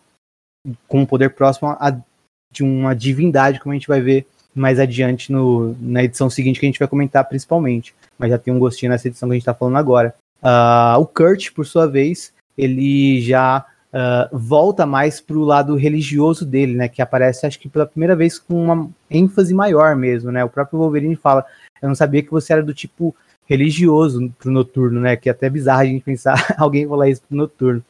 com 0.88 1.02
um 1.02 1.06
poder 1.06 1.32
próximo 1.32 1.70
a, 1.70 1.98
de 2.52 2.64
uma 2.64 2.96
divindade, 2.96 3.60
como 3.60 3.74
a 3.74 3.76
gente 3.76 3.88
vai 3.88 4.02
ver 4.02 4.28
mais 4.54 4.80
adiante 4.80 5.32
no, 5.32 5.76
na 5.82 6.04
edição 6.04 6.30
seguinte 6.30 6.60
que 6.60 6.66
a 6.66 6.70
gente 6.70 6.80
vai 6.80 6.88
comentar 6.88 7.28
principalmente. 7.28 7.94
Mas 8.18 8.30
já 8.30 8.38
tem 8.38 8.54
um 8.54 8.60
gostinho 8.60 8.92
nessa 8.92 9.08
edição 9.08 9.28
que 9.28 9.34
a 9.34 9.36
gente 9.36 9.42
está 9.42 9.54
falando 9.54 9.78
agora. 9.78 10.16
Uh, 10.42 11.00
o 11.00 11.06
Kurt, 11.06 11.52
por 11.52 11.66
sua 11.66 11.88
vez, 11.88 12.32
ele 12.58 13.22
já 13.22 13.66
uh, 13.96 14.38
volta 14.38 14.86
mais 14.86 15.22
para 15.22 15.38
o 15.38 15.46
lado 15.46 15.76
religioso 15.76 16.46
dele, 16.46 16.76
né? 16.76 16.90
Que 16.90 17.02
aparece, 17.02 17.46
acho 17.46 17.60
que 17.60 17.70
pela 17.70 17.86
primeira 17.86 18.16
vez 18.16 18.38
com 18.38 18.66
uma 18.66 18.90
ênfase 19.10 19.54
maior 19.54 19.96
mesmo, 19.96 20.32
né? 20.32 20.44
O 20.44 20.50
próprio 20.50 20.80
Wolverine 20.80 21.16
fala: 21.16 21.46
Eu 21.82 21.88
não 21.88 21.96
sabia 21.96 22.22
que 22.22 22.32
você 22.32 22.52
era 22.52 22.62
do 22.62 22.74
tipo 22.74 23.16
religioso 23.46 24.32
pro 24.38 24.52
noturno, 24.52 25.00
né? 25.00 25.16
Que 25.16 25.30
é 25.30 25.32
até 25.32 25.50
bizarro 25.50 25.82
a 25.82 25.86
gente 25.86 26.04
pensar 26.04 26.36
alguém 26.60 26.88
falar 26.88 27.10
isso 27.10 27.22
pro 27.28 27.38
noturno. 27.38 27.84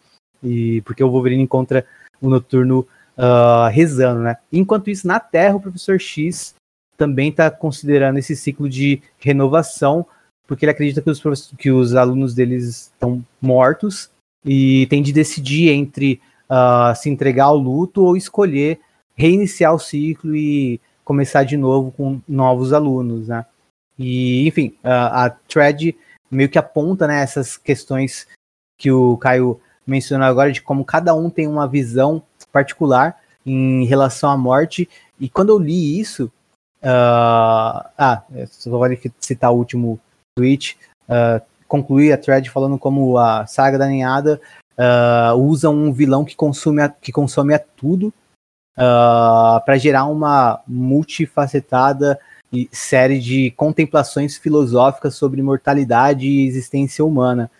E 0.43 0.81
porque 0.81 1.03
o 1.03 1.09
Wolverine 1.09 1.43
encontra 1.43 1.85
o 2.21 2.29
noturno 2.29 2.87
uh, 3.17 3.69
rezando, 3.71 4.21
né? 4.21 4.37
Enquanto 4.51 4.89
isso, 4.89 5.07
na 5.07 5.19
Terra, 5.19 5.55
o 5.55 5.61
professor 5.61 5.99
X 5.99 6.53
também 6.97 7.29
está 7.29 7.49
considerando 7.51 8.19
esse 8.19 8.35
ciclo 8.35 8.69
de 8.69 9.01
renovação, 9.17 10.05
porque 10.47 10.63
ele 10.63 10.71
acredita 10.71 11.01
que 11.01 11.09
os, 11.09 11.51
que 11.57 11.71
os 11.71 11.93
alunos 11.95 12.33
deles 12.33 12.91
estão 12.93 13.23
mortos 13.41 14.09
e 14.45 14.85
tem 14.87 15.01
de 15.01 15.11
decidir 15.11 15.69
entre 15.69 16.21
uh, 16.49 16.95
se 16.95 17.09
entregar 17.09 17.45
ao 17.45 17.57
luto 17.57 18.03
ou 18.03 18.15
escolher 18.15 18.79
reiniciar 19.15 19.73
o 19.73 19.79
ciclo 19.79 20.35
e 20.35 20.79
começar 21.03 21.43
de 21.43 21.57
novo 21.57 21.91
com 21.91 22.21
novos 22.27 22.73
alunos, 22.73 23.27
né? 23.27 23.45
E, 23.97 24.47
enfim, 24.47 24.75
uh, 24.83 25.09
a 25.11 25.29
thread 25.29 25.95
meio 26.29 26.49
que 26.49 26.57
aponta 26.57 27.07
né, 27.07 27.21
essas 27.21 27.55
questões 27.55 28.27
que 28.77 28.91
o 28.91 29.17
Caio 29.17 29.59
mencionou 29.87 30.27
agora 30.27 30.51
de 30.51 30.61
como 30.61 30.83
cada 30.83 31.15
um 31.15 31.29
tem 31.29 31.47
uma 31.47 31.67
visão 31.67 32.21
particular 32.51 33.17
em 33.45 33.85
relação 33.85 34.29
à 34.29 34.37
morte. 34.37 34.89
E 35.19 35.29
quando 35.29 35.49
eu 35.49 35.59
li 35.59 35.99
isso, 35.99 36.25
uh, 36.83 37.87
ah, 37.97 38.23
só 38.47 38.69
vou 38.69 38.81
citar 39.19 39.51
o 39.51 39.57
último 39.57 39.99
tweet, 40.35 40.77
uh, 41.07 41.41
concluí 41.67 42.11
a 42.11 42.17
thread 42.17 42.49
falando 42.49 42.77
como 42.77 43.17
a 43.17 43.45
saga 43.45 43.77
da 43.77 43.87
ninhada 43.87 44.39
uh, 44.77 45.35
usa 45.35 45.69
um 45.69 45.91
vilão 45.91 46.25
que 46.25 46.35
consome 46.35 46.81
a, 46.81 46.89
que 46.89 47.11
consome 47.11 47.53
a 47.53 47.59
tudo 47.59 48.13
uh, 48.77 49.63
para 49.65 49.77
gerar 49.77 50.05
uma 50.05 50.61
multifacetada 50.67 52.19
série 52.71 53.19
de 53.19 53.51
contemplações 53.51 54.37
filosóficas 54.37 55.15
sobre 55.15 55.41
mortalidade 55.41 56.25
e 56.25 56.47
existência 56.47 57.03
humana. 57.03 57.51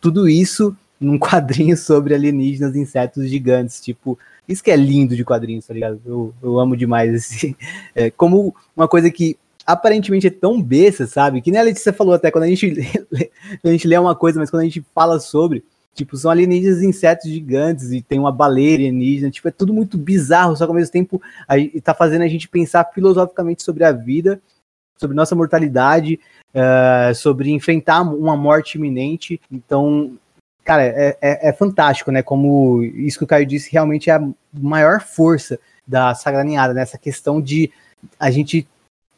Tudo 0.00 0.28
isso 0.28 0.76
num 1.00 1.18
quadrinho 1.18 1.76
sobre 1.76 2.14
alienígenas 2.14 2.74
e 2.74 2.80
insetos 2.80 3.28
gigantes. 3.28 3.80
Tipo, 3.80 4.18
isso 4.48 4.62
que 4.62 4.70
é 4.70 4.76
lindo 4.76 5.14
de 5.14 5.24
quadrinhos, 5.24 5.66
tá 5.66 5.74
ligado? 5.74 6.00
Eu, 6.04 6.34
eu 6.42 6.58
amo 6.58 6.76
demais 6.76 7.12
esse. 7.14 7.56
É, 7.94 8.10
como 8.10 8.54
uma 8.76 8.88
coisa 8.88 9.10
que 9.10 9.36
aparentemente 9.72 10.26
é 10.26 10.30
tão 10.30 10.60
besta, 10.60 11.06
sabe? 11.06 11.40
Que 11.40 11.50
nem 11.50 11.60
a 11.60 11.64
Letícia 11.64 11.92
falou 11.92 12.14
até, 12.14 12.30
quando 12.30 12.44
a 12.44 12.48
gente, 12.48 12.70
lê, 13.10 13.30
a 13.62 13.68
gente 13.68 13.86
lê 13.86 13.96
uma 13.98 14.14
coisa, 14.14 14.38
mas 14.38 14.50
quando 14.50 14.62
a 14.62 14.64
gente 14.64 14.84
fala 14.94 15.18
sobre, 15.20 15.64
tipo, 15.94 16.16
são 16.16 16.30
alienígenas 16.30 16.82
insetos 16.82 17.30
gigantes 17.30 17.90
e 17.92 18.02
tem 18.02 18.18
uma 18.18 18.32
baleia 18.32 18.76
alienígena, 18.76 19.30
tipo, 19.30 19.48
é 19.48 19.50
tudo 19.50 19.72
muito 19.72 19.98
bizarro, 19.98 20.56
só 20.56 20.64
que 20.64 20.70
ao 20.70 20.76
mesmo 20.76 20.92
tempo 20.92 21.20
a, 21.48 21.54
tá 21.82 21.94
fazendo 21.94 22.22
a 22.22 22.28
gente 22.28 22.48
pensar 22.48 22.84
filosoficamente 22.92 23.62
sobre 23.62 23.84
a 23.84 23.92
vida, 23.92 24.40
sobre 24.98 25.16
nossa 25.16 25.34
mortalidade, 25.34 26.20
uh, 26.54 27.14
sobre 27.14 27.50
enfrentar 27.50 28.02
uma 28.02 28.36
morte 28.36 28.76
iminente. 28.76 29.40
Então, 29.50 30.18
cara, 30.64 30.84
é, 30.84 31.16
é, 31.20 31.48
é, 31.48 31.52
fantástico, 31.52 32.10
né? 32.10 32.22
Como 32.22 32.82
isso 32.82 33.18
que 33.18 33.24
o 33.24 33.26
Caio 33.26 33.46
disse 33.46 33.72
realmente 33.72 34.10
é 34.10 34.14
a 34.14 34.28
maior 34.52 35.00
força 35.00 35.58
da 35.86 36.14
Sagrada 36.14 36.44
Ninhada, 36.44 36.74
né? 36.74 36.82
Essa 36.82 36.98
questão 36.98 37.40
de 37.40 37.72
a 38.18 38.30
gente 38.30 38.68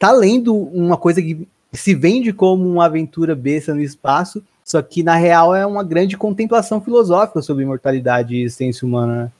tá 0.03 0.11
lendo 0.11 0.53
uma 0.53 0.97
coisa 0.97 1.21
que 1.21 1.47
se 1.71 1.95
vende 1.95 2.33
como 2.33 2.69
uma 2.69 2.87
aventura 2.87 3.33
besta 3.33 3.73
no 3.73 3.79
espaço, 3.79 4.43
só 4.61 4.81
que 4.81 5.01
na 5.01 5.15
real 5.15 5.55
é 5.55 5.65
uma 5.65 5.81
grande 5.81 6.17
contemplação 6.17 6.81
filosófica 6.81 7.41
sobre 7.41 7.63
imortalidade 7.63 8.35
e 8.35 8.43
existência 8.43 8.85
humana. 8.85 9.23
Né? 9.23 9.31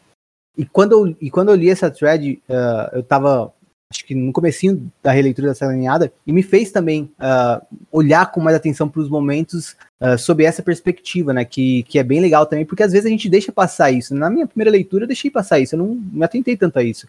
E 0.58 0.66
quando 0.66 0.94
eu, 0.94 1.18
e 1.20 1.30
quando 1.30 1.50
eu 1.50 1.56
li 1.56 1.70
essa 1.70 1.92
thread, 1.92 2.42
uh, 2.48 2.96
eu 2.96 3.04
tava 3.04 3.52
acho 3.92 4.06
que 4.06 4.16
no 4.16 4.32
comecinho 4.32 4.90
da 5.04 5.12
releitura 5.12 5.50
dessa 5.50 5.68
alinhada, 5.68 6.14
e 6.26 6.32
me 6.32 6.42
fez 6.42 6.72
também 6.72 7.12
uh, 7.20 7.62
olhar 7.92 8.32
com 8.32 8.40
mais 8.40 8.56
atenção 8.56 8.88
para 8.88 9.02
os 9.02 9.10
momentos 9.10 9.76
uh, 10.02 10.18
sob 10.18 10.46
essa 10.46 10.64
perspectiva, 10.64 11.34
né? 11.34 11.44
Que, 11.44 11.84
que 11.84 12.00
é 12.00 12.04
bem 12.04 12.22
legal 12.22 12.46
também, 12.46 12.66
porque 12.66 12.84
às 12.84 12.94
vezes 12.94 13.06
a 13.06 13.10
gente 13.10 13.30
deixa 13.30 13.52
passar 13.52 13.92
isso. 13.92 14.16
Na 14.16 14.30
minha 14.30 14.48
primeira 14.48 14.72
leitura, 14.72 15.04
eu 15.04 15.08
deixei 15.08 15.30
passar 15.30 15.60
isso, 15.60 15.76
eu 15.76 15.80
não 15.80 15.94
me 15.94 16.24
atentei 16.24 16.56
tanto 16.56 16.80
a 16.80 16.84
isso. 16.84 17.06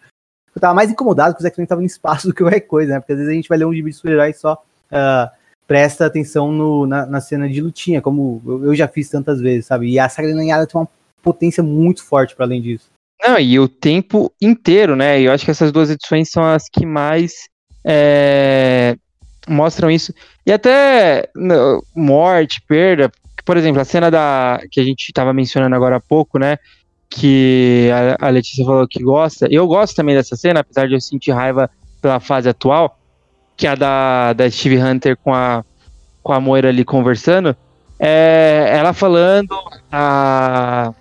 Eu 0.54 0.60
tava 0.60 0.74
mais 0.74 0.90
incomodado 0.90 1.34
que 1.34 1.40
os 1.40 1.46
X-Men 1.46 1.64
estavam 1.64 1.82
no 1.82 1.86
espaço 1.86 2.26
do 2.28 2.34
que 2.34 2.42
qualquer 2.42 2.60
coisa, 2.60 2.94
né? 2.94 3.00
Porque 3.00 3.12
às 3.12 3.18
vezes 3.18 3.32
a 3.32 3.34
gente 3.34 3.48
vai 3.48 3.58
ler 3.58 3.66
um 3.66 3.74
gibi 3.74 3.90
de 3.90 3.96
super 3.96 4.18
e 4.18 4.32
só 4.32 4.54
uh, 4.54 5.30
presta 5.66 6.06
atenção 6.06 6.52
no, 6.52 6.86
na, 6.86 7.06
na, 7.06 7.20
cena 7.20 7.48
de 7.48 7.60
lutinha, 7.60 8.00
como 8.00 8.42
eu, 8.46 8.64
eu, 8.66 8.74
já 8.74 8.86
fiz 8.86 9.08
tantas 9.08 9.40
vezes, 9.40 9.66
sabe? 9.66 9.90
E 9.90 9.98
a 9.98 10.08
Saga 10.08 10.28
Alinhada 10.28 10.66
tem 10.66 10.80
uma 10.80 10.88
potência 11.22 11.62
muito 11.62 12.04
forte 12.04 12.36
para 12.36 12.44
além 12.44 12.60
disso. 12.60 12.86
Não, 13.22 13.38
e 13.38 13.58
o 13.58 13.68
tempo 13.68 14.32
inteiro, 14.40 14.94
né? 14.94 15.20
Eu 15.20 15.32
acho 15.32 15.44
que 15.44 15.50
essas 15.50 15.72
duas 15.72 15.90
edições 15.90 16.30
são 16.30 16.44
as 16.44 16.68
que 16.68 16.84
mais 16.84 17.48
é, 17.84 18.96
mostram 19.48 19.90
isso. 19.90 20.12
E 20.46 20.52
até 20.52 21.28
morte, 21.94 22.60
perda. 22.66 23.10
Por 23.44 23.56
exemplo, 23.56 23.80
a 23.80 23.84
cena 23.84 24.10
da 24.10 24.60
que 24.70 24.80
a 24.80 24.84
gente 24.84 25.08
estava 25.08 25.32
mencionando 25.32 25.74
agora 25.74 25.96
há 25.96 26.00
pouco, 26.00 26.38
né? 26.38 26.58
Que 27.16 27.90
a, 28.20 28.26
a 28.26 28.30
Letícia 28.30 28.64
falou 28.64 28.88
que 28.88 29.02
gosta. 29.02 29.46
Eu 29.50 29.66
gosto 29.66 29.94
também 29.94 30.14
dessa 30.14 30.36
cena, 30.36 30.60
apesar 30.60 30.88
de 30.88 30.94
eu 30.94 31.00
sentir 31.00 31.30
raiva 31.30 31.70
pela 32.02 32.18
fase 32.18 32.48
atual, 32.48 32.98
que 33.56 33.66
é 33.66 33.70
a 33.70 33.74
da, 33.74 34.32
da 34.32 34.50
Steve 34.50 34.78
Hunter 34.78 35.16
com 35.16 35.32
a, 35.32 35.64
com 36.22 36.32
a 36.32 36.40
Moira 36.40 36.70
ali 36.70 36.84
conversando. 36.84 37.56
É, 37.98 38.72
ela 38.72 38.92
falando 38.92 39.54
a 39.92 40.92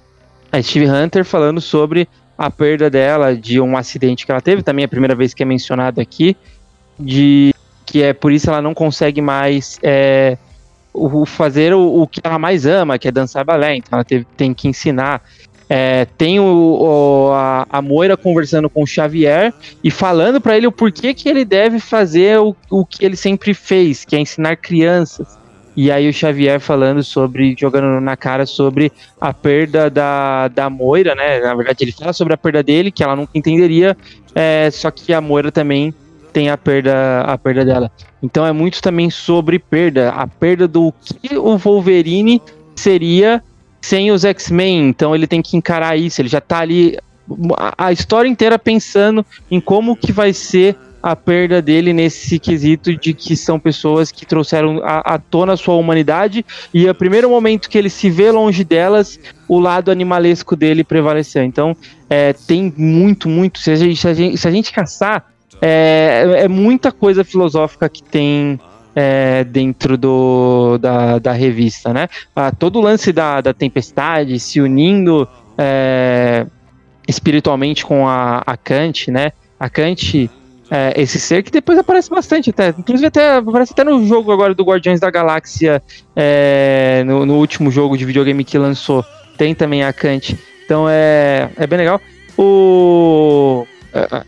a 0.53 0.61
Steve 0.61 0.88
Hunter 0.88 1.26
falando 1.26 1.60
sobre 1.60 2.07
a 2.38 2.52
perda 2.52 2.88
dela 2.88 3.35
de 3.35 3.60
um 3.60 3.76
acidente 3.76 4.23
que 4.23 4.31
ela 4.31 4.40
teve, 4.40 4.61
também 4.61 4.84
é 4.84 4.85
a 4.85 4.90
primeira 4.90 5.15
vez 5.15 5.34
que 5.34 5.41
é 5.41 5.45
mencionado 5.45 5.99
aqui, 5.99 6.38
de 6.99 7.56
que 7.88 8.03
é 8.03 8.14
por 8.14 8.31
isso 8.31 8.52
ela 8.52 8.61
não 8.61 8.73
consegue 8.73 9.19
mais 9.19 9.80
é, 9.81 10.38
o, 10.94 11.26
fazer 11.26 11.73
o, 11.73 12.02
o, 12.02 12.07
que 12.07 12.22
ela 12.23 12.38
mais 12.38 12.68
ama, 12.68 12.99
que 12.99 13.07
é 13.07 13.11
dançar 13.11 13.44
balé, 13.44 13.77
então 13.77 13.98
ela 13.98 14.03
teve, 14.03 14.27
tem 14.38 14.53
que 14.53 14.68
ensinar. 14.68 15.23
É, 15.76 16.06
tem 16.06 16.40
o, 16.40 16.44
o, 16.45 17.32
a, 17.34 17.66
a, 17.68 17.82
Moira 17.82 18.16
conversando 18.16 18.70
com 18.70 18.84
o 18.84 18.86
Xavier 18.86 19.52
e 19.84 19.90
falando 19.90 20.40
para 20.40 20.56
ele 20.56 20.68
o 20.68 20.72
porquê 20.72 21.16
que 21.16 21.28
ele 21.28 21.44
deve 21.44 21.80
fazer 21.80 22.40
o, 22.40 22.56
o 22.70 22.86
que 22.86 23.04
ele 23.04 23.16
sempre 23.16 23.56
fez, 23.56 24.06
que 24.06 24.16
é 24.16 24.20
ensinar 24.20 24.58
crianças. 24.58 25.36
E 25.76 25.90
aí 25.90 26.08
o 26.08 26.14
Xavier 26.14 26.60
falando 26.60 27.04
sobre, 27.04 27.56
jogando 27.60 28.00
na 28.00 28.16
cara 28.16 28.45
sobre 28.45 28.91
a 29.20 29.34
perda 29.34 29.90
da, 29.90 30.48
da 30.48 30.70
Moira, 30.70 31.16
né? 31.16 31.40
Na 31.40 31.56
verdade, 31.56 31.84
ele 31.84 31.91
fala 31.91 32.14
sobre 32.14 32.36
a 32.36 32.38
perda 32.38 32.62
dele, 32.62 32.91
que 32.91 33.04
ela 33.04 33.16
nunca 33.16 33.32
entenderia, 33.34 33.98
é, 34.36 34.70
só 34.70 34.91
que 34.91 35.12
a 35.12 35.20
Moira 35.20 35.52
também 35.52 35.91
tem 36.32 36.52
a 36.52 36.58
perda, 36.58 37.22
a 37.22 37.36
perda 37.36 37.66
dela. 37.66 37.91
Então 38.22 38.45
é 38.45 38.52
muito 38.52 38.80
também 38.80 39.10
sobre 39.10 39.58
perda, 39.58 40.10
a 40.10 40.28
perda 40.28 40.68
do 40.68 40.94
que 41.04 41.36
o 41.36 41.58
Wolverine 41.58 42.40
seria 42.76 43.41
sem 43.84 44.11
os 44.11 44.23
X-Men. 44.23 44.88
Então 44.88 45.14
ele 45.14 45.27
tem 45.27 45.41
que 45.41 45.57
encarar 45.57 45.97
isso, 45.97 46.22
ele 46.22 46.30
já 46.30 46.39
tá 46.39 46.60
ali 46.60 46.97
a, 47.77 47.91
história 47.91 48.30
inteira 48.30 48.57
pensando 48.57 49.26
em 49.51 49.60
como 49.60 49.95
que 49.95 50.11
vai 50.11 50.34
ser 50.34 50.77
a 51.01 51.18
perda 51.18 51.61
dele 51.61 51.91
nesse 51.91 52.39
quesito 52.39 52.95
de 52.95 53.14
que 53.14 53.35
são 53.35 53.60
pessoas 53.60 54.10
que 54.10 54.26
trouxeram 54.26 54.80
à, 54.84 55.19
tona 55.19 55.57
sua 55.57 55.76
humanidade 55.76 56.45
e 56.73 56.88
a 56.88 56.93
primeiro 56.93 57.30
momento 57.30 57.69
que 57.69 57.77
ele 57.77 57.89
se 57.89 58.10
vê 58.10 58.31
longe 58.31 58.64
delas, 58.64 59.19
o 59.49 59.60
lado 59.60 59.91
animalesco 59.91 60.55
dele 60.55 60.81
prevaleceu. 60.81 61.43
Então, 61.43 61.76
é, 62.10 62.31
tem 62.31 62.73
muito, 62.77 63.27
muito. 63.27 63.60
Se 63.60 63.72
a 63.72 63.76
gente, 63.76 63.99
se 63.99 64.07
a 64.07 64.14
gente, 64.14 64.38
se 64.38 64.47
a 64.47 64.51
gente 64.51 64.72
caçar, 64.72 65.26
é, 65.61 66.43
é 66.43 66.47
muita 66.47 66.89
coisa 66.89 67.26
filosófica 67.26 67.89
que 67.89 68.01
tem 68.01 68.57
é, 68.95 69.44
dentro 69.44 69.98
do, 69.98 70.78
da, 70.78 71.20
da 71.20 71.32
revista, 71.32 71.94
né? 71.94 72.07
Ah, 72.36 72.52
todo 72.52 72.80
o 72.80 72.82
lance 72.82 73.11
da, 73.11 73.41
da 73.41 73.53
tempestade 73.53 74.40
se 74.40 74.61
unindo 74.61 75.28
é, 75.57 76.45
espiritualmente 77.07 77.86
com 77.86 78.07
a, 78.07 78.44
a 78.45 78.57
Kant, 78.57 79.10
né? 79.11 79.32
A 79.60 79.70
Kant 79.70 80.30
é, 80.70 80.94
esse 80.99 81.20
ser 81.20 81.44
que 81.44 81.52
depois 81.52 81.78
aparece 81.78 82.10
bastante 82.10 82.49
até. 82.49 82.70
Inclusive 82.70 83.07
até 83.07 83.36
aparece 83.38 83.74
até 83.74 83.84
no 83.84 84.06
jogo 84.07 84.32
agora 84.32 84.56
do 84.56 84.64
Guardiões 84.64 84.99
da 84.99 85.11
Galáxia, 85.11 85.82
é, 86.15 87.03
no, 87.06 87.26
no, 87.26 87.36
último 87.36 87.70
jogo 87.70 87.98
de 87.98 88.06
videogame 88.06 88.44
que 88.44 88.57
lançou. 88.57 89.06
Tem 89.38 89.53
também 89.53 89.84
a 89.84 89.94
Kant. 89.94 90.38
Então 90.65 90.88
é, 90.90 91.49
é 91.57 91.68
bem 91.68 91.78
legal. 91.78 92.02
O. 92.38 93.68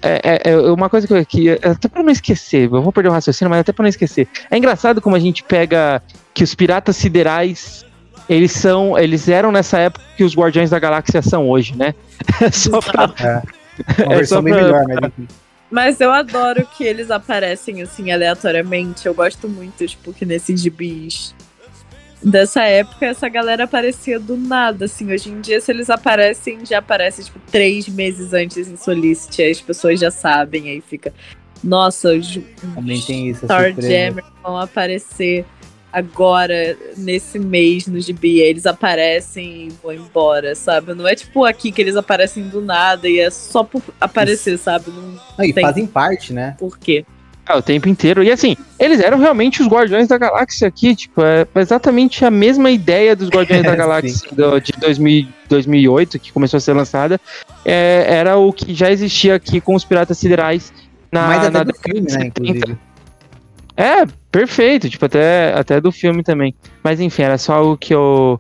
É, 0.01 0.41
é, 0.49 0.51
é 0.51 0.57
uma 0.71 0.89
coisa 0.89 1.07
que 1.07 1.13
eu 1.13 1.17
aqui, 1.17 1.49
até 1.49 1.87
pra 1.87 2.03
não 2.03 2.11
esquecer, 2.11 2.65
eu 2.71 2.81
vou 2.81 2.91
perder 2.91 3.09
o 3.09 3.11
raciocínio, 3.11 3.49
mas 3.49 3.61
até 3.61 3.71
pra 3.71 3.83
não 3.83 3.89
esquecer. 3.89 4.27
É 4.51 4.57
engraçado 4.57 5.01
como 5.01 5.15
a 5.15 5.19
gente 5.19 5.43
pega 5.43 6.01
que 6.33 6.43
os 6.43 6.53
piratas 6.53 6.95
siderais 6.95 7.85
eles 8.29 8.51
são. 8.51 8.97
Eles 8.97 9.27
eram 9.27 9.51
nessa 9.51 9.79
época 9.79 10.05
que 10.17 10.23
os 10.23 10.35
Guardiões 10.35 10.69
da 10.69 10.79
Galáxia 10.79 11.21
são 11.21 11.49
hoje, 11.49 11.75
né? 11.75 11.93
só 12.51 12.79
pra. 12.79 13.13
É, 13.19 14.03
uma 14.03 14.15
versão 14.15 14.41
bem 14.41 14.53
melhor, 14.53 14.85
né? 14.85 15.11
Mas 15.69 15.99
eu 15.99 16.11
adoro 16.11 16.65
que 16.77 16.83
eles 16.83 17.09
aparecem 17.11 17.81
assim 17.81 18.11
aleatoriamente. 18.11 19.05
Eu 19.05 19.13
gosto 19.13 19.49
muito, 19.49 19.85
tipo, 19.85 20.13
que 20.13 20.25
nesses 20.25 20.61
gibis 20.61 21.35
dessa 22.25 22.63
época 22.63 23.05
essa 23.05 23.29
galera 23.29 23.65
aparecia 23.65 24.19
do 24.19 24.35
nada, 24.35 24.85
assim. 24.85 25.11
Hoje 25.11 25.29
em 25.29 25.39
dia, 25.39 25.61
se 25.61 25.71
eles 25.71 25.89
aparecem, 25.89 26.65
já 26.65 26.79
aparece, 26.79 27.23
tipo, 27.23 27.39
três 27.51 27.87
meses 27.87 28.33
antes 28.33 28.67
em 28.67 28.75
Solicit. 28.75 29.41
Aí 29.41 29.51
as 29.51 29.61
pessoas 29.61 29.99
já 29.99 30.09
sabem, 30.09 30.69
aí 30.69 30.81
fica. 30.81 31.13
Nossa, 31.63 32.13
os 32.13 32.39
Também 32.73 32.99
tem 33.01 33.29
isso, 33.29 33.47
Jammer 33.47 34.23
vão 34.43 34.57
aparecer 34.57 35.45
agora, 35.91 36.77
nesse 36.97 37.39
mês, 37.39 37.87
no 37.87 37.97
gibi, 38.01 38.41
eles 38.41 38.65
aparecem 38.65 39.67
e 39.67 39.69
vão 39.81 39.93
embora, 39.93 40.53
sabe? 40.53 40.93
Não 40.93 41.07
é 41.07 41.15
tipo 41.15 41.45
aqui 41.45 41.71
que 41.71 41.81
eles 41.81 41.95
aparecem 41.95 42.49
do 42.49 42.61
nada 42.61 43.07
e 43.07 43.17
é 43.17 43.29
só 43.29 43.63
por 43.63 43.81
aparecer, 43.99 44.55
Isso. 44.55 44.65
sabe? 44.65 44.91
Não, 44.91 45.17
Não 45.37 45.45
e 45.45 45.53
fazem 45.53 45.87
parte, 45.87 46.33
né? 46.33 46.57
Por 46.59 46.77
quê? 46.77 47.05
Ah, 47.45 47.57
o 47.57 47.61
tempo 47.61 47.87
inteiro. 47.87 48.23
E 48.23 48.31
assim, 48.31 48.57
eles 48.79 48.99
eram 48.99 49.19
realmente 49.19 49.61
os 49.61 49.67
Guardiões 49.67 50.07
da 50.07 50.17
Galáxia 50.17 50.67
aqui, 50.67 50.95
tipo, 50.95 51.21
é 51.21 51.45
exatamente 51.55 52.25
a 52.25 52.31
mesma 52.31 52.71
ideia 52.71 53.15
dos 53.15 53.29
Guardiões 53.29 53.61
da 53.63 53.75
Galáxia 53.75 54.29
do, 54.31 54.59
de 54.59 54.71
2000, 54.73 55.27
2008, 55.47 56.19
que 56.19 56.31
começou 56.31 56.57
a 56.57 56.61
ser 56.61 56.73
lançada, 56.73 57.21
é, 57.63 58.05
era 58.07 58.37
o 58.37 58.51
que 58.51 58.73
já 58.73 58.91
existia 58.91 59.35
aqui 59.35 59.61
com 59.61 59.75
os 59.75 59.85
Piratas 59.85 60.17
Siderais 60.17 60.73
na, 61.11 61.27
Mais 61.27 61.51
na 61.51 61.63
do 61.63 61.73
filme, 61.75 62.11
né, 62.11 62.25
inclusive. 62.25 62.77
É, 63.77 64.05
perfeito, 64.31 64.89
tipo, 64.89 65.05
até, 65.05 65.53
até 65.53 65.79
do 65.79 65.91
filme 65.91 66.23
também. 66.23 66.55
Mas 66.83 66.99
enfim, 66.99 67.23
era 67.23 67.37
só 67.37 67.53
algo 67.53 67.77
que 67.77 67.93
eu, 67.93 68.39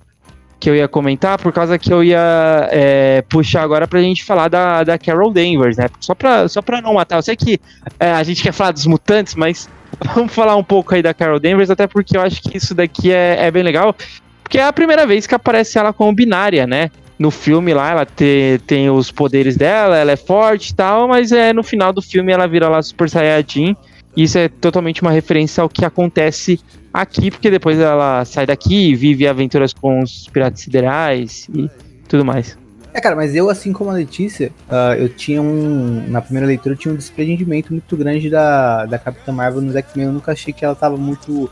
que 0.59 0.69
eu 0.69 0.75
ia 0.75 0.87
comentar, 0.87 1.37
por 1.37 1.51
causa 1.51 1.77
que 1.77 1.91
eu 1.91 2.03
ia 2.03 2.69
é, 2.71 3.23
puxar 3.29 3.61
agora 3.61 3.87
pra 3.87 4.01
gente 4.01 4.23
falar 4.23 4.47
da, 4.47 4.83
da 4.83 4.97
Carol 4.97 5.31
Danvers, 5.31 5.77
né? 5.77 5.87
Só 5.99 6.15
pra, 6.15 6.47
só 6.47 6.61
pra 6.61 6.81
não 6.81 6.93
matar. 6.93 7.17
Eu 7.17 7.21
sei 7.21 7.35
que 7.35 7.59
é, 7.99 8.11
a 8.11 8.23
gente 8.23 8.41
quer 8.41 8.51
falar 8.51 8.71
dos 8.71 8.85
mutantes, 8.85 9.35
mas 9.35 9.69
vamos 10.15 10.33
falar 10.33 10.55
um 10.55 10.63
pouco 10.63 10.95
aí 10.95 11.01
da 11.01 11.13
Carol 11.13 11.39
Danvers, 11.39 11.69
até 11.69 11.87
porque 11.87 12.17
eu 12.17 12.21
acho 12.21 12.41
que 12.41 12.57
isso 12.57 12.73
daqui 12.73 13.11
é, 13.11 13.45
é 13.45 13.51
bem 13.51 13.63
legal. 13.63 13.95
Porque 14.41 14.57
é 14.57 14.63
a 14.63 14.73
primeira 14.73 15.05
vez 15.05 15.27
que 15.27 15.35
aparece 15.35 15.77
ela 15.77 15.91
como 15.91 16.13
binária, 16.13 16.65
né? 16.65 16.91
No 17.17 17.31
filme 17.31 17.73
lá, 17.73 17.91
ela 17.91 18.05
te, 18.05 18.59
tem 18.67 18.89
os 18.89 19.09
poderes 19.09 19.55
dela, 19.55 19.97
ela 19.97 20.11
é 20.11 20.17
forte 20.17 20.69
e 20.69 20.75
tal, 20.75 21.07
mas 21.07 21.31
é 21.31 21.53
no 21.53 21.63
final 21.63 21.93
do 21.93 22.01
filme 22.01 22.31
ela 22.31 22.47
vira 22.47 22.67
lá 22.67 22.81
Super 22.81 23.09
Saiyajin 23.09 23.75
isso 24.15 24.37
é 24.37 24.47
totalmente 24.47 25.01
uma 25.01 25.11
referência 25.11 25.61
ao 25.61 25.69
que 25.69 25.83
acontece 25.83 26.59
aqui, 27.01 27.29
porque 27.29 27.49
depois 27.51 27.79
ela 27.79 28.23
sai 28.25 28.45
daqui 28.45 28.89
e 28.89 28.95
vive 28.95 29.27
aventuras 29.27 29.73
com 29.73 30.01
os 30.01 30.27
piratas 30.27 30.61
siderais 30.61 31.47
e 31.53 31.69
tudo 32.07 32.23
mais. 32.23 32.57
É, 32.93 33.01
cara, 33.01 33.15
mas 33.15 33.35
eu, 33.35 33.49
assim 33.49 33.73
como 33.73 33.89
a 33.89 33.93
Letícia, 33.93 34.51
uh, 34.69 34.93
eu 34.97 35.09
tinha 35.09 35.41
um. 35.41 36.05
Na 36.07 36.21
primeira 36.21 36.47
leitura, 36.47 36.75
eu 36.75 36.79
tinha 36.79 36.93
um 36.93 36.97
desprendimento 36.97 37.73
muito 37.73 37.97
grande 37.97 38.29
da, 38.29 38.85
da 38.85 38.97
Capitã 38.97 39.33
Marvel 39.33 39.61
nos 39.61 39.75
X-Men. 39.75 40.05
Eu 40.05 40.13
nunca 40.13 40.31
achei 40.31 40.53
que 40.53 40.63
ela 40.63 40.73
estava 40.73 40.95
muito 40.95 41.51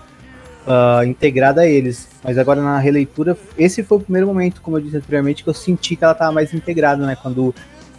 uh, 0.66 1.04
integrada 1.06 1.62
a 1.62 1.68
eles. 1.68 2.08
Mas 2.24 2.38
agora 2.38 2.62
na 2.62 2.80
releitura, 2.80 3.38
esse 3.58 3.84
foi 3.84 3.98
o 3.98 4.02
primeiro 4.02 4.28
momento, 4.28 4.62
como 4.62 4.78
eu 4.78 4.82
disse 4.82 4.96
anteriormente, 4.96 5.44
que 5.44 5.50
eu 5.50 5.54
senti 5.54 5.98
que 5.98 6.04
ela 6.06 6.14
estava 6.14 6.32
mais 6.32 6.54
integrada, 6.54 7.06
né? 7.06 7.18
Quando 7.22 7.54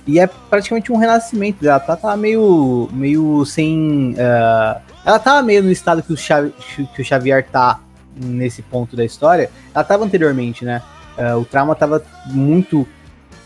e 0.06 0.18
é 0.18 0.26
praticamente 0.26 0.92
um 0.92 0.96
renascimento 0.96 1.62
dela. 1.62 1.82
Ela 1.86 1.96
tá 1.96 2.16
meio, 2.16 2.88
meio 2.92 3.44
sem. 3.44 4.14
Uh, 4.14 4.93
ela 5.04 5.18
tava 5.18 5.42
meio 5.42 5.62
no 5.62 5.70
estado 5.70 6.02
que 6.02 6.12
o, 6.12 6.16
Xavier, 6.16 6.52
que 6.94 7.02
o 7.02 7.04
Xavier 7.04 7.46
tá 7.46 7.80
nesse 8.16 8.62
ponto 8.62 8.96
da 8.96 9.04
história. 9.04 9.50
Ela 9.74 9.84
tava 9.84 10.04
anteriormente, 10.04 10.64
né? 10.64 10.82
Uh, 11.18 11.38
o 11.38 11.44
trauma 11.44 11.74
tava 11.74 12.04
muito 12.26 12.86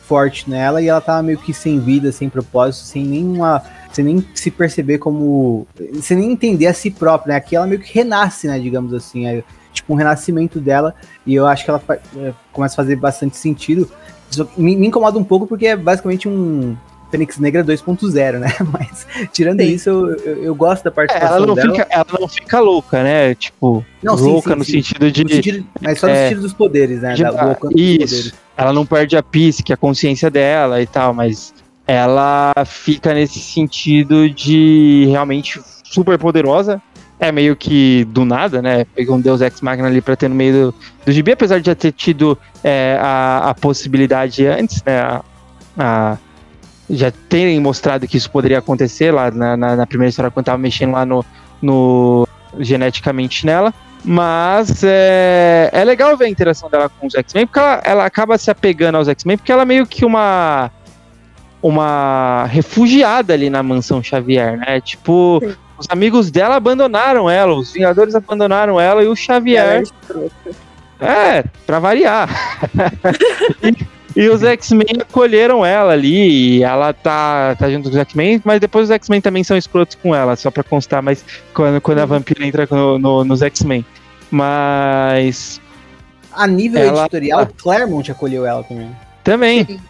forte 0.02 0.48
nela 0.48 0.80
e 0.80 0.88
ela 0.88 1.00
tava 1.00 1.22
meio 1.22 1.38
que 1.38 1.52
sem 1.52 1.78
vida, 1.78 2.10
sem 2.12 2.30
propósito, 2.30 2.84
sem 2.84 3.04
nenhuma 3.04 3.62
sem 3.92 4.04
nem 4.04 4.24
se 4.34 4.50
perceber 4.50 4.98
como. 4.98 5.66
sem 6.02 6.16
nem 6.16 6.32
entender 6.32 6.66
a 6.66 6.74
si 6.74 6.90
própria, 6.90 7.32
né? 7.32 7.36
Aqui 7.36 7.56
ela 7.56 7.66
meio 7.66 7.80
que 7.80 7.92
renasce, 7.92 8.46
né? 8.46 8.58
Digamos 8.58 8.92
assim. 8.92 9.26
É, 9.26 9.42
tipo 9.72 9.92
um 9.92 9.96
renascimento 9.96 10.60
dela. 10.60 10.94
E 11.26 11.34
eu 11.34 11.46
acho 11.46 11.64
que 11.64 11.70
ela 11.70 11.82
é, 12.16 12.32
começa 12.52 12.74
a 12.74 12.76
fazer 12.76 12.96
bastante 12.96 13.36
sentido. 13.36 13.90
Isso 14.30 14.48
me, 14.56 14.76
me 14.76 14.86
incomoda 14.86 15.18
um 15.18 15.24
pouco 15.24 15.46
porque 15.46 15.68
é 15.68 15.76
basicamente 15.76 16.28
um 16.28 16.76
Fênix 17.10 17.38
Negra 17.38 17.64
2.0, 17.64 18.38
né? 18.38 18.48
Mas 18.72 19.06
tirando 19.32 19.60
Sim. 19.60 19.68
isso, 19.68 19.88
eu, 19.88 20.16
eu, 20.16 20.44
eu, 20.44 20.54
gosto 20.54 20.84
da 20.84 20.90
participação 20.90 21.34
é, 21.34 21.38
ela 21.38 21.46
não 21.46 21.54
dela. 21.54 21.72
Fica, 21.72 21.86
ela 21.90 22.06
não 22.20 22.28
fica 22.28 22.60
louca, 22.60 23.02
né? 23.02 23.34
Tipo, 23.34 23.84
não, 24.02 24.14
louca 24.14 24.50
sim, 24.50 24.52
sim, 24.52 24.58
no 24.58 24.64
sentido 24.64 25.10
de. 25.10 25.24
No 25.24 25.30
sentido, 25.30 25.66
mas 25.80 25.98
só 25.98 26.06
no 26.06 26.12
é, 26.12 26.28
sentido 26.28 26.42
dos 26.42 26.52
poderes, 26.52 27.00
né? 27.00 27.14
De, 27.14 27.22
da, 27.22 27.56
isso. 27.74 28.32
Ela 28.56 28.72
não 28.72 28.84
perde 28.84 29.16
a 29.16 29.22
que 29.64 29.72
a 29.72 29.76
consciência 29.76 30.30
dela 30.30 30.82
e 30.82 30.86
tal, 30.86 31.14
mas 31.14 31.54
ela 31.86 32.52
fica 32.66 33.14
nesse 33.14 33.38
sentido 33.38 34.28
de 34.28 35.06
realmente 35.08 35.60
super 35.84 36.18
poderosa. 36.18 36.82
É 37.20 37.32
meio 37.32 37.56
que 37.56 38.04
do 38.10 38.24
nada, 38.24 38.62
né? 38.62 38.84
Pegou 38.94 39.16
um 39.16 39.20
Deus 39.20 39.40
Ex 39.40 39.60
Machina 39.60 39.88
ali 39.88 40.00
pra 40.00 40.14
ter 40.14 40.28
no 40.28 40.34
meio 40.34 40.52
do, 40.52 40.74
do 41.06 41.12
gibi, 41.12 41.32
apesar 41.32 41.58
de 41.60 41.66
já 41.66 41.74
ter 41.74 41.90
tido 41.90 42.38
é, 42.62 42.96
a, 43.00 43.50
a 43.50 43.54
possibilidade 43.54 44.46
antes, 44.46 44.82
né? 44.84 45.00
A, 45.00 45.24
a, 45.76 46.18
já 46.90 47.10
terem 47.28 47.60
mostrado 47.60 48.06
que 48.06 48.16
isso 48.16 48.30
poderia 48.30 48.58
acontecer 48.58 49.12
lá 49.12 49.30
na, 49.30 49.56
na, 49.56 49.76
na 49.76 49.86
primeira 49.86 50.10
história, 50.10 50.30
quando 50.30 50.46
tava 50.46 50.58
mexendo 50.58 50.92
lá 50.92 51.04
no, 51.04 51.24
no 51.60 52.26
geneticamente 52.58 53.44
nela. 53.44 53.72
Mas 54.04 54.82
é, 54.84 55.70
é 55.72 55.84
legal 55.84 56.16
ver 56.16 56.26
a 56.26 56.28
interação 56.28 56.70
dela 56.70 56.88
com 56.88 57.06
os 57.06 57.14
X-Men, 57.14 57.46
porque 57.46 57.58
ela, 57.58 57.82
ela 57.84 58.04
acaba 58.04 58.38
se 58.38 58.50
apegando 58.50 58.96
aos 58.96 59.08
X-Men, 59.08 59.36
porque 59.36 59.52
ela 59.52 59.62
é 59.62 59.66
meio 59.66 59.86
que 59.86 60.04
uma 60.04 60.70
uma 61.60 62.44
refugiada 62.44 63.32
ali 63.32 63.50
na 63.50 63.62
mansão 63.64 64.02
Xavier, 64.02 64.56
né? 64.56 64.80
Tipo, 64.80 65.40
Sim. 65.42 65.56
os 65.76 65.86
amigos 65.90 66.30
dela 66.30 66.54
abandonaram 66.54 67.28
ela, 67.28 67.52
os 67.54 67.72
Vingadores 67.72 68.14
abandonaram 68.14 68.80
ela 68.80 69.02
e 69.02 69.08
o 69.08 69.16
Xavier. 69.16 69.82
É, 71.00 71.44
pra 71.66 71.78
variar. 71.80 72.28
e, 73.62 73.76
e, 74.22 74.28
os 74.28 74.42
X-Men 74.42 74.96
acolheram 75.00 75.64
ela 75.64 75.92
ali, 75.92 76.58
e 76.58 76.62
ela 76.62 76.92
tá, 76.92 77.54
tá 77.56 77.70
junto 77.70 77.84
com 77.84 77.90
os 77.90 78.00
X-Men, 78.00 78.40
mas 78.44 78.60
depois 78.60 78.84
os 78.84 78.90
X-Men 78.90 79.20
também 79.20 79.44
são 79.44 79.56
escrotos 79.56 79.96
com 79.96 80.14
ela, 80.14 80.36
só 80.36 80.50
pra 80.50 80.62
constar, 80.62 81.02
mas 81.02 81.24
quando, 81.54 81.80
quando 81.80 81.98
a 81.98 82.06
Vampira 82.06 82.46
entra 82.46 82.66
no, 82.70 82.98
no, 82.98 83.24
nos 83.24 83.42
X-Men. 83.42 83.84
Mas. 84.30 85.60
A 86.32 86.46
nível 86.46 86.82
ela... 86.82 87.02
editorial, 87.02 87.48
Claremont 87.56 88.10
acolheu 88.10 88.44
ela 88.44 88.62
também. 88.62 88.90
Também. 89.24 89.64
Sim. 89.64 89.80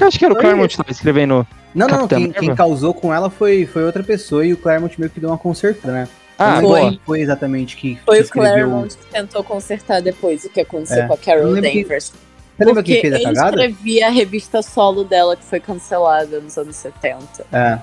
Eu 0.00 0.06
acho 0.06 0.18
que 0.18 0.24
era 0.24 0.34
o 0.34 0.36
Claremont 0.36 0.68
que 0.68 0.76
tava 0.76 0.90
escrevendo. 0.90 1.46
Não, 1.74 1.86
não, 1.86 2.08
quem, 2.08 2.30
quem, 2.32 2.54
causou 2.54 2.92
com 2.92 3.14
ela 3.14 3.30
foi, 3.30 3.66
foi 3.66 3.84
outra 3.84 4.02
pessoa 4.02 4.44
e 4.44 4.52
o 4.52 4.56
Claremont 4.56 4.98
meio 4.98 5.10
que 5.10 5.20
deu 5.20 5.30
uma 5.30 5.38
consertada, 5.38 5.92
né? 5.92 6.08
Ah, 6.38 6.62
não 6.62 6.70
foi. 6.70 7.00
foi 7.04 7.20
exatamente 7.20 7.76
que. 7.76 7.98
Foi 8.04 8.22
que 8.22 8.24
o 8.24 8.30
Claremont 8.30 8.96
que 8.96 9.06
tentou 9.06 9.42
consertar 9.42 10.00
depois 10.00 10.44
o 10.44 10.50
que 10.50 10.60
aconteceu 10.60 11.02
é. 11.02 11.06
com 11.06 11.14
a 11.14 11.18
Carol 11.18 11.54
Danvers. 11.54 12.10
Que... 12.10 12.27
Você 12.58 12.64
lembra 12.64 12.82
quem 12.82 13.00
fez 13.00 13.14
a 13.14 13.22
cagada? 13.22 13.62
Ele 13.62 13.72
escrevia 13.72 14.06
a 14.08 14.10
revista 14.10 14.62
solo 14.62 15.04
dela 15.04 15.36
que 15.36 15.44
foi 15.44 15.60
cancelada 15.60 16.40
nos 16.40 16.58
anos 16.58 16.74
70. 16.74 17.46
É. 17.52 17.78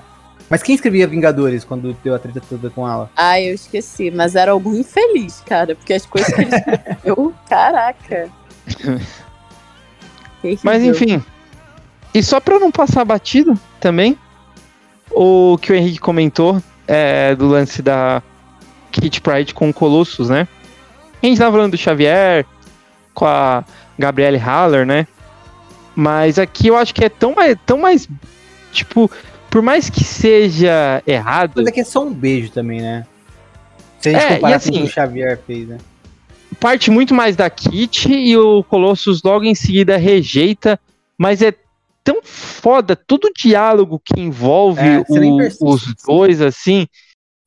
Mas 0.50 0.62
quem 0.62 0.74
escrevia 0.74 1.06
Vingadores 1.06 1.64
quando 1.64 1.94
deu 2.04 2.14
a 2.14 2.18
treta 2.18 2.42
toda 2.46 2.68
com 2.68 2.86
ela? 2.86 3.10
Ah, 3.16 3.40
eu 3.40 3.54
esqueci, 3.54 4.10
mas 4.10 4.36
era 4.36 4.52
algum 4.52 4.74
infeliz, 4.74 5.42
cara, 5.46 5.74
porque 5.74 5.94
as 5.94 6.04
coisas 6.04 6.32
que 6.32 6.42
ele 6.42 6.54
escreveu, 6.54 7.34
caraca. 7.48 8.30
mas 10.62 10.82
enfim, 10.82 11.24
e 12.14 12.22
só 12.22 12.38
para 12.38 12.58
não 12.58 12.70
passar 12.70 13.04
batido 13.04 13.58
também, 13.80 14.16
o 15.10 15.58
que 15.60 15.72
o 15.72 15.74
Henrique 15.74 15.98
comentou 15.98 16.62
é, 16.86 17.34
do 17.34 17.48
lance 17.48 17.82
da 17.82 18.22
Kit 18.92 19.20
Pride 19.20 19.52
com 19.52 19.70
o 19.70 19.74
Colossus, 19.74 20.28
né? 20.28 20.46
A 21.22 21.26
gente 21.26 21.38
tava 21.38 21.52
falando 21.52 21.72
do 21.72 21.76
Xavier, 21.76 22.46
com 23.12 23.26
a 23.26 23.64
Gabrielle 23.98 24.38
Haller, 24.38 24.86
né? 24.86 25.06
Mas 25.94 26.38
aqui 26.38 26.68
eu 26.68 26.76
acho 26.76 26.94
que 26.94 27.04
é 27.04 27.08
tão 27.08 27.34
mais, 27.34 27.56
tão 27.64 27.78
mais 27.78 28.08
tipo, 28.72 29.10
por 29.50 29.62
mais 29.62 29.88
que 29.88 30.04
seja 30.04 31.02
errado. 31.06 31.52
Mas 31.56 31.66
aqui 31.66 31.80
é 31.80 31.84
só 31.84 32.04
um 32.04 32.12
beijo 32.12 32.50
também, 32.50 32.80
né? 32.80 33.06
Se 33.98 34.10
a 34.10 34.12
gente 34.12 34.24
é, 34.24 34.34
comparar 34.34 34.56
assim, 34.56 34.70
com 34.70 34.76
o 34.76 34.80
que 34.82 34.88
o 34.88 34.92
Xavier 34.92 35.40
fez, 35.46 35.68
né? 35.68 35.78
Parte 36.60 36.90
muito 36.90 37.14
mais 37.14 37.36
da 37.36 37.48
Kit 37.50 38.12
e 38.12 38.36
o 38.36 38.62
Colossus 38.64 39.22
logo 39.22 39.44
em 39.44 39.54
seguida 39.54 39.96
rejeita, 39.96 40.78
mas 41.18 41.42
é 41.42 41.54
tão 42.04 42.20
foda 42.22 42.94
todo 42.94 43.26
o 43.26 43.32
diálogo 43.34 44.00
que 44.02 44.20
envolve 44.20 44.80
é, 44.80 45.04
o, 45.08 45.72
os 45.72 45.94
dois, 46.06 46.40
assim, 46.40 46.86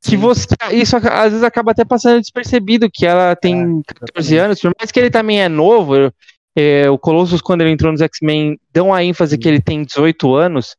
que 0.02 0.18
você. 0.18 0.48
Isso 0.72 0.98
às 0.98 1.32
vezes 1.32 1.44
acaba 1.44 1.72
até 1.72 1.86
passando 1.86 2.20
despercebido, 2.20 2.90
que 2.92 3.06
ela 3.06 3.36
tem 3.36 3.82
é, 3.88 3.94
14 3.94 4.38
anos, 4.38 4.60
por 4.60 4.72
mais 4.78 4.92
que 4.92 5.00
ele 5.00 5.10
também 5.10 5.42
é 5.42 5.48
novo. 5.50 6.12
É, 6.62 6.90
o 6.90 7.00
Colossus, 7.00 7.40
quando 7.40 7.62
ele 7.62 7.72
entrou 7.72 7.90
nos 7.90 8.02
X-Men, 8.02 8.60
dão 8.74 8.94
a 8.94 9.02
ênfase 9.02 9.38
que 9.38 9.48
ele 9.48 9.62
tem 9.62 9.82
18 9.82 10.36
anos. 10.36 10.76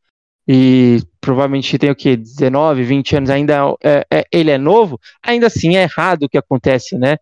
E 0.47 1.01
provavelmente 1.23 1.79
tem 1.79 1.91
o 1.91 1.97
que? 1.97 2.19
19, 2.19 2.83
20 2.83 3.17
anos, 3.17 3.31
ainda 3.31 3.75
é, 3.83 4.05
é, 4.11 4.25
ele 4.31 4.51
é 4.51 4.59
novo, 4.59 5.01
ainda 5.23 5.47
assim 5.47 5.77
é 5.77 5.83
errado 5.83 6.25
o 6.25 6.29
que 6.29 6.37
acontece, 6.37 6.99
né? 6.99 7.17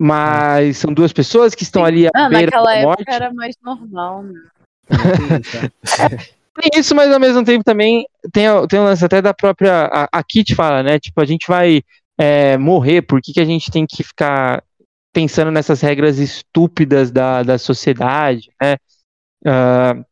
Mas 0.00 0.78
são 0.78 0.94
duas 0.94 1.12
pessoas 1.12 1.54
que 1.54 1.64
estão 1.64 1.82
Sim. 1.82 1.88
ali 1.88 2.06
à 2.06 2.10
ah, 2.14 2.28
beira 2.30 2.46
naquela 2.46 2.74
da 2.74 2.82
morte. 2.82 3.00
época 3.02 3.14
era 3.14 3.34
mais 3.34 3.56
normal, 3.62 4.22
né? 4.22 4.40
tem 6.58 6.80
isso, 6.80 6.94
mas 6.94 7.12
ao 7.12 7.20
mesmo 7.20 7.44
tempo 7.44 7.62
também 7.62 8.06
tem, 8.32 8.46
tem 8.68 8.80
um 8.80 8.84
lance 8.84 9.04
até 9.04 9.20
da 9.20 9.34
própria. 9.34 9.90
A, 9.92 10.08
a 10.10 10.22
Kit 10.22 10.54
fala, 10.54 10.82
né? 10.82 10.98
Tipo, 10.98 11.20
a 11.20 11.26
gente 11.26 11.46
vai 11.46 11.82
é, 12.16 12.56
morrer, 12.56 13.02
por 13.02 13.20
que, 13.20 13.34
que 13.34 13.40
a 13.40 13.44
gente 13.44 13.70
tem 13.70 13.84
que 13.86 14.02
ficar 14.02 14.62
pensando 15.18 15.50
nessas 15.50 15.80
regras 15.80 16.16
estúpidas 16.20 17.10
da, 17.10 17.42
da 17.42 17.58
sociedade, 17.58 18.52
né? 18.62 18.76
Uh, 19.44 20.04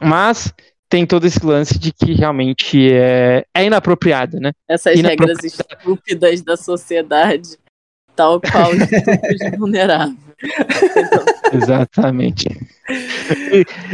mas 0.00 0.54
tem 0.88 1.04
todo 1.04 1.26
esse 1.26 1.44
lance 1.44 1.78
de 1.78 1.92
que 1.92 2.14
realmente 2.14 2.90
é, 2.90 3.44
é 3.54 3.64
inapropriado, 3.66 4.40
né? 4.40 4.52
Essas 4.66 4.98
regras 4.98 5.44
estúpidas 5.44 6.40
da 6.40 6.56
sociedade, 6.56 7.58
tal 8.16 8.40
qual 8.40 8.74
estúpidos 8.74 9.50
vulneráveis. 9.58 10.16
Exatamente. 11.52 12.48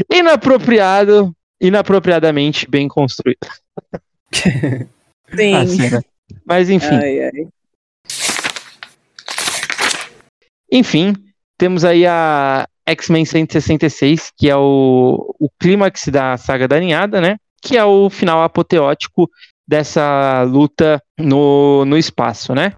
Inapropriado, 0.09 1.35
inapropriadamente 1.61 2.71
bem 2.71 2.87
construído. 2.87 3.41
Sim. 4.33 4.87
Né? 5.33 6.01
Mas 6.45 6.69
enfim. 6.69 6.95
Ai, 6.95 7.25
ai. 7.25 7.49
Enfim, 10.71 11.15
temos 11.59 11.85
aí 11.85 12.07
a 12.07 12.67
X-Men 12.87 13.25
166, 13.25 14.33
que 14.37 14.49
é 14.49 14.57
o, 14.57 15.35
o 15.39 15.49
clímax 15.61 16.09
da 16.09 16.37
saga 16.37 16.67
da 16.67 16.79
ninhada, 16.79 17.21
né? 17.21 17.37
Que 17.63 17.77
é 17.77 17.85
o 17.85 18.09
final 18.09 18.43
apoteótico 18.43 19.29
dessa 19.67 20.43
luta 20.43 21.01
no, 21.19 21.85
no 21.85 21.97
espaço, 21.97 22.55
né? 22.55 22.73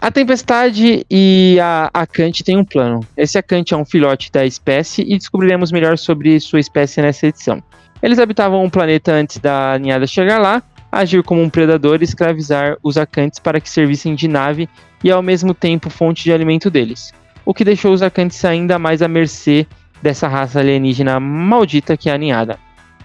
A 0.00 0.10
Tempestade 0.10 1.06
e 1.10 1.58
a 1.62 1.88
Akante 1.94 2.44
têm 2.44 2.58
um 2.58 2.64
plano. 2.64 3.00
Esse 3.16 3.38
Akante 3.38 3.72
é 3.72 3.76
um 3.76 3.84
filhote 3.84 4.30
da 4.30 4.44
espécie 4.44 5.02
e 5.02 5.16
descobriremos 5.16 5.72
melhor 5.72 5.96
sobre 5.96 6.38
sua 6.40 6.60
espécie 6.60 7.00
nessa 7.00 7.26
edição. 7.26 7.62
Eles 8.02 8.18
habitavam 8.18 8.62
um 8.62 8.68
planeta 8.68 9.12
antes 9.12 9.38
da 9.38 9.78
ninhada 9.78 10.06
chegar 10.06 10.38
lá, 10.38 10.62
agir 10.98 11.22
como 11.22 11.42
um 11.42 11.50
predador 11.50 12.00
e 12.00 12.04
escravizar 12.04 12.76
os 12.82 12.96
Akantes 12.96 13.38
para 13.38 13.60
que 13.60 13.68
servissem 13.68 14.14
de 14.14 14.28
nave 14.28 14.68
e 15.02 15.10
ao 15.10 15.22
mesmo 15.22 15.52
tempo 15.54 15.90
fonte 15.90 16.24
de 16.24 16.32
alimento 16.32 16.70
deles. 16.70 17.12
O 17.44 17.52
que 17.52 17.64
deixou 17.64 17.92
os 17.92 18.02
Akantes 18.02 18.44
ainda 18.44 18.78
mais 18.78 19.02
à 19.02 19.08
mercê 19.08 19.66
dessa 20.02 20.28
raça 20.28 20.60
alienígena 20.60 21.20
maldita 21.20 21.96
que 21.96 22.08
é 22.08 22.12
a 22.12 22.18
ninhada. 22.18 22.58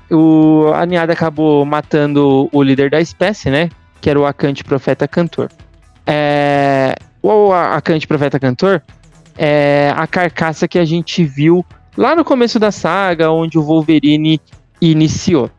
O, 0.10 0.72
a 0.74 0.86
ninhada 0.86 1.14
acabou 1.14 1.64
matando 1.66 2.50
o 2.52 2.64
líder 2.64 2.90
da 2.90 3.00
espécie, 3.00 3.50
né? 3.50 3.70
Que 4.02 4.10
era 4.10 4.20
o 4.20 4.26
Akante 4.26 4.64
Profeta 4.64 5.08
Cantor. 5.08 5.50
É, 6.06 6.96
o 7.22 7.52
Akante 7.54 8.08
Profeta 8.08 8.40
Cantor 8.40 8.82
é 9.38 9.94
a 9.96 10.08
carcaça 10.08 10.68
que 10.68 10.80
a 10.80 10.86
gente 10.86 11.24
viu 11.24 11.66
lá 11.98 12.16
no 12.16 12.26
começo 12.26 12.60
da 12.60 12.72
saga, 12.72 13.32
onde 13.32 13.58
o 13.58 13.64
Wolverine 13.64 14.42
iniciou. 14.82 15.50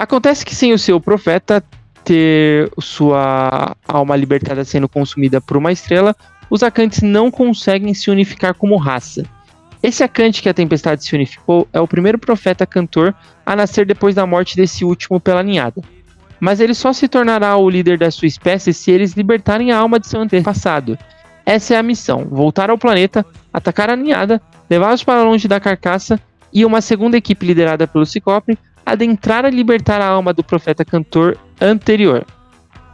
Acontece 0.00 0.44
que 0.44 0.54
sem 0.54 0.72
o 0.72 0.78
seu 0.78 1.00
profeta 1.00 1.62
ter 2.04 2.68
sua 2.80 3.76
alma 3.86 4.16
libertada 4.16 4.64
sendo 4.64 4.88
consumida 4.88 5.40
por 5.40 5.56
uma 5.56 5.70
estrela, 5.70 6.16
os 6.48 6.62
Akantes 6.62 7.02
não 7.02 7.30
conseguem 7.30 7.94
se 7.94 8.10
unificar 8.10 8.54
como 8.54 8.76
raça. 8.76 9.24
Esse 9.82 10.02
Akante 10.02 10.42
que 10.42 10.48
a 10.48 10.54
Tempestade 10.54 11.04
se 11.04 11.14
unificou 11.14 11.68
é 11.72 11.78
o 11.80 11.86
primeiro 11.86 12.18
profeta 12.18 12.66
cantor 12.66 13.14
a 13.46 13.54
nascer 13.54 13.86
depois 13.86 14.14
da 14.14 14.26
morte 14.26 14.56
desse 14.56 14.84
último 14.84 15.20
pela 15.20 15.42
ninhada 15.42 15.80
mas 16.40 16.58
ele 16.58 16.74
só 16.74 16.92
se 16.92 17.06
tornará 17.06 17.54
o 17.56 17.68
líder 17.68 17.98
da 17.98 18.10
sua 18.10 18.26
espécie 18.26 18.72
se 18.72 18.90
eles 18.90 19.12
libertarem 19.12 19.70
a 19.70 19.78
alma 19.78 20.00
de 20.00 20.08
seu 20.08 20.20
antepassado. 20.20 20.98
Essa 21.44 21.74
é 21.74 21.76
a 21.76 21.82
missão: 21.82 22.24
voltar 22.24 22.70
ao 22.70 22.78
planeta, 22.78 23.24
atacar 23.52 23.90
a 23.90 23.96
ninhada, 23.96 24.40
levá-los 24.68 25.04
para 25.04 25.22
longe 25.22 25.46
da 25.46 25.60
carcaça 25.60 26.18
e 26.52 26.64
uma 26.64 26.80
segunda 26.80 27.16
equipe 27.16 27.46
liderada 27.46 27.86
pelo 27.86 28.06
Ciclope 28.06 28.58
adentrar 28.84 29.44
e 29.44 29.50
libertar 29.50 30.00
a 30.00 30.06
alma 30.06 30.32
do 30.32 30.42
profeta 30.42 30.84
cantor 30.84 31.38
anterior. 31.60 32.24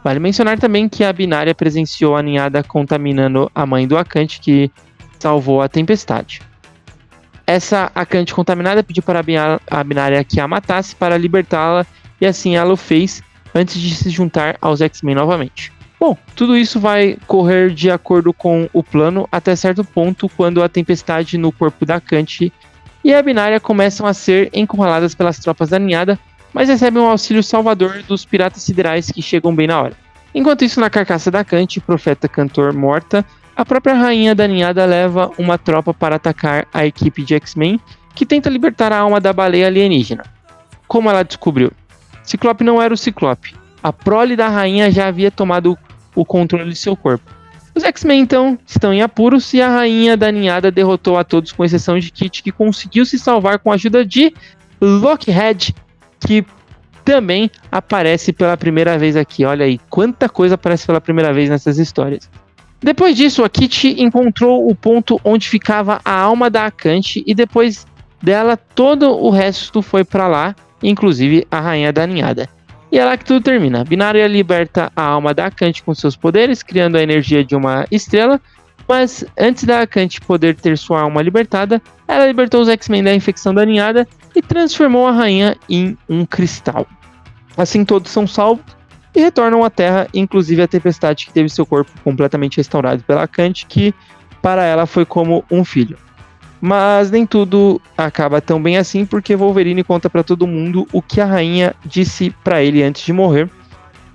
Vale 0.03 0.19
mencionar 0.19 0.57
também 0.59 0.87
que 0.87 1.03
a 1.03 1.11
binária 1.11 1.53
presenciou 1.53 2.15
a 2.15 2.21
ninhada 2.21 2.63
contaminando 2.63 3.51
a 3.53 3.65
mãe 3.65 3.87
do 3.87 3.97
Akante, 3.97 4.39
que 4.39 4.71
salvou 5.19 5.61
a 5.61 5.67
tempestade. 5.67 6.41
Essa 7.45 7.91
Akante 7.95 8.33
contaminada 8.33 8.83
pediu 8.83 9.03
para 9.03 9.21
a 9.69 9.83
binária 9.83 10.23
que 10.23 10.39
a 10.39 10.47
matasse 10.47 10.95
para 10.95 11.17
libertá-la, 11.17 11.85
e 12.21 12.25
assim 12.25 12.55
ela 12.55 12.73
o 12.73 12.77
fez 12.77 13.21
antes 13.53 13.79
de 13.79 13.95
se 13.95 14.09
juntar 14.09 14.57
aos 14.61 14.81
X-Men 14.81 15.15
novamente. 15.15 15.71
Bom, 15.99 16.15
tudo 16.35 16.55
isso 16.55 16.79
vai 16.79 17.17
correr 17.25 17.71
de 17.71 17.89
acordo 17.89 18.31
com 18.31 18.69
o 18.71 18.83
plano 18.83 19.27
até 19.31 19.55
certo 19.55 19.83
ponto, 19.83 20.29
quando 20.29 20.61
a 20.61 20.69
tempestade 20.69 21.37
no 21.37 21.51
corpo 21.51 21.85
da 21.85 21.95
Akante 21.95 22.53
e 23.07 23.13
a 23.13 23.21
binária 23.21 23.57
começam 23.57 24.05
a 24.05 24.13
ser 24.13 24.49
encurraladas 24.53 25.15
pelas 25.15 25.39
tropas 25.39 25.69
da 25.69 25.79
ninhada, 25.79 26.19
mas 26.53 26.67
recebem 26.67 27.01
um 27.01 27.07
auxílio 27.07 27.41
salvador 27.41 28.03
dos 28.05 28.25
piratas 28.25 28.63
siderais 28.63 29.09
que 29.09 29.21
chegam 29.21 29.55
bem 29.55 29.65
na 29.65 29.81
hora. 29.81 29.93
Enquanto 30.35 30.65
isso, 30.65 30.81
na 30.81 30.89
carcaça 30.89 31.31
da 31.31 31.41
Kant, 31.41 31.79
profeta 31.79 32.27
cantor 32.27 32.73
morta, 32.73 33.25
a 33.55 33.63
própria 33.63 33.93
rainha 33.93 34.35
da 34.35 34.45
ninhada 34.45 34.83
leva 34.83 35.31
uma 35.37 35.57
tropa 35.57 35.93
para 35.93 36.17
atacar 36.17 36.67
a 36.73 36.85
equipe 36.85 37.23
de 37.23 37.33
X-Men, 37.35 37.79
que 38.13 38.25
tenta 38.25 38.49
libertar 38.49 38.91
a 38.91 38.99
alma 38.99 39.21
da 39.21 39.31
baleia 39.31 39.67
alienígena. 39.67 40.25
Como 40.85 41.09
ela 41.09 41.23
descobriu? 41.23 41.71
Ciclope 42.23 42.65
não 42.65 42.81
era 42.81 42.93
o 42.93 42.97
Ciclope. 42.97 43.55
A 43.81 43.93
prole 43.93 44.35
da 44.35 44.49
rainha 44.49 44.91
já 44.91 45.07
havia 45.07 45.31
tomado 45.31 45.77
o 46.13 46.25
controle 46.25 46.71
de 46.71 46.75
seu 46.75 46.93
corpo. 46.93 47.36
Os 47.77 47.83
X-Men 47.83 48.21
então 48.21 48.57
estão 48.65 48.91
em 48.91 49.03
apuros 49.03 49.53
e 49.53 49.61
a 49.61 49.69
rainha 49.69 50.17
da 50.17 50.31
ninhada 50.31 50.71
derrotou 50.71 51.15
a 51.15 51.23
todos 51.23 51.51
com 51.51 51.63
exceção 51.63 51.99
de 51.99 52.09
Kit, 52.09 52.41
que 52.41 52.51
conseguiu 52.51 53.05
se 53.05 53.19
salvar 53.19 53.59
com 53.59 53.71
a 53.71 53.75
ajuda 53.75 54.03
de 54.03 54.33
Lockhead, 54.81 55.75
que 56.19 56.43
também 57.05 57.51
aparece 57.71 58.33
pela 58.33 58.57
primeira 58.57 58.97
vez 58.97 59.15
aqui. 59.15 59.45
Olha 59.45 59.63
aí, 59.63 59.79
quanta 59.91 60.27
coisa 60.27 60.55
aparece 60.55 60.87
pela 60.87 60.99
primeira 60.99 61.31
vez 61.31 61.51
nessas 61.51 61.77
histórias. 61.77 62.27
Depois 62.81 63.15
disso, 63.15 63.43
a 63.43 63.49
Kit 63.49 64.01
encontrou 64.01 64.67
o 64.67 64.73
ponto 64.73 65.21
onde 65.23 65.47
ficava 65.47 66.01
a 66.03 66.19
alma 66.19 66.49
da 66.49 66.65
Akante 66.65 67.23
e 67.27 67.35
depois 67.35 67.85
dela 68.19 68.57
todo 68.57 69.11
o 69.11 69.29
resto 69.29 69.83
foi 69.83 70.03
para 70.03 70.27
lá, 70.27 70.55
inclusive 70.81 71.45
a 71.51 71.59
rainha 71.59 71.93
da 71.93 72.07
ninhada. 72.07 72.49
E 72.91 72.97
é 72.97 73.03
lá 73.03 73.17
que 73.17 73.25
tudo 73.25 73.43
termina. 73.43 73.83
Binária 73.83 74.25
liberta 74.27 74.91
a 74.95 75.03
alma 75.03 75.33
da 75.33 75.47
Akante 75.47 75.83
com 75.83 75.93
seus 75.93 76.15
poderes, 76.15 76.63
criando 76.63 76.95
a 76.95 77.03
energia 77.03 77.43
de 77.43 77.55
uma 77.55 77.85
estrela. 77.91 78.39
Mas 78.87 79.25
antes 79.37 79.65
da 79.65 79.81
Akante 79.81 80.21
poder 80.21 80.55
ter 80.55 80.77
sua 80.77 81.01
alma 81.01 81.21
libertada, 81.21 81.81
ela 82.07 82.25
libertou 82.25 82.61
os 82.61 82.69
X-Men 82.69 83.03
da 83.03 83.13
infecção 83.13 83.53
da 83.53 83.65
ninhada 83.65 84.07
e 84.33 84.41
transformou 84.41 85.05
a 85.05 85.11
rainha 85.11 85.57
em 85.69 85.97
um 86.07 86.25
cristal. 86.25 86.87
Assim 87.57 87.83
todos 87.83 88.11
são 88.11 88.25
salvos 88.25 88.63
e 89.13 89.19
retornam 89.19 89.63
à 89.63 89.69
Terra, 89.69 90.07
inclusive 90.13 90.61
a 90.61 90.67
Tempestade 90.67 91.25
que 91.25 91.33
teve 91.33 91.49
seu 91.49 91.65
corpo 91.65 91.91
completamente 92.03 92.57
restaurado 92.57 93.03
pela 93.03 93.23
Akante, 93.23 93.65
que 93.65 93.93
para 94.41 94.63
ela 94.63 94.85
foi 94.85 95.05
como 95.05 95.43
um 95.51 95.65
filho. 95.65 95.97
Mas 96.59 97.11
nem 97.11 97.25
tudo 97.25 97.79
acaba 97.97 98.41
tão 98.41 98.61
bem 98.61 98.77
assim, 98.77 99.05
porque 99.05 99.35
Wolverine 99.35 99.83
conta 99.83 100.09
para 100.09 100.23
todo 100.23 100.47
mundo 100.47 100.87
o 100.91 101.01
que 101.01 101.21
a 101.21 101.25
rainha 101.25 101.75
disse 101.85 102.31
para 102.43 102.63
ele 102.63 102.81
antes 102.81 103.05
de 103.05 103.13
morrer, 103.13 103.49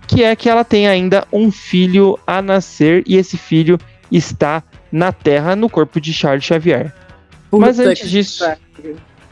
que 0.07 0.23
é 0.23 0.35
que 0.35 0.49
ela 0.49 0.65
tem 0.65 0.89
ainda 0.89 1.27
um 1.33 1.51
filho 1.51 2.19
a 2.27 2.43
nascer 2.43 3.03
e 3.07 3.17
esse 3.17 3.37
filho 3.39 3.79
está 4.11 4.63
na 4.91 5.13
Terra 5.13 5.57
no 5.57 5.71
corpo 5.71 6.01
de 6.01 6.13
Charles 6.13 6.45
Xavier. 6.45 6.93
Puta 7.51 7.67
Mas 7.67 7.79
antes 7.79 8.11
disso. 8.11 8.45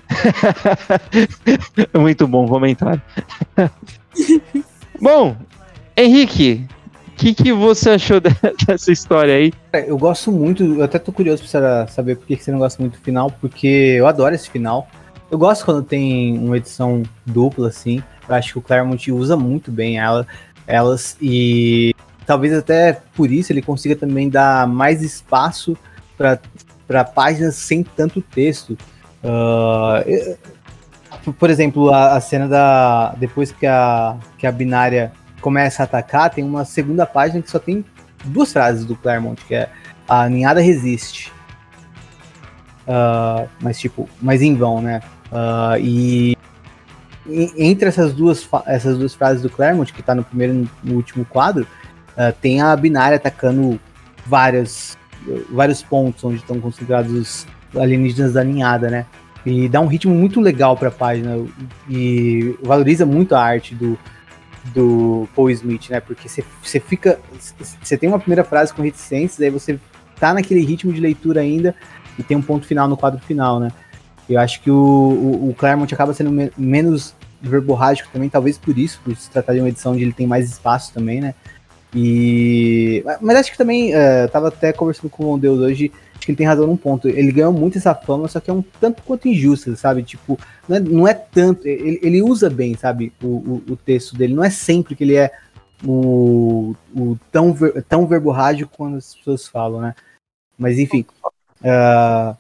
Muito 1.99 2.27
bom 2.27 2.47
comentário. 2.49 3.03
bom, 5.01 5.37
Henrique, 5.97 6.67
que, 7.21 7.35
que 7.35 7.53
você 7.53 7.91
achou 7.91 8.19
dessa 8.67 8.91
história 8.91 9.35
aí? 9.35 9.53
Eu 9.87 9.99
gosto 9.99 10.33
muito, 10.33 10.65
eu 10.65 10.83
até 10.83 10.99
tô 10.99 11.13
curioso 11.13 11.45
pra 11.47 11.87
saber 11.87 12.17
por 12.17 12.27
que 12.27 12.37
você 12.37 12.51
não 12.51 12.59
gosta 12.59 12.83
muito 12.83 12.99
do 12.99 13.05
final, 13.05 13.31
porque 13.31 13.67
eu 13.99 14.07
adoro 14.07 14.35
esse 14.35 14.49
final. 14.49 14.89
Eu 15.31 15.39
gosto 15.39 15.65
quando 15.65 15.83
tem 15.83 16.39
uma 16.39 16.57
edição 16.57 17.03
dupla, 17.27 17.69
assim. 17.69 18.03
Eu 18.27 18.35
acho 18.35 18.55
que 18.55 18.59
o 18.59 18.63
Claremont 18.63 19.13
usa 19.13 19.37
muito 19.37 19.71
bem 19.71 19.99
ela, 19.99 20.27
elas 20.67 21.17
e 21.21 21.95
talvez 22.27 22.55
até 22.55 23.01
por 23.15 23.31
isso 23.31 23.53
ele 23.53 23.61
consiga 23.61 23.95
também 23.95 24.31
dar 24.31 24.67
mais 24.67 25.03
espaço 25.03 25.77
para 26.17 27.05
páginas 27.05 27.55
sem 27.55 27.83
tanto 27.83 28.23
texto. 28.23 28.79
Uh, 29.23 30.37
por 31.39 31.51
exemplo, 31.51 31.93
a, 31.93 32.17
a, 32.17 32.21
cena 32.21 32.49
da. 32.49 33.15
Depois 33.19 33.53
que 33.53 33.67
a, 33.67 34.17
que 34.39 34.47
a 34.47 34.53
binária 34.53 35.13
começa 35.41 35.83
a 35.83 35.85
atacar, 35.85 36.31
tem 36.31 36.45
uma 36.45 36.65
segunda 36.65 37.07
página 37.07 37.43
que 37.43 37.51
só 37.51 37.59
tem 37.59 37.85
duas 38.25 38.53
frases 38.53 38.85
do 38.85 38.95
Claremont, 38.95 39.43
que 39.45 39.55
é 39.55 39.71
a 40.09 40.29
ninhada 40.29 40.61
resiste. 40.61 41.33
Uh, 42.83 43.49
mas 43.61 43.79
tipo, 43.79 44.09
mas 44.21 44.43
em 44.43 44.55
vão, 44.55 44.83
né? 44.83 45.01
Uh, 45.31 45.79
e, 45.79 46.37
e, 47.27 47.53
entre 47.57 47.89
essas 47.89 48.13
duas, 48.13 48.49
essas 48.67 48.99
duas 48.99 49.15
frases 49.15 49.43
do 49.43 49.51
Claremont, 49.51 49.93
que 49.93 50.03
tá 50.03 50.15
no 50.15 50.25
primeiro 50.25 50.55
e 50.55 50.69
no 50.89 50.97
último 50.97 51.25
quadro, 51.25 51.67
uh, 52.13 52.33
tem 52.41 52.61
a 52.61 52.75
binária 52.75 53.17
atacando 53.17 53.79
várias, 54.27 54.99
vários 55.51 55.83
pontos 55.83 56.23
onde 56.25 56.37
estão 56.37 56.61
considerados 56.61 57.13
os 57.13 57.47
alienígenas 57.81 58.33
da 58.33 58.43
ninhada, 58.43 58.91
né? 58.91 59.07
E 59.47 59.69
dá 59.69 59.81
um 59.81 59.87
ritmo 59.87 60.15
muito 60.15 60.41
legal 60.41 60.77
para 60.77 60.89
a 60.89 60.93
página 60.93 61.39
e 61.89 62.57
valoriza 62.63 63.07
muito 63.07 63.35
a 63.35 63.43
arte 63.43 63.75
do, 63.75 63.99
do 64.67 65.29
Paul 65.35 65.51
Smith, 65.51 65.91
né? 65.91 66.01
Porque 66.01 66.29
você 66.29 66.81
fica. 66.81 67.19
Você 67.83 67.97
tem 67.97 68.09
uma 68.09 68.19
primeira 68.19 68.45
frase 68.45 68.73
com 68.73 68.83
reticências, 68.83 69.41
aí 69.41 69.51
você 69.51 69.79
tá 70.19 70.35
naquele 70.35 70.61
ritmo 70.61 70.93
de 70.93 71.01
leitura 71.01 71.41
ainda 71.41 71.75
e 72.19 72.23
tem 72.23 72.37
um 72.37 72.43
ponto 72.43 72.67
final 72.67 72.87
no 72.87 72.97
quadro 72.97 73.21
final, 73.21 73.59
né? 73.59 73.71
Eu 74.29 74.39
acho 74.39 74.61
que 74.61 74.71
o, 74.71 74.77
o, 74.77 75.51
o 75.51 75.55
Claremont 75.55 75.93
acaba 75.93 76.15
sendo 76.15 76.31
me 76.31 76.53
menos 76.57 77.15
verborrágico 77.43 78.11
também, 78.13 78.29
talvez 78.29 78.59
por 78.59 78.79
isso, 78.79 79.01
por 79.03 79.17
se 79.17 79.31
tratar 79.31 79.55
de 79.55 79.61
uma 79.61 79.69
edição 79.69 79.93
onde 79.93 80.03
ele 80.03 80.13
tem 80.13 80.27
mais 80.27 80.49
espaço 80.49 80.93
também, 80.93 81.21
né? 81.21 81.35
E. 81.95 83.03
Mas 83.21 83.37
acho 83.39 83.53
que 83.53 83.59
também. 83.59 83.93
Uh, 83.93 84.29
tava 84.31 84.49
até 84.49 84.73
conversando 84.73 85.11
com 85.11 85.33
o 85.33 85.39
Deus 85.39 85.59
hoje 85.59 85.91
acho 86.21 86.27
que 86.27 86.33
ele 86.33 86.37
tem 86.37 86.47
razão 86.47 86.67
num 86.67 86.77
ponto. 86.77 87.09
Ele 87.09 87.33
ganhou 87.33 87.53
muito 87.53 87.79
essa 87.79 87.95
fama, 87.95 88.29
só 88.29 88.39
que 88.39 88.51
é 88.51 88.53
um 88.53 88.63
tanto 88.63 89.03
quanto 89.03 89.27
injusta, 89.27 89.75
sabe? 89.75 90.03
Tipo, 90.03 90.39
não 90.69 90.77
é, 90.77 90.81
não 90.81 91.09
é 91.09 91.15
tanto. 91.15 91.67
Ele, 91.67 91.99
ele, 92.03 92.23
usa 92.23 92.51
bem, 92.51 92.77
sabe? 92.77 93.13
O, 93.23 93.27
o, 93.27 93.63
o, 93.71 93.77
texto 93.77 94.15
dele. 94.15 94.35
Não 94.35 94.45
é 94.45 94.51
sempre 94.51 94.95
que 94.95 95.03
ele 95.03 95.17
é 95.17 95.33
o, 95.83 96.75
o 96.95 97.19
tão, 97.33 97.55
ver, 97.55 97.83
tão 97.85 98.07
verborrágico 98.07 98.71
quando 98.77 98.99
as 98.99 99.15
pessoas 99.15 99.49
falam, 99.49 99.81
né? 99.81 99.95
Mas 100.59 100.79
enfim. 100.79 101.07
Uh, 101.63 102.37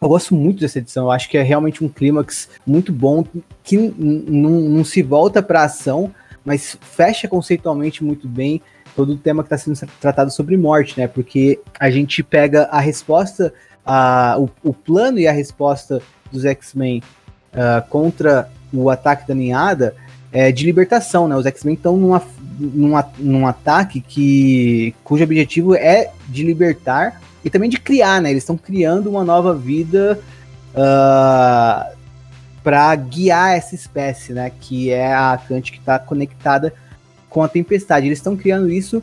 eu 0.00 0.08
gosto 0.08 0.34
muito 0.34 0.60
dessa 0.60 0.78
edição. 0.78 1.04
Eu 1.04 1.10
acho 1.10 1.28
que 1.28 1.36
é 1.36 1.42
realmente 1.42 1.84
um 1.84 1.88
clímax 1.88 2.48
muito 2.66 2.92
bom 2.92 3.24
que 3.62 3.76
não 3.76 4.84
se 4.84 5.02
volta 5.02 5.42
para 5.42 5.64
ação, 5.64 6.12
mas 6.44 6.76
fecha 6.80 7.28
conceitualmente 7.28 8.02
muito 8.02 8.26
bem 8.26 8.60
todo 8.94 9.12
o 9.12 9.16
tema 9.16 9.42
que 9.42 9.52
está 9.52 9.58
sendo 9.58 9.90
tratado 10.00 10.30
sobre 10.30 10.56
morte, 10.56 10.98
né? 10.98 11.06
Porque 11.06 11.60
a 11.78 11.90
gente 11.90 12.22
pega 12.22 12.64
a 12.64 12.80
resposta, 12.80 13.52
a, 13.84 14.36
o, 14.38 14.48
o 14.62 14.72
plano 14.72 15.18
e 15.18 15.26
a 15.26 15.32
resposta 15.32 16.00
dos 16.30 16.44
X-Men 16.44 17.02
uh, 17.52 17.86
contra 17.88 18.48
o 18.72 18.88
ataque 18.90 19.28
da 19.28 19.34
ninhada 19.34 19.94
é 20.32 20.50
de 20.50 20.64
libertação, 20.64 21.28
né? 21.28 21.36
Os 21.36 21.46
X-Men 21.46 21.74
estão 21.74 21.96
numa, 21.96 22.22
numa, 22.58 23.12
num 23.18 23.46
ataque 23.46 24.00
que 24.00 24.94
cujo 25.04 25.22
objetivo 25.22 25.74
é 25.74 26.10
de 26.28 26.42
libertar 26.42 27.20
e 27.44 27.50
também 27.50 27.68
de 27.68 27.78
criar, 27.78 28.20
né? 28.20 28.30
Eles 28.30 28.42
estão 28.42 28.56
criando 28.56 29.10
uma 29.10 29.24
nova 29.24 29.54
vida 29.54 30.18
uh, 30.74 30.78
ah, 30.78 31.92
para 32.64 32.94
guiar 32.94 33.56
essa 33.56 33.74
espécie, 33.74 34.32
né? 34.32 34.50
Que 34.60 34.90
é 34.90 35.12
a 35.12 35.38
Kant 35.46 35.70
que 35.70 35.78
está 35.78 35.98
conectada 35.98 36.72
com 37.32 37.42
a 37.42 37.48
tempestade. 37.48 38.06
Eles 38.06 38.18
estão 38.18 38.36
criando 38.36 38.70
isso 38.70 39.02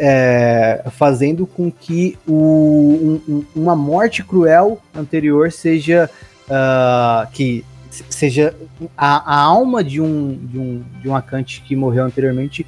é, 0.00 0.84
fazendo 0.90 1.46
com 1.46 1.70
que 1.70 2.18
o, 2.26 3.20
um, 3.28 3.44
uma 3.54 3.76
morte 3.76 4.24
cruel 4.24 4.80
anterior 4.94 5.52
seja 5.52 6.10
uh, 6.46 7.30
que 7.32 7.64
seja 8.08 8.54
a, 8.96 9.34
a, 9.34 9.40
alma 9.40 9.82
de 9.82 10.00
um 10.00 10.38
de 10.42 10.58
um 10.58 10.82
de 11.00 11.08
um 11.08 11.14
Akante 11.14 11.62
que 11.62 11.76
morreu 11.76 12.04
anteriormente 12.04 12.66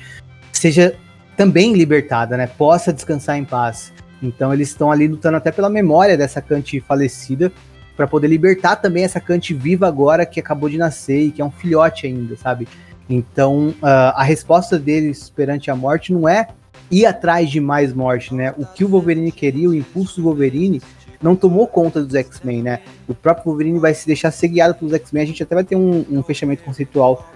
seja 0.52 0.94
também 1.36 1.72
libertada, 1.72 2.36
né? 2.36 2.46
Possa 2.46 2.92
descansar 2.92 3.36
em 3.36 3.44
paz. 3.44 3.92
Então 4.22 4.52
eles 4.52 4.68
estão 4.68 4.92
ali 4.92 5.08
lutando 5.08 5.36
até 5.36 5.50
pela 5.50 5.68
memória 5.68 6.16
dessa 6.16 6.40
Kante 6.40 6.78
falecida 6.80 7.52
para 7.96 8.06
poder 8.06 8.28
libertar 8.28 8.76
também 8.76 9.04
essa 9.04 9.20
Kante 9.20 9.52
viva 9.52 9.88
agora 9.88 10.24
que 10.24 10.38
acabou 10.38 10.68
de 10.68 10.78
nascer 10.78 11.22
e 11.22 11.32
que 11.32 11.42
é 11.42 11.44
um 11.44 11.50
filhote 11.50 12.06
ainda, 12.06 12.36
sabe? 12.36 12.68
Então, 13.12 13.68
uh, 13.68 14.14
a 14.14 14.22
resposta 14.22 14.78
deles 14.78 15.28
perante 15.28 15.70
a 15.70 15.76
morte 15.76 16.12
não 16.12 16.28
é 16.28 16.48
ir 16.90 17.04
atrás 17.04 17.50
de 17.50 17.60
mais 17.60 17.92
morte, 17.92 18.34
né? 18.34 18.54
O 18.56 18.64
que 18.64 18.84
o 18.84 18.88
Wolverine 18.88 19.30
queria, 19.30 19.68
o 19.68 19.74
impulso 19.74 20.16
do 20.16 20.24
Wolverine, 20.24 20.80
não 21.22 21.36
tomou 21.36 21.66
conta 21.66 22.02
dos 22.02 22.14
X-Men, 22.14 22.62
né? 22.62 22.80
O 23.06 23.14
próprio 23.14 23.44
Wolverine 23.46 23.78
vai 23.78 23.94
se 23.94 24.06
deixar 24.06 24.30
ser 24.30 24.48
guiado 24.48 24.74
pelos 24.74 24.94
X-Men. 24.94 25.22
A 25.22 25.26
gente 25.26 25.42
até 25.42 25.54
vai 25.54 25.64
ter 25.64 25.76
um, 25.76 26.04
um 26.10 26.22
fechamento 26.22 26.62
conceitual 26.62 27.28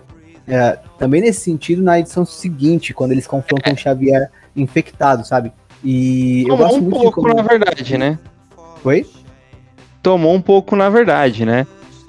é, 0.48 0.78
também 0.98 1.20
nesse 1.20 1.40
sentido 1.40 1.82
na 1.82 1.98
edição 1.98 2.24
seguinte, 2.24 2.94
quando 2.94 3.12
eles 3.12 3.27
confrontam 3.27 3.73
o 3.73 3.77
Xavier 3.77 4.31
infectado, 4.55 5.27
sabe? 5.27 5.53
E 5.85 6.44
Tomou 6.47 6.59
eu 6.59 6.65
gosto 6.65 6.78
um 6.78 6.82
muito 6.82 7.01
pouco, 7.01 7.23
como... 7.23 7.35
na 7.35 7.43
verdade, 7.43 7.98
né? 7.98 8.19
Foi? 8.82 9.07
Tomou 10.03 10.35
um 10.35 10.40
pouco, 10.40 10.74
na 10.74 10.89
verdade, 10.89 11.44
né? 11.44 11.66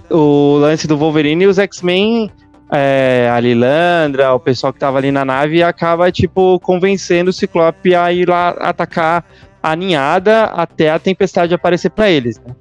O 0.09 0.57
lance 0.57 0.87
do 0.87 0.97
Wolverine 0.97 1.43
e 1.43 1.47
os 1.47 1.57
X-Men, 1.57 2.31
é, 2.71 3.29
a 3.31 3.39
Lilandra, 3.39 4.33
o 4.33 4.39
pessoal 4.39 4.73
que 4.73 4.79
tava 4.79 4.97
ali 4.97 5.11
na 5.11 5.23
nave, 5.23 5.63
acaba, 5.63 6.11
tipo, 6.11 6.59
convencendo 6.59 7.29
o 7.29 7.33
Ciclope 7.33 7.95
a 7.95 8.11
ir 8.11 8.27
lá 8.27 8.49
atacar 8.49 9.25
a 9.61 9.75
ninhada 9.75 10.45
até 10.45 10.91
a 10.91 10.99
tempestade 10.99 11.53
aparecer 11.53 11.89
para 11.89 12.09
eles, 12.09 12.39
né? 12.39 12.53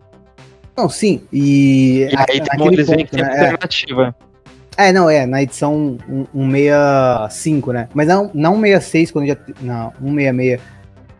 Não, 0.76 0.88
sim. 0.88 1.22
E, 1.32 2.08
e 2.10 2.16
aí 2.16 2.40
tem 2.40 2.58
ponto, 2.58 3.16
né? 3.16 3.22
alternativa. 3.22 4.14
É. 4.76 4.88
é, 4.88 4.92
não, 4.92 5.08
é, 5.08 5.24
na 5.24 5.42
edição 5.42 5.96
165, 6.34 7.72
né? 7.72 7.88
Mas 7.94 8.06
não, 8.06 8.30
não 8.34 8.54
166, 8.56 9.10
quando 9.10 9.26
já. 9.26 9.36
Não, 9.60 9.92
166, 9.98 10.60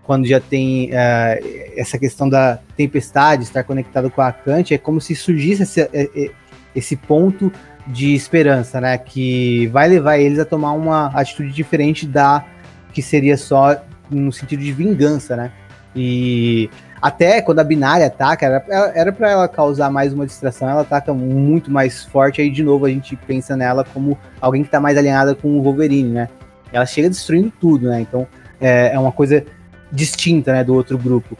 quando 0.04 0.26
já 0.26 0.38
tem 0.38 0.90
uh, 0.90 1.74
essa 1.76 1.98
questão 1.98 2.28
da 2.28 2.60
tempestade, 2.76 3.42
estar 3.42 3.64
conectado 3.64 4.08
com 4.08 4.22
a 4.22 4.30
Kant, 4.30 4.72
é 4.72 4.78
como 4.78 5.00
se 5.00 5.16
surgisse 5.16 5.64
esse, 5.64 5.80
é, 5.80 5.88
é, 5.92 6.30
esse 6.76 6.94
ponto 6.94 7.50
de 7.86 8.14
esperança, 8.14 8.80
né? 8.80 8.96
Que 8.98 9.66
vai 9.68 9.88
levar 9.88 10.18
eles 10.18 10.38
a 10.38 10.44
tomar 10.44 10.72
uma 10.72 11.06
atitude 11.08 11.52
diferente 11.52 12.06
da 12.06 12.44
que 12.92 13.02
seria 13.02 13.36
só 13.36 13.76
no 14.10 14.32
sentido 14.32 14.60
de 14.60 14.72
vingança, 14.72 15.36
né? 15.36 15.52
E 15.94 16.70
até 17.00 17.40
quando 17.40 17.60
a 17.60 17.64
binária 17.64 18.06
ataca, 18.06 18.64
era, 18.94 19.12
para 19.12 19.30
ela 19.30 19.48
causar 19.48 19.90
mais 19.90 20.12
uma 20.12 20.26
distração, 20.26 20.68
ela 20.68 20.80
ataca 20.80 21.12
muito 21.12 21.70
mais 21.70 22.04
forte, 22.04 22.40
aí 22.40 22.50
de 22.50 22.62
novo 22.62 22.86
a 22.86 22.90
gente 22.90 23.14
pensa 23.16 23.56
nela 23.56 23.84
como 23.84 24.18
alguém 24.40 24.64
que 24.64 24.70
tá 24.70 24.80
mais 24.80 24.96
alinhada 24.96 25.34
com 25.34 25.58
o 25.58 25.62
Wolverine, 25.62 26.10
né? 26.10 26.28
Ela 26.72 26.86
chega 26.86 27.08
destruindo 27.08 27.52
tudo, 27.60 27.88
né? 27.88 28.00
Então 28.00 28.26
é, 28.60 28.92
é 28.94 28.98
uma 28.98 29.12
coisa 29.12 29.44
distinta, 29.92 30.52
né, 30.52 30.64
do 30.64 30.74
outro 30.74 30.98
grupo. 30.98 31.36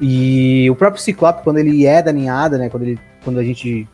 E 0.00 0.68
o 0.70 0.74
próprio 0.74 1.02
Ciclope, 1.02 1.44
quando 1.44 1.58
ele 1.58 1.86
é 1.86 2.02
da 2.02 2.12
ninhada, 2.12 2.56
né, 2.56 2.70
quando, 2.70 2.84
ele, 2.84 2.98
quando 3.22 3.38
a 3.38 3.44
gente 3.44 3.86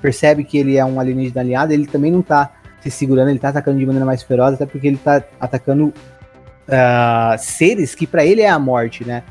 percebe 0.00 0.44
que 0.44 0.58
ele 0.58 0.76
é 0.76 0.84
um 0.84 0.98
alienígena 0.98 1.40
alinhado, 1.40 1.72
ele 1.72 1.86
também 1.86 2.10
não 2.10 2.22
tá 2.22 2.52
se 2.80 2.90
segurando, 2.90 3.28
ele 3.28 3.38
tá 3.38 3.50
atacando 3.50 3.78
de 3.78 3.86
maneira 3.86 4.06
mais 4.06 4.22
feroz, 4.22 4.54
até 4.54 4.66
porque 4.66 4.86
ele 4.86 4.96
tá 4.96 5.22
atacando 5.38 5.88
uh, 5.88 7.38
seres 7.38 7.94
que 7.94 8.06
para 8.06 8.24
ele 8.24 8.40
é 8.40 8.48
a 8.48 8.58
morte, 8.58 9.04
né? 9.04 9.22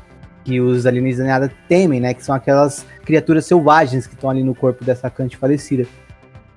que 0.44 0.60
os 0.60 0.86
alienígenas 0.86 1.28
nada 1.28 1.52
temem, 1.68 2.00
né? 2.00 2.14
Que 2.14 2.24
são 2.24 2.34
aquelas 2.34 2.84
criaturas 3.04 3.46
selvagens 3.46 4.06
que 4.06 4.14
estão 4.14 4.30
ali 4.30 4.42
no 4.42 4.54
corpo 4.54 4.84
dessa 4.84 5.10
Kant 5.10 5.36
falecida. 5.36 5.86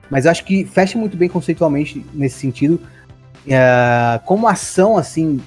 Mas 0.10 0.26
eu 0.26 0.32
acho 0.32 0.44
que 0.46 0.66
fecha 0.66 0.98
muito 0.98 1.18
bem 1.18 1.30
conceitualmente 1.30 2.06
nesse 2.14 2.40
sentido. 2.40 2.80
É, 3.48 4.20
como 4.26 4.48
ação, 4.48 4.98
assim, 4.98 5.42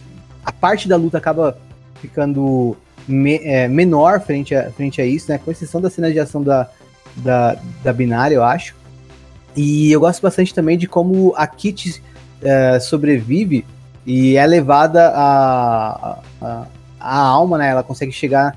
a 0.45 0.53
parte 0.53 0.89
da 0.89 0.97
luta 0.97 1.19
acaba 1.19 1.59
ficando 2.01 2.77
me, 3.09 3.37
é, 3.43 3.69
menor 3.69 4.21
frente 4.21 4.55
a, 4.55 4.71
frente 4.71 5.01
a 5.01 5.07
isso, 5.07 5.31
né? 5.31 5.39
Com 5.39 5.51
exceção 5.51 5.81
da 5.81 5.91
cena 5.91 6.13
de 6.13 6.21
ação 6.21 6.43
da, 6.43 6.69
da, 7.17 7.57
da 7.83 7.93
binária, 7.93 8.35
eu 8.35 8.45
acho. 8.45 8.75
E 9.57 9.91
eu 9.91 10.01
gosto 10.01 10.21
bastante 10.21 10.55
também 10.55 10.77
de 10.77 10.87
como 10.87 11.33
a 11.37 11.47
Kit 11.47 12.03
é, 12.43 12.79
sobrevive 12.79 13.65
e 14.05 14.37
é 14.37 14.47
levada 14.47 15.09
a, 15.09 16.19
a, 16.41 16.67
a 17.01 17.19
alma, 17.19 17.59
né? 17.59 17.71
Ela 17.71 17.83
consegue 17.83 18.13
chegar 18.13 18.57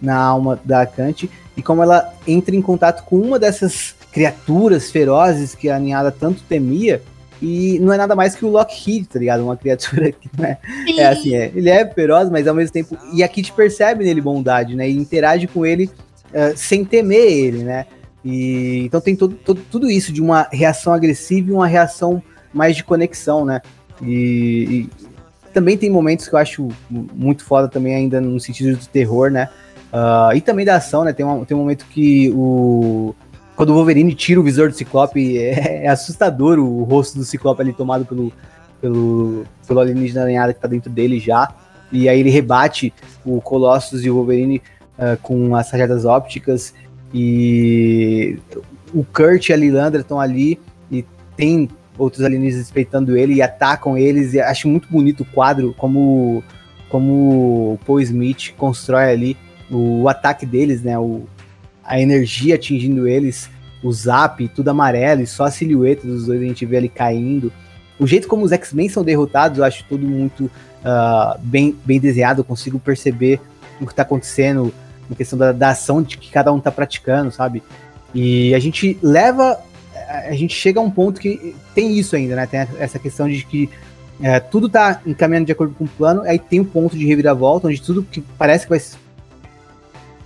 na 0.00 0.16
alma 0.16 0.60
da 0.64 0.84
Kant 0.84 1.30
e 1.56 1.62
como 1.62 1.82
ela 1.82 2.12
entra 2.26 2.54
em 2.54 2.60
contato 2.60 3.04
com 3.04 3.16
uma 3.16 3.38
dessas 3.38 3.94
criaturas 4.12 4.90
ferozes 4.90 5.54
que 5.54 5.70
a 5.70 5.78
Ninhada 5.78 6.12
tanto 6.12 6.42
temia. 6.42 7.02
E 7.42 7.78
não 7.80 7.92
é 7.92 7.96
nada 7.96 8.14
mais 8.14 8.34
que 8.34 8.44
o 8.44 8.48
Lockheed, 8.48 9.06
tá 9.06 9.18
ligado? 9.18 9.42
Uma 9.42 9.56
criatura 9.56 10.12
que 10.12 10.30
não 10.38 10.44
é. 10.44 10.58
É 10.96 11.06
assim, 11.06 11.34
é, 11.34 11.50
ele 11.54 11.68
é 11.68 11.84
feroz, 11.86 12.30
mas 12.30 12.46
ao 12.46 12.54
mesmo 12.54 12.72
tempo. 12.72 12.96
E 13.12 13.22
a 13.22 13.28
Kit 13.28 13.52
percebe 13.52 14.04
nele 14.04 14.20
bondade, 14.20 14.76
né? 14.76 14.88
E 14.88 14.96
interage 14.96 15.46
com 15.46 15.66
ele 15.66 15.90
uh, 16.34 16.56
sem 16.56 16.84
temer 16.84 17.30
ele, 17.30 17.64
né? 17.64 17.86
E, 18.24 18.84
então 18.84 19.00
tem 19.00 19.14
todo, 19.14 19.34
todo, 19.34 19.60
tudo 19.70 19.90
isso 19.90 20.12
de 20.12 20.20
uma 20.20 20.48
reação 20.50 20.92
agressiva 20.92 21.50
e 21.50 21.52
uma 21.52 21.66
reação 21.66 22.22
mais 22.52 22.76
de 22.76 22.84
conexão, 22.84 23.44
né? 23.44 23.60
E, 24.02 24.88
também 25.54 25.78
tem 25.78 25.88
momentos 25.88 26.26
que 26.26 26.34
eu 26.34 26.38
acho 26.38 26.68
muito 26.90 27.44
foda 27.44 27.68
também 27.68 27.94
ainda 27.94 28.20
no 28.20 28.40
sentido 28.40 28.76
do 28.76 28.86
terror, 28.88 29.30
né? 29.30 29.48
Uh, 29.92 30.36
e 30.36 30.40
também 30.40 30.66
da 30.66 30.74
ação, 30.76 31.04
né? 31.04 31.12
Tem, 31.12 31.24
uma, 31.24 31.46
tem 31.46 31.56
um 31.56 31.60
momento 31.60 31.86
que 31.86 32.30
o. 32.34 33.14
Quando 33.54 33.70
o 33.70 33.74
Wolverine 33.74 34.12
tira 34.14 34.40
o 34.40 34.42
visor 34.42 34.68
do 34.68 34.74
Ciclope, 34.74 35.38
é, 35.38 35.84
é 35.84 35.88
assustador 35.88 36.58
o 36.58 36.82
rosto 36.82 37.16
do 37.16 37.24
Ciclope 37.24 37.62
ali 37.62 37.72
tomado 37.72 38.04
pelo, 38.04 38.32
pelo, 38.80 39.44
pelo 39.66 39.80
alienígena 39.80 40.22
aranhado 40.22 40.52
que 40.52 40.60
tá 40.60 40.66
dentro 40.66 40.90
dele 40.90 41.20
já. 41.20 41.54
E 41.92 42.08
aí 42.08 42.18
ele 42.18 42.30
rebate 42.30 42.92
o 43.24 43.40
Colossus 43.40 44.04
e 44.04 44.10
o 44.10 44.16
Wolverine 44.16 44.60
uh, 44.98 45.20
com 45.22 45.54
as 45.54 45.70
rajadas 45.70 46.04
ópticas. 46.04 46.74
E 47.12 48.38
o 48.92 49.04
Kurt 49.04 49.48
e 49.48 49.52
a 49.52 49.56
Lilandra 49.56 50.00
estão 50.00 50.18
ali 50.18 50.58
e 50.90 51.04
tem 51.36 51.68
outros 51.96 52.24
alienígenas 52.24 52.66
respeitando 52.66 53.16
ele 53.16 53.34
e 53.34 53.42
atacam 53.42 53.96
eles. 53.96 54.34
E 54.34 54.40
acho 54.40 54.68
muito 54.68 54.88
bonito 54.88 55.22
o 55.22 55.26
quadro, 55.26 55.74
como, 55.76 56.42
como 56.88 57.74
o 57.74 57.78
Paul 57.86 58.00
Smith 58.00 58.52
constrói 58.56 59.10
ali 59.10 59.36
o, 59.70 60.08
ataque 60.08 60.46
deles, 60.46 60.82
né? 60.82 60.98
O, 60.98 61.24
a 61.84 62.00
energia 62.00 62.54
atingindo 62.54 63.06
eles, 63.06 63.48
o 63.82 63.92
zap, 63.92 64.46
tudo 64.48 64.68
amarelo, 64.68 65.20
e 65.22 65.26
só 65.26 65.44
a 65.44 65.50
silhueta 65.50 66.06
dos 66.06 66.26
dois 66.26 66.40
a 66.40 66.44
gente 66.44 66.64
vê 66.64 66.78
ali 66.78 66.88
caindo. 66.88 67.52
O 67.98 68.06
jeito 68.06 68.26
como 68.26 68.44
os 68.44 68.52
X-Men 68.52 68.88
são 68.88 69.04
derrotados, 69.04 69.58
eu 69.58 69.64
acho 69.64 69.84
tudo 69.88 70.06
muito 70.06 70.44
uh, 70.44 71.38
bem, 71.40 71.76
bem 71.84 72.00
desenhado, 72.00 72.40
eu 72.40 72.44
consigo 72.44 72.78
perceber 72.78 73.40
o 73.80 73.86
que 73.86 73.92
está 73.92 74.02
acontecendo 74.02 74.72
na 75.08 75.16
questão 75.16 75.38
da, 75.38 75.52
da 75.52 75.70
ação 75.70 76.02
de 76.02 76.16
que 76.18 76.30
cada 76.30 76.52
um 76.52 76.58
está 76.58 76.70
praticando, 76.70 77.30
sabe? 77.30 77.62
E 78.14 78.54
a 78.54 78.58
gente 78.58 78.98
leva 79.02 79.58
a 80.08 80.34
gente 80.34 80.54
chega 80.54 80.80
a 80.80 80.82
um 80.82 80.90
ponto 80.90 81.20
que 81.20 81.54
tem 81.74 81.98
isso 81.98 82.14
ainda, 82.14 82.36
né? 82.36 82.46
Tem 82.46 82.66
essa 82.78 82.98
questão 82.98 83.28
de 83.28 83.44
que 83.44 83.70
é, 84.20 84.38
tudo 84.38 84.68
tá 84.68 85.00
encaminhando 85.06 85.46
de 85.46 85.52
acordo 85.52 85.74
com 85.74 85.84
o 85.84 85.88
plano, 85.88 86.22
aí 86.22 86.38
tem 86.38 86.60
um 86.60 86.64
ponto 86.64 86.96
de 86.96 87.06
reviravolta, 87.06 87.68
onde 87.68 87.82
tudo 87.82 88.02
que 88.02 88.20
parece 88.20 88.64
que 88.64 88.70
vai 88.70 88.80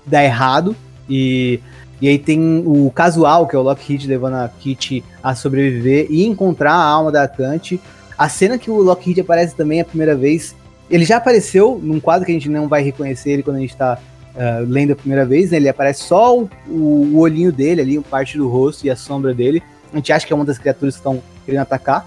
dar 0.04 0.24
errado, 0.24 0.76
e, 1.08 1.60
e 2.00 2.08
aí 2.08 2.18
tem 2.18 2.62
o 2.66 2.90
casual, 2.90 3.46
que 3.46 3.56
é 3.56 3.58
o 3.58 3.62
Lockheed 3.62 4.06
levando 4.06 4.34
a 4.34 4.48
Kitty 4.48 5.02
a 5.22 5.34
sobreviver 5.34 6.06
e 6.10 6.24
encontrar 6.24 6.72
a 6.72 6.84
alma 6.84 7.10
da 7.10 7.26
Kant. 7.26 7.80
A 8.16 8.28
cena 8.28 8.58
que 8.58 8.70
o 8.70 8.82
Lockheed 8.82 9.20
aparece 9.20 9.54
também 9.54 9.80
a 9.80 9.84
primeira 9.84 10.14
vez, 10.14 10.54
ele 10.90 11.04
já 11.04 11.16
apareceu 11.16 11.80
num 11.82 12.00
quadro 12.00 12.26
que 12.26 12.32
a 12.32 12.34
gente 12.34 12.48
não 12.48 12.68
vai 12.68 12.82
reconhecer 12.82 13.30
ele 13.30 13.42
quando 13.42 13.56
a 13.56 13.60
gente 13.60 13.76
tá 13.76 13.98
uh, 14.34 14.64
lendo 14.66 14.92
a 14.92 14.96
primeira 14.96 15.24
vez, 15.24 15.50
né? 15.50 15.56
Ele 15.56 15.68
aparece 15.68 16.04
só 16.04 16.38
o, 16.38 16.50
o, 16.66 17.12
o 17.14 17.18
olhinho 17.18 17.52
dele 17.52 17.80
ali, 17.80 18.00
parte 18.00 18.36
do 18.36 18.48
rosto 18.48 18.86
e 18.86 18.90
a 18.90 18.96
sombra 18.96 19.34
dele 19.34 19.62
a 19.92 19.96
gente 19.96 20.12
acha 20.12 20.26
que 20.26 20.32
é 20.32 20.36
uma 20.36 20.44
das 20.44 20.58
criaturas 20.58 20.94
que 20.94 21.00
estão 21.00 21.22
querendo 21.44 21.62
atacar. 21.62 22.06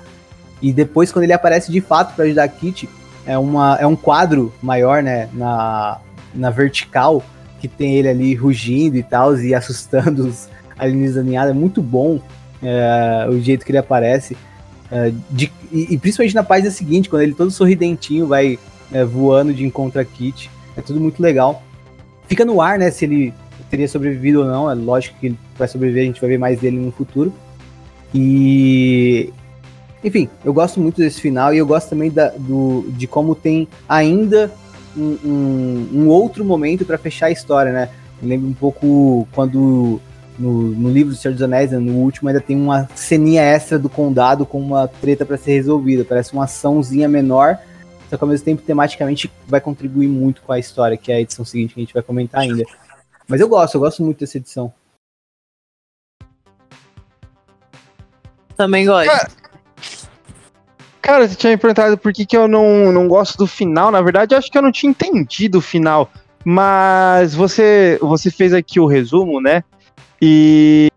E 0.62 0.72
depois, 0.72 1.12
quando 1.12 1.24
ele 1.24 1.34
aparece 1.34 1.72
de 1.72 1.82
fato 1.82 2.16
para 2.16 2.26
ajudar 2.26 2.44
a 2.44 2.48
Kitty, 2.48 2.88
é, 3.26 3.38
uma, 3.38 3.78
é 3.80 3.88
um 3.88 3.96
quadro 3.96 4.54
maior, 4.62 5.02
né, 5.02 5.30
na, 5.34 6.00
na 6.34 6.50
vertical, 6.50 7.24
que 7.60 7.68
tem 7.68 7.96
ele 7.96 8.08
ali 8.08 8.36
rugindo 8.36 8.96
e 8.96 9.04
tal, 9.04 9.38
e 9.38 9.54
assustando 9.54 10.26
os 10.28 10.48
alienígenas 10.78 11.16
da 11.16 11.24
ninhada. 11.24 11.52
É 11.52 11.54
muito 11.54 11.82
bom 11.82 12.20
é, 12.62 13.28
o 13.30 13.40
jeito 13.40 13.66
que 13.66 13.72
ele 13.72 13.80
aparece. 13.80 14.38
É, 14.92 15.12
de, 15.30 15.52
e, 15.72 15.94
e, 15.94 15.98
principalmente 15.98 16.36
na 16.36 16.44
página 16.44 16.70
seguinte, 16.70 17.10
quando 17.10 17.24
ele 17.24 17.34
todo 17.34 17.50
sorridentinho 17.50 18.28
vai 18.28 18.60
é, 18.92 19.04
voando 19.04 19.54
de 19.54 19.66
encontro 19.66 20.00
a 20.00 20.06
Kitty. 20.06 20.50
É 20.78 20.82
tudo 20.82 21.00
muito 21.00 21.22
legal. 21.22 21.64
Fica 22.32 22.46
no 22.46 22.62
ar, 22.62 22.80
né, 22.80 22.90
se 22.90 23.04
ele 23.04 23.34
teria 23.70 23.90
sobrevivido 23.90 24.40
ou 24.40 24.46
não. 24.46 24.72
É 24.72 24.74
lógico 24.74 25.20
que 25.20 25.26
ele 25.26 25.38
vai 25.60 25.68
sobreviver, 25.68 26.04
a 26.04 26.06
gente 26.06 26.22
vai 26.22 26.30
ver 26.30 26.38
mais 26.38 26.62
dele 26.62 26.78
no 26.78 26.90
futuro. 26.90 27.34
E. 28.16 29.34
Enfim, 30.02 30.30
eu 30.46 30.54
gosto 30.54 30.80
muito 30.80 31.02
desse 31.02 31.20
final 31.20 31.54
e 31.54 31.58
eu 31.58 31.68
gosto 31.68 31.90
também 31.90 32.10
da, 32.10 32.30
do, 32.30 32.86
de 32.92 33.06
como 33.06 33.36
tem 33.36 33.68
ainda 33.88 34.50
um, 34.96 35.18
um, 35.26 35.90
um 35.94 36.08
outro 36.08 36.46
momento 36.46 36.86
para 36.86 36.98
fechar 36.98 37.26
a 37.26 37.32
história, 37.32 37.74
né? 37.74 37.90
Eu 38.24 38.30
lembro 38.30 38.48
um 38.48 38.54
pouco 38.54 39.28
quando 39.34 40.00
no, 40.40 40.70
no, 40.70 40.90
livro 40.90 41.12
do 41.12 41.18
Senhor 41.18 41.34
dos 41.34 41.44
Anéis, 41.44 41.72
né, 41.72 41.80
no 41.80 41.96
último, 41.96 42.30
ainda 42.30 42.40
tem 42.40 42.56
uma 42.56 42.88
ceninha 42.96 43.42
extra 43.42 43.78
do 43.78 43.90
condado 43.90 44.46
com 44.46 44.58
uma 44.58 44.88
treta 44.88 45.26
para 45.26 45.36
ser 45.36 45.52
resolvida. 45.52 46.06
Parece 46.06 46.32
uma 46.32 46.46
açãozinha 46.46 47.10
menor, 47.10 47.58
só 48.12 48.18
que 48.18 48.24
ao 48.26 48.28
mesmo 48.28 48.44
tempo, 48.44 48.62
tematicamente, 48.62 49.32
vai 49.48 49.62
contribuir 49.62 50.10
muito 50.10 50.42
com 50.42 50.52
a 50.52 50.60
história, 50.60 50.98
que 50.98 51.14
é 51.14 51.16
a 51.16 51.22
edição 51.22 51.46
seguinte 51.46 51.74
que 51.74 51.80
a 51.80 51.84
gente 51.84 51.94
vai 51.94 52.04
comentar 52.04 52.42
ainda. 52.42 52.66
Mas 53.26 53.40
eu 53.40 53.48
gosto, 53.48 53.76
eu 53.76 53.80
gosto 53.80 54.04
muito 54.04 54.20
dessa 54.20 54.36
edição. 54.36 54.74
Também 58.58 58.86
gosto. 58.86 59.08
Cara, 59.08 59.30
cara, 61.02 61.28
você 61.30 61.36
tinha 61.36 61.52
me 61.52 61.58
perguntado 61.58 61.98
por 61.98 62.12
que, 62.12 62.26
que 62.26 62.36
eu 62.36 62.50
não, 62.50 62.92
não 62.92 63.08
gosto 63.08 63.38
do 63.38 63.48
final. 63.48 63.90
Na 63.92 64.02
verdade, 64.02 64.36
eu 64.36 64.40
acho 64.40 64.52
que 64.52 64.58
eu 64.58 64.62
não 64.62 64.74
tinha 64.74 64.90
entendido 64.90 65.60
o 65.60 65.62
final. 65.62 66.12
Mas 66.44 67.34
você, 67.34 67.98
você 68.02 68.30
fez 68.30 68.54
aqui 68.54 68.78
o 68.78 68.88
resumo, 68.88 69.40
né? 69.40 69.64
E 70.22 70.90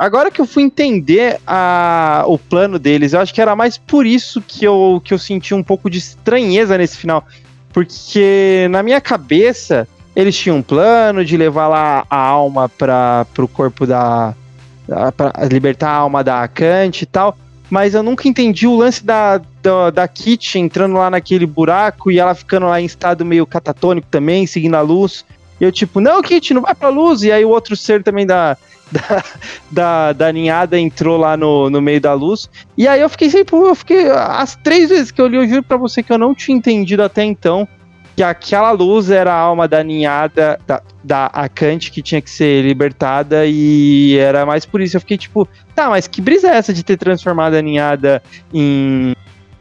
agora 0.00 0.30
que 0.30 0.40
eu 0.40 0.46
fui 0.46 0.62
entender 0.62 1.38
a, 1.46 2.24
o 2.26 2.38
plano 2.38 2.78
deles, 2.78 3.12
eu 3.12 3.20
acho 3.20 3.34
que 3.34 3.40
era 3.40 3.54
mais 3.54 3.76
por 3.76 4.06
isso 4.06 4.40
que 4.40 4.64
eu, 4.64 5.02
que 5.04 5.12
eu 5.12 5.18
senti 5.18 5.52
um 5.52 5.62
pouco 5.62 5.90
de 5.90 5.98
estranheza 5.98 6.78
nesse 6.78 6.96
final. 6.96 7.22
Porque 7.70 8.66
na 8.70 8.82
minha 8.82 8.98
cabeça, 8.98 9.86
eles 10.16 10.34
tinham 10.34 10.56
um 10.56 10.62
plano 10.62 11.22
de 11.22 11.36
levar 11.36 11.68
lá 11.68 12.06
a 12.08 12.16
alma 12.16 12.66
para 12.66 13.26
o 13.38 13.46
corpo 13.46 13.86
da. 13.86 14.34
para 15.14 15.32
libertar 15.46 15.90
a 15.90 15.96
alma 15.96 16.24
da 16.24 16.48
Kant 16.48 17.02
e 17.02 17.06
tal. 17.06 17.36
Mas 17.68 17.94
eu 17.94 18.02
nunca 18.02 18.26
entendi 18.26 18.66
o 18.66 18.76
lance 18.76 19.04
da, 19.04 19.40
da, 19.62 19.90
da 19.90 20.08
Kit 20.08 20.58
entrando 20.58 20.94
lá 20.94 21.10
naquele 21.10 21.46
buraco 21.46 22.10
e 22.10 22.18
ela 22.18 22.34
ficando 22.34 22.66
lá 22.66 22.80
em 22.80 22.86
estado 22.86 23.24
meio 23.24 23.46
catatônico 23.46 24.08
também, 24.10 24.46
seguindo 24.46 24.74
a 24.74 24.80
luz. 24.80 25.26
E 25.60 25.64
eu, 25.64 25.70
tipo, 25.70 26.00
não, 26.00 26.22
Kit, 26.22 26.54
não 26.54 26.62
vai 26.62 26.74
pra 26.74 26.88
luz. 26.88 27.22
E 27.22 27.30
aí 27.30 27.44
o 27.44 27.50
outro 27.50 27.76
ser 27.76 28.02
também 28.02 28.26
da, 28.26 28.56
da, 28.90 29.24
da, 29.70 30.12
da 30.12 30.32
ninhada 30.32 30.78
entrou 30.78 31.16
lá 31.16 31.36
no, 31.36 31.70
no 31.70 31.80
meio 31.80 32.00
da 32.00 32.12
luz. 32.12 32.48
E 32.76 32.86
aí 32.88 33.00
eu 33.00 33.08
fiquei 33.08 33.30
sempre, 33.30 33.56
eu 33.56 33.74
fiquei. 33.74 34.10
As 34.10 34.56
três 34.56 34.90
vezes 34.90 35.10
que 35.10 35.20
eu 35.20 35.26
li, 35.26 35.36
eu 35.36 35.48
juro 35.48 35.62
pra 35.62 35.76
você 35.76 36.02
que 36.02 36.12
eu 36.12 36.18
não 36.18 36.34
tinha 36.34 36.56
entendido 36.56 37.02
até 37.02 37.24
então 37.24 37.68
que 38.16 38.22
aquela 38.22 38.70
luz 38.72 39.10
era 39.10 39.32
a 39.32 39.38
alma 39.38 39.66
da 39.66 39.82
ninhada, 39.82 40.58
da, 40.66 40.82
da 41.02 41.26
Akante 41.26 41.90
que 41.90 42.02
tinha 42.02 42.20
que 42.20 42.28
ser 42.28 42.62
libertada, 42.62 43.46
e 43.46 44.16
era 44.18 44.44
mais 44.44 44.66
por 44.66 44.80
isso. 44.80 44.96
Eu 44.96 45.00
fiquei 45.00 45.16
tipo, 45.16 45.48
tá, 45.74 45.88
mas 45.88 46.06
que 46.06 46.20
brisa 46.20 46.48
é 46.48 46.56
essa 46.56 46.72
de 46.74 46.84
ter 46.84 46.98
transformado 46.98 47.54
a 47.54 47.62
ninhada 47.62 48.22
em, 48.52 49.14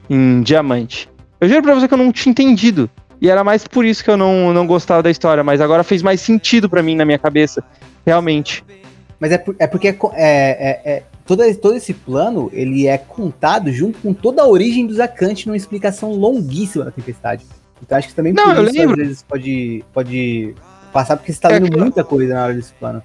em 0.10 0.42
diamante? 0.42 1.10
Eu 1.40 1.48
juro 1.48 1.62
pra 1.62 1.74
você 1.74 1.88
que 1.88 1.94
eu 1.94 1.98
não 1.98 2.12
tinha 2.12 2.32
entendido. 2.32 2.90
E 3.22 3.30
era 3.30 3.44
mais 3.44 3.68
por 3.68 3.86
isso 3.86 4.04
que 4.04 4.10
eu 4.10 4.18
não, 4.18 4.54
não 4.54 4.68
gostava 4.68 5.04
da 5.04 5.10
história, 5.10 5.44
mas 5.44 5.62
agora 5.62 5.84
fez 5.84 6.02
mais 6.02 6.22
sentido 6.22 6.70
para 6.70 6.84
mim 6.84 6.96
na 6.96 7.06
minha 7.06 7.20
cabeça, 7.20 7.64
realmente. 8.06 8.64
Mas 9.20 9.32
é, 9.32 9.38
por, 9.38 9.56
é 9.60 9.68
porque 9.68 9.88
é, 9.88 9.96
é, 10.14 10.82
é, 10.86 11.04
todo, 11.26 11.44
todo 11.56 11.76
esse 11.76 11.94
plano 11.94 12.50
ele 12.54 12.88
é 12.88 12.98
contado 12.98 13.72
junto 13.72 14.00
com 14.00 14.14
toda 14.14 14.42
a 14.42 14.48
origem 14.48 14.88
dos 14.88 15.00
Akante 15.00 15.48
numa 15.48 15.58
explicação 15.58 16.12
longuíssima 16.14 16.86
da 16.86 16.92
tempestade. 16.92 17.46
Então 17.82 17.98
acho 17.98 18.08
que 18.08 18.16
também 18.16 18.34
não, 18.34 18.56
por 18.56 18.68
isso, 18.68 18.90
às 18.90 18.96
vezes 18.96 19.24
pode, 19.24 19.84
pode 19.94 20.56
passar, 20.94 21.18
porque 21.18 21.34
você 21.34 21.40
tá 21.40 21.50
lendo 21.50 21.74
é, 21.74 21.78
muita 21.78 22.04
coisa 22.04 22.34
na 22.34 22.44
hora 22.46 22.54
desse 22.54 22.74
plano. 22.74 23.04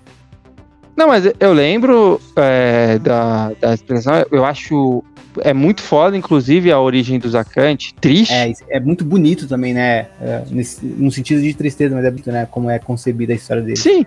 Não, 0.97 1.09
mas 1.09 1.25
eu 1.41 1.53
lembro 1.53 2.21
é, 2.37 2.99
da, 3.01 3.53
da 3.61 3.75
expressão, 3.75 4.25
eu 4.31 4.45
acho 4.45 5.03
é 5.41 5.53
muito 5.53 5.83
foda, 5.83 6.17
inclusive, 6.17 6.71
a 6.71 6.79
origem 6.79 7.19
do 7.19 7.29
Zacante, 7.29 7.95
triste. 7.95 8.33
É, 8.33 8.53
é 8.71 8.81
muito 8.81 9.05
bonito 9.05 9.49
também, 9.49 9.75
né? 9.75 10.07
É, 10.21 10.43
nesse, 10.51 10.85
no 10.85 11.11
sentido 11.11 11.43
de 11.43 11.53
tristeza, 11.55 11.95
mas 11.95 12.05
é 12.05 12.11
bonito, 12.11 12.31
né? 12.31 12.47
Como 12.51 12.71
é 12.71 12.79
concebida 12.79 13.33
a 13.33 13.37
história 13.37 13.63
dele. 13.63 13.77
Sim. 13.77 14.07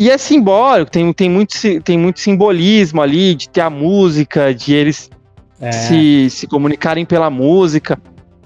E 0.00 0.10
é 0.10 0.16
simbólico, 0.16 0.90
tem, 0.90 1.12
tem, 1.12 1.28
muito, 1.28 1.54
tem 1.84 1.98
muito 1.98 2.20
simbolismo 2.20 3.02
ali, 3.02 3.34
de 3.34 3.50
ter 3.50 3.60
a 3.60 3.68
música, 3.68 4.54
de 4.54 4.72
eles 4.72 5.10
é. 5.60 5.70
se, 5.70 6.30
se 6.30 6.46
comunicarem 6.46 7.04
pela 7.04 7.28
música. 7.28 8.00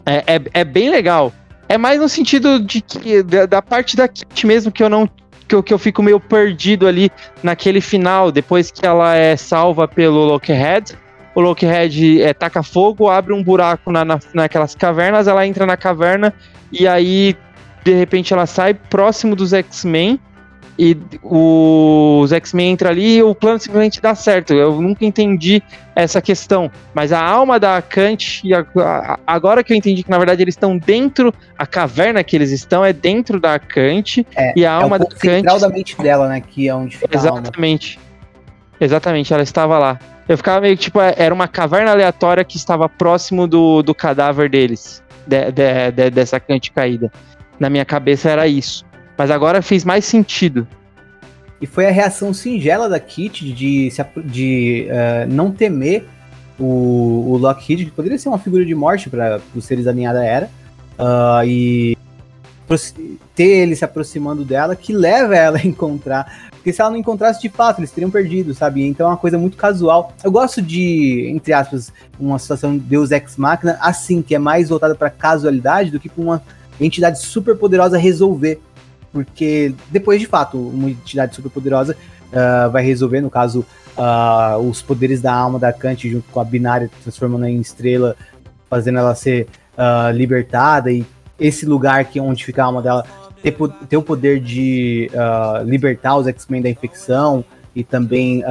É, 0.05 0.35
é, 0.35 0.43
é, 0.53 0.65
bem 0.65 0.91
legal. 0.91 1.33
É 1.69 1.79
mais 1.79 2.01
no 2.01 2.09
sentido 2.09 2.59
de 2.59 2.81
que 2.81 3.23
da, 3.23 3.47
da 3.47 3.63
parte 3.63 3.95
da 3.95 4.09
Kit 4.09 4.45
mesmo 4.45 4.73
que 4.73 4.83
eu 4.83 4.89
não 4.89 5.09
que 5.47 5.55
eu, 5.55 5.63
que 5.63 5.73
eu 5.73 5.79
fico 5.79 6.03
meio 6.03 6.19
perdido 6.19 6.89
ali 6.89 7.09
naquele 7.41 7.81
final, 7.81 8.33
depois 8.33 8.73
que 8.73 8.85
ela 8.85 9.15
é 9.15 9.37
salva 9.37 9.87
pelo 9.87 10.25
Lockhead. 10.25 10.99
O 11.37 11.41
Lockhead 11.41 12.21
é, 12.21 12.35
taca 12.35 12.65
fogo, 12.65 13.09
abre 13.09 13.33
um 13.33 13.45
buraco 13.45 13.93
na, 13.93 14.05
na, 14.05 14.19
naquelas 14.35 14.75
cavernas, 14.75 15.29
ela 15.29 15.47
entra 15.47 15.65
na 15.65 15.77
caverna 15.77 16.35
e 16.73 16.89
aí 16.89 17.37
de 17.85 17.95
repente 17.95 18.33
ela 18.33 18.45
sai 18.45 18.75
próximo 18.75 19.37
dos 19.37 19.53
X-Men 19.53 20.19
e 20.79 20.97
os 21.23 22.33
X-Men 22.33 22.73
entram 22.73 22.91
ali 22.91 23.19
e 23.19 23.23
o 23.23 23.35
plano 23.35 23.59
simplesmente 23.59 24.01
dá 24.01 24.15
certo. 24.15 24.53
Eu 24.53 24.81
nunca 24.81 25.05
entendi 25.05 25.63
essa 25.95 26.21
questão. 26.21 26.71
Mas 26.93 27.13
a 27.13 27.23
alma 27.23 27.61
da 27.61 27.81
Kant, 27.81 28.43
agora 29.27 29.63
que 29.63 29.73
eu 29.73 29.77
entendi 29.77 30.03
que 30.03 30.11
na 30.11 30.19
verdade 30.19 30.43
eles 30.43 30.55
estão 30.55 30.77
dentro, 30.77 31.33
a 31.57 31.67
caverna 31.67 32.25
que 32.25 32.35
eles 32.35 32.51
estão 32.51 32.85
é 32.85 32.93
dentro 32.93 33.39
da 33.39 33.59
Kant. 33.59 34.27
É, 34.37 34.53
e 34.57 34.67
a 34.67 34.73
alma 34.73 34.97
é 34.97 34.99
da 34.99 35.07
Kant. 35.07 35.61
da 35.61 35.69
mente 35.69 35.97
dela, 35.97 36.29
né? 36.29 36.41
Que 36.41 36.69
é 36.69 36.75
onde 36.75 36.97
fica 36.97 37.17
Exatamente. 37.17 37.99
Exatamente, 38.81 39.33
ela 39.33 39.43
estava 39.43 39.79
lá. 39.79 39.99
Eu 40.29 40.37
ficava 40.37 40.61
meio 40.63 40.77
que 40.77 40.85
tipo, 40.85 41.01
é, 41.01 41.15
era 41.17 41.33
uma 41.33 41.47
caverna 41.47 41.93
aleatória 41.93 42.43
que 42.45 42.57
estava 42.57 42.89
próximo 42.89 43.47
do, 43.47 43.83
do 43.83 43.95
cadáver 43.95 44.51
deles, 44.51 45.03
de, 45.27 45.53
de, 45.53 45.93
de, 45.93 46.11
dessa 46.11 46.41
Kant 46.41 46.73
caída. 46.73 47.13
Na 47.61 47.71
minha 47.71 47.85
cabeça 47.85 48.31
era 48.31 48.49
isso. 48.49 48.85
Mas 49.17 49.31
agora 49.31 49.63
fez 49.63 49.85
mais 49.85 50.05
sentido. 50.05 50.67
E 51.61 51.67
foi 51.67 51.87
a 51.87 51.91
reação 51.91 52.35
singela 52.35 52.89
da 52.89 52.99
Kit 52.99 53.53
de, 53.53 53.89
de 54.25 54.87
uh, 54.89 55.33
não 55.33 55.51
temer 55.51 56.05
o, 56.59 57.33
o 57.33 57.37
Lockheed, 57.37 57.87
que 57.87 57.91
poderia 57.91 58.19
ser 58.19 58.29
uma 58.29 58.39
figura 58.39 58.65
de 58.65 58.75
morte 58.75 59.09
para 59.09 59.41
os 59.55 59.65
seres 59.65 59.85
da 59.85 59.93
ninhada 59.93 60.25
era, 60.25 60.51
uh, 60.99 61.45
e 61.47 61.97
ter 63.35 63.45
ele 63.45 63.77
se 63.77 63.85
aproximando 63.85 64.45
dela, 64.45 64.75
que 64.75 64.93
leva 64.93 65.37
ela 65.37 65.59
a 65.63 65.67
encontrar. 65.67 66.51
Porque 66.51 66.73
se 66.73 66.81
ela 66.81 66.91
não 66.91 66.97
encontrasse 66.97 67.43
de 67.43 67.49
fato, 67.49 67.81
eles 67.81 67.91
teriam 67.91 68.11
perdido, 68.11 68.55
sabe? 68.55 68.87
Então 68.87 69.07
é 69.07 69.11
uma 69.11 69.17
coisa 69.17 69.37
muito 69.37 69.57
casual. 69.57 70.13
Eu 70.23 70.31
gosto 70.31 70.63
de, 70.63 71.31
entre 71.35 71.53
aspas, 71.53 71.93
uma 72.19 72.39
situação 72.39 72.73
de 72.73 72.81
Deus 72.81 73.11
Ex 73.11 73.37
Machina, 73.37 73.79
assim, 73.81 74.23
que 74.23 74.35
é 74.35 74.39
mais 74.39 74.71
voltada 74.71 74.95
para 74.95 75.11
casualidade 75.11 75.91
do 75.91 76.01
que 76.01 76.09
para 76.09 76.23
uma 76.23 76.43
entidade 76.81 77.21
super 77.21 77.57
poderosa 77.57 77.99
resolver 77.99 78.61
porque 79.15 79.73
depois, 79.91 80.21
de 80.21 80.27
fato, 80.27 80.59
uma 80.59 80.91
entidade 80.91 81.37
superpoderosa 81.37 81.97
uh, 82.33 82.69
vai 82.69 82.85
resolver, 82.85 83.21
no 83.21 83.31
caso, 83.31 83.65
uh, 83.97 84.59
os 84.59 84.83
poderes 84.83 85.23
da 85.23 85.33
alma 85.33 85.57
da 85.57 85.73
Kant 85.73 86.11
junto 86.11 86.29
com 86.33 86.41
a 86.41 86.45
binária, 86.45 86.91
transformando 87.05 87.47
em 87.47 87.61
estrela, 87.61 88.17
fazendo 88.69 88.99
ela 88.99 89.15
ser 89.15 89.47
uh, 89.79 90.11
libertada 90.13 90.91
e 90.91 91.07
esse 91.39 91.65
lugar 91.65 92.05
que 92.07 92.19
onde 92.19 92.45
fica 92.45 92.61
a 92.61 92.67
alma 92.67 92.83
dela 92.83 93.07
ter, 93.41 93.57
ter 93.89 93.97
o 93.97 94.03
poder 94.03 94.41
de 94.41 95.11
libertar 95.65 96.17
os 96.17 96.27
X-Men 96.27 96.63
da 96.63 96.71
infecção 96.71 97.45
e 97.75 97.83
também 97.83 98.43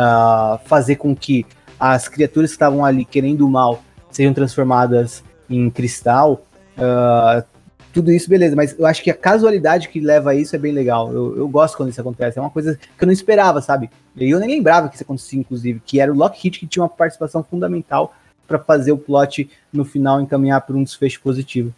fazer 0.66 0.98
com 0.98 1.16
que 1.16 1.46
as 1.80 2.10
criaturas 2.10 2.52
que 2.52 2.56
estavam 2.56 2.84
ali 2.84 3.06
querendo 3.06 3.48
o 3.48 3.50
mal 3.50 3.82
sejam 4.12 4.34
transformadas 4.34 5.24
em 5.50 5.70
cristal. 5.70 6.46
Uh, 6.78 7.44
tudo 7.94 8.12
isso, 8.12 8.28
beleza, 8.28 8.56
mas 8.56 8.78
eu 8.78 8.88
acho 8.88 9.04
que 9.04 9.12
a 9.12 9.16
casualidade 9.16 9.88
que 9.88 10.00
leva 10.00 10.32
a 10.32 10.36
isso 10.36 10.56
é 10.56 10.60
bem 10.60 10.74
legal. 10.74 11.14
Eu, 11.14 11.38
eu 11.38 11.48
gosto 11.48 11.78
quando 11.78 11.90
isso 11.90 12.02
acontece. 12.02 12.40
É 12.40 12.42
uma 12.42 12.50
coisa 12.50 12.76
que 12.76 13.04
eu 13.04 13.06
não 13.06 13.14
esperava, 13.14 13.62
sabe? 13.62 13.90
E 14.16 14.30
eu 14.30 14.40
nem 14.40 14.50
lembrava 14.50 14.90
que 14.90 14.96
isso 14.96 15.04
acontecia, 15.04 15.40
inclusive, 15.40 15.80
que 15.86 16.00
era 16.00 16.12
o 16.12 16.16
Lockheed 16.16 16.60
que 16.60 16.68
tinha 16.68 16.82
uma 16.82 16.90
participação 16.90 17.44
fundamental 17.44 18.16
para 18.48 18.58
fazer 18.58 18.92
o 18.92 18.98
plot 18.98 19.50
no 19.72 19.86
final 19.86 20.20
encaminhar 20.20 20.62
para 20.62 20.76
um 20.76 20.84
desfecho 20.84 21.22
positivo. 21.22 21.74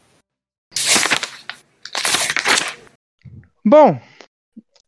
Bom, 3.64 4.00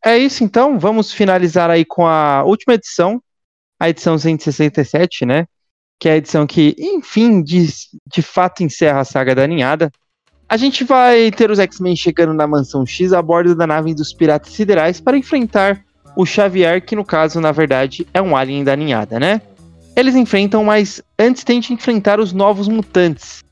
é 0.05 0.17
isso 0.17 0.43
então. 0.43 0.79
Vamos 0.79 1.11
finalizar 1.11 1.69
aí 1.69 1.83
com 1.83 2.07
a 2.07 2.43
última 2.43 2.75
edição, 2.75 3.21
a 3.77 3.89
edição 3.89 4.17
167, 4.17 5.25
né? 5.25 5.45
Que 5.99 6.07
é 6.07 6.13
a 6.13 6.17
edição 6.17 6.47
que, 6.47 6.73
enfim, 6.77 7.41
de, 7.43 7.67
de 8.05 8.21
fato 8.21 8.63
encerra 8.63 9.01
a 9.01 9.05
saga 9.05 9.35
da 9.35 9.45
ninhada. 9.45 9.91
A 10.49 10.55
gente 10.55 10.85
vai 10.85 11.29
ter 11.29 11.51
os 11.51 11.59
X-Men 11.59 11.95
chegando 11.95 12.33
na 12.33 12.47
Mansão 12.47 12.85
X 12.85 13.11
a 13.11 13.21
bordo 13.21 13.53
da 13.53 13.67
nave 13.67 13.93
dos 13.93 14.13
Piratas 14.13 14.53
Siderais 14.53 15.01
para 15.01 15.17
enfrentar 15.17 15.83
o 16.15 16.25
Xavier, 16.25 16.81
que 16.81 16.95
no 16.95 17.03
caso, 17.03 17.41
na 17.41 17.51
verdade, 17.51 18.07
é 18.13 18.21
um 18.21 18.35
alien 18.35 18.63
da 18.63 18.73
ninhada, 18.73 19.19
né? 19.19 19.41
Eles 19.93 20.15
enfrentam, 20.15 20.63
mas 20.63 21.01
antes 21.19 21.43
tem 21.43 21.59
de 21.59 21.73
enfrentar 21.73 22.19
os 22.19 22.31
novos 22.31 22.69
mutantes. 22.69 23.43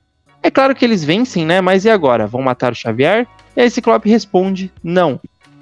É 0.41 0.49
claro 0.49 0.73
que 0.73 0.85
eles 0.85 1.03
vencem, 1.03 1.45
né? 1.45 1.59
Mas 1.59 1.83
e 1.83 1.89
agora? 1.89 2.27
Vão 2.27 2.41
matar 2.41 2.71
o 2.71 2.75
Xavier? 2.75 3.27
E 3.57 3.61
aí 3.61 3.69
Ciclope 3.69 4.09
responde: 4.09 4.71
não. 4.81 5.19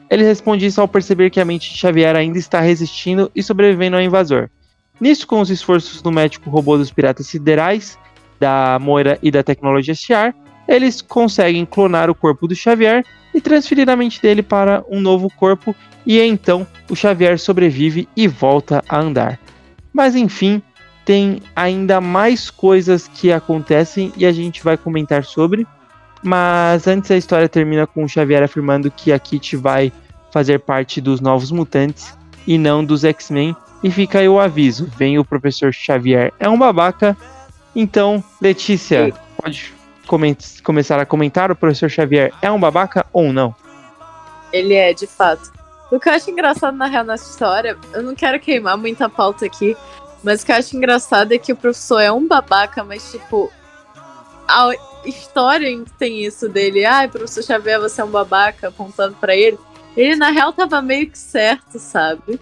Ele 0.10 0.24
responde 0.24 0.68
isso 0.68 0.82
ao 0.82 0.88
perceber 0.88 1.32
que 1.32 1.40
a 1.40 1.46
mente 1.46 1.72
de 1.72 1.80
Xavier 1.80 2.16
ainda 2.16 2.38
está 2.38 2.60
resistindo 2.60 3.32
e 3.36 3.42
sobrevivendo 3.42 3.96
ao 3.96 4.04
invasor. 4.04 4.52
Nisso, 5.02 5.26
com 5.26 5.42
os 5.42 5.50
esforços 5.50 6.02
do 6.02 6.12
médico 6.12 6.52
robô 6.52 6.78
dos 6.78 6.92
Piratas 6.92 7.26
Siderais, 7.26 7.98
da 8.40 8.78
Moira 8.80 9.18
e 9.24 9.32
da 9.32 9.42
tecnologia 9.42 9.96
Shiar, 9.96 10.36
eles 10.68 11.02
conseguem 11.02 11.66
clonar 11.66 12.10
o 12.10 12.16
corpo 12.16 12.48
do 12.48 12.56
Xavier 12.56 13.06
e 13.34 13.42
transferir 13.42 13.90
a 13.90 13.96
mente 13.96 14.22
dele 14.22 14.44
para 14.44 14.84
um 14.90 15.02
novo 15.02 15.30
corpo, 15.30 15.76
e 16.06 16.20
então 16.20 16.68
o 16.90 16.96
Xavier 16.96 17.40
sobrevive 17.40 18.08
e 18.16 18.28
volta 18.28 18.84
a 18.88 19.00
andar. 19.00 19.40
Mas 19.92 20.16
enfim, 20.16 20.62
tem 21.06 21.42
ainda 21.56 22.00
mais 22.00 22.50
coisas 22.50 23.08
que 23.08 23.32
acontecem 23.32 24.12
e 24.18 24.26
a 24.26 24.32
gente 24.32 24.64
vai 24.64 24.78
comentar 24.78 25.24
sobre. 25.24 25.68
Mas 26.24 26.88
antes 26.88 27.12
a 27.12 27.18
história 27.18 27.50
termina 27.50 27.86
com 27.86 28.04
o 28.04 28.08
Xavier 28.08 28.42
afirmando 28.44 28.90
que 28.90 29.12
a 29.12 29.20
Kit 29.20 29.58
vai 29.58 29.92
fazer 30.32 30.60
parte 30.60 31.02
dos 31.02 31.20
novos 31.20 31.52
mutantes 31.52 32.18
e 32.48 32.58
não 32.58 32.84
dos 32.84 33.04
X-Men. 33.04 33.56
E 33.84 33.92
fica 33.92 34.20
aí 34.20 34.30
o 34.30 34.40
aviso: 34.40 34.90
vem 34.98 35.20
o 35.20 35.26
professor 35.26 35.74
Xavier, 35.74 36.32
é 36.40 36.48
um 36.48 36.58
babaca. 36.58 37.18
Então, 37.76 38.24
Letícia, 38.40 39.14
pode 39.42 39.74
começar 40.64 41.00
a 41.00 41.06
comentar, 41.06 41.52
o 41.52 41.56
professor 41.56 41.90
Xavier 41.90 42.34
é 42.42 42.52
um 42.52 42.60
babaca 42.60 43.06
ou 43.12 43.32
não? 43.32 43.56
Ele 44.52 44.74
é, 44.74 44.94
de 44.94 45.08
fato. 45.08 45.52
O 45.92 46.00
que 46.00 46.10
eu 46.10 46.14
acho 46.14 46.30
engraçado 46.32 46.76
na 46.76 46.88
real 46.88 47.04
nessa 47.04 47.30
história, 47.30 47.78
eu 47.94 48.02
não 48.02 48.16
quero 48.16 48.40
queimar 48.40 48.78
muita 48.78 49.10
pauta 49.10 49.46
aqui, 49.46 49.76
mas 50.24 50.42
o 50.42 50.46
que 50.46 50.52
eu 50.52 50.56
acho 50.56 50.76
engraçado 50.76 51.32
é 51.34 51.38
que 51.38 51.52
o 51.52 51.56
professor 51.56 52.00
é 52.00 52.12
um 52.12 52.28
babaca, 52.28 52.84
mas 52.84 53.12
tipo. 53.12 53.52
A 54.48 54.72
história 55.06 55.70
em 55.70 55.84
que 55.84 55.94
tem 55.94 56.26
isso 56.26 56.50
dele, 56.50 56.86
ai, 56.86 57.08
professor 57.08 57.44
Xavier, 57.44 57.80
você 57.80 58.02
é 58.02 58.04
um 58.04 58.10
babaca, 58.10 58.68
apontando 58.68 59.16
para 59.20 59.36
ele. 59.36 59.58
Ele 59.96 60.16
na 60.16 60.32
real 60.32 60.52
tava 60.52 60.82
meio 60.82 61.10
que 61.10 61.18
certo, 61.18 61.80
sabe? 61.80 62.40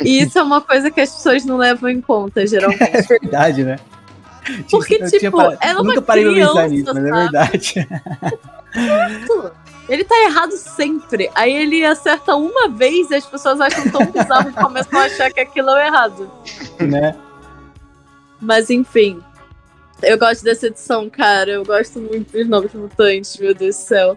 E 0.00 0.22
isso 0.22 0.38
é 0.38 0.42
uma 0.42 0.60
coisa 0.60 0.90
que 0.90 1.00
as 1.00 1.10
pessoas 1.10 1.44
não 1.44 1.56
levam 1.56 1.88
em 1.88 2.00
conta, 2.00 2.46
geralmente. 2.46 2.82
É 2.94 3.02
verdade, 3.02 3.64
né? 3.64 3.76
Porque, 4.70 4.94
Eu 5.02 5.10
tipo, 5.10 5.36
par- 5.36 5.56
ela 5.60 5.78
é 5.78 5.82
uma 5.82 5.82
Nunca 5.84 6.02
parei 6.02 6.24
pra 6.24 6.32
pensar 6.34 6.52
criança, 6.52 6.68
nisso, 6.68 6.94
mas 6.94 7.04
é 7.04 7.12
verdade. 7.12 7.88
Ele 9.88 10.04
tá 10.04 10.14
errado 10.22 10.52
sempre. 10.52 11.30
Aí 11.34 11.52
ele 11.54 11.84
acerta 11.84 12.34
uma 12.34 12.68
vez 12.68 13.10
e 13.10 13.14
as 13.16 13.26
pessoas 13.26 13.60
acham 13.60 13.90
tão 13.90 14.04
bizarro 14.06 14.52
que 14.52 14.60
começam 14.60 14.98
a 14.98 15.04
achar 15.04 15.30
que 15.32 15.40
aquilo 15.40 15.70
é 15.70 15.74
o 15.74 15.86
errado. 15.86 16.30
né? 16.80 17.14
Mas 18.40 18.70
enfim. 18.70 19.22
Eu 20.02 20.18
gosto 20.18 20.42
dessa 20.42 20.66
edição, 20.66 21.08
cara. 21.08 21.50
Eu 21.50 21.64
gosto 21.64 22.00
muito 22.00 22.32
dos 22.32 22.46
novos 22.48 22.72
mutantes, 22.74 23.36
meu 23.38 23.54
Deus 23.54 23.76
do 23.76 23.80
céu. 23.80 24.16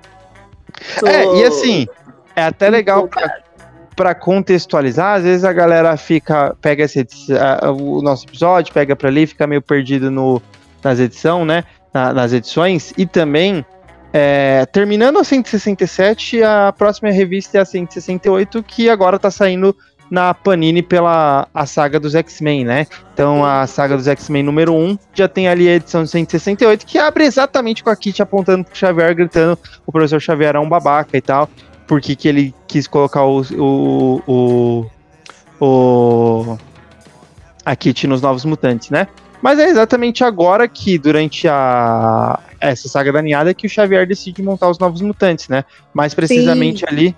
Tô- 1.00 1.08
É, 1.08 1.26
e 1.38 1.44
assim, 1.46 1.88
é 2.36 2.44
até 2.44 2.70
legal 2.70 3.08
pra, 3.08 3.40
pra 3.98 4.14
contextualizar, 4.16 5.16
às 5.18 5.24
vezes 5.24 5.44
a 5.44 5.52
galera 5.52 5.98
fica, 5.98 6.56
pega 6.62 6.84
esse, 6.86 7.00
edi- 7.00 7.34
a- 7.38 7.72
o 7.72 8.02
nosso 8.02 8.26
episódio, 8.28 8.72
pega 8.74 8.96
pra 8.96 9.10
ali, 9.10 9.26
fica 9.28 9.46
meio 9.48 9.62
perdido 9.62 10.10
no, 10.12 10.42
nas 10.84 11.00
edições, 11.00 11.46
né? 11.48 11.64
Na- 11.94 12.14
nas 12.14 12.32
edições, 12.32 12.94
e 12.96 13.06
também, 13.08 13.66
é, 14.14 14.66
terminando 14.68 15.18
a 15.18 15.24
167, 15.24 16.44
a 16.44 16.72
próxima 16.78 17.10
revista 17.12 17.58
é 17.58 17.62
a 17.62 17.66
168, 17.66 18.62
que 18.64 18.88
agora 18.90 19.18
tá 19.18 19.32
saindo 19.32 19.76
na 20.10 20.34
Panini 20.34 20.82
pela 20.82 21.50
a 21.54 21.66
saga 21.66 22.00
dos 22.00 22.16
X-Men, 22.16 22.64
né? 22.64 22.88
Então 23.14 23.44
a 23.44 23.68
saga 23.68 23.98
dos 23.98 24.08
X-Men 24.08 24.42
número 24.44 24.74
1 24.74 24.98
já 25.14 25.28
tem 25.28 25.50
ali 25.50 25.68
a 25.68 25.74
edição 25.74 26.06
168, 26.06 26.86
que 26.86 26.98
abre 26.98 27.26
exatamente 27.26 27.84
com 27.84 27.90
a 27.90 27.96
Kit 27.96 28.22
apontando 28.22 28.64
pro 28.64 28.74
Xavier, 28.78 29.14
gritando 29.14 29.60
o 29.86 29.92
professor 29.92 30.22
Xavier 30.22 30.56
é 30.56 30.60
um 30.60 30.70
babaca 30.70 31.18
e 31.18 31.22
tal. 31.22 31.50
Por 31.88 32.02
que 32.02 32.16
que 32.16 32.28
ele 32.28 32.54
quis 32.68 32.86
colocar 32.86 33.24
o, 33.24 33.42
o, 33.42 34.22
o, 34.28 34.86
o 35.60 36.58
a 37.66 37.76
Kit 37.76 38.08
nos 38.08 38.22
Novos 38.22 38.46
Mutantes, 38.46 38.90
né? 38.90 39.08
Mas 39.42 39.60
é 39.60 39.70
exatamente 39.70 40.24
agora 40.24 40.68
que, 40.68 40.98
durante 40.98 41.48
a 41.48 42.40
essa 42.60 42.88
saga 42.88 43.12
da 43.12 43.22
Ninhada, 43.22 43.54
que 43.54 43.68
o 43.68 43.70
Xavier 43.70 44.08
decide 44.08 44.42
montar 44.42 44.70
os 44.70 44.80
Novos 44.80 45.02
Mutantes, 45.02 45.48
né? 45.48 45.64
Mais 45.94 46.14
precisamente 46.14 46.86
ali, 46.88 47.16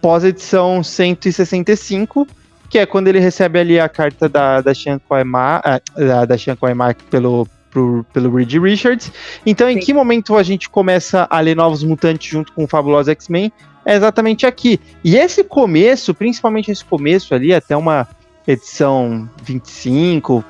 pós-edição 0.00 0.82
165, 0.82 2.26
que 2.68 2.78
é 2.78 2.86
quando 2.86 3.08
ele 3.08 3.20
recebe 3.20 3.58
ali 3.58 3.80
a 3.80 3.88
carta 3.88 4.28
da, 4.28 4.60
da 4.60 4.74
Sean 4.74 4.98
Koema, 4.98 5.62
ah, 5.64 5.80
da, 5.96 6.24
da 6.24 6.38
Sean 6.38 6.56
Koema 6.56 6.94
pelo, 7.10 7.48
pro- 7.72 8.04
pelo 8.12 8.34
Reed 8.36 8.52
Richards. 8.54 9.10
Então, 9.44 9.68
em 9.68 9.80
Sim. 9.80 9.86
que 9.86 9.94
momento 9.94 10.36
a 10.36 10.42
gente 10.42 10.68
começa 10.68 11.26
a 11.30 11.40
ler 11.40 11.56
Novos 11.56 11.82
Mutantes 11.82 12.30
junto 12.30 12.52
com 12.52 12.64
o 12.64 12.68
Fabuloso 12.68 13.10
X-Men? 13.10 13.50
É 13.84 13.94
exatamente 13.96 14.46
aqui. 14.46 14.78
E 15.02 15.16
esse 15.16 15.42
começo, 15.42 16.14
principalmente 16.14 16.70
esse 16.70 16.84
começo 16.84 17.34
ali, 17.34 17.52
até 17.52 17.76
uma 17.76 18.06
edição 18.46 19.28
25, 19.42 20.44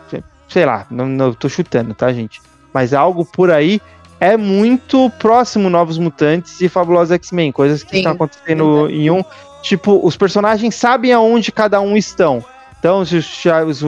sei 0.49 0.67
lá, 0.67 0.87
não, 0.91 1.07
não 1.07 1.33
tô 1.33 1.49
chutando, 1.49 1.95
tá, 1.95 2.13
gente? 2.13 2.41
Mas 2.75 2.93
algo 2.93 3.25
por 3.25 3.51
aí 3.51 3.81
é 4.21 4.37
muito 4.37 5.11
próximo 5.19 5.71
Novos 5.71 5.99
Mutantes 5.99 6.61
e 6.61 6.69
Fabulosos 6.69 7.13
X-Men, 7.13 7.53
coisas 7.53 7.83
que 7.83 7.97
estão 7.97 8.13
acontecendo 8.13 8.89
em 8.91 9.11
um. 9.11 9.23
Tipo, 9.63 10.01
os 10.05 10.17
personagens 10.17 10.75
sabem 10.75 11.13
aonde 11.13 11.53
cada 11.53 11.81
um 11.81 11.97
estão. 11.97 12.45
Então, 12.83 12.99
os, 12.99 13.13
os, 13.13 13.83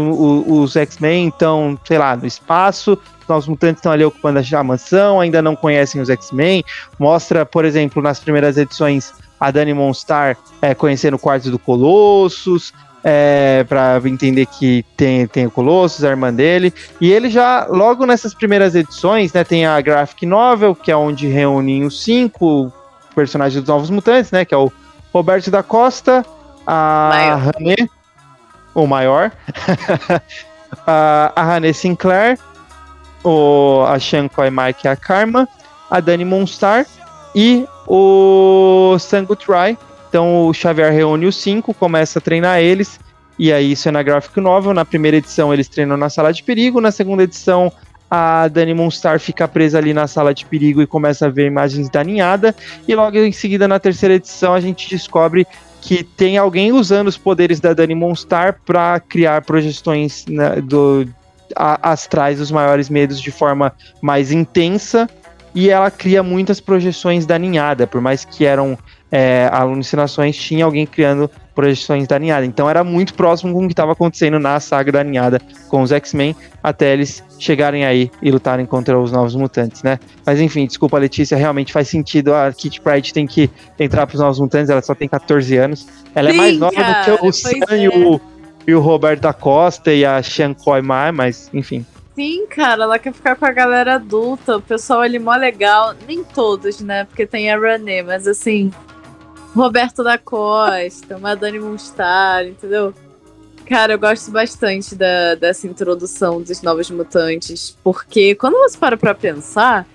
os 0.46 0.76
X-Men 0.76 1.26
estão, 1.26 1.76
sei 1.84 1.98
lá, 1.98 2.14
no 2.14 2.24
espaço, 2.24 2.96
os 3.20 3.26
Novos 3.28 3.48
Mutantes 3.48 3.80
estão 3.80 3.90
ali 3.90 4.04
ocupando 4.04 4.38
a, 4.38 4.62
mansão, 4.62 5.20
ainda 5.20 5.42
não 5.42 5.56
conhecem 5.56 6.00
os 6.00 6.08
X-Men. 6.08 6.62
Mostra, 6.96 7.44
por 7.44 7.64
exemplo, 7.64 8.00
nas 8.00 8.20
primeiras 8.20 8.56
edições, 8.56 9.12
a 9.40 9.50
Dani 9.50 9.74
Monstar 9.74 10.36
é, 10.62 10.76
conhecendo 10.76 11.14
o 11.14 11.18
quarto 11.18 11.50
do 11.50 11.58
Colossus, 11.58 12.72
é, 13.02 13.64
para 13.68 14.00
entender 14.04 14.46
que 14.46 14.84
tem, 14.96 15.26
tem 15.26 15.46
o 15.46 15.50
Colossus, 15.50 16.04
a 16.04 16.10
irmã 16.10 16.32
dele. 16.32 16.72
E 17.00 17.12
ele 17.12 17.28
já, 17.28 17.66
logo 17.68 18.06
nessas 18.06 18.32
primeiras 18.32 18.76
edições, 18.76 19.32
né, 19.32 19.42
tem 19.42 19.66
a 19.66 19.80
Graphic 19.80 20.24
Novel, 20.24 20.72
que 20.72 20.92
é 20.92 20.96
onde 20.96 21.26
reúnem 21.26 21.82
os 21.84 22.04
cinco 22.04 22.72
personagens 23.12 23.60
dos 23.60 23.68
Novos 23.68 23.90
Mutantes, 23.90 24.30
né, 24.30 24.44
que 24.44 24.54
é 24.54 24.56
o 24.56 24.70
Roberto 25.12 25.50
da 25.50 25.64
Costa, 25.64 26.24
a 26.64 27.10
Maior. 27.12 27.52
René, 28.74 28.84
o 28.84 28.86
maior, 28.86 29.32
a, 30.86 31.32
a 31.34 31.54
René 31.54 31.72
Sinclair, 31.72 32.38
o, 33.22 33.84
a 33.86 33.98
Sean 33.98 34.24
Mike 34.24 34.86
e 34.86 34.88
a 34.88 34.96
Karma, 34.96 35.48
a 35.90 36.00
Dani 36.00 36.24
Monstar 36.24 36.86
e 37.34 37.66
o 37.86 38.96
Sangut 38.98 39.44
Rai. 39.50 39.78
Então 40.08 40.46
o 40.46 40.54
Xavier 40.54 40.92
reúne 40.92 41.26
os 41.26 41.36
cinco, 41.36 41.74
começa 41.74 42.18
a 42.18 42.22
treinar 42.22 42.60
eles, 42.60 43.00
e 43.38 43.52
aí 43.52 43.72
isso 43.72 43.88
é 43.88 43.92
na 43.92 44.02
Graphic 44.02 44.40
Novel. 44.40 44.74
Na 44.74 44.84
primeira 44.84 45.16
edição 45.16 45.52
eles 45.52 45.68
treinam 45.68 45.96
na 45.96 46.08
sala 46.08 46.32
de 46.32 46.42
perigo, 46.42 46.80
na 46.80 46.92
segunda 46.92 47.24
edição 47.24 47.72
a 48.10 48.46
Dani 48.46 48.74
Monstar 48.74 49.18
fica 49.18 49.48
presa 49.48 49.78
ali 49.78 49.92
na 49.92 50.06
sala 50.06 50.32
de 50.32 50.44
perigo 50.44 50.80
e 50.80 50.86
começa 50.86 51.26
a 51.26 51.28
ver 51.28 51.46
imagens 51.46 51.88
da 51.88 52.04
ninhada, 52.04 52.54
e 52.86 52.94
logo 52.94 53.16
em 53.18 53.32
seguida 53.32 53.66
na 53.66 53.80
terceira 53.80 54.14
edição 54.14 54.54
a 54.54 54.60
gente 54.60 54.88
descobre 54.88 55.46
que 55.84 56.02
tem 56.02 56.38
alguém 56.38 56.72
usando 56.72 57.08
os 57.08 57.18
poderes 57.18 57.60
da 57.60 57.74
Dani 57.74 57.94
Monstar 57.94 58.58
para 58.64 58.98
criar 59.00 59.42
projeções 59.42 60.24
né, 60.26 60.58
do, 60.62 61.06
a- 61.54 61.90
astrais 61.92 62.38
dos 62.38 62.50
maiores 62.50 62.88
medos 62.88 63.20
de 63.20 63.30
forma 63.30 63.70
mais 64.00 64.32
intensa. 64.32 65.06
E 65.54 65.68
ela 65.68 65.90
cria 65.90 66.22
muitas 66.22 66.58
projeções 66.58 67.26
da 67.26 67.38
ninhada, 67.38 67.86
por 67.86 68.00
mais 68.00 68.24
que 68.24 68.46
eram 68.46 68.78
é, 69.12 69.48
alucinações, 69.52 70.36
tinha 70.36 70.64
alguém 70.64 70.86
criando 70.86 71.30
projeções 71.54 72.06
da 72.06 72.18
ninhada. 72.18 72.44
Então 72.44 72.68
era 72.68 72.82
muito 72.82 73.14
próximo 73.14 73.52
com 73.52 73.64
o 73.64 73.66
que 73.66 73.72
estava 73.72 73.92
acontecendo 73.92 74.38
na 74.38 74.58
saga 74.60 74.90
da 74.90 75.04
ninhada 75.04 75.40
com 75.68 75.82
os 75.82 75.92
X-Men, 75.92 76.34
até 76.62 76.92
eles 76.92 77.22
chegarem 77.38 77.84
aí 77.84 78.10
e 78.20 78.30
lutarem 78.30 78.66
contra 78.66 78.98
os 78.98 79.12
novos 79.12 79.34
mutantes, 79.34 79.82
né? 79.82 79.98
Mas 80.26 80.40
enfim, 80.40 80.66
desculpa, 80.66 80.98
Letícia, 80.98 81.36
realmente 81.36 81.72
faz 81.72 81.88
sentido. 81.88 82.34
A 82.34 82.52
Kitty 82.52 82.80
Pryde 82.80 83.12
tem 83.12 83.26
que 83.26 83.50
entrar 83.78 84.06
para 84.06 84.14
os 84.14 84.20
novos 84.20 84.40
mutantes, 84.40 84.70
ela 84.70 84.82
só 84.82 84.94
tem 84.94 85.08
14 85.08 85.56
anos. 85.56 85.86
Ela 86.14 86.30
é 86.30 86.32
Sim, 86.32 86.38
mais 86.38 86.58
nova 86.58 86.74
cara, 86.74 87.12
do 87.12 87.18
que 87.18 87.26
o 87.26 87.32
Sam 87.32 87.50
é. 87.70 87.78
e, 87.78 87.88
o, 87.88 88.20
e 88.66 88.74
o 88.74 88.80
Roberto 88.80 89.22
da 89.22 89.32
Costa 89.32 89.92
e 89.92 90.04
a 90.04 90.22
Sean 90.22 90.54
Koima, 90.54 91.12
mas 91.12 91.50
enfim. 91.52 91.84
Sim, 92.14 92.46
cara, 92.46 92.84
ela 92.84 92.98
quer 92.98 93.12
ficar 93.12 93.34
com 93.34 93.44
a 93.44 93.50
galera 93.50 93.96
adulta, 93.96 94.56
o 94.58 94.62
pessoal 94.62 95.00
ali 95.00 95.18
mó 95.18 95.34
legal. 95.34 95.94
Nem 96.06 96.22
todos, 96.22 96.80
né? 96.80 97.04
Porque 97.04 97.26
tem 97.26 97.50
a 97.50 97.58
René, 97.58 98.02
mas 98.02 98.28
assim. 98.28 98.70
Roberto 99.54 100.02
da 100.02 100.18
Costa, 100.18 101.16
Madani 101.18 101.60
Monstar, 101.60 102.46
entendeu? 102.46 102.92
Cara, 103.66 103.94
eu 103.94 103.98
gosto 103.98 104.30
bastante 104.30 104.94
da, 104.94 105.36
dessa 105.36 105.66
introdução 105.66 106.42
dos 106.42 106.60
Novos 106.60 106.90
Mutantes, 106.90 107.76
porque 107.82 108.34
quando 108.34 108.58
você 108.58 108.76
para 108.76 108.96
pra 108.96 109.14
pensar, 109.14 109.86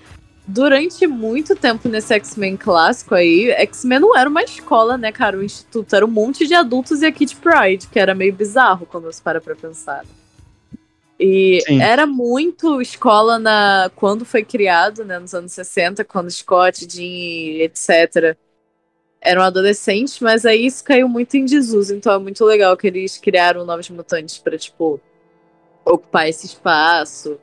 durante 0.46 1.06
muito 1.06 1.54
tempo 1.54 1.88
nesse 1.88 2.12
X-Men 2.14 2.56
clássico 2.56 3.14
aí, 3.14 3.50
X-Men 3.50 4.00
não 4.00 4.16
era 4.16 4.28
uma 4.28 4.42
escola, 4.42 4.96
né, 4.96 5.12
cara? 5.12 5.36
O 5.36 5.44
instituto 5.44 5.94
era 5.94 6.04
um 6.04 6.10
monte 6.10 6.46
de 6.46 6.54
adultos 6.54 7.02
e 7.02 7.06
a 7.06 7.12
Kid 7.12 7.36
Pride, 7.36 7.86
que 7.86 7.98
era 7.98 8.14
meio 8.14 8.32
bizarro 8.32 8.86
quando 8.86 9.04
você 9.04 9.22
para 9.22 9.40
pra 9.40 9.54
pensar. 9.54 10.04
E 11.18 11.60
Sim. 11.66 11.82
era 11.82 12.06
muito 12.06 12.80
escola 12.80 13.38
na 13.38 13.90
quando 13.94 14.24
foi 14.24 14.42
criado, 14.42 15.04
né, 15.04 15.18
nos 15.18 15.34
anos 15.34 15.52
60, 15.52 16.02
quando 16.02 16.30
Scott, 16.30 16.86
Jean, 16.90 17.62
etc. 17.62 18.36
eram 19.20 19.42
adolescentes, 19.42 20.18
mas 20.20 20.46
aí 20.46 20.66
isso 20.66 20.82
caiu 20.82 21.08
muito 21.08 21.36
em 21.36 21.44
desuso, 21.44 21.94
então 21.94 22.12
é 22.12 22.18
muito 22.18 22.44
legal 22.44 22.76
que 22.76 22.86
eles 22.86 23.18
criaram 23.18 23.66
novos 23.66 23.90
mutantes 23.90 24.38
pra, 24.38 24.56
tipo, 24.56 25.00
ocupar 25.84 26.28
esse 26.28 26.46
espaço. 26.46 27.38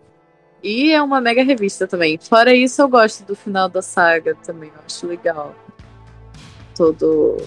E 0.63 0.91
é 0.91 1.01
uma 1.01 1.21
mega 1.21 1.43
revista 1.43 1.87
também. 1.87 2.17
Fora 2.17 2.53
isso, 2.53 2.81
eu 2.81 2.89
gosto 2.89 3.23
do 3.23 3.35
final 3.35 3.69
da 3.69 3.81
saga 3.81 4.35
também, 4.43 4.69
eu 4.69 4.81
acho 4.85 5.05
legal. 5.05 5.55
Todo 6.75 7.37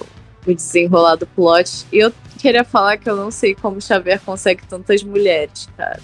o 0.46 0.54
desenrolar 0.54 1.16
do 1.16 1.26
plot. 1.26 1.86
E 1.92 1.98
eu 1.98 2.12
queria 2.38 2.64
falar 2.64 2.98
que 2.98 3.10
eu 3.10 3.16
não 3.16 3.30
sei 3.30 3.54
como 3.54 3.80
Xavier 3.80 4.20
consegue 4.24 4.64
tantas 4.66 5.02
mulheres, 5.02 5.68
cara. 5.76 6.00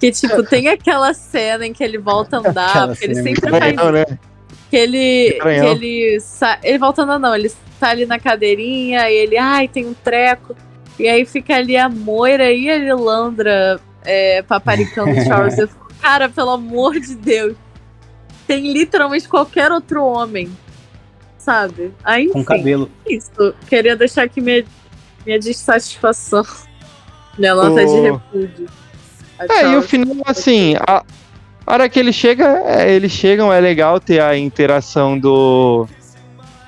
Que, 0.00 0.10
tipo, 0.10 0.42
tem 0.48 0.68
aquela 0.68 1.14
cena 1.14 1.64
em 1.64 1.72
que 1.72 1.84
ele 1.84 1.98
volta 1.98 2.36
a 2.36 2.40
andar, 2.40 2.70
Aquela 2.70 2.88
porque 2.88 3.04
ele 3.04 3.18
é 3.18 3.22
sempre 3.22 3.50
faz 3.50 3.76
Não, 3.76 3.92
né? 3.92 4.04
Que 4.70 4.76
ele. 4.76 5.38
Que 5.42 5.48
ele. 5.48 6.20
sa- 6.20 6.58
Ele 6.62 6.78
voltando, 6.78 7.18
não, 7.18 7.34
ele 7.34 7.50
tá 7.78 7.90
ali 7.90 8.06
na 8.06 8.18
cadeirinha 8.18 9.10
e 9.10 9.14
ele, 9.14 9.36
ai, 9.36 9.66
tem 9.68 9.84
um 9.86 9.94
treco. 9.94 10.54
E 10.98 11.08
aí 11.08 11.24
fica 11.26 11.56
ali 11.56 11.76
a 11.76 11.88
Moira 11.88 12.50
e 12.52 12.70
a 12.70 12.78
Lilandra 12.78 13.80
é, 14.04 14.42
paparicando 14.42 15.10
o 15.10 15.24
Charles. 15.24 15.58
Eu 15.58 15.66
fico, 15.68 15.88
cara, 16.00 16.28
pelo 16.28 16.50
amor 16.50 16.98
de 17.00 17.14
Deus. 17.14 17.56
Tem 18.46 18.72
literalmente 18.72 19.28
qualquer 19.28 19.70
outro 19.72 20.04
homem 20.04 20.50
sabe? 21.38 21.90
Aí, 22.04 22.28
Com 22.28 22.40
enfim, 22.40 22.46
cabelo. 22.48 22.90
isso. 23.08 23.54
Queria 23.66 23.96
deixar 23.96 24.24
aqui 24.24 24.42
minha, 24.42 24.62
minha 25.24 25.38
dissatisfação. 25.38 26.44
Minha 27.38 27.54
nota 27.54 27.80
de 27.84 27.90
O- 27.92 28.02
repúdio. 28.02 28.68
A 29.38 29.44
É, 29.54 29.72
e 29.72 29.76
o 29.76 29.80
final, 29.82 30.16
assim, 30.26 30.74
a 30.86 31.02
a 31.70 31.74
hora 31.74 31.88
que 31.88 31.98
ele 32.00 32.12
chega, 32.12 32.62
é, 32.66 32.90
eles 32.92 33.12
chegam, 33.12 33.52
é 33.52 33.60
legal 33.60 34.00
ter 34.00 34.20
a 34.20 34.36
interação 34.36 35.18
do 35.18 35.86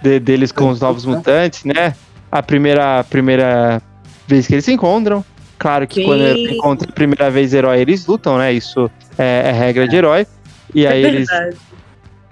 de- 0.02 0.20
deles 0.20 0.52
com 0.52 0.68
os 0.70 0.80
novos 0.80 1.04
mutantes, 1.04 1.64
né? 1.64 1.94
A 2.30 2.42
primeira, 2.42 3.00
a 3.00 3.04
primeira 3.04 3.82
vez 4.26 4.46
que 4.46 4.54
eles 4.54 4.64
se 4.64 4.72
encontram. 4.72 5.24
Claro 5.58 5.86
que 5.86 5.96
Sim. 5.96 6.04
quando 6.06 6.22
eles 6.22 6.52
encontram 6.52 6.88
a 6.90 6.92
primeira 6.92 7.30
vez 7.30 7.52
herói, 7.54 7.80
eles 7.80 8.06
lutam, 8.06 8.38
né? 8.38 8.52
Isso 8.52 8.90
é, 9.18 9.44
é 9.46 9.52
regra 9.52 9.86
de 9.86 9.96
herói. 9.96 10.26
E 10.74 10.86
aí 10.86 11.04
É 11.04 11.08
eles, 11.08 11.28
verdade. 11.28 11.56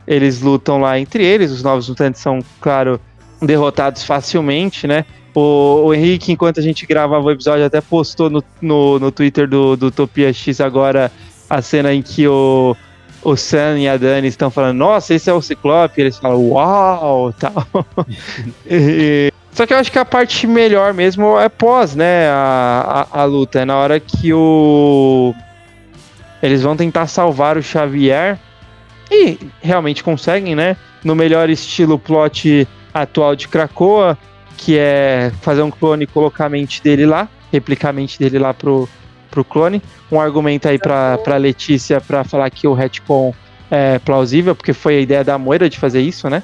eles 0.07 0.41
lutam 0.41 0.81
lá 0.81 0.99
entre 0.99 1.25
eles. 1.25 1.51
Os 1.51 1.63
novos 1.63 1.89
mutantes 1.89 2.21
são, 2.21 2.41
claro, 2.61 3.01
derrotados 3.43 4.03
facilmente, 4.05 4.87
né? 4.87 5.05
O, 5.35 5.85
o 5.87 5.95
Henrique, 5.95 6.33
enquanto 6.33 6.59
a 6.59 6.63
gente 6.63 6.85
gravava 6.87 7.25
o 7.25 7.31
episódio, 7.31 7.65
até 7.65 7.81
postou 7.81 8.29
no, 8.29 8.43
no, 8.61 8.99
no 8.99 9.13
Twitter 9.13 9.47
do, 9.49 9.77
do 9.77 9.87
Utopia 9.87 10.33
X 10.33 10.61
agora 10.61 11.13
a 11.51 11.61
cena 11.61 11.93
em 11.93 12.01
que 12.01 12.29
o, 12.29 12.77
o 13.25 13.37
Sam 13.37 13.81
e 13.81 13.89
a 13.89 13.97
Dani 13.97 14.29
estão 14.29 14.51
falando, 14.51 14.79
nossa, 14.79 15.13
esse 15.13 15.29
é 15.29 15.33
o 15.33 15.43
Ciclope, 15.43 15.99
e 15.99 16.03
eles 16.03 16.17
falam, 16.17 16.41
uau, 16.51 17.33
tal. 17.33 17.67
E- 18.65 19.33
só 19.53 19.67
que 19.67 19.75
eu 19.75 19.79
acho 19.79 19.91
que 19.91 19.99
a 19.99 20.05
parte 20.05 20.47
melhor 20.47 20.95
mesmo 20.95 21.39
é 21.39 21.49
pós, 21.49 21.97
né, 21.97 22.29
a, 22.29 23.09
a, 23.13 23.23
a 23.23 23.25
luta, 23.25 23.61
é 23.61 23.65
na 23.65 23.77
hora 23.77 23.99
que 23.99 24.33
o... 24.33 25.35
Eles 26.41 26.63
vão 26.63 26.77
tentar 26.77 27.09
salvar 27.09 27.59
o 27.59 27.63
Xavier, 27.63 28.39
e 29.11 29.37
realmente 29.61 30.05
conseguem, 30.05 30.55
né, 30.55 30.77
no 31.03 31.17
melhor 31.17 31.51
estilo 31.51 31.99
plot 31.99 32.67
atual 32.95 33.35
de 33.35 33.49
Krakoa, 33.49 34.17
que 34.57 34.79
é 34.79 35.33
fazer 35.43 35.63
um 35.63 35.71
clone 35.71 36.05
e 36.05 36.07
colocar 36.07 36.47
a 36.47 36.49
mente 36.49 36.81
dele 36.81 37.05
lá, 37.05 37.29
replicar 37.53 37.91
a 37.91 37.93
mente 37.93 38.19
dele 38.19 38.39
lá 38.39 38.55
pro, 38.55 38.89
pro 39.31 39.45
clone. 39.45 39.83
Um 40.11 40.21
argumento 40.21 40.69
aí 40.69 40.79
pra, 40.79 41.19
pra 41.19 41.37
Letícia 41.37 42.01
pra 42.01 42.25
falar 42.25 42.51
que 42.51 42.67
o 42.67 42.75
retcon 42.75 43.33
é 43.71 43.99
plausível, 44.01 44.55
porque 44.57 44.73
foi 44.73 44.97
a 44.99 45.01
ideia 45.01 45.23
da 45.25 45.39
Moira 45.39 45.69
de 45.71 45.79
fazer 45.79 46.01
isso, 46.01 46.29
né? 46.29 46.43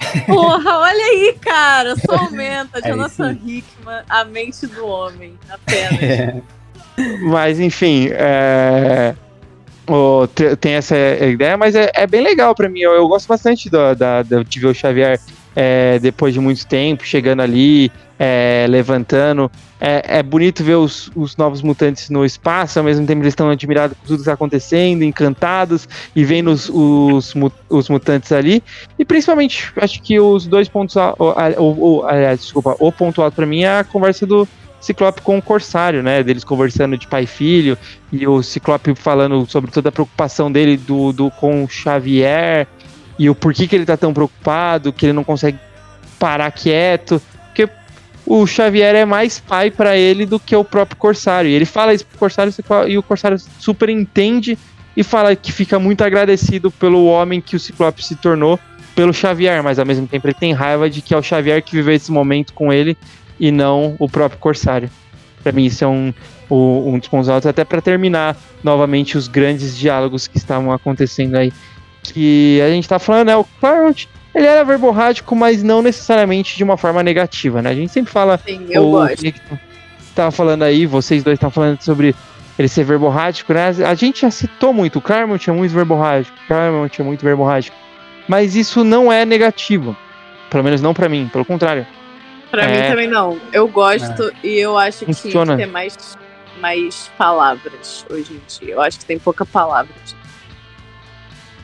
Porra, 0.26 0.78
olha 0.80 1.04
aí, 1.04 1.36
cara. 1.40 1.94
Só 1.96 2.16
aumenta. 2.26 2.80
É 2.82 2.88
Jonathan 2.90 3.32
isso 3.32 3.48
Hickman, 3.48 4.02
a 4.08 4.24
mente 4.24 4.66
do 4.66 4.86
homem. 4.86 5.34
Apenas. 5.48 6.42
É. 6.96 7.14
Mas, 7.22 7.58
enfim, 7.58 8.08
é, 8.12 9.16
tem 10.60 10.74
essa 10.74 10.96
ideia, 10.96 11.56
mas 11.56 11.74
é, 11.74 11.90
é 11.92 12.06
bem 12.06 12.22
legal 12.22 12.54
pra 12.54 12.68
mim. 12.68 12.80
Eu, 12.80 12.92
eu 12.92 13.08
gosto 13.08 13.26
bastante 13.26 13.68
do- 13.68 13.94
da, 13.96 14.22
da- 14.22 14.42
de 14.44 14.60
ver 14.60 14.68
o 14.68 14.74
Xavier 14.74 15.18
é, 15.56 15.98
depois 15.98 16.32
de 16.32 16.38
muito 16.38 16.64
tempo, 16.66 17.04
chegando 17.04 17.42
ali, 17.42 17.90
é, 18.18 18.64
levantando. 18.68 19.50
É, 19.86 20.20
é 20.20 20.22
bonito 20.22 20.64
ver 20.64 20.76
os, 20.76 21.10
os 21.14 21.36
novos 21.36 21.60
mutantes 21.60 22.08
no 22.08 22.24
espaço, 22.24 22.78
ao 22.78 22.84
mesmo 22.86 23.06
tempo 23.06 23.20
eles 23.20 23.32
estão 23.32 23.50
admirados 23.50 23.94
com 23.98 24.06
tudo 24.06 24.16
que 24.16 24.22
está 24.22 24.32
acontecendo, 24.32 25.02
encantados, 25.02 25.86
e 26.16 26.24
vendo 26.24 26.50
os, 26.50 26.70
os, 26.70 27.34
os 27.68 27.90
mutantes 27.90 28.32
ali. 28.32 28.62
E 28.98 29.04
principalmente, 29.04 29.70
acho 29.76 30.00
que 30.00 30.18
os 30.18 30.46
dois 30.46 30.70
pontos. 30.70 30.96
aliás, 30.96 32.40
desculpa, 32.40 32.74
o 32.78 32.90
ponto 32.90 33.20
alto 33.20 33.34
pra 33.34 33.44
mim 33.44 33.64
é 33.64 33.80
a 33.80 33.84
conversa 33.84 34.24
do 34.24 34.48
Ciclope 34.80 35.20
com 35.20 35.36
o 35.36 35.42
Corsário, 35.42 36.02
né? 36.02 36.22
Deles 36.22 36.44
conversando 36.44 36.96
de 36.96 37.06
pai 37.06 37.24
e 37.24 37.26
filho, 37.26 37.76
e 38.10 38.26
o 38.26 38.42
Ciclope 38.42 38.94
falando 38.94 39.44
sobre 39.50 39.70
toda 39.70 39.90
a 39.90 39.92
preocupação 39.92 40.50
dele 40.50 40.78
do, 40.78 41.12
do 41.12 41.30
com 41.30 41.62
o 41.62 41.68
Xavier, 41.68 42.66
e 43.18 43.28
o 43.28 43.34
porquê 43.34 43.68
que 43.68 43.76
ele 43.76 43.84
tá 43.84 43.98
tão 43.98 44.14
preocupado, 44.14 44.94
que 44.94 45.04
ele 45.04 45.12
não 45.12 45.24
consegue 45.24 45.58
parar 46.18 46.50
quieto. 46.52 47.20
O 48.26 48.46
Xavier 48.46 48.94
é 48.94 49.04
mais 49.04 49.38
pai 49.38 49.70
pra 49.70 49.96
ele 49.96 50.24
do 50.24 50.40
que 50.40 50.56
o 50.56 50.64
próprio 50.64 50.96
Corsário. 50.96 51.50
E 51.50 51.54
ele 51.54 51.66
fala 51.66 51.92
isso 51.92 52.06
pro 52.06 52.18
Corsário 52.18 52.52
e 52.88 52.96
o 52.96 53.02
Corsário 53.02 53.38
super 53.58 53.88
entende 53.88 54.58
e 54.96 55.02
fala 55.02 55.36
que 55.36 55.52
fica 55.52 55.78
muito 55.78 56.02
agradecido 56.02 56.70
pelo 56.70 57.04
homem 57.06 57.40
que 57.40 57.56
o 57.56 57.60
Ciclope 57.60 58.02
se 58.02 58.16
tornou 58.16 58.58
pelo 58.94 59.12
Xavier, 59.12 59.62
mas 59.62 59.78
ao 59.78 59.84
mesmo 59.84 60.06
tempo 60.06 60.26
ele 60.26 60.34
tem 60.34 60.52
raiva 60.52 60.88
de 60.88 61.02
que 61.02 61.12
é 61.12 61.16
o 61.16 61.22
Xavier 61.22 61.62
que 61.62 61.74
viveu 61.74 61.94
esse 61.94 62.12
momento 62.12 62.54
com 62.54 62.72
ele 62.72 62.96
e 63.38 63.50
não 63.50 63.96
o 63.98 64.08
próprio 64.08 64.38
Corsário. 64.38 64.88
Pra 65.42 65.52
mim 65.52 65.66
isso 65.66 65.84
é 65.84 65.88
um, 65.88 66.14
um 66.50 66.98
dos 66.98 67.08
pontos 67.08 67.28
altos, 67.28 67.46
até 67.46 67.64
pra 67.64 67.80
terminar 67.80 68.36
novamente 68.62 69.18
os 69.18 69.28
grandes 69.28 69.76
diálogos 69.76 70.26
que 70.26 70.38
estavam 70.38 70.72
acontecendo 70.72 71.36
aí. 71.36 71.52
Que 72.02 72.60
a 72.60 72.68
gente 72.68 72.88
tá 72.88 72.98
falando, 72.98 73.28
né? 73.28 73.36
O 73.36 73.44
Claremont, 73.44 74.08
ele 74.34 74.46
era 74.46 74.64
verborrágico, 74.64 75.34
mas 75.36 75.62
não 75.62 75.80
necessariamente 75.82 76.56
de 76.56 76.64
uma 76.64 76.76
forma 76.76 77.02
negativa, 77.02 77.62
né? 77.62 77.70
A 77.70 77.74
gente 77.74 77.92
sempre 77.92 78.12
fala 78.12 78.38
Sim, 78.44 78.66
eu 78.70 78.86
o 78.88 78.90
gosto. 78.92 79.22
Nick 79.22 79.40
tava 80.14 80.30
falando 80.30 80.62
aí, 80.62 80.86
vocês 80.86 81.22
dois 81.22 81.36
estavam 81.36 81.52
falando 81.52 81.80
sobre 81.82 82.14
ele 82.58 82.68
ser 82.68 82.84
verborrágico, 82.84 83.52
né? 83.52 83.68
A 83.88 83.94
gente 83.94 84.20
já 84.22 84.30
citou 84.30 84.72
muito, 84.72 84.98
o 84.98 85.02
Claremont 85.02 85.48
é 85.48 85.52
muito 85.52 85.72
verborrágico, 85.72 86.36
o 86.44 86.46
Claremont 86.46 87.00
é 87.00 87.04
muito 87.04 87.24
verborrágico. 87.24 87.76
Mas 88.28 88.54
isso 88.56 88.82
não 88.84 89.12
é 89.12 89.24
negativo. 89.24 89.96
Pelo 90.50 90.62
menos 90.64 90.80
não 90.80 90.94
pra 90.94 91.08
mim, 91.08 91.28
pelo 91.32 91.44
contrário. 91.44 91.86
Pra 92.50 92.62
É. 92.64 92.68
mim 92.82 92.88
também 92.90 93.08
não. 93.08 93.38
Eu 93.52 93.66
gosto 93.66 94.32
e 94.42 94.56
eu 94.58 94.78
acho 94.78 95.00
que 95.00 95.06
tinha 95.06 95.14
Funciona. 95.16 95.56
que 95.56 95.64
ter 95.64 95.70
mais, 95.70 96.16
mais 96.60 97.10
palavras 97.18 98.06
hoje 98.08 98.34
em 98.34 98.40
dia. 98.46 98.74
Eu 98.74 98.80
acho 98.80 99.00
que 99.00 99.04
tem 99.04 99.18
pouca 99.18 99.44
palavra. 99.44 99.92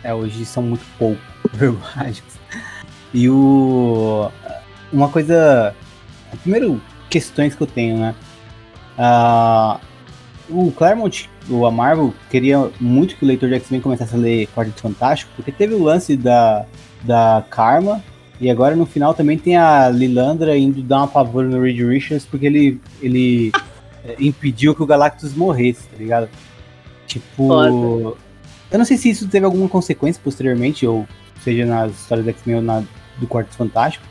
É, 0.02 0.12
hoje 0.12 0.44
são 0.44 0.62
muito 0.62 0.84
pouco 0.98 1.20
verborrágicos. 1.52 2.39
E 3.12 3.28
o. 3.28 4.30
Uma 4.92 5.08
coisa. 5.08 5.74
Primeiro, 6.42 6.80
questões 7.08 7.54
que 7.54 7.62
eu 7.62 7.66
tenho, 7.66 7.98
né? 7.98 8.14
Ah, 8.96 9.80
o 10.48 10.70
Claremont, 10.72 11.28
o 11.48 11.66
a 11.66 11.70
Marvel, 11.70 12.12
queria 12.30 12.70
muito 12.80 13.16
que 13.16 13.24
o 13.24 13.28
leitor 13.28 13.48
de 13.48 13.56
X-Men 13.56 13.80
começasse 13.80 14.14
a 14.14 14.18
ler 14.18 14.48
Quarteto 14.48 14.82
Fantástico, 14.82 15.30
porque 15.36 15.52
teve 15.52 15.74
o 15.74 15.82
lance 15.82 16.16
da, 16.16 16.66
da 17.02 17.44
Karma, 17.50 18.02
e 18.40 18.50
agora 18.50 18.74
no 18.74 18.86
final 18.86 19.14
também 19.14 19.38
tem 19.38 19.56
a 19.56 19.88
Lilandra 19.88 20.56
indo 20.56 20.82
dar 20.82 20.98
uma 20.98 21.08
pavor 21.08 21.44
no 21.44 21.60
Reed 21.60 21.80
Richards, 21.80 22.26
porque 22.26 22.46
ele, 22.46 22.80
ele 23.00 23.52
eh, 24.04 24.16
impediu 24.18 24.74
que 24.74 24.82
o 24.82 24.86
Galactus 24.86 25.34
morresse, 25.34 25.86
tá 25.88 25.96
ligado? 25.96 26.28
Tipo. 27.06 27.48
Foda. 27.48 28.16
Eu 28.70 28.78
não 28.78 28.84
sei 28.84 28.96
se 28.96 29.10
isso 29.10 29.28
teve 29.28 29.44
alguma 29.44 29.68
consequência 29.68 30.20
posteriormente, 30.22 30.86
ou 30.86 31.06
seja 31.42 31.66
nas 31.66 31.92
histórias 31.92 32.24
do 32.24 32.30
X-Men 32.30 32.56
ou 32.56 32.62
na, 32.62 32.82
do 33.18 33.26
Quarteto 33.26 33.56
Fantástico. 33.56 34.04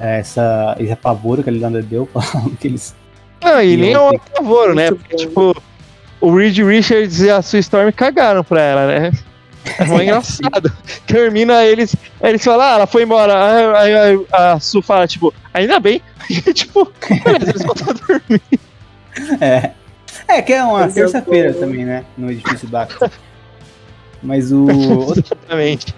eh, 0.00 0.18
Essa, 0.20 0.76
esse 0.78 0.92
apavoro 0.92 1.42
que 1.42 1.48
a 1.50 1.52
Lilandra 1.52 1.82
deu, 1.82 2.06
falando 2.06 2.56
que 2.60 2.68
eles. 2.68 2.94
Não, 3.42 3.60
e 3.62 3.76
nem 3.76 3.92
é 3.92 4.00
um 4.00 4.18
favor, 4.36 4.74
né? 4.74 4.90
Porque, 4.90 5.16
tipo, 5.16 5.60
o 6.20 6.34
Reed 6.36 6.56
Richards 6.58 7.20
e 7.20 7.30
a 7.30 7.42
Sue 7.42 7.58
Storm 7.58 7.90
cagaram 7.92 8.44
pra 8.44 8.60
ela, 8.62 8.86
né? 8.86 9.12
É 9.78 9.84
mó 9.84 9.98
engraçado. 10.02 10.72
Termina 11.06 11.64
eles, 11.64 11.94
aí 12.20 12.30
eles 12.30 12.44
falam, 12.44 12.66
ah, 12.66 12.74
ela 12.74 12.86
foi 12.86 13.02
embora. 13.02 13.78
Aí, 13.80 13.94
aí 13.96 14.26
a 14.32 14.60
Sue 14.60 14.80
fala, 14.82 15.06
tipo, 15.08 15.32
ainda 15.52 15.78
bem. 15.80 16.00
E, 16.30 16.40
tipo, 16.54 16.90
beleza, 17.08 17.50
eles 17.50 17.62
voltam 17.64 17.88
a 17.90 17.92
dormir. 17.94 18.42
É, 19.40 19.70
é 20.28 20.40
que 20.40 20.52
é 20.52 20.62
uma 20.62 20.82
eu 20.86 20.92
terça-feira 20.92 21.52
tô- 21.52 21.58
também, 21.60 21.84
né? 21.84 22.04
No 22.16 22.30
edifício 22.30 22.68
Baxter. 22.68 23.10
Mas 24.22 24.52
o. 24.52 24.66
Exatamente. 25.16 25.92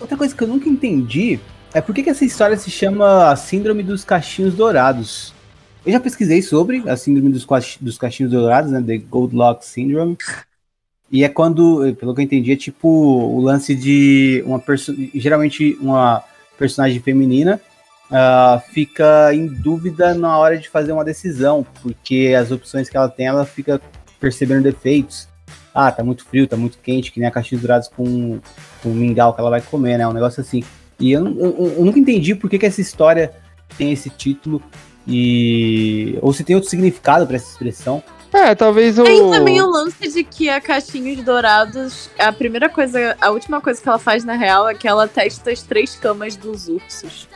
Outra 0.00 0.16
coisa 0.16 0.34
que 0.34 0.42
eu 0.42 0.48
nunca 0.48 0.66
entendi 0.66 1.38
é 1.72 1.80
por 1.80 1.94
que, 1.94 2.08
essa 2.08 2.24
história 2.24 2.56
se 2.56 2.70
chama 2.70 3.34
Síndrome 3.36 3.82
dos 3.82 4.04
Cachinhos 4.04 4.54
Dourados. 4.54 5.32
Eu 5.84 5.92
já 5.92 6.00
pesquisei 6.00 6.42
sobre 6.42 6.88
a 6.88 6.96
Síndrome 6.96 7.30
dos, 7.30 7.46
dos 7.80 7.98
Cachinhos 7.98 8.32
Dourados, 8.32 8.70
né? 8.70 8.82
The 8.82 8.98
Goldlock 8.98 9.64
Syndrome. 9.64 10.16
E 11.10 11.24
é 11.24 11.28
quando, 11.28 11.94
pelo 11.98 12.14
que 12.14 12.20
eu 12.20 12.24
entendi, 12.24 12.52
é 12.52 12.56
tipo 12.56 12.88
o 12.88 13.40
lance 13.40 13.74
de 13.74 14.42
uma 14.46 14.58
perso 14.58 14.94
geralmente 15.14 15.76
uma 15.80 16.22
personagem 16.56 17.00
feminina 17.00 17.60
ah, 18.10 18.60
fica 18.70 19.32
em 19.32 19.46
dúvida 19.46 20.14
na 20.14 20.36
hora 20.36 20.58
de 20.58 20.68
fazer 20.68 20.90
uma 20.92 21.04
decisão, 21.04 21.64
porque 21.80 22.34
as 22.38 22.50
opções 22.50 22.88
que 22.88 22.96
ela 22.96 23.08
tem, 23.08 23.26
ela 23.26 23.44
fica 23.44 23.80
percebendo 24.18 24.64
defeitos. 24.64 25.28
Ah, 25.72 25.92
tá 25.92 26.02
muito 26.02 26.24
frio, 26.24 26.48
tá 26.48 26.56
muito 26.56 26.78
quente, 26.78 27.12
que 27.12 27.20
nem 27.20 27.28
a 27.28 27.32
caixinha 27.32 27.60
dourados 27.60 27.86
com, 27.86 28.40
com 28.82 28.88
o 28.88 28.94
mingau 28.94 29.32
que 29.32 29.40
ela 29.40 29.50
vai 29.50 29.60
comer, 29.60 29.96
né? 29.96 30.08
Um 30.08 30.12
negócio 30.12 30.40
assim. 30.40 30.64
E 31.00 31.12
eu, 31.12 31.26
eu- 31.26 31.74
eu 31.78 31.84
nunca 31.84 31.98
entendi 31.98 32.34
por 32.34 32.48
que, 32.50 32.58
que 32.58 32.66
essa 32.66 32.80
história 32.80 33.32
tem 33.78 33.90
esse 33.92 34.10
título 34.10 34.62
e 35.08 36.18
ou 36.20 36.32
se 36.32 36.44
tem 36.44 36.54
outro 36.54 36.70
significado 36.70 37.26
pra 37.26 37.36
essa 37.36 37.50
expressão. 37.50 38.02
É, 38.32 38.54
talvez 38.54 38.96
o. 38.98 39.02
Tem 39.02 39.28
também 39.30 39.60
o 39.60 39.68
lance 39.68 40.08
de 40.12 40.22
que 40.22 40.48
a 40.48 40.60
Caixinhos 40.60 41.20
Dourados, 41.24 42.08
a 42.18 42.30
primeira 42.32 42.68
coisa, 42.68 43.16
a 43.20 43.30
última 43.30 43.60
coisa 43.60 43.80
que 43.82 43.88
ela 43.88 43.98
faz 43.98 44.24
na 44.24 44.34
real 44.34 44.68
é 44.68 44.74
que 44.74 44.86
ela 44.86 45.08
testa 45.08 45.50
as 45.50 45.62
três 45.62 45.96
camas 45.96 46.36
dos 46.36 46.68
ursos. 46.68 47.28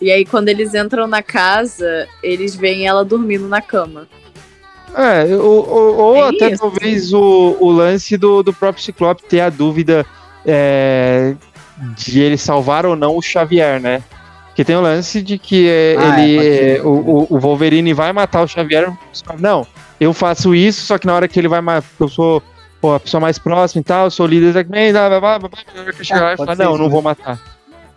E 0.00 0.10
aí, 0.10 0.24
quando 0.24 0.48
eles 0.48 0.74
entram 0.74 1.06
na 1.06 1.22
casa, 1.22 2.06
eles 2.22 2.54
veem 2.54 2.86
ela 2.86 3.04
dormindo 3.04 3.46
na 3.48 3.60
cama. 3.60 4.08
É, 4.94 5.34
ou, 5.36 5.68
ou, 5.68 5.96
ou 5.96 6.16
É 6.16 6.28
até 6.28 6.50
isso. 6.52 6.62
talvez 6.62 7.12
o, 7.12 7.56
o 7.60 7.70
lance 7.70 8.16
do, 8.16 8.42
do 8.42 8.52
próprio 8.54 8.82
Ciclope 8.82 9.24
ter 9.24 9.40
a 9.40 9.50
dúvida 9.50 10.06
é, 10.46 11.34
de 11.96 12.20
ele 12.20 12.36
salvar 12.38 12.84
ou 12.86 12.96
não 12.96 13.16
o 13.16 13.22
Xavier, 13.22 13.80
né? 13.80 14.02
Porque 14.48 14.64
tem 14.64 14.74
o 14.76 14.80
lance 14.80 15.22
de 15.22 15.38
que 15.38 15.68
é, 15.68 15.94
Ah, 15.98 16.20
ele, 16.20 16.36
é, 16.38 16.42
ser. 16.42 16.76
é, 16.78 16.82
o, 16.82 17.26
o- 17.30 17.38
Wolverine 17.38 17.92
vai 17.94 18.12
matar 18.12 18.42
o 18.42 18.48
Xavier. 18.48 18.92
Não, 19.38 19.64
eu 20.00 20.12
faço 20.12 20.54
isso, 20.54 20.82
só 20.84 20.98
que 20.98 21.06
na 21.06 21.14
hora 21.14 21.28
que 21.28 21.38
ele 21.38 21.46
vai 21.48 21.60
matar, 21.60 21.86
eu 22.00 22.08
sou 22.08 22.42
pô, 22.80 22.94
a 22.94 23.00
pessoa 23.00 23.20
mais 23.20 23.38
próxima 23.38 23.80
e 23.80 23.84
tal, 23.84 24.06
eu 24.06 24.10
sou 24.10 24.26
o 24.26 24.28
líder 24.28 24.52
da 24.52 24.60
X-Men, 24.60 24.92
que 25.92 26.04
chegar 26.04 26.22
lá 26.22 26.32
e 26.32 26.36
pode 26.36 26.56
falar, 26.56 26.64
não, 26.64 26.72
isso 26.74 26.82
não 26.82 26.90
vou 26.90 27.02
mesmo. 27.02 27.02
matar. 27.02 27.40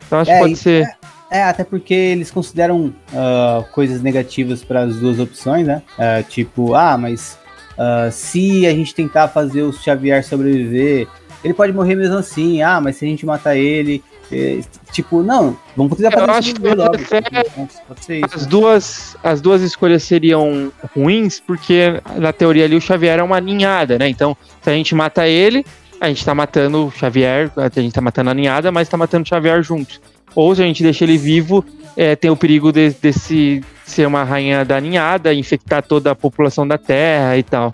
Então 0.06 0.20
acho 0.20 0.30
É, 0.32 0.34
que 0.36 0.40
pode 0.40 0.56
ser. 0.56 0.88
É, 1.32 1.44
até 1.44 1.64
porque 1.64 1.94
eles 1.94 2.30
consideram 2.30 2.94
ah, 3.14 3.64
coisas 3.72 4.02
negativas 4.02 4.64
para 4.64 4.82
as 4.82 4.98
duas 4.98 5.18
opções, 5.20 5.66
né? 5.66 5.82
Ah, 5.98 6.22
tipo, 6.28 6.76
ah, 6.76 6.98
mas 6.98 7.40
ah, 7.78 8.10
se 8.12 8.68
a 8.68 8.72
gente 8.72 8.94
tentar 8.94 9.30
fazer 9.30 9.64
o 9.64 9.72
Xavier 9.74 10.24
sobreviver, 10.24 11.08
ele 11.44 11.54
pode 11.54 11.74
morrer 11.74 11.96
mesmo 11.96 12.18
assim. 12.18 12.62
Ah, 12.62 12.80
mas 12.82 12.96
se 12.98 13.06
a 13.06 13.08
gente 13.08 13.26
matar 13.26 13.56
ele. 13.56 14.04
eh, 14.32 14.62
tipo, 14.94 15.22
não, 15.22 15.58
vamos 15.76 15.98
tentar 15.98 16.14
Eu 16.14 16.20
fazer 16.26 16.32
acho 16.32 16.48
sobreviver 16.52 16.72
que 16.72 16.78
logo. 16.78 16.96
até- 17.90 18.20
isso. 18.20 18.36
As 18.36 18.46
duas, 18.46 19.18
as 19.22 19.42
duas 19.42 19.62
escolhas 19.62 20.04
seriam 20.04 20.72
ruins, 20.96 21.40
porque 21.46 22.02
na 22.16 22.32
teoria 22.32 22.64
ali 22.64 22.76
o 22.76 22.82
Xavier 22.82 23.20
é 23.20 23.24
uma 23.24 23.42
ninhada, 23.42 24.00
né? 24.00 24.08
Então, 24.08 24.38
se 24.62 24.70
a 24.70 24.74
gente 24.74 24.96
mata 24.96 25.28
ele, 25.28 25.66
a 26.00 26.08
gente 26.08 26.24
tá 26.24 26.34
matando 26.34 26.86
o 26.88 26.92
Xavier, 26.92 27.52
a 27.58 27.80
gente 27.82 27.94
tá 27.94 28.00
matando 28.02 28.30
a 28.30 28.34
ninhada, 28.34 28.72
mas 28.72 28.88
tá 28.88 28.96
matando 28.96 29.24
o 29.26 29.28
Xavier 29.28 29.62
junto. 29.62 30.00
Ou 30.34 30.56
se 30.56 30.62
a 30.64 30.66
gente 30.66 30.82
deixa 30.82 31.04
ele 31.04 31.18
vivo, 31.18 31.66
é, 31.98 32.16
tem 32.16 32.32
o 32.32 32.38
perigo 32.38 32.72
de- 32.72 32.92
desse 33.02 33.62
ser 33.84 34.08
uma 34.08 34.24
rainha 34.24 34.64
da 34.64 34.80
ninhada, 34.80 35.34
infectar 35.34 35.84
toda 35.84 36.12
a 36.12 36.16
população 36.16 36.66
da 36.66 36.78
Terra 36.78 37.38
e 37.38 37.44
tal. 37.44 37.74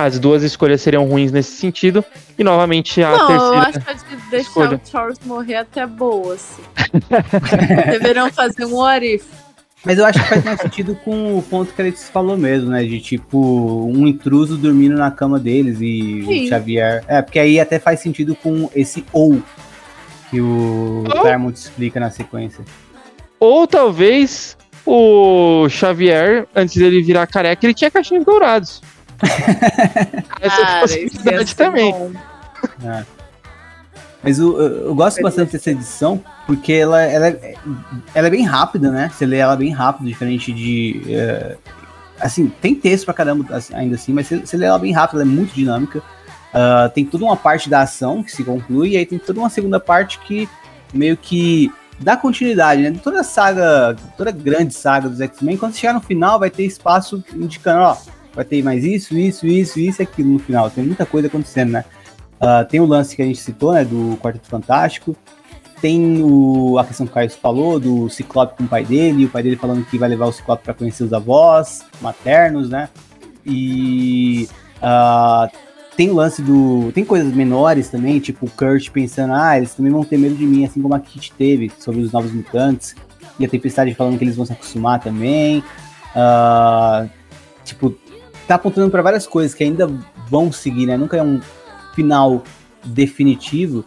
As 0.00 0.16
duas 0.16 0.44
escolhas 0.44 0.80
seriam 0.80 1.04
ruins 1.06 1.32
nesse 1.32 1.56
sentido. 1.56 2.04
E 2.38 2.44
novamente 2.44 3.02
a 3.02 3.10
Não, 3.10 3.18
eu 3.18 3.26
terceira. 3.26 3.58
acho 3.62 3.80
que 3.80 3.90
a 3.90 4.16
de 4.16 4.30
deixar 4.30 4.48
escolha. 4.48 4.80
o 4.84 4.88
Charles 4.88 5.18
morrer 5.24 5.56
até 5.56 5.84
boa, 5.88 6.34
assim. 6.34 6.62
Deveriam 7.90 8.30
fazer 8.30 8.64
um 8.64 8.74
what 8.76 9.04
if. 9.04 9.24
Mas 9.84 9.98
eu 9.98 10.06
acho 10.06 10.20
que 10.22 10.28
faz 10.28 10.44
mais 10.44 10.60
sentido 10.60 10.94
com 11.04 11.36
o 11.36 11.42
ponto 11.42 11.74
que 11.74 11.82
a 11.82 11.84
Letícia 11.84 12.12
falou 12.12 12.36
mesmo, 12.36 12.70
né? 12.70 12.84
De 12.84 13.00
tipo, 13.00 13.90
um 13.92 14.06
intruso 14.06 14.56
dormindo 14.56 14.96
na 14.96 15.10
cama 15.10 15.36
deles 15.40 15.80
e 15.80 16.22
Sim. 16.24 16.44
o 16.44 16.48
Xavier. 16.48 17.04
É, 17.08 17.20
porque 17.20 17.40
aí 17.40 17.58
até 17.58 17.80
faz 17.80 17.98
sentido 17.98 18.36
com 18.36 18.70
esse 18.76 19.04
ou 19.12 19.42
que 20.30 20.40
o 20.40 21.02
Ou? 21.08 21.50
Explica 21.50 21.98
na 21.98 22.10
sequência. 22.10 22.64
Ou 23.40 23.66
talvez 23.66 24.56
o 24.86 25.68
Xavier, 25.68 26.46
antes 26.54 26.76
dele 26.76 27.02
virar 27.02 27.26
careca, 27.26 27.66
ele 27.66 27.74
tinha 27.74 27.90
cachinhos 27.90 28.24
dourados. 28.24 28.80
Essa 30.40 30.60
é 30.60 30.64
a 30.64 30.84
isso 30.84 30.94
ia 30.96 31.02
possibilidade 31.04 31.48
ser 31.50 31.54
também. 31.56 31.92
bom. 31.92 32.12
Mas 34.22 34.40
o- 34.40 34.60
eu, 34.60 34.86
eu 34.86 34.94
gosto 34.94 35.22
bastante 35.22 35.52
dessa 35.52 35.70
edição 35.70 36.22
porque 36.46 36.72
ela, 36.72 37.00
ela, 37.02 37.28
é, 37.28 37.54
ela 38.14 38.26
é 38.26 38.30
bem 38.30 38.44
rápida, 38.44 38.90
né? 38.90 39.10
Você 39.12 39.24
lê 39.26 39.36
ela 39.36 39.56
bem 39.56 39.70
rápido, 39.72 40.06
diferente 40.08 40.52
de. 40.52 41.02
é, 41.08 41.56
assim, 42.20 42.48
tem 42.60 42.74
texto 42.74 43.04
pra 43.04 43.14
caramba 43.14 43.44
assim, 43.54 43.74
ainda 43.74 43.94
assim, 43.94 44.12
mas 44.12 44.26
você, 44.26 44.38
você 44.38 44.56
lê 44.56 44.66
ela 44.66 44.78
bem 44.78 44.92
rápido, 44.92 45.20
ela 45.20 45.30
é 45.30 45.32
muito 45.32 45.54
dinâmica. 45.54 46.02
Ah, 46.52 46.90
tem 46.92 47.04
toda 47.04 47.24
uma 47.24 47.36
parte 47.36 47.68
da 47.68 47.82
ação 47.82 48.22
que 48.22 48.32
se 48.32 48.42
conclui, 48.42 48.90
e 48.90 48.96
aí 48.96 49.06
tem 49.06 49.18
toda 49.18 49.38
uma 49.38 49.50
segunda 49.50 49.78
parte 49.78 50.18
que 50.20 50.48
meio 50.92 51.16
que 51.16 51.70
dá 52.00 52.16
continuidade, 52.16 52.82
né? 52.82 52.98
Toda 53.04 53.22
saga, 53.22 53.94
toda 54.16 54.30
grande 54.32 54.74
saga 54.74 55.08
dos 55.08 55.20
X-Men, 55.20 55.56
quando 55.58 55.72
você 55.74 55.80
chegar 55.80 55.92
no 55.92 56.00
final, 56.00 56.38
vai 56.40 56.48
ter 56.50 56.64
espaço 56.64 57.22
indicando, 57.36 57.80
ó, 57.82 57.96
vai 58.38 58.44
ter 58.44 58.62
mais 58.62 58.84
isso, 58.84 59.18
isso, 59.18 59.48
isso, 59.48 59.80
isso 59.80 60.00
e 60.00 60.04
aquilo 60.04 60.34
no 60.34 60.38
final. 60.38 60.70
Tem 60.70 60.84
muita 60.84 61.04
coisa 61.04 61.26
acontecendo, 61.26 61.72
né? 61.72 61.84
Ah, 62.40 62.64
tem 62.64 62.78
o 62.78 62.86
lance 62.86 63.16
que 63.16 63.20
a 63.20 63.24
gente 63.24 63.40
citou, 63.40 63.72
né, 63.72 63.84
do 63.84 64.16
Quarteto 64.18 64.46
Fantástico. 64.46 65.16
Tem 65.80 66.22
o, 66.22 66.78
a 66.78 66.84
questão 66.84 67.04
que 67.04 67.10
o 67.10 67.14
Caio 67.14 67.30
falou, 67.30 67.80
do 67.80 68.08
Ciclope 68.08 68.56
com 68.56 68.62
o 68.62 68.68
pai 68.68 68.84
dele, 68.84 69.24
o 69.24 69.28
pai 69.28 69.42
dele 69.42 69.56
falando 69.56 69.84
que 69.84 69.98
vai 69.98 70.08
levar 70.08 70.26
o 70.26 70.32
Ciclope 70.32 70.62
para 70.62 70.72
conhecer 70.72 71.02
os 71.02 71.12
avós 71.12 71.84
maternos, 72.00 72.70
né? 72.70 72.88
E 73.44 74.48
ah, 74.80 75.50
tem 75.96 76.08
o 76.08 76.14
lance 76.14 76.40
do. 76.40 76.92
Tem 76.92 77.04
coisas 77.04 77.32
menores 77.32 77.88
também, 77.88 78.20
tipo 78.20 78.46
o 78.46 78.50
Kurt 78.50 78.90
pensando, 78.90 79.32
ah, 79.34 79.56
eles 79.56 79.74
também 79.74 79.90
vão 79.90 80.04
ter 80.04 80.16
medo 80.16 80.36
de 80.36 80.46
mim, 80.46 80.64
assim 80.64 80.80
como 80.80 80.94
a 80.94 81.00
Kit 81.00 81.32
teve 81.32 81.72
sobre 81.76 82.02
os 82.02 82.12
novos 82.12 82.32
mutantes. 82.32 82.94
E 83.36 83.44
a 83.44 83.48
Tempestade 83.48 83.92
falando 83.96 84.16
que 84.16 84.22
eles 84.22 84.36
vão 84.36 84.46
se 84.46 84.52
acostumar 84.52 85.00
também. 85.00 85.64
Ah, 86.14 87.06
tipo, 87.64 87.96
tá 88.48 88.54
apontando 88.54 88.90
para 88.90 89.02
várias 89.02 89.26
coisas 89.26 89.54
que 89.54 89.62
ainda 89.62 89.86
vão 90.28 90.50
seguir, 90.50 90.86
né? 90.86 90.96
Nunca 90.96 91.18
é 91.18 91.22
um 91.22 91.40
final 91.94 92.42
definitivo, 92.84 93.84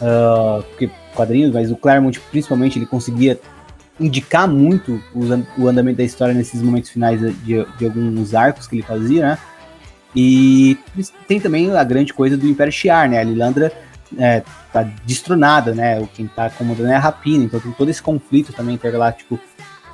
ah, 0.00 0.62
porque 0.68 0.90
quadrinhos, 1.14 1.52
mas 1.52 1.70
o 1.70 1.76
Claremont 1.76 2.18
principalmente 2.30 2.78
ele 2.78 2.86
conseguia 2.86 3.38
indicar 4.00 4.48
muito 4.48 5.02
o 5.56 5.66
andamento 5.66 5.98
da 5.98 6.04
história 6.04 6.32
nesses 6.32 6.62
momentos 6.62 6.90
finais 6.90 7.20
de, 7.20 7.66
de 7.76 7.84
alguns 7.84 8.32
arcos 8.32 8.66
que 8.66 8.76
ele 8.76 8.82
fazia, 8.82 9.22
né? 9.22 9.38
E 10.14 10.78
tem 11.26 11.38
também 11.38 11.70
a 11.76 11.84
grande 11.84 12.14
coisa 12.14 12.36
do 12.36 12.46
Império 12.46 12.72
Shi'ar, 12.72 13.10
né? 13.10 13.18
A 13.18 13.24
Lilandra 13.24 13.72
é, 14.16 14.42
tá 14.72 14.84
destronada, 15.04 15.74
né? 15.74 16.08
Quem 16.14 16.28
tá 16.28 16.48
comandando 16.48 16.90
é 16.90 16.94
a 16.94 17.00
Rapina, 17.00 17.44
então 17.44 17.60
tem 17.60 17.72
todo 17.72 17.90
esse 17.90 18.00
conflito 18.00 18.52
também 18.52 18.76
intergaláctico 18.76 19.38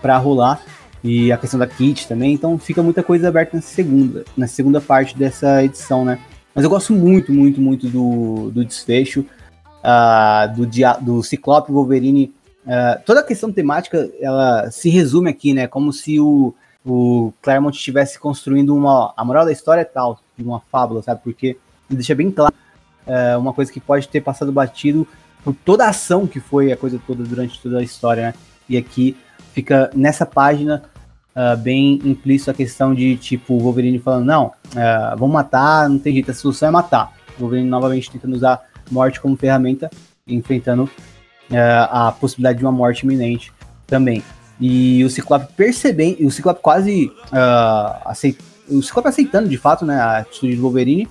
para 0.01 0.17
rolar 0.19 0.61
e 1.05 1.31
a 1.31 1.37
questão 1.37 1.61
da 1.61 1.67
Kit 1.67 2.09
também, 2.09 2.33
então 2.33 2.59
fica 2.59 2.83
muita 2.83 3.03
coisa 3.03 3.29
aberta 3.29 3.55
nessa 3.55 3.69
segunda, 3.69 4.25
na 4.35 4.47
segunda 4.47 4.81
parte 4.81 5.15
dessa 5.15 5.63
edição, 5.63 6.03
né? 6.03 6.19
Mas 6.55 6.65
eu 6.65 6.71
gosto 6.71 6.95
muito, 6.95 7.31
muito, 7.31 7.61
muito 7.61 7.89
do, 7.91 8.51
do 8.51 8.65
desfecho, 8.65 9.27
ah, 9.83 10.47
do, 10.47 10.67
dia, 10.67 10.95
do 10.95 11.23
Ciclope 11.23 11.71
Wolverine. 11.71 12.33
ah, 12.67 12.99
toda 13.05 13.21
a 13.21 13.23
questão 13.23 13.53
temática, 13.53 14.11
ela 14.19 14.71
se 14.71 14.89
resume 14.89 15.29
aqui, 15.29 15.53
né? 15.53 15.67
Como 15.67 15.93
se 15.93 16.19
o, 16.19 16.55
o 16.83 17.35
Claremont 17.43 17.77
estivesse 17.77 18.19
construindo 18.19 18.75
uma... 18.75 19.13
A 19.15 19.23
moral 19.27 19.45
da 19.45 19.53
história 19.53 19.83
é 19.83 19.85
tal, 19.85 20.21
de 20.39 20.43
uma 20.43 20.61
fábula, 20.73 21.03
sabe? 21.03 21.21
Porque 21.23 21.59
deixa 21.91 22.15
bem 22.15 22.31
claro 22.31 22.55
ah, 23.07 23.37
uma 23.37 23.53
coisa 23.53 23.71
que 23.71 23.79
pode 23.79 24.09
ter 24.09 24.23
passado 24.23 24.51
batido 24.51 25.07
por 25.45 25.55
toda 25.55 25.85
a 25.85 25.91
ação 25.91 26.27
que 26.27 26.41
foi 26.41 26.73
a 26.73 26.79
coisa 26.79 26.99
toda 27.07 27.23
durante 27.23 27.61
toda 27.61 27.81
a 27.81 27.83
história, 27.83 28.29
né? 28.29 28.35
E 28.67 28.79
aqui 28.79 29.15
fica 29.53 29.91
nessa 29.95 30.25
página 30.25 30.83
ah, 31.35 31.57
bem 31.57 32.01
implícito 32.05 32.51
a 32.51 32.55
questão 32.55 32.95
de, 32.95 33.17
tipo, 33.17 33.55
o 33.55 33.61
Wolverine 33.61 33.99
falando, 33.99 34.25
não, 34.25 34.53
ah, 34.77 35.15
vamos 35.19 35.35
matar, 35.35 35.89
não 35.89 35.99
tem 35.99 36.13
jeito, 36.13 36.31
a 36.31 36.35
solução 36.35 36.69
é 36.69 36.71
matar. 36.71 37.13
O 37.37 37.41
Wolverine 37.41 37.69
novamente 37.69 38.11
tentando 38.11 38.35
usar 38.37 38.63
morte 38.91 39.21
como 39.21 39.37
ferramenta, 39.37 39.91
enfrentando 40.27 40.89
ah, 41.53 42.09
a 42.09 42.13
possibilidade 42.13 42.59
de 42.59 42.65
uma 42.65 42.73
morte 42.73 43.05
iminente 43.05 43.53
também. 43.87 44.23
E 44.61 45.03
o 45.05 45.11
Ciclope 45.11 45.53
percebendo, 45.57 46.17
e 46.21 46.27
o 46.27 46.31
Ciclope 46.31 46.61
quase 46.63 47.11
uh, 47.33 48.13
o 48.69 48.83
Ciclope 48.83 49.09
aceitando 49.09 49.49
de 49.49 49.59
fato 49.59 49.85
né, 49.85 49.97
a 49.97 50.19
atitude 50.19 50.57
do 50.57 50.63
Wolverine, 50.63 51.09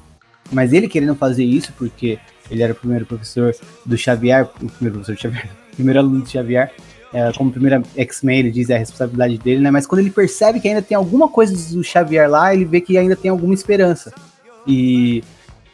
mas 0.52 0.72
ele 0.72 0.88
querendo 0.88 1.16
fazer 1.16 1.44
isso 1.44 1.74
porque 1.78 2.18
ele 2.50 2.64
era 2.64 2.74
o 2.74 2.76
primeiro 2.76 3.06
professor 3.06 3.54
do 3.86 3.98
Xavier, 3.98 4.44
o 4.62 4.70
primeiro 4.70 5.00
professor 5.00 5.16
do 5.16 5.22
Xavier, 5.22 5.50
primeiro 5.76 6.00
aluno 6.00 6.22
do 6.22 6.30
Xavier, 6.30 6.74
é, 7.14 7.32
como 7.34 7.52
primeiro 7.52 7.84
X-Men, 7.96 8.40
ele 8.40 8.52
diz 8.52 8.70
é 8.70 8.76
a 8.76 8.80
responsabilidade 8.80 9.38
dele, 9.38 9.62
né? 9.62 9.70
Mas 9.70 9.86
quando 9.86 10.00
ele 10.00 10.10
percebe 10.10 10.60
que 10.60 10.68
ainda 10.68 10.82
tem 10.82 10.98
alguma 10.98 11.30
coisa 11.30 11.54
do 11.76 11.84
Xavier 11.84 12.30
lá, 12.30 12.54
ele 12.54 12.66
vê 12.66 12.82
que 12.82 12.98
ainda 12.98 13.16
tem 13.16 13.30
alguma 13.30 13.54
esperança. 13.54 14.12
E 14.66 15.24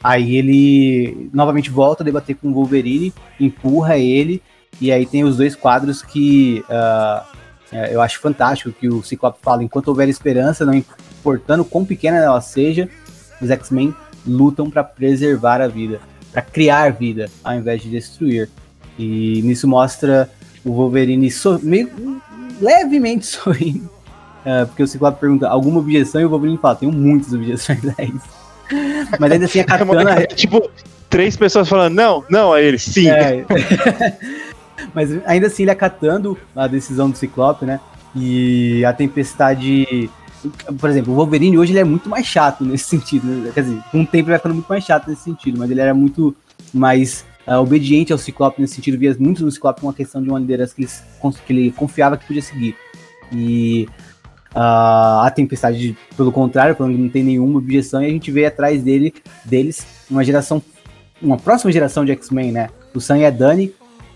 aí 0.03 0.35
ele 0.35 1.29
novamente 1.33 1.69
volta 1.69 2.03
a 2.03 2.05
debater 2.05 2.35
com 2.35 2.49
o 2.49 2.53
Wolverine, 2.53 3.13
empurra 3.39 3.97
ele, 3.97 4.41
e 4.81 4.91
aí 4.91 5.05
tem 5.05 5.23
os 5.23 5.37
dois 5.37 5.55
quadros 5.55 6.01
que 6.01 6.63
uh, 6.69 7.25
eu 7.91 8.01
acho 8.01 8.19
fantástico 8.19 8.71
que 8.71 8.89
o 8.89 9.01
Ciclope 9.01 9.39
fala: 9.41 9.63
enquanto 9.63 9.87
houver 9.87 10.09
esperança, 10.09 10.65
não 10.65 10.73
importando 10.73 11.63
quão 11.63 11.85
pequena 11.85 12.17
ela 12.17 12.41
seja, 12.41 12.89
os 13.41 13.49
X-Men 13.49 13.95
lutam 14.27 14.69
para 14.69 14.83
preservar 14.83 15.61
a 15.61 15.67
vida, 15.67 16.01
para 16.31 16.41
criar 16.41 16.91
vida, 16.91 17.29
ao 17.43 17.55
invés 17.55 17.81
de 17.81 17.89
destruir. 17.89 18.49
E 18.97 19.41
nisso 19.43 19.65
mostra 19.67 20.29
o 20.69 20.73
Wolverine 20.73 21.31
so 21.31 21.59
meio 21.63 21.89
levemente 22.61 23.25
sorrindo. 23.27 23.89
Uh, 24.45 24.65
porque 24.67 24.83
o 24.83 24.87
Ciclope 24.87 25.19
pergunta 25.19 25.49
alguma 25.49 25.79
objeção 25.79 26.21
e 26.21 26.25
o 26.25 26.29
Wolverine 26.29 26.57
fala: 26.57 26.75
tenho 26.75 26.91
muitas 26.91 27.33
objeções 27.33 27.81
a 27.97 28.03
isso. 28.03 28.39
Mas 29.19 29.31
ainda 29.31 29.45
assim 29.45 29.59
a 29.59 29.63
katana. 29.65 30.11
É, 30.11 30.27
tipo, 30.27 30.69
três 31.09 31.35
pessoas 31.35 31.67
falando 31.67 31.95
não, 31.95 32.23
não, 32.29 32.53
a 32.53 32.61
ele, 32.61 32.77
sim. 32.77 33.09
É. 33.09 33.45
Mas 34.93 35.09
ainda 35.25 35.47
assim 35.47 35.63
ele 35.63 35.71
acatando 35.71 36.37
a 36.55 36.65
decisão 36.67 37.09
do 37.09 37.17
Ciclope, 37.17 37.65
né? 37.65 37.79
E 38.15 38.85
a 38.85 38.93
tempestade. 38.93 40.09
Por 40.79 40.89
exemplo, 40.89 41.11
o 41.11 41.15
Wolverine 41.17 41.57
hoje 41.57 41.73
ele 41.73 41.79
é 41.79 41.83
muito 41.83 42.07
mais 42.07 42.25
chato 42.25 42.63
nesse 42.63 42.85
sentido. 42.85 43.27
Né? 43.27 43.51
Quer 43.53 43.63
dizer, 43.63 43.79
com 43.91 44.01
o 44.01 44.05
tempo 44.05 44.23
ele 44.23 44.31
vai 44.31 44.37
ficando 44.37 44.55
muito 44.55 44.67
mais 44.67 44.85
chato 44.85 45.09
nesse 45.09 45.23
sentido, 45.23 45.59
mas 45.59 45.69
ele 45.69 45.81
era 45.81 45.93
muito 45.93 46.33
mais 46.73 47.25
uh, 47.49 47.55
obediente 47.55 48.13
ao 48.13 48.19
Ciclope 48.19 48.61
nesse 48.61 48.75
sentido, 48.75 48.97
via 48.97 49.15
muito 49.19 49.43
no 49.43 49.51
Ciclope 49.51 49.81
uma 49.81 49.93
questão 49.93 50.21
de 50.21 50.29
uma 50.29 50.39
liderança 50.39 50.75
que 50.75 50.83
ele, 50.83 50.91
que 51.45 51.53
ele 51.53 51.71
confiava 51.71 52.15
que 52.15 52.25
podia 52.25 52.41
seguir. 52.41 52.75
E 53.31 53.87
uh, 54.55 55.21
a 55.23 55.31
Tempestade, 55.35 55.97
pelo 56.15 56.31
contrário, 56.31 56.75
que 56.75 56.83
não 56.83 57.09
tem 57.09 57.23
nenhuma 57.23 57.57
objeção, 57.57 58.01
e 58.01 58.05
a 58.05 58.09
gente 58.09 58.31
vê 58.31 58.45
atrás 58.45 58.83
dele, 58.83 59.13
deles 59.43 59.85
uma 60.09 60.23
geração, 60.23 60.61
uma 61.21 61.37
próxima 61.37 61.71
geração 61.71 62.05
de 62.05 62.11
X-Men, 62.11 62.51
né? 62.51 62.69
O 62.93 63.01
Sam 63.01 63.19
e 63.19 63.25
a 63.25 63.29
Dani, 63.29 63.73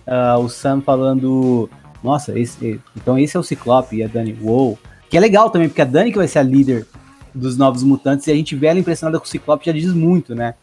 uh, 0.08 0.40
o 0.40 0.50
Sam 0.50 0.82
falando 0.82 1.70
nossa, 2.04 2.38
esse, 2.38 2.82
então 2.98 3.18
esse 3.18 3.38
é 3.38 3.40
o 3.40 3.44
Ciclope 3.44 3.96
e 3.96 4.04
a 4.04 4.08
Dani, 4.08 4.38
uou. 4.42 4.78
Que 5.10 5.18
é 5.18 5.20
legal 5.20 5.50
também, 5.50 5.70
porque 5.70 5.82
a 5.82 5.86
Dani 5.86 6.12
que 6.12 6.18
vai 6.18 6.28
ser 6.28 6.40
a 6.40 6.44
líder 6.44 6.86
dos 7.34 7.58
Novos 7.58 7.82
Mutantes 7.82 8.28
e 8.28 8.32
a 8.32 8.36
gente 8.36 8.56
vê 8.56 8.68
ela 8.68 8.80
impressionada 8.80 9.20
com 9.20 9.26
o 9.26 9.28
Ciclope 9.28 9.66
já 9.66 9.72
diz 9.72 9.94
muito, 9.94 10.36
né? 10.36 10.56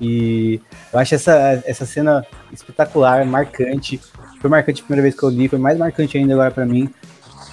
E 0.00 0.60
eu 0.92 0.98
acho 0.98 1.14
essa, 1.14 1.62
essa 1.64 1.86
cena 1.86 2.26
espetacular, 2.52 3.24
marcante. 3.24 4.00
Foi 4.40 4.50
marcante 4.50 4.82
a 4.82 4.84
primeira 4.84 5.02
vez 5.02 5.14
que 5.14 5.22
eu 5.22 5.28
li, 5.28 5.48
foi 5.48 5.58
mais 5.58 5.78
marcante 5.78 6.18
ainda 6.18 6.32
agora 6.34 6.50
para 6.50 6.66
mim. 6.66 6.90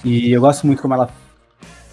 E 0.04 0.32
eu 0.32 0.40
gosto 0.40 0.66
muito 0.66 0.82
como 0.82 0.94
ela 0.94 1.10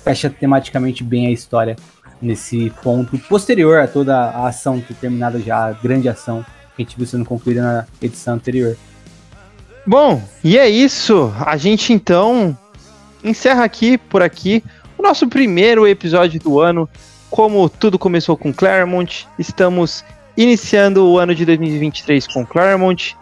fecha 0.03 0.29
tematicamente 0.29 1.03
bem 1.03 1.27
a 1.27 1.31
história 1.31 1.75
nesse 2.21 2.71
ponto 2.81 3.17
posterior 3.19 3.79
a 3.79 3.87
toda 3.87 4.17
a 4.17 4.47
ação 4.47 4.81
terminada 4.99 5.39
já, 5.39 5.67
a 5.67 5.73
grande 5.73 6.09
ação 6.09 6.43
que 6.75 6.81
a 6.81 6.85
gente 6.85 6.97
viu 6.97 7.05
sendo 7.05 7.25
concluída 7.25 7.61
na 7.61 7.85
edição 8.01 8.35
anterior. 8.35 8.77
Bom, 9.85 10.21
e 10.43 10.57
é 10.57 10.67
isso. 10.67 11.33
A 11.45 11.57
gente 11.57 11.93
então 11.93 12.57
encerra 13.23 13.63
aqui 13.63 13.97
por 13.97 14.21
aqui 14.21 14.63
o 14.97 15.03
nosso 15.03 15.27
primeiro 15.27 15.87
episódio 15.87 16.39
do 16.39 16.59
ano. 16.59 16.89
Como 17.29 17.69
tudo 17.69 17.99
começou 17.99 18.37
com 18.37 18.53
Claremont, 18.53 19.27
estamos 19.37 20.03
iniciando 20.37 21.09
o 21.09 21.17
ano 21.17 21.33
de 21.33 21.43
2023 21.45 22.27
com 22.27 22.45
Claremont. 22.45 23.17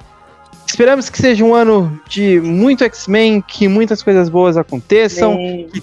Esperamos 0.67 1.09
que 1.09 1.17
seja 1.17 1.43
um 1.43 1.55
ano 1.55 1.99
de 2.09 2.39
muito 2.41 2.83
X-Men, 2.83 3.41
que 3.41 3.67
muitas 3.67 4.03
coisas 4.03 4.27
boas 4.27 4.57
aconteçam, 4.57 5.37
que 5.71 5.81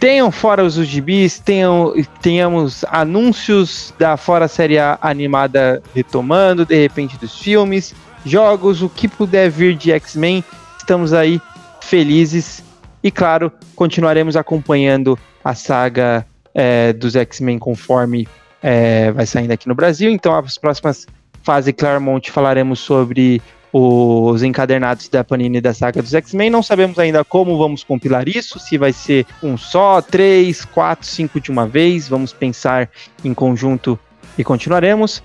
tenham 0.00 0.30
fora 0.30 0.64
os 0.64 0.74
gibis, 0.74 1.38
tenham, 1.38 1.92
tenhamos 2.22 2.84
anúncios 2.88 3.92
da 3.98 4.16
fora 4.16 4.48
série 4.48 4.78
A 4.78 4.98
animada 5.02 5.82
retomando, 5.94 6.64
de 6.64 6.80
repente 6.80 7.18
dos 7.18 7.38
filmes, 7.38 7.94
jogos, 8.24 8.80
o 8.80 8.88
que 8.88 9.08
puder 9.08 9.50
vir 9.50 9.76
de 9.76 9.92
X-Men, 9.92 10.42
estamos 10.78 11.12
aí 11.12 11.40
felizes 11.80 12.62
e 13.02 13.10
claro, 13.10 13.52
continuaremos 13.74 14.36
acompanhando 14.36 15.18
a 15.44 15.54
saga 15.54 16.26
é, 16.54 16.92
dos 16.92 17.14
X-Men 17.14 17.58
conforme 17.58 18.26
é, 18.62 19.10
vai 19.12 19.26
saindo 19.26 19.52
aqui 19.52 19.68
no 19.68 19.74
Brasil. 19.74 20.10
Então, 20.10 20.36
as 20.36 20.58
próximas 20.58 21.06
fases 21.42 21.72
Claremont 21.76 22.30
falaremos 22.30 22.80
sobre 22.80 23.40
os 23.72 24.42
encadernados 24.42 25.08
da 25.08 25.22
Panini 25.22 25.60
da 25.60 25.74
saga 25.74 26.02
dos 26.02 26.14
X-Men. 26.14 26.50
Não 26.50 26.62
sabemos 26.62 26.98
ainda 26.98 27.24
como 27.24 27.58
vamos 27.58 27.84
compilar 27.84 28.28
isso, 28.28 28.58
se 28.58 28.78
vai 28.78 28.92
ser 28.92 29.26
um 29.42 29.56
só, 29.56 30.00
três, 30.00 30.64
quatro, 30.64 31.06
cinco 31.06 31.40
de 31.40 31.50
uma 31.50 31.66
vez. 31.66 32.08
Vamos 32.08 32.32
pensar 32.32 32.88
em 33.24 33.34
conjunto 33.34 33.98
e 34.36 34.44
continuaremos. 34.44 35.22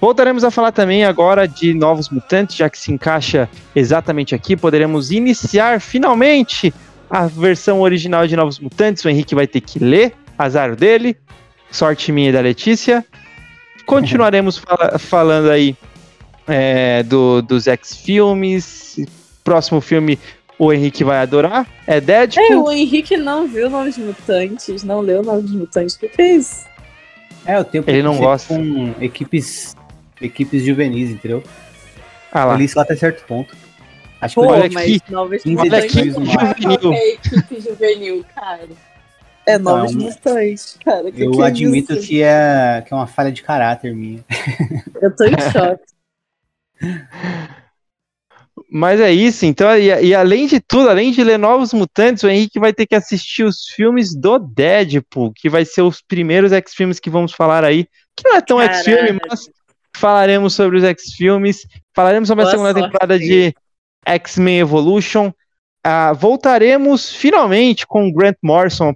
Voltaremos 0.00 0.44
a 0.44 0.50
falar 0.50 0.72
também 0.72 1.04
agora 1.04 1.46
de 1.46 1.74
Novos 1.74 2.08
Mutantes, 2.08 2.56
já 2.56 2.70
que 2.70 2.78
se 2.78 2.90
encaixa 2.90 3.48
exatamente 3.74 4.34
aqui. 4.34 4.56
Poderemos 4.56 5.10
iniciar 5.10 5.80
finalmente 5.80 6.72
a 7.10 7.26
versão 7.26 7.80
original 7.80 8.26
de 8.26 8.34
Novos 8.34 8.58
Mutantes. 8.58 9.04
O 9.04 9.08
Henrique 9.08 9.34
vai 9.34 9.46
ter 9.46 9.60
que 9.60 9.78
ler, 9.78 10.14
azar 10.38 10.74
dele. 10.74 11.16
Sorte 11.70 12.12
minha 12.12 12.30
e 12.30 12.32
da 12.32 12.40
Letícia. 12.40 13.04
Continuaremos 13.86 14.56
fala 14.58 14.98
falando 14.98 15.50
aí 15.50 15.76
é, 16.46 17.02
do, 17.02 17.42
dos 17.42 17.66
X-Filmes. 17.66 18.96
Próximo 19.42 19.80
filme 19.80 20.18
o 20.58 20.72
Henrique 20.72 21.02
vai 21.02 21.18
adorar. 21.18 21.66
É 21.86 22.00
Deadpool. 22.00 22.44
É, 22.44 22.56
o 22.56 22.70
Henrique 22.70 23.16
não 23.16 23.48
viu 23.48 23.70
Novos 23.70 23.96
Mutantes, 23.96 24.84
não 24.84 25.00
leu 25.00 25.22
Novos 25.22 25.50
Mutantes. 25.50 25.94
O 25.94 25.98
que 26.00 26.08
fez? 26.08 26.66
É, 27.46 27.58
o 27.58 27.64
tempo 27.64 27.88
Ele 27.90 28.02
não 28.02 28.18
gosta. 28.18 28.54
com 28.54 28.94
equipes, 29.00 29.74
equipes 30.20 30.62
juvenis, 30.62 31.10
entendeu? 31.10 31.42
Ah 32.30 32.44
lá. 32.44 32.56
Li 32.56 32.64
isso 32.64 32.78
até 32.78 32.94
certo 32.94 33.24
ponto. 33.26 33.56
Acho 34.20 34.34
Pô, 34.34 34.42
que 34.42 34.48
olha 34.48 34.70
mas 34.70 34.84
aqui, 34.84 35.02
Novos 35.08 35.42
olha 35.46 35.78
aqui, 35.78 36.10
juvenil. 36.10 36.92
é 36.92 37.08
equipe 37.14 37.60
juvenil, 37.60 38.24
cara. 38.34 38.68
É 39.50 39.58
Novos 39.58 39.94
Não, 39.94 40.04
Mutantes, 40.04 40.78
cara. 40.84 41.10
Que 41.10 41.22
eu 41.22 41.32
que 41.32 41.40
é 41.40 41.44
admito 41.44 41.92
isso? 41.92 42.06
que 42.06 42.22
é, 42.22 42.82
que 42.86 42.92
é 42.92 42.96
uma 42.96 43.06
falha 43.06 43.32
de 43.32 43.42
caráter 43.42 43.94
minha. 43.94 44.24
Eu 45.00 45.14
tô 45.14 45.24
em 45.24 45.32
choque. 45.52 45.84
Mas 48.72 49.00
é 49.00 49.10
isso, 49.10 49.44
então, 49.44 49.76
e, 49.76 49.86
e 49.86 50.14
além 50.14 50.46
de 50.46 50.60
tudo, 50.60 50.88
além 50.88 51.10
de 51.10 51.24
ler 51.24 51.38
Novos 51.38 51.72
Mutantes, 51.72 52.22
o 52.22 52.28
Henrique 52.28 52.60
vai 52.60 52.72
ter 52.72 52.86
que 52.86 52.94
assistir 52.94 53.42
os 53.42 53.64
filmes 53.74 54.14
do 54.14 54.38
Deadpool, 54.38 55.32
que 55.34 55.48
vai 55.48 55.64
ser 55.64 55.82
os 55.82 56.00
primeiros 56.00 56.52
X-Filmes 56.52 57.00
que 57.00 57.10
vamos 57.10 57.32
falar 57.32 57.64
aí, 57.64 57.86
que 58.16 58.22
não 58.24 58.36
é 58.36 58.40
tão. 58.40 58.60
X-Filme, 58.60 59.18
mas 59.28 59.50
falaremos 59.96 60.54
sobre 60.54 60.78
os 60.78 60.84
X-Filmes, 60.84 61.66
falaremos 61.94 62.28
sobre 62.28 62.42
a 62.42 62.44
Boa 62.44 62.50
segunda 62.52 62.72
sorte. 62.72 62.84
temporada 62.86 63.18
de 63.18 63.52
X-Men 64.06 64.60
Evolution, 64.60 65.32
Ah, 65.82 66.12
voltaremos 66.12 67.10
finalmente 67.14 67.86
com 67.86 68.06
o 68.08 68.12
Grant 68.12 68.36
Morrison 68.42 68.92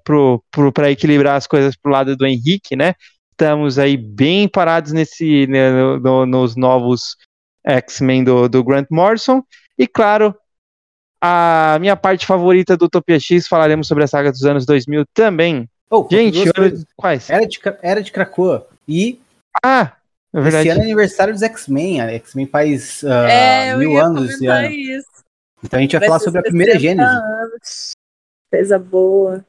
para 0.73 0.91
equilibrar 0.91 1.37
as 1.37 1.47
coisas 1.47 1.75
pro 1.77 1.91
lado 1.91 2.15
do 2.17 2.27
Henrique, 2.27 2.77
né? 2.77 2.95
Estamos 3.33 3.79
aí 3.79 3.97
bem 3.97 4.47
parados 4.47 4.93
nesse, 4.93 5.47
né, 5.47 5.71
no- 5.71 5.99
no- 5.99 6.27
nos 6.27 6.57
novos 6.57 7.17
X-Men 7.67 8.23
do, 8.25 8.49
do 8.49 8.63
Grant 8.63 8.87
Morrison. 8.91 9.43
E 9.79 9.87
claro, 9.87 10.35
a 11.21 11.79
minha 11.81 11.97
parte 11.97 12.27
favorita 12.27 12.77
do 12.77 12.85
Utopia 12.85 13.19
X, 13.19 13.49
falaremos 13.49 13.89
sobre 13.89 14.05
a 14.05 14.07
saga 14.07 14.31
dos 14.31 14.45
anos 14.45 14.67
2000 14.67 15.05
também. 15.15 15.67
Oh, 15.91 16.07
Gente, 16.11 16.39
olha- 16.59 16.75
quais? 16.97 17.31
era 17.31 17.47
de, 17.47 17.59
era 17.83 18.03
de 18.03 18.13
Krakoa. 18.13 18.67
E 18.87 19.19
Ah, 19.65 19.93
é 20.35 20.39
esse 20.39 20.43
verdade. 20.43 20.69
ano 20.69 20.81
é 20.81 20.83
aniversário 20.85 21.33
dos 21.33 21.43
X-Men. 21.43 22.01
X-Men 22.03 22.47
faz 22.47 23.03
ah, 23.05 23.31
é, 23.31 23.73
eu 23.73 23.79
mil 23.79 23.93
ia 23.93 24.05
anos 24.05 24.31
esse 24.31 24.47
ano. 24.47 24.69
isso. 24.69 25.24
Então 25.65 25.79
a 25.79 25.83
gente 25.83 25.93
vai, 25.93 26.01
Vai 26.01 26.09
falar 26.09 26.21
sobre 26.21 26.41
a 26.41 26.43
primeira 26.43 26.73
60 26.73 26.81
Gênese. 26.89 27.17
anos. 27.17 27.91
Coisa 28.53 28.79
boa. 28.79 29.45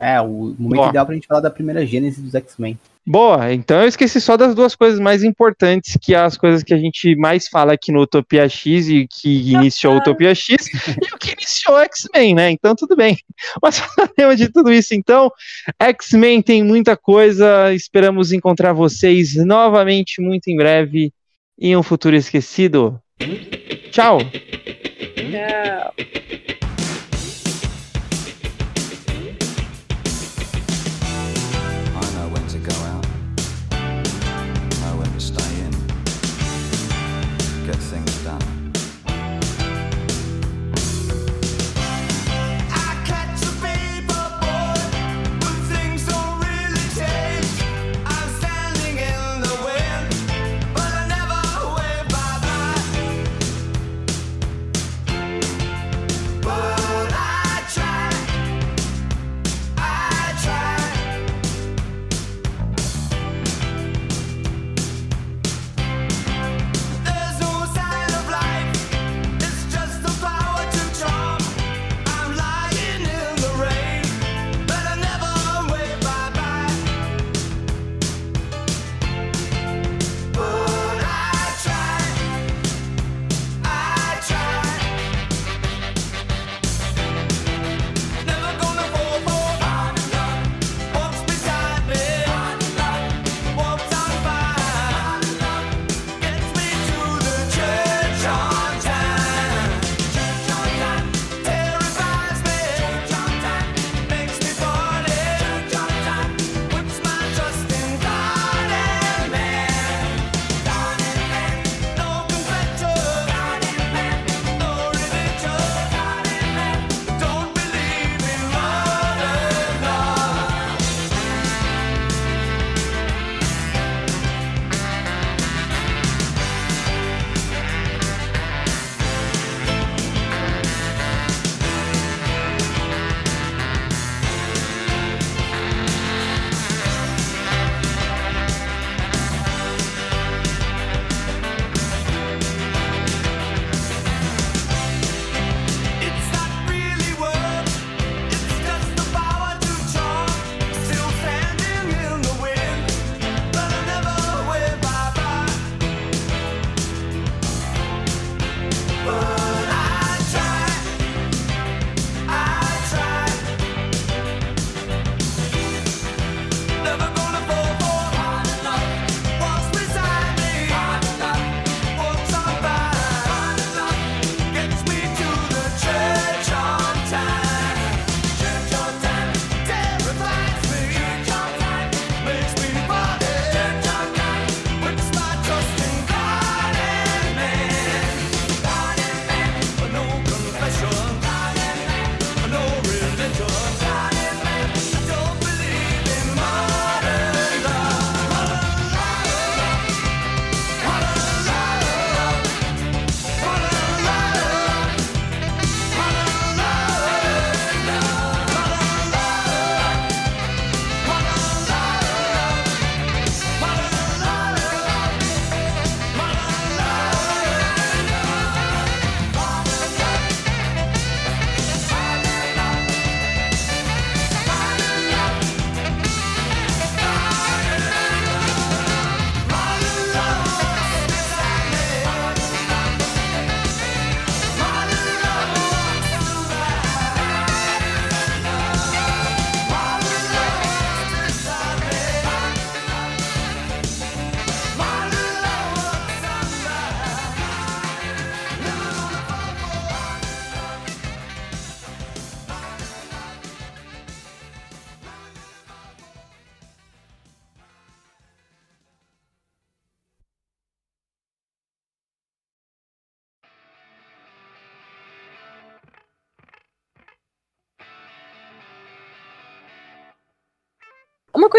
É, 0.00 0.20
o 0.20 0.54
momento 0.58 0.80
Ó. 0.80 0.88
ideal 0.90 1.04
pra 1.06 1.14
gente 1.14 1.26
falar 1.26 1.40
da 1.40 1.50
primeira 1.50 1.84
Gênese 1.84 2.22
dos 2.22 2.34
X-Men. 2.34 2.78
Boa, 3.04 3.52
então 3.54 3.80
eu 3.80 3.88
esqueci 3.88 4.20
só 4.20 4.36
das 4.36 4.54
duas 4.54 4.74
coisas 4.76 5.00
mais 5.00 5.24
importantes, 5.24 5.96
que 6.00 6.14
é 6.14 6.18
as 6.18 6.36
coisas 6.36 6.62
que 6.62 6.74
a 6.74 6.76
gente 6.76 7.16
mais 7.16 7.48
fala 7.48 7.72
aqui 7.72 7.90
no 7.90 8.02
Utopia 8.02 8.46
X 8.48 8.88
e 8.88 9.06
que 9.08 9.50
iniciou 9.54 9.94
o 9.94 9.96
Utopia 9.96 10.34
X 10.34 10.56
e 11.02 11.14
o 11.14 11.18
que 11.18 11.32
iniciou 11.32 11.76
o 11.76 11.80
X-Men, 11.80 12.34
né? 12.34 12.50
Então 12.50 12.74
tudo 12.76 12.94
bem. 12.94 13.16
Mas 13.62 13.78
falaremos 13.78 14.36
de 14.36 14.50
tudo 14.52 14.70
isso 14.70 14.94
então. 14.94 15.32
X-Men 15.80 16.42
tem 16.42 16.62
muita 16.62 16.96
coisa, 16.96 17.72
esperamos 17.72 18.30
encontrar 18.30 18.74
vocês 18.74 19.34
novamente 19.36 20.20
muito 20.20 20.48
em 20.48 20.56
breve 20.56 21.12
em 21.58 21.76
um 21.76 21.82
futuro 21.82 22.14
esquecido. 22.14 23.00
Tchau! 23.90 24.18
Tchau. 25.32 25.92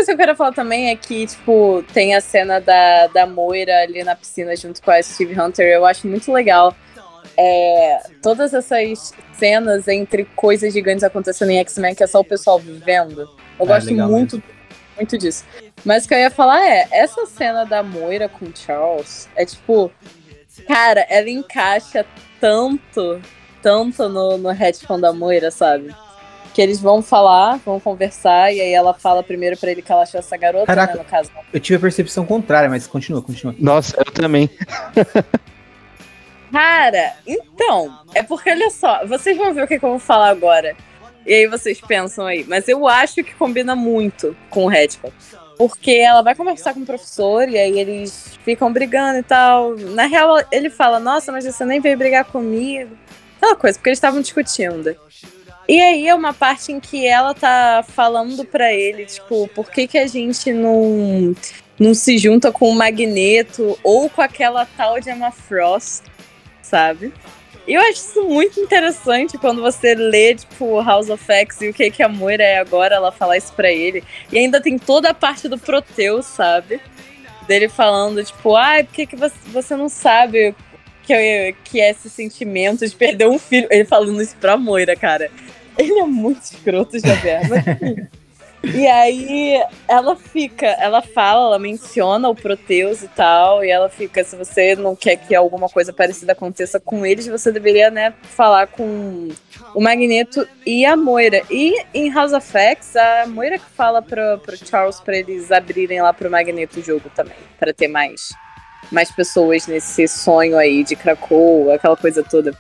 que 0.10 0.14
eu 0.14 0.18
quero 0.18 0.36
falar 0.36 0.52
também 0.52 0.90
é 0.90 0.96
que, 0.96 1.28
tipo, 1.28 1.84
tem 1.94 2.16
a 2.16 2.22
cena 2.22 2.60
da, 2.60 3.08
da 3.08 3.26
Moira 3.28 3.82
ali 3.84 4.04
na 4.04 4.16
piscina 4.16 4.56
junto 4.56 4.82
com 4.82 4.92
a 4.92 5.02
Steve 5.02 5.40
Hunter. 5.40 5.68
Eu 5.68 5.86
acho 5.86 6.08
muito 6.08 6.32
legal. 6.32 6.76
É, 7.38 8.02
todas 8.22 8.54
essas 8.54 9.14
cenas 9.34 9.88
entre 9.88 10.26
coisas 10.36 10.74
gigantes 10.74 11.04
acontecendo 11.04 11.52
em 11.52 11.60
X-Men 11.60 11.96
que 11.96 12.04
é 12.04 12.08
só 12.08 12.20
o 12.20 12.24
pessoal 12.24 12.60
vivendo. 12.60 13.22
Eu 13.60 13.66
É, 13.66 13.66
gosto 13.66 13.94
muito, 13.94 14.44
muito 14.98 15.18
disso. 15.18 15.46
Mas 15.86 16.04
o 16.04 16.08
que 16.08 16.14
eu 16.16 16.20
ia 16.20 16.32
falar 16.32 16.66
é, 16.66 16.88
essa 16.92 17.26
cena 17.28 17.64
da 17.66 17.82
Moira 17.84 18.28
com 18.28 18.46
o 18.46 18.54
Charles 18.56 19.30
é 19.36 19.46
tipo, 19.46 19.92
cara, 20.68 21.06
ela 21.10 21.30
encaixa 21.30 22.06
tanto, 22.42 23.22
tanto 23.62 24.10
no, 24.10 24.38
no 24.38 24.50
retcon 24.50 25.00
da 25.00 25.14
Moira, 25.14 25.52
sabe? 25.52 25.96
Que 26.60 26.64
eles 26.64 26.82
vão 26.82 27.02
falar, 27.02 27.58
vão 27.66 27.80
conversar, 27.80 28.54
e 28.54 28.60
aí 28.60 28.74
ela 28.74 28.94
fala 28.94 29.24
primeiro 29.24 29.56
pra 29.56 29.72
ele 29.72 29.82
que 29.82 29.90
ela 29.90 30.04
achou 30.04 30.20
essa 30.20 30.36
garota, 30.36 30.66
Caraca. 30.66 30.92
né, 30.92 31.00
no 31.00 31.06
caso. 31.06 31.32
Eu 31.54 31.60
tive 31.62 31.78
a 31.78 31.80
percepção 31.80 32.26
contrária, 32.26 32.70
mas 32.70 32.86
continua, 32.86 33.22
continua. 33.22 33.56
Nossa, 33.58 33.96
eu 33.98 34.12
também. 34.12 34.50
Cara, 36.52 37.14
então, 37.26 37.98
é 38.14 38.22
porque 38.24 38.50
olha 38.50 38.70
só, 38.72 39.08
vocês 39.08 39.38
vão 39.38 39.54
ver 39.54 39.64
o 39.64 39.68
que, 39.70 39.80
que 39.80 39.86
eu 39.86 39.92
vou 39.92 40.00
falar 40.00 40.28
agora. 40.28 40.76
E 41.26 41.34
aí 41.34 41.48
vocês 41.48 41.80
pensam 41.80 42.26
aí, 42.26 42.44
mas 42.46 42.68
eu 42.68 42.86
acho 42.90 43.24
que 43.24 43.34
combina 43.36 43.74
muito 43.74 44.36
com 44.50 44.66
o 44.66 44.68
retcon. 44.68 45.14
Porque 45.58 45.92
ela 45.92 46.22
vai 46.22 46.36
conversar 46.36 46.74
com 46.74 46.82
o 46.82 46.86
professor 46.86 47.48
e 47.48 47.58
aí 47.58 47.80
eles 47.80 48.38
ficam 48.44 48.74
brigando 48.74 49.20
e 49.20 49.24
tal. 49.24 49.78
Na 49.78 50.08
real, 50.08 50.44
ele 50.52 50.70
fala: 50.70 51.00
Nossa, 51.00 51.32
mas 51.32 51.46
você 51.46 51.64
nem 51.64 51.80
veio 51.80 51.98
brigar 51.98 52.26
comigo. 52.26 52.98
Aquela 53.38 53.56
coisa, 53.56 53.78
porque 53.80 53.92
eles 53.92 53.98
estavam 53.98 54.20
discutindo. 54.20 54.94
E 55.70 55.80
aí 55.80 56.08
é 56.08 56.16
uma 56.16 56.34
parte 56.34 56.72
em 56.72 56.80
que 56.80 57.06
ela 57.06 57.32
tá 57.36 57.86
falando 57.88 58.44
pra 58.44 58.74
ele, 58.74 59.06
tipo, 59.06 59.48
por 59.50 59.70
que, 59.70 59.86
que 59.88 60.00
a 60.00 60.08
gente 60.08 60.52
não, 60.52 61.36
não 61.80 61.94
se 61.94 62.18
junta 62.18 62.52
com 62.52 62.70
o 62.70 62.76
Magneto 62.76 63.78
ou 63.84 64.10
com 64.10 64.20
aquela 64.20 64.66
tal 64.66 65.00
de 65.00 65.12
Emma 65.12 65.30
Frost, 65.32 66.06
sabe? 66.60 67.14
Eu 67.68 67.80
acho 67.82 67.92
isso 67.92 68.24
muito 68.24 68.60
interessante 68.60 69.38
quando 69.38 69.62
você 69.62 69.94
lê, 69.94 70.34
tipo, 70.34 70.82
House 70.82 71.08
of 71.08 71.24
X 71.32 71.62
e 71.62 71.70
o 71.70 71.74
que, 71.74 71.92
que 71.92 72.02
a 72.02 72.10
Moira 72.10 72.44
é 72.44 72.58
agora, 72.58 72.96
ela 72.96 73.12
falar 73.12 73.38
isso 73.38 73.54
pra 73.54 73.72
ele. 73.72 74.04
E 74.32 74.40
ainda 74.40 74.60
tem 74.60 74.76
toda 74.80 75.12
a 75.12 75.14
parte 75.14 75.48
do 75.48 75.56
Proteus, 75.60 76.26
sabe? 76.26 76.82
Dele 77.48 77.70
falando, 77.70 78.24
tipo, 78.24 78.56
ai, 78.56 78.86
por 78.86 78.94
que, 78.96 79.06
que 79.06 79.16
você, 79.16 79.36
você 79.54 79.76
não 79.76 79.88
sabe 79.88 80.56
que, 81.04 81.14
eu- 81.14 81.56
que 81.64 81.80
é 81.80 81.92
esse 81.92 82.10
sentimento 82.10 82.88
de 82.88 82.96
perder 82.96 83.28
um 83.28 83.38
filho? 83.38 83.68
Ele 83.70 83.86
falando 83.86 84.20
isso 84.20 84.36
pra 84.42 84.58
Moira, 84.58 84.96
cara. 84.96 85.30
Ele 85.82 86.00
é 86.00 86.06
muito 86.06 86.42
escroto, 86.42 87.00
Javier. 87.00 87.48
Mas. 87.48 88.20
E 88.62 88.86
aí 88.88 89.64
ela 89.88 90.18
fica, 90.18 90.68
ela 90.68 91.02
fala, 91.02 91.46
ela 91.48 91.60
menciona 91.60 92.28
o 92.28 92.36
Proteus 92.36 93.02
e 93.02 93.08
tal, 93.08 93.64
e 93.64 93.70
ela 93.70 93.88
fica, 93.88 94.22
se 94.24 94.36
você 94.36 94.76
não 94.76 94.96
quer 94.98 95.16
que 95.16 95.34
alguma 95.34 95.70
coisa 95.70 95.94
parecida 95.94 96.34
aconteça 96.34 96.78
com 96.78 97.06
eles, 97.06 97.26
você 97.28 97.54
deveria, 97.54 97.90
né, 97.90 98.14
falar 98.22 98.68
com 98.68 99.30
o 99.74 99.82
Magneto 99.82 100.46
e 100.66 100.86
a 100.86 100.98
Moira. 100.98 101.42
E 101.50 101.74
em 101.94 102.12
House 102.12 102.34
of 102.34 102.46
X, 102.52 102.98
a 102.98 103.26
Moira 103.28 103.58
que 103.58 103.70
fala 103.70 104.02
pro, 104.02 104.40
pro 104.40 104.58
Charles 104.58 105.00
pra 105.00 105.18
eles 105.18 105.52
abrirem 105.52 106.02
lá 106.02 106.12
pro 106.12 106.30
Magneto 106.30 106.82
o 106.82 106.84
jogo 106.84 107.10
também, 107.16 107.38
pra 107.58 107.74
ter 107.74 107.88
mais, 107.88 108.30
mais 108.92 109.10
pessoas 109.10 109.68
nesse 109.68 110.06
sonho 110.06 110.58
aí 110.58 110.84
de 110.84 110.98
Krakow, 110.98 111.72
aquela 111.72 111.96
coisa 111.96 112.24
toda. 112.24 112.54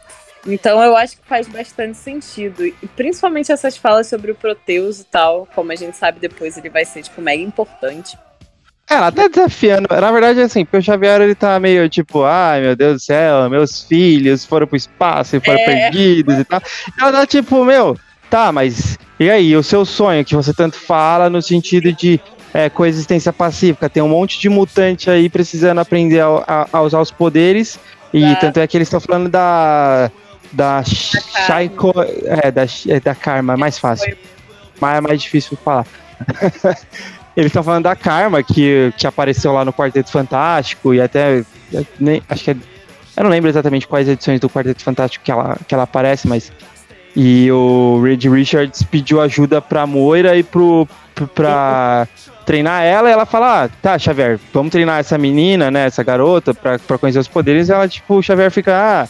Então 0.47 0.81
eu 0.81 0.95
acho 0.95 1.17
que 1.17 1.27
faz 1.27 1.47
bastante 1.47 1.97
sentido. 1.97 2.65
E 2.65 2.73
principalmente 2.95 3.51
essas 3.51 3.75
falas 3.77 4.07
sobre 4.07 4.31
o 4.31 4.35
Proteus 4.35 4.99
e 4.99 5.03
tal, 5.03 5.47
como 5.53 5.71
a 5.71 5.75
gente 5.75 5.97
sabe 5.97 6.19
depois, 6.19 6.57
ele 6.57 6.69
vai 6.69 6.85
ser, 6.85 7.03
tipo, 7.03 7.21
mega 7.21 7.43
importante. 7.43 8.17
É, 8.89 8.95
ela 8.95 9.11
tá 9.11 9.27
desafiando. 9.27 9.87
Na 9.89 10.11
verdade, 10.11 10.41
assim, 10.41 10.65
o 10.71 10.81
Xavier 10.81 11.21
ele 11.21 11.35
tá 11.35 11.59
meio 11.59 11.87
tipo, 11.89 12.23
ai 12.23 12.61
meu 12.61 12.75
Deus 12.75 12.93
do 12.95 12.99
céu, 12.99 13.47
meus 13.49 13.83
filhos 13.83 14.45
foram 14.45 14.65
pro 14.65 14.75
espaço 14.77 15.35
e 15.35 15.39
foram 15.39 15.59
É. 15.59 15.65
perdidos 15.65 16.39
e 16.39 16.43
tal. 16.43 16.59
Ela 16.99 17.11
tá 17.11 17.27
tipo, 17.27 17.63
meu, 17.63 17.95
tá, 18.31 18.51
mas 18.51 18.97
e 19.19 19.29
aí, 19.29 19.55
o 19.55 19.61
seu 19.61 19.83
sonho 19.85 20.23
que 20.25 20.33
você 20.35 20.53
tanto 20.53 20.77
fala 20.79 21.29
no 21.29 21.41
sentido 21.41 21.91
de 21.93 22.19
é, 22.53 22.67
coexistência 22.69 23.31
pacífica? 23.31 23.89
Tem 23.89 24.01
um 24.01 24.07
monte 24.07 24.39
de 24.39 24.49
mutante 24.49 25.07
aí 25.09 25.29
precisando 25.29 25.79
aprender 25.79 26.21
a, 26.21 26.43
a- 26.47 26.67
a 26.73 26.81
usar 26.81 26.99
os 27.01 27.11
poderes. 27.11 27.77
E 28.11 28.21
Da- 28.21 28.35
tanto 28.37 28.59
é 28.59 28.65
que 28.65 28.75
eles 28.75 28.87
estão 28.87 28.99
falando 28.99 29.29
da. 29.29 30.09
Da 30.51 30.83
Shaiko. 30.83 31.93
É, 32.43 32.51
da, 32.51 32.63
é 32.87 32.99
da 32.99 33.15
Karma, 33.15 33.53
é 33.53 33.57
mais 33.57 33.77
fácil. 33.77 34.17
Mas 34.79 34.97
é 34.97 35.01
mais 35.01 35.21
difícil 35.21 35.57
de 35.57 35.63
falar. 35.63 35.85
Eles 37.35 37.47
estão 37.49 37.63
falando 37.63 37.83
da 37.83 37.95
Karma, 37.95 38.43
que, 38.43 38.93
que 38.97 39.07
apareceu 39.07 39.53
lá 39.53 39.63
no 39.63 39.71
Quarteto 39.71 40.11
Fantástico, 40.11 40.93
e 40.93 40.99
até. 41.01 41.43
nem- 41.99 42.21
acho 42.27 42.43
que 42.43 42.51
é, 42.51 42.55
Eu 43.15 43.23
não 43.23 43.29
lembro 43.31 43.49
exatamente 43.49 43.87
quais 43.87 44.07
edições 44.09 44.39
do 44.39 44.49
Quarteto 44.49 44.83
Fantástico 44.83 45.23
que 45.23 45.31
ela, 45.31 45.57
que 45.67 45.73
ela 45.73 45.83
aparece, 45.83 46.27
mas. 46.27 46.51
E 47.15 47.51
o 47.51 47.99
Reed 48.03 48.23
Richards 48.25 48.83
pediu 48.83 49.19
ajuda 49.19 49.59
pra 49.61 49.85
Moira 49.87 50.35
e 50.37 50.43
pro, 50.43 50.87
pro- 51.15 51.27
pra 51.27 52.07
treinar 52.45 52.83
ela, 52.83 53.09
e 53.09 53.11
ela 53.11 53.25
fala: 53.25 53.63
ah, 53.65 53.69
tá, 53.81 53.97
Xavier, 53.97 54.39
vamos 54.53 54.71
treinar 54.71 54.99
essa 54.99 55.17
menina, 55.17 55.71
né, 55.71 55.85
essa 55.87 56.03
garota, 56.03 56.53
pra, 56.53 56.77
pra 56.77 56.97
conhecer 56.97 57.19
os 57.19 57.27
poderes. 57.27 57.67
E 57.67 57.71
ela, 57.73 57.87
tipo, 57.87 58.15
o 58.15 58.21
Xavier 58.21 58.51
fica: 58.51 58.73
ah, 58.75 59.07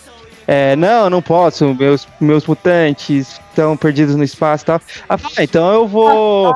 é, 0.51 0.75
não, 0.75 1.11
não 1.11 1.21
posso, 1.21 1.75
meus, 1.75 2.07
meus 2.19 2.43
mutantes 2.47 3.39
estão 3.49 3.77
perdidos 3.77 4.15
no 4.15 4.23
espaço 4.23 4.63
e 4.63 4.65
tal. 4.65 4.81
Ah, 5.07 5.17
então 5.43 5.71
eu 5.71 5.87
vou. 5.87 6.55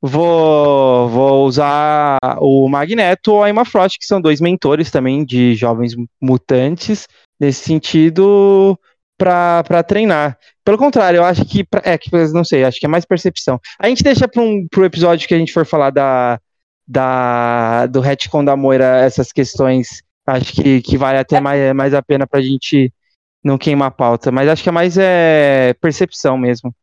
Vou, 0.00 1.08
vou 1.08 1.46
usar 1.46 2.18
o 2.38 2.68
Magneto 2.68 3.32
ou 3.32 3.42
a 3.42 3.48
Emma 3.48 3.64
Frost, 3.64 3.98
que 3.98 4.04
são 4.04 4.20
dois 4.20 4.42
mentores 4.42 4.90
também 4.90 5.24
de 5.24 5.54
jovens 5.54 5.96
mutantes, 6.20 7.08
nesse 7.40 7.64
sentido, 7.64 8.78
pra 9.16 9.82
treinar. 9.82 10.38
Pelo 10.62 10.76
contrário, 10.76 11.16
eu 11.16 11.24
acho 11.24 11.46
que. 11.46 11.66
É, 11.82 11.96
que 11.96 12.10
não 12.34 12.44
sei, 12.44 12.62
acho 12.62 12.78
que 12.78 12.84
é 12.84 12.90
mais 12.90 13.06
percepção. 13.06 13.58
A 13.78 13.88
gente 13.88 14.04
deixa 14.04 14.28
para 14.28 14.42
um, 14.42 14.68
pro 14.70 14.84
episódio 14.84 15.26
que 15.26 15.34
a 15.34 15.38
gente 15.38 15.54
for 15.54 15.64
falar 15.64 15.88
da, 15.88 16.38
da, 16.86 17.86
do 17.86 18.00
retcon 18.00 18.44
da 18.44 18.54
Moira, 18.54 18.98
essas 18.98 19.32
questões. 19.32 20.02
Acho 20.26 20.52
que, 20.52 20.82
que 20.82 20.98
vale 20.98 21.16
até 21.16 21.40
mais, 21.40 21.74
mais 21.74 21.94
a 21.94 22.02
pena 22.02 22.26
pra 22.26 22.42
gente 22.42 22.92
não 23.42 23.58
queimar 23.58 23.88
a 23.88 23.90
pauta. 23.90 24.30
Mas 24.30 24.48
acho 24.48 24.62
que 24.62 24.68
é 24.68 24.72
mais 24.72 24.96
é, 24.98 25.74
percepção 25.74 26.36
mesmo. 26.38 26.74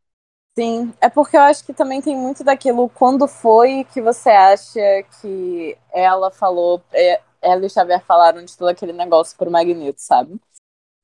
Sim, 0.58 0.94
é 1.02 1.10
porque 1.10 1.36
eu 1.36 1.42
acho 1.42 1.66
que 1.66 1.74
também 1.74 2.02
tem 2.02 2.16
muito 2.16 2.44
daquilo 2.44 2.88
quando 2.90 3.28
foi 3.28 3.84
que 3.94 4.02
você 4.02 4.30
acha 4.30 5.04
que 5.20 5.78
ela 5.92 6.32
falou, 6.32 6.82
é, 6.94 7.22
ela 7.42 7.64
e 7.64 7.66
o 7.66 7.70
Xavier 7.70 8.02
falaram 8.02 8.44
de 8.44 8.56
todo 8.58 8.70
aquele 8.70 8.94
negócio 8.94 9.38
pro 9.38 9.52
Magneto, 9.52 10.00
sabe? 10.02 10.40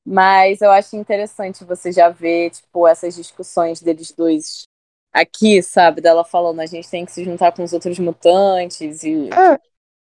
Mas 0.04 0.60
eu 0.62 0.70
acho 0.70 0.96
interessante 0.96 1.64
você 1.64 1.92
já 1.92 2.08
ver, 2.08 2.50
tipo, 2.50 2.88
essas 2.88 3.14
discussões 3.14 3.80
deles 3.80 4.12
dois 4.12 4.64
aqui, 5.12 5.62
sabe? 5.62 6.00
Dela 6.00 6.24
falando, 6.24 6.60
a 6.60 6.66
gente 6.66 6.88
tem 6.90 7.04
que 7.04 7.12
se 7.12 7.24
juntar 7.24 7.52
com 7.52 7.62
os 7.62 7.72
outros 7.72 7.98
mutantes 7.98 9.04
e. 9.04 9.28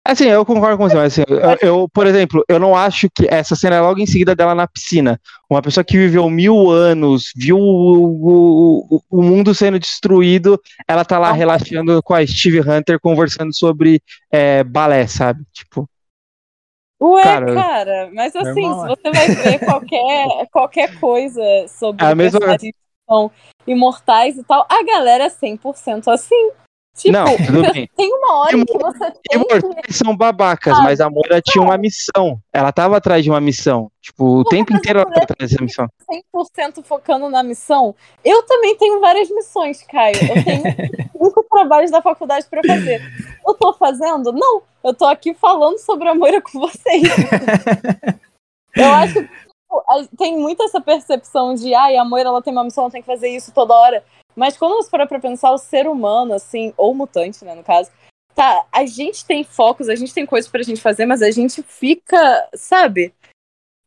Assim, 0.03 0.25
eu 0.25 0.43
concordo 0.43 0.77
com 0.79 0.89
você, 0.89 0.95
mas 0.95 1.13
assim, 1.13 1.23
eu, 1.29 1.57
eu, 1.81 1.89
por 1.93 2.07
exemplo, 2.07 2.43
eu 2.49 2.59
não 2.59 2.75
acho 2.75 3.07
que 3.15 3.27
essa 3.29 3.55
cena 3.55 3.75
é 3.75 3.81
logo 3.81 3.99
em 3.99 4.07
seguida 4.07 4.35
dela 4.35 4.55
na 4.55 4.67
piscina. 4.67 5.21
Uma 5.47 5.61
pessoa 5.61 5.83
que 5.83 5.95
viveu 5.95 6.27
mil 6.27 6.71
anos, 6.71 7.31
viu 7.35 7.57
o, 7.59 8.87
o, 8.95 9.01
o- 9.11 9.21
mundo 9.21 9.53
sendo 9.53 9.77
destruído, 9.77 10.59
ela 10.87 11.05
tá 11.05 11.19
lá 11.19 11.29
Ah. 11.29 11.33
relaxando 11.33 12.01
com 12.01 12.15
a 12.15 12.25
Steve 12.25 12.61
Hunter, 12.61 12.99
conversando 12.99 13.55
sobre 13.55 14.01
é, 14.31 14.63
balé, 14.63 15.05
sabe? 15.05 15.43
Tipo, 15.53 15.87
Ué, 17.03 17.23
Cara, 17.23 17.53
cara, 17.55 18.11
mas 18.13 18.35
assim, 18.35 18.53
se 18.53 18.83
é. 18.85 18.87
você 18.87 19.11
vai 19.11 19.27
ver 19.27 19.59
qualquer, 19.59 20.27
qualquer 20.51 20.99
coisa 20.99 21.41
sobre 21.67 22.03
É 22.05 22.09
a 22.09 22.15
mesma- 22.15 22.39
personagens 22.39 22.73
que 22.73 22.79
são 23.09 23.31
imortais 23.67 24.37
e 24.37 24.43
tal, 24.43 24.65
a 24.69 24.83
galera 24.83 25.23
é 25.25 25.29
100% 25.29 26.07
assim. 26.09 26.51
Tipo, 26.93 27.13
não, 27.13 27.25
tudo 27.37 27.61
bem. 27.73 27.89
tem 27.95 28.13
uma 28.13 28.35
hora 28.39 28.57
em 28.57 28.65
que 28.65 28.73
Imor- 28.73 28.91
você 28.93 28.99
tem 29.11 29.21
que 29.23 29.35
Imortais 29.37 29.95
são 29.95 30.15
babacas, 30.15 30.77
mas 30.79 30.99
a 30.99 31.09
Moira 31.09 31.41
tinha 31.41 31.63
uma 31.63 31.77
missão. 31.77 32.39
Ela 32.53 32.71
tava 32.71 32.97
atrás 32.97 33.23
de 33.23 33.29
uma 33.29 33.39
missão. 33.41 33.89
Tipo, 34.01 34.39
o 34.39 34.43
tempo 34.43 34.73
inteiro 34.73 34.99
ela 34.99 35.09
tá 35.09 35.23
atrás 35.23 35.49
dessa 35.51 35.63
missão. 35.63 35.87
100% 36.35 36.83
focando 36.83 37.29
na 37.29 37.41
missão. 37.43 37.95
Eu 38.25 38.43
também 38.43 38.75
tenho 38.77 38.99
várias 38.99 39.29
missões, 39.29 39.81
Caio. 39.83 40.15
Eu 40.17 40.43
tenho 40.43 40.63
cinco 41.17 41.45
trabalhos 41.49 41.91
da 41.91 42.01
faculdade 42.01 42.45
pra 42.49 42.61
fazer. 42.65 43.01
Eu 43.47 43.53
tô 43.53 43.73
fazendo? 43.73 44.31
Não. 44.33 44.61
Eu 44.83 44.93
tô 44.93 45.05
aqui 45.05 45.33
falando 45.33 45.77
sobre 45.77 46.09
a 46.09 46.13
Moira 46.15 46.41
com 46.41 46.59
vocês. 46.59 47.03
Eu 48.75 48.89
acho 48.93 49.13
que 49.15 49.21
tipo, 49.23 50.17
tem 50.17 50.37
muito 50.37 50.63
essa 50.63 50.79
percepção 50.81 51.53
de, 51.55 51.73
ai, 51.73 51.97
a 51.97 52.05
Moira 52.05 52.29
ela 52.29 52.41
tem 52.41 52.53
uma 52.53 52.63
missão, 52.63 52.85
ela 52.85 52.91
tem 52.91 53.01
que 53.01 53.07
fazer 53.07 53.29
isso 53.29 53.51
toda 53.53 53.73
hora. 53.73 54.03
Mas 54.35 54.57
quando 54.57 54.75
você 54.75 54.89
parar 54.89 55.07
pra 55.07 55.19
pensar, 55.19 55.51
o 55.51 55.57
ser 55.57 55.87
humano, 55.87 56.33
assim, 56.33 56.73
ou 56.77 56.93
mutante, 56.93 57.43
né, 57.43 57.55
no 57.55 57.63
caso, 57.63 57.91
tá, 58.33 58.65
a 58.71 58.85
gente 58.85 59.25
tem 59.25 59.43
focos, 59.43 59.89
a 59.89 59.95
gente 59.95 60.13
tem 60.13 60.25
coisas 60.25 60.49
pra 60.49 60.63
gente 60.63 60.81
fazer, 60.81 61.05
mas 61.05 61.21
a 61.21 61.31
gente 61.31 61.61
fica, 61.63 62.49
sabe? 62.53 63.13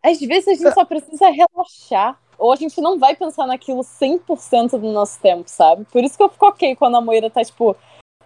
Às 0.02 0.20
vezes 0.20 0.48
a 0.48 0.54
gente 0.54 0.74
só 0.74 0.84
precisa 0.84 1.30
relaxar. 1.30 2.20
Ou 2.36 2.52
a 2.52 2.56
gente 2.56 2.80
não 2.80 2.98
vai 2.98 3.14
pensar 3.14 3.46
naquilo 3.46 3.82
100% 3.82 4.72
do 4.72 4.92
nosso 4.92 5.20
tempo, 5.20 5.48
sabe? 5.48 5.84
Por 5.84 6.02
isso 6.02 6.16
que 6.16 6.22
eu 6.22 6.28
fico 6.28 6.46
ok 6.46 6.74
quando 6.76 6.96
a 6.96 7.00
Moira 7.00 7.30
tá, 7.30 7.44
tipo, 7.44 7.76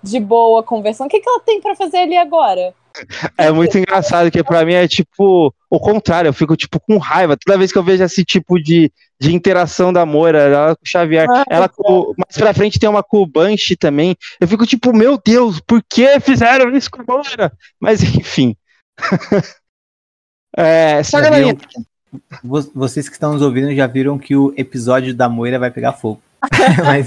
de 0.03 0.19
boa, 0.19 0.63
conversando. 0.63 1.09
O 1.09 1.11
que, 1.11 1.21
que 1.21 1.29
ela 1.29 1.41
tem 1.41 1.61
pra 1.61 1.77
fazer 1.77 1.99
ali 1.99 2.17
agora? 2.17 2.75
É 3.37 3.51
muito 3.51 3.79
engraçado, 3.79 4.31
que 4.31 4.43
pra 4.43 4.65
mim 4.65 4.75
é 4.75 4.89
tipo 4.89 5.55
o 5.71 5.79
contrário, 5.79 6.29
eu 6.29 6.33
fico 6.33 6.57
tipo 6.57 6.81
com 6.81 6.99
raiva. 6.99 7.37
Toda 7.37 7.59
vez 7.59 7.71
que 7.71 7.79
eu 7.79 7.83
vejo 7.83 8.03
esse 8.03 8.25
tipo 8.25 8.61
de, 8.61 8.91
de 9.21 9.35
interação 9.35 9.93
da 9.93 10.07
Moira, 10.07 10.39
ela 10.39 10.77
com 10.77 10.83
o 10.85 10.89
Xavier, 10.89 11.27
Ah, 11.31 11.45
ela 11.49 11.69
com, 11.69 12.15
mais 12.17 12.37
pra 12.37 12.55
frente 12.55 12.79
tem 12.79 12.89
uma 12.89 13.03
com 13.03 13.19
o 13.19 13.27
Banshee 13.27 13.77
também. 13.77 14.17
Eu 14.41 14.49
fico 14.49 14.67
tipo, 14.67 14.93
meu 14.93 15.21
Deus, 15.23 15.61
por 15.61 15.83
que 15.83 16.19
fizeram 16.21 16.75
isso 16.75 16.91
com 16.91 17.03
a 17.03 17.05
Moira? 17.07 17.53
Mas 17.79 18.03
enfim. 18.03 18.57
é, 20.57 21.03
só 21.03 21.21
galerinha, 21.21 21.57
Vocês 22.75 23.09
que 23.09 23.15
estão 23.15 23.35
nos 23.35 23.43
ouvindo 23.43 23.75
já 23.75 23.87
viram 23.87 24.19
que 24.19 24.35
o 24.35 24.55
episódio 24.57 25.15
da 25.15 25.29
Moira 25.29 25.59
vai 25.59 25.71
pegar 25.71 25.93
fogo. 25.93 26.21
Mas, 26.85 27.05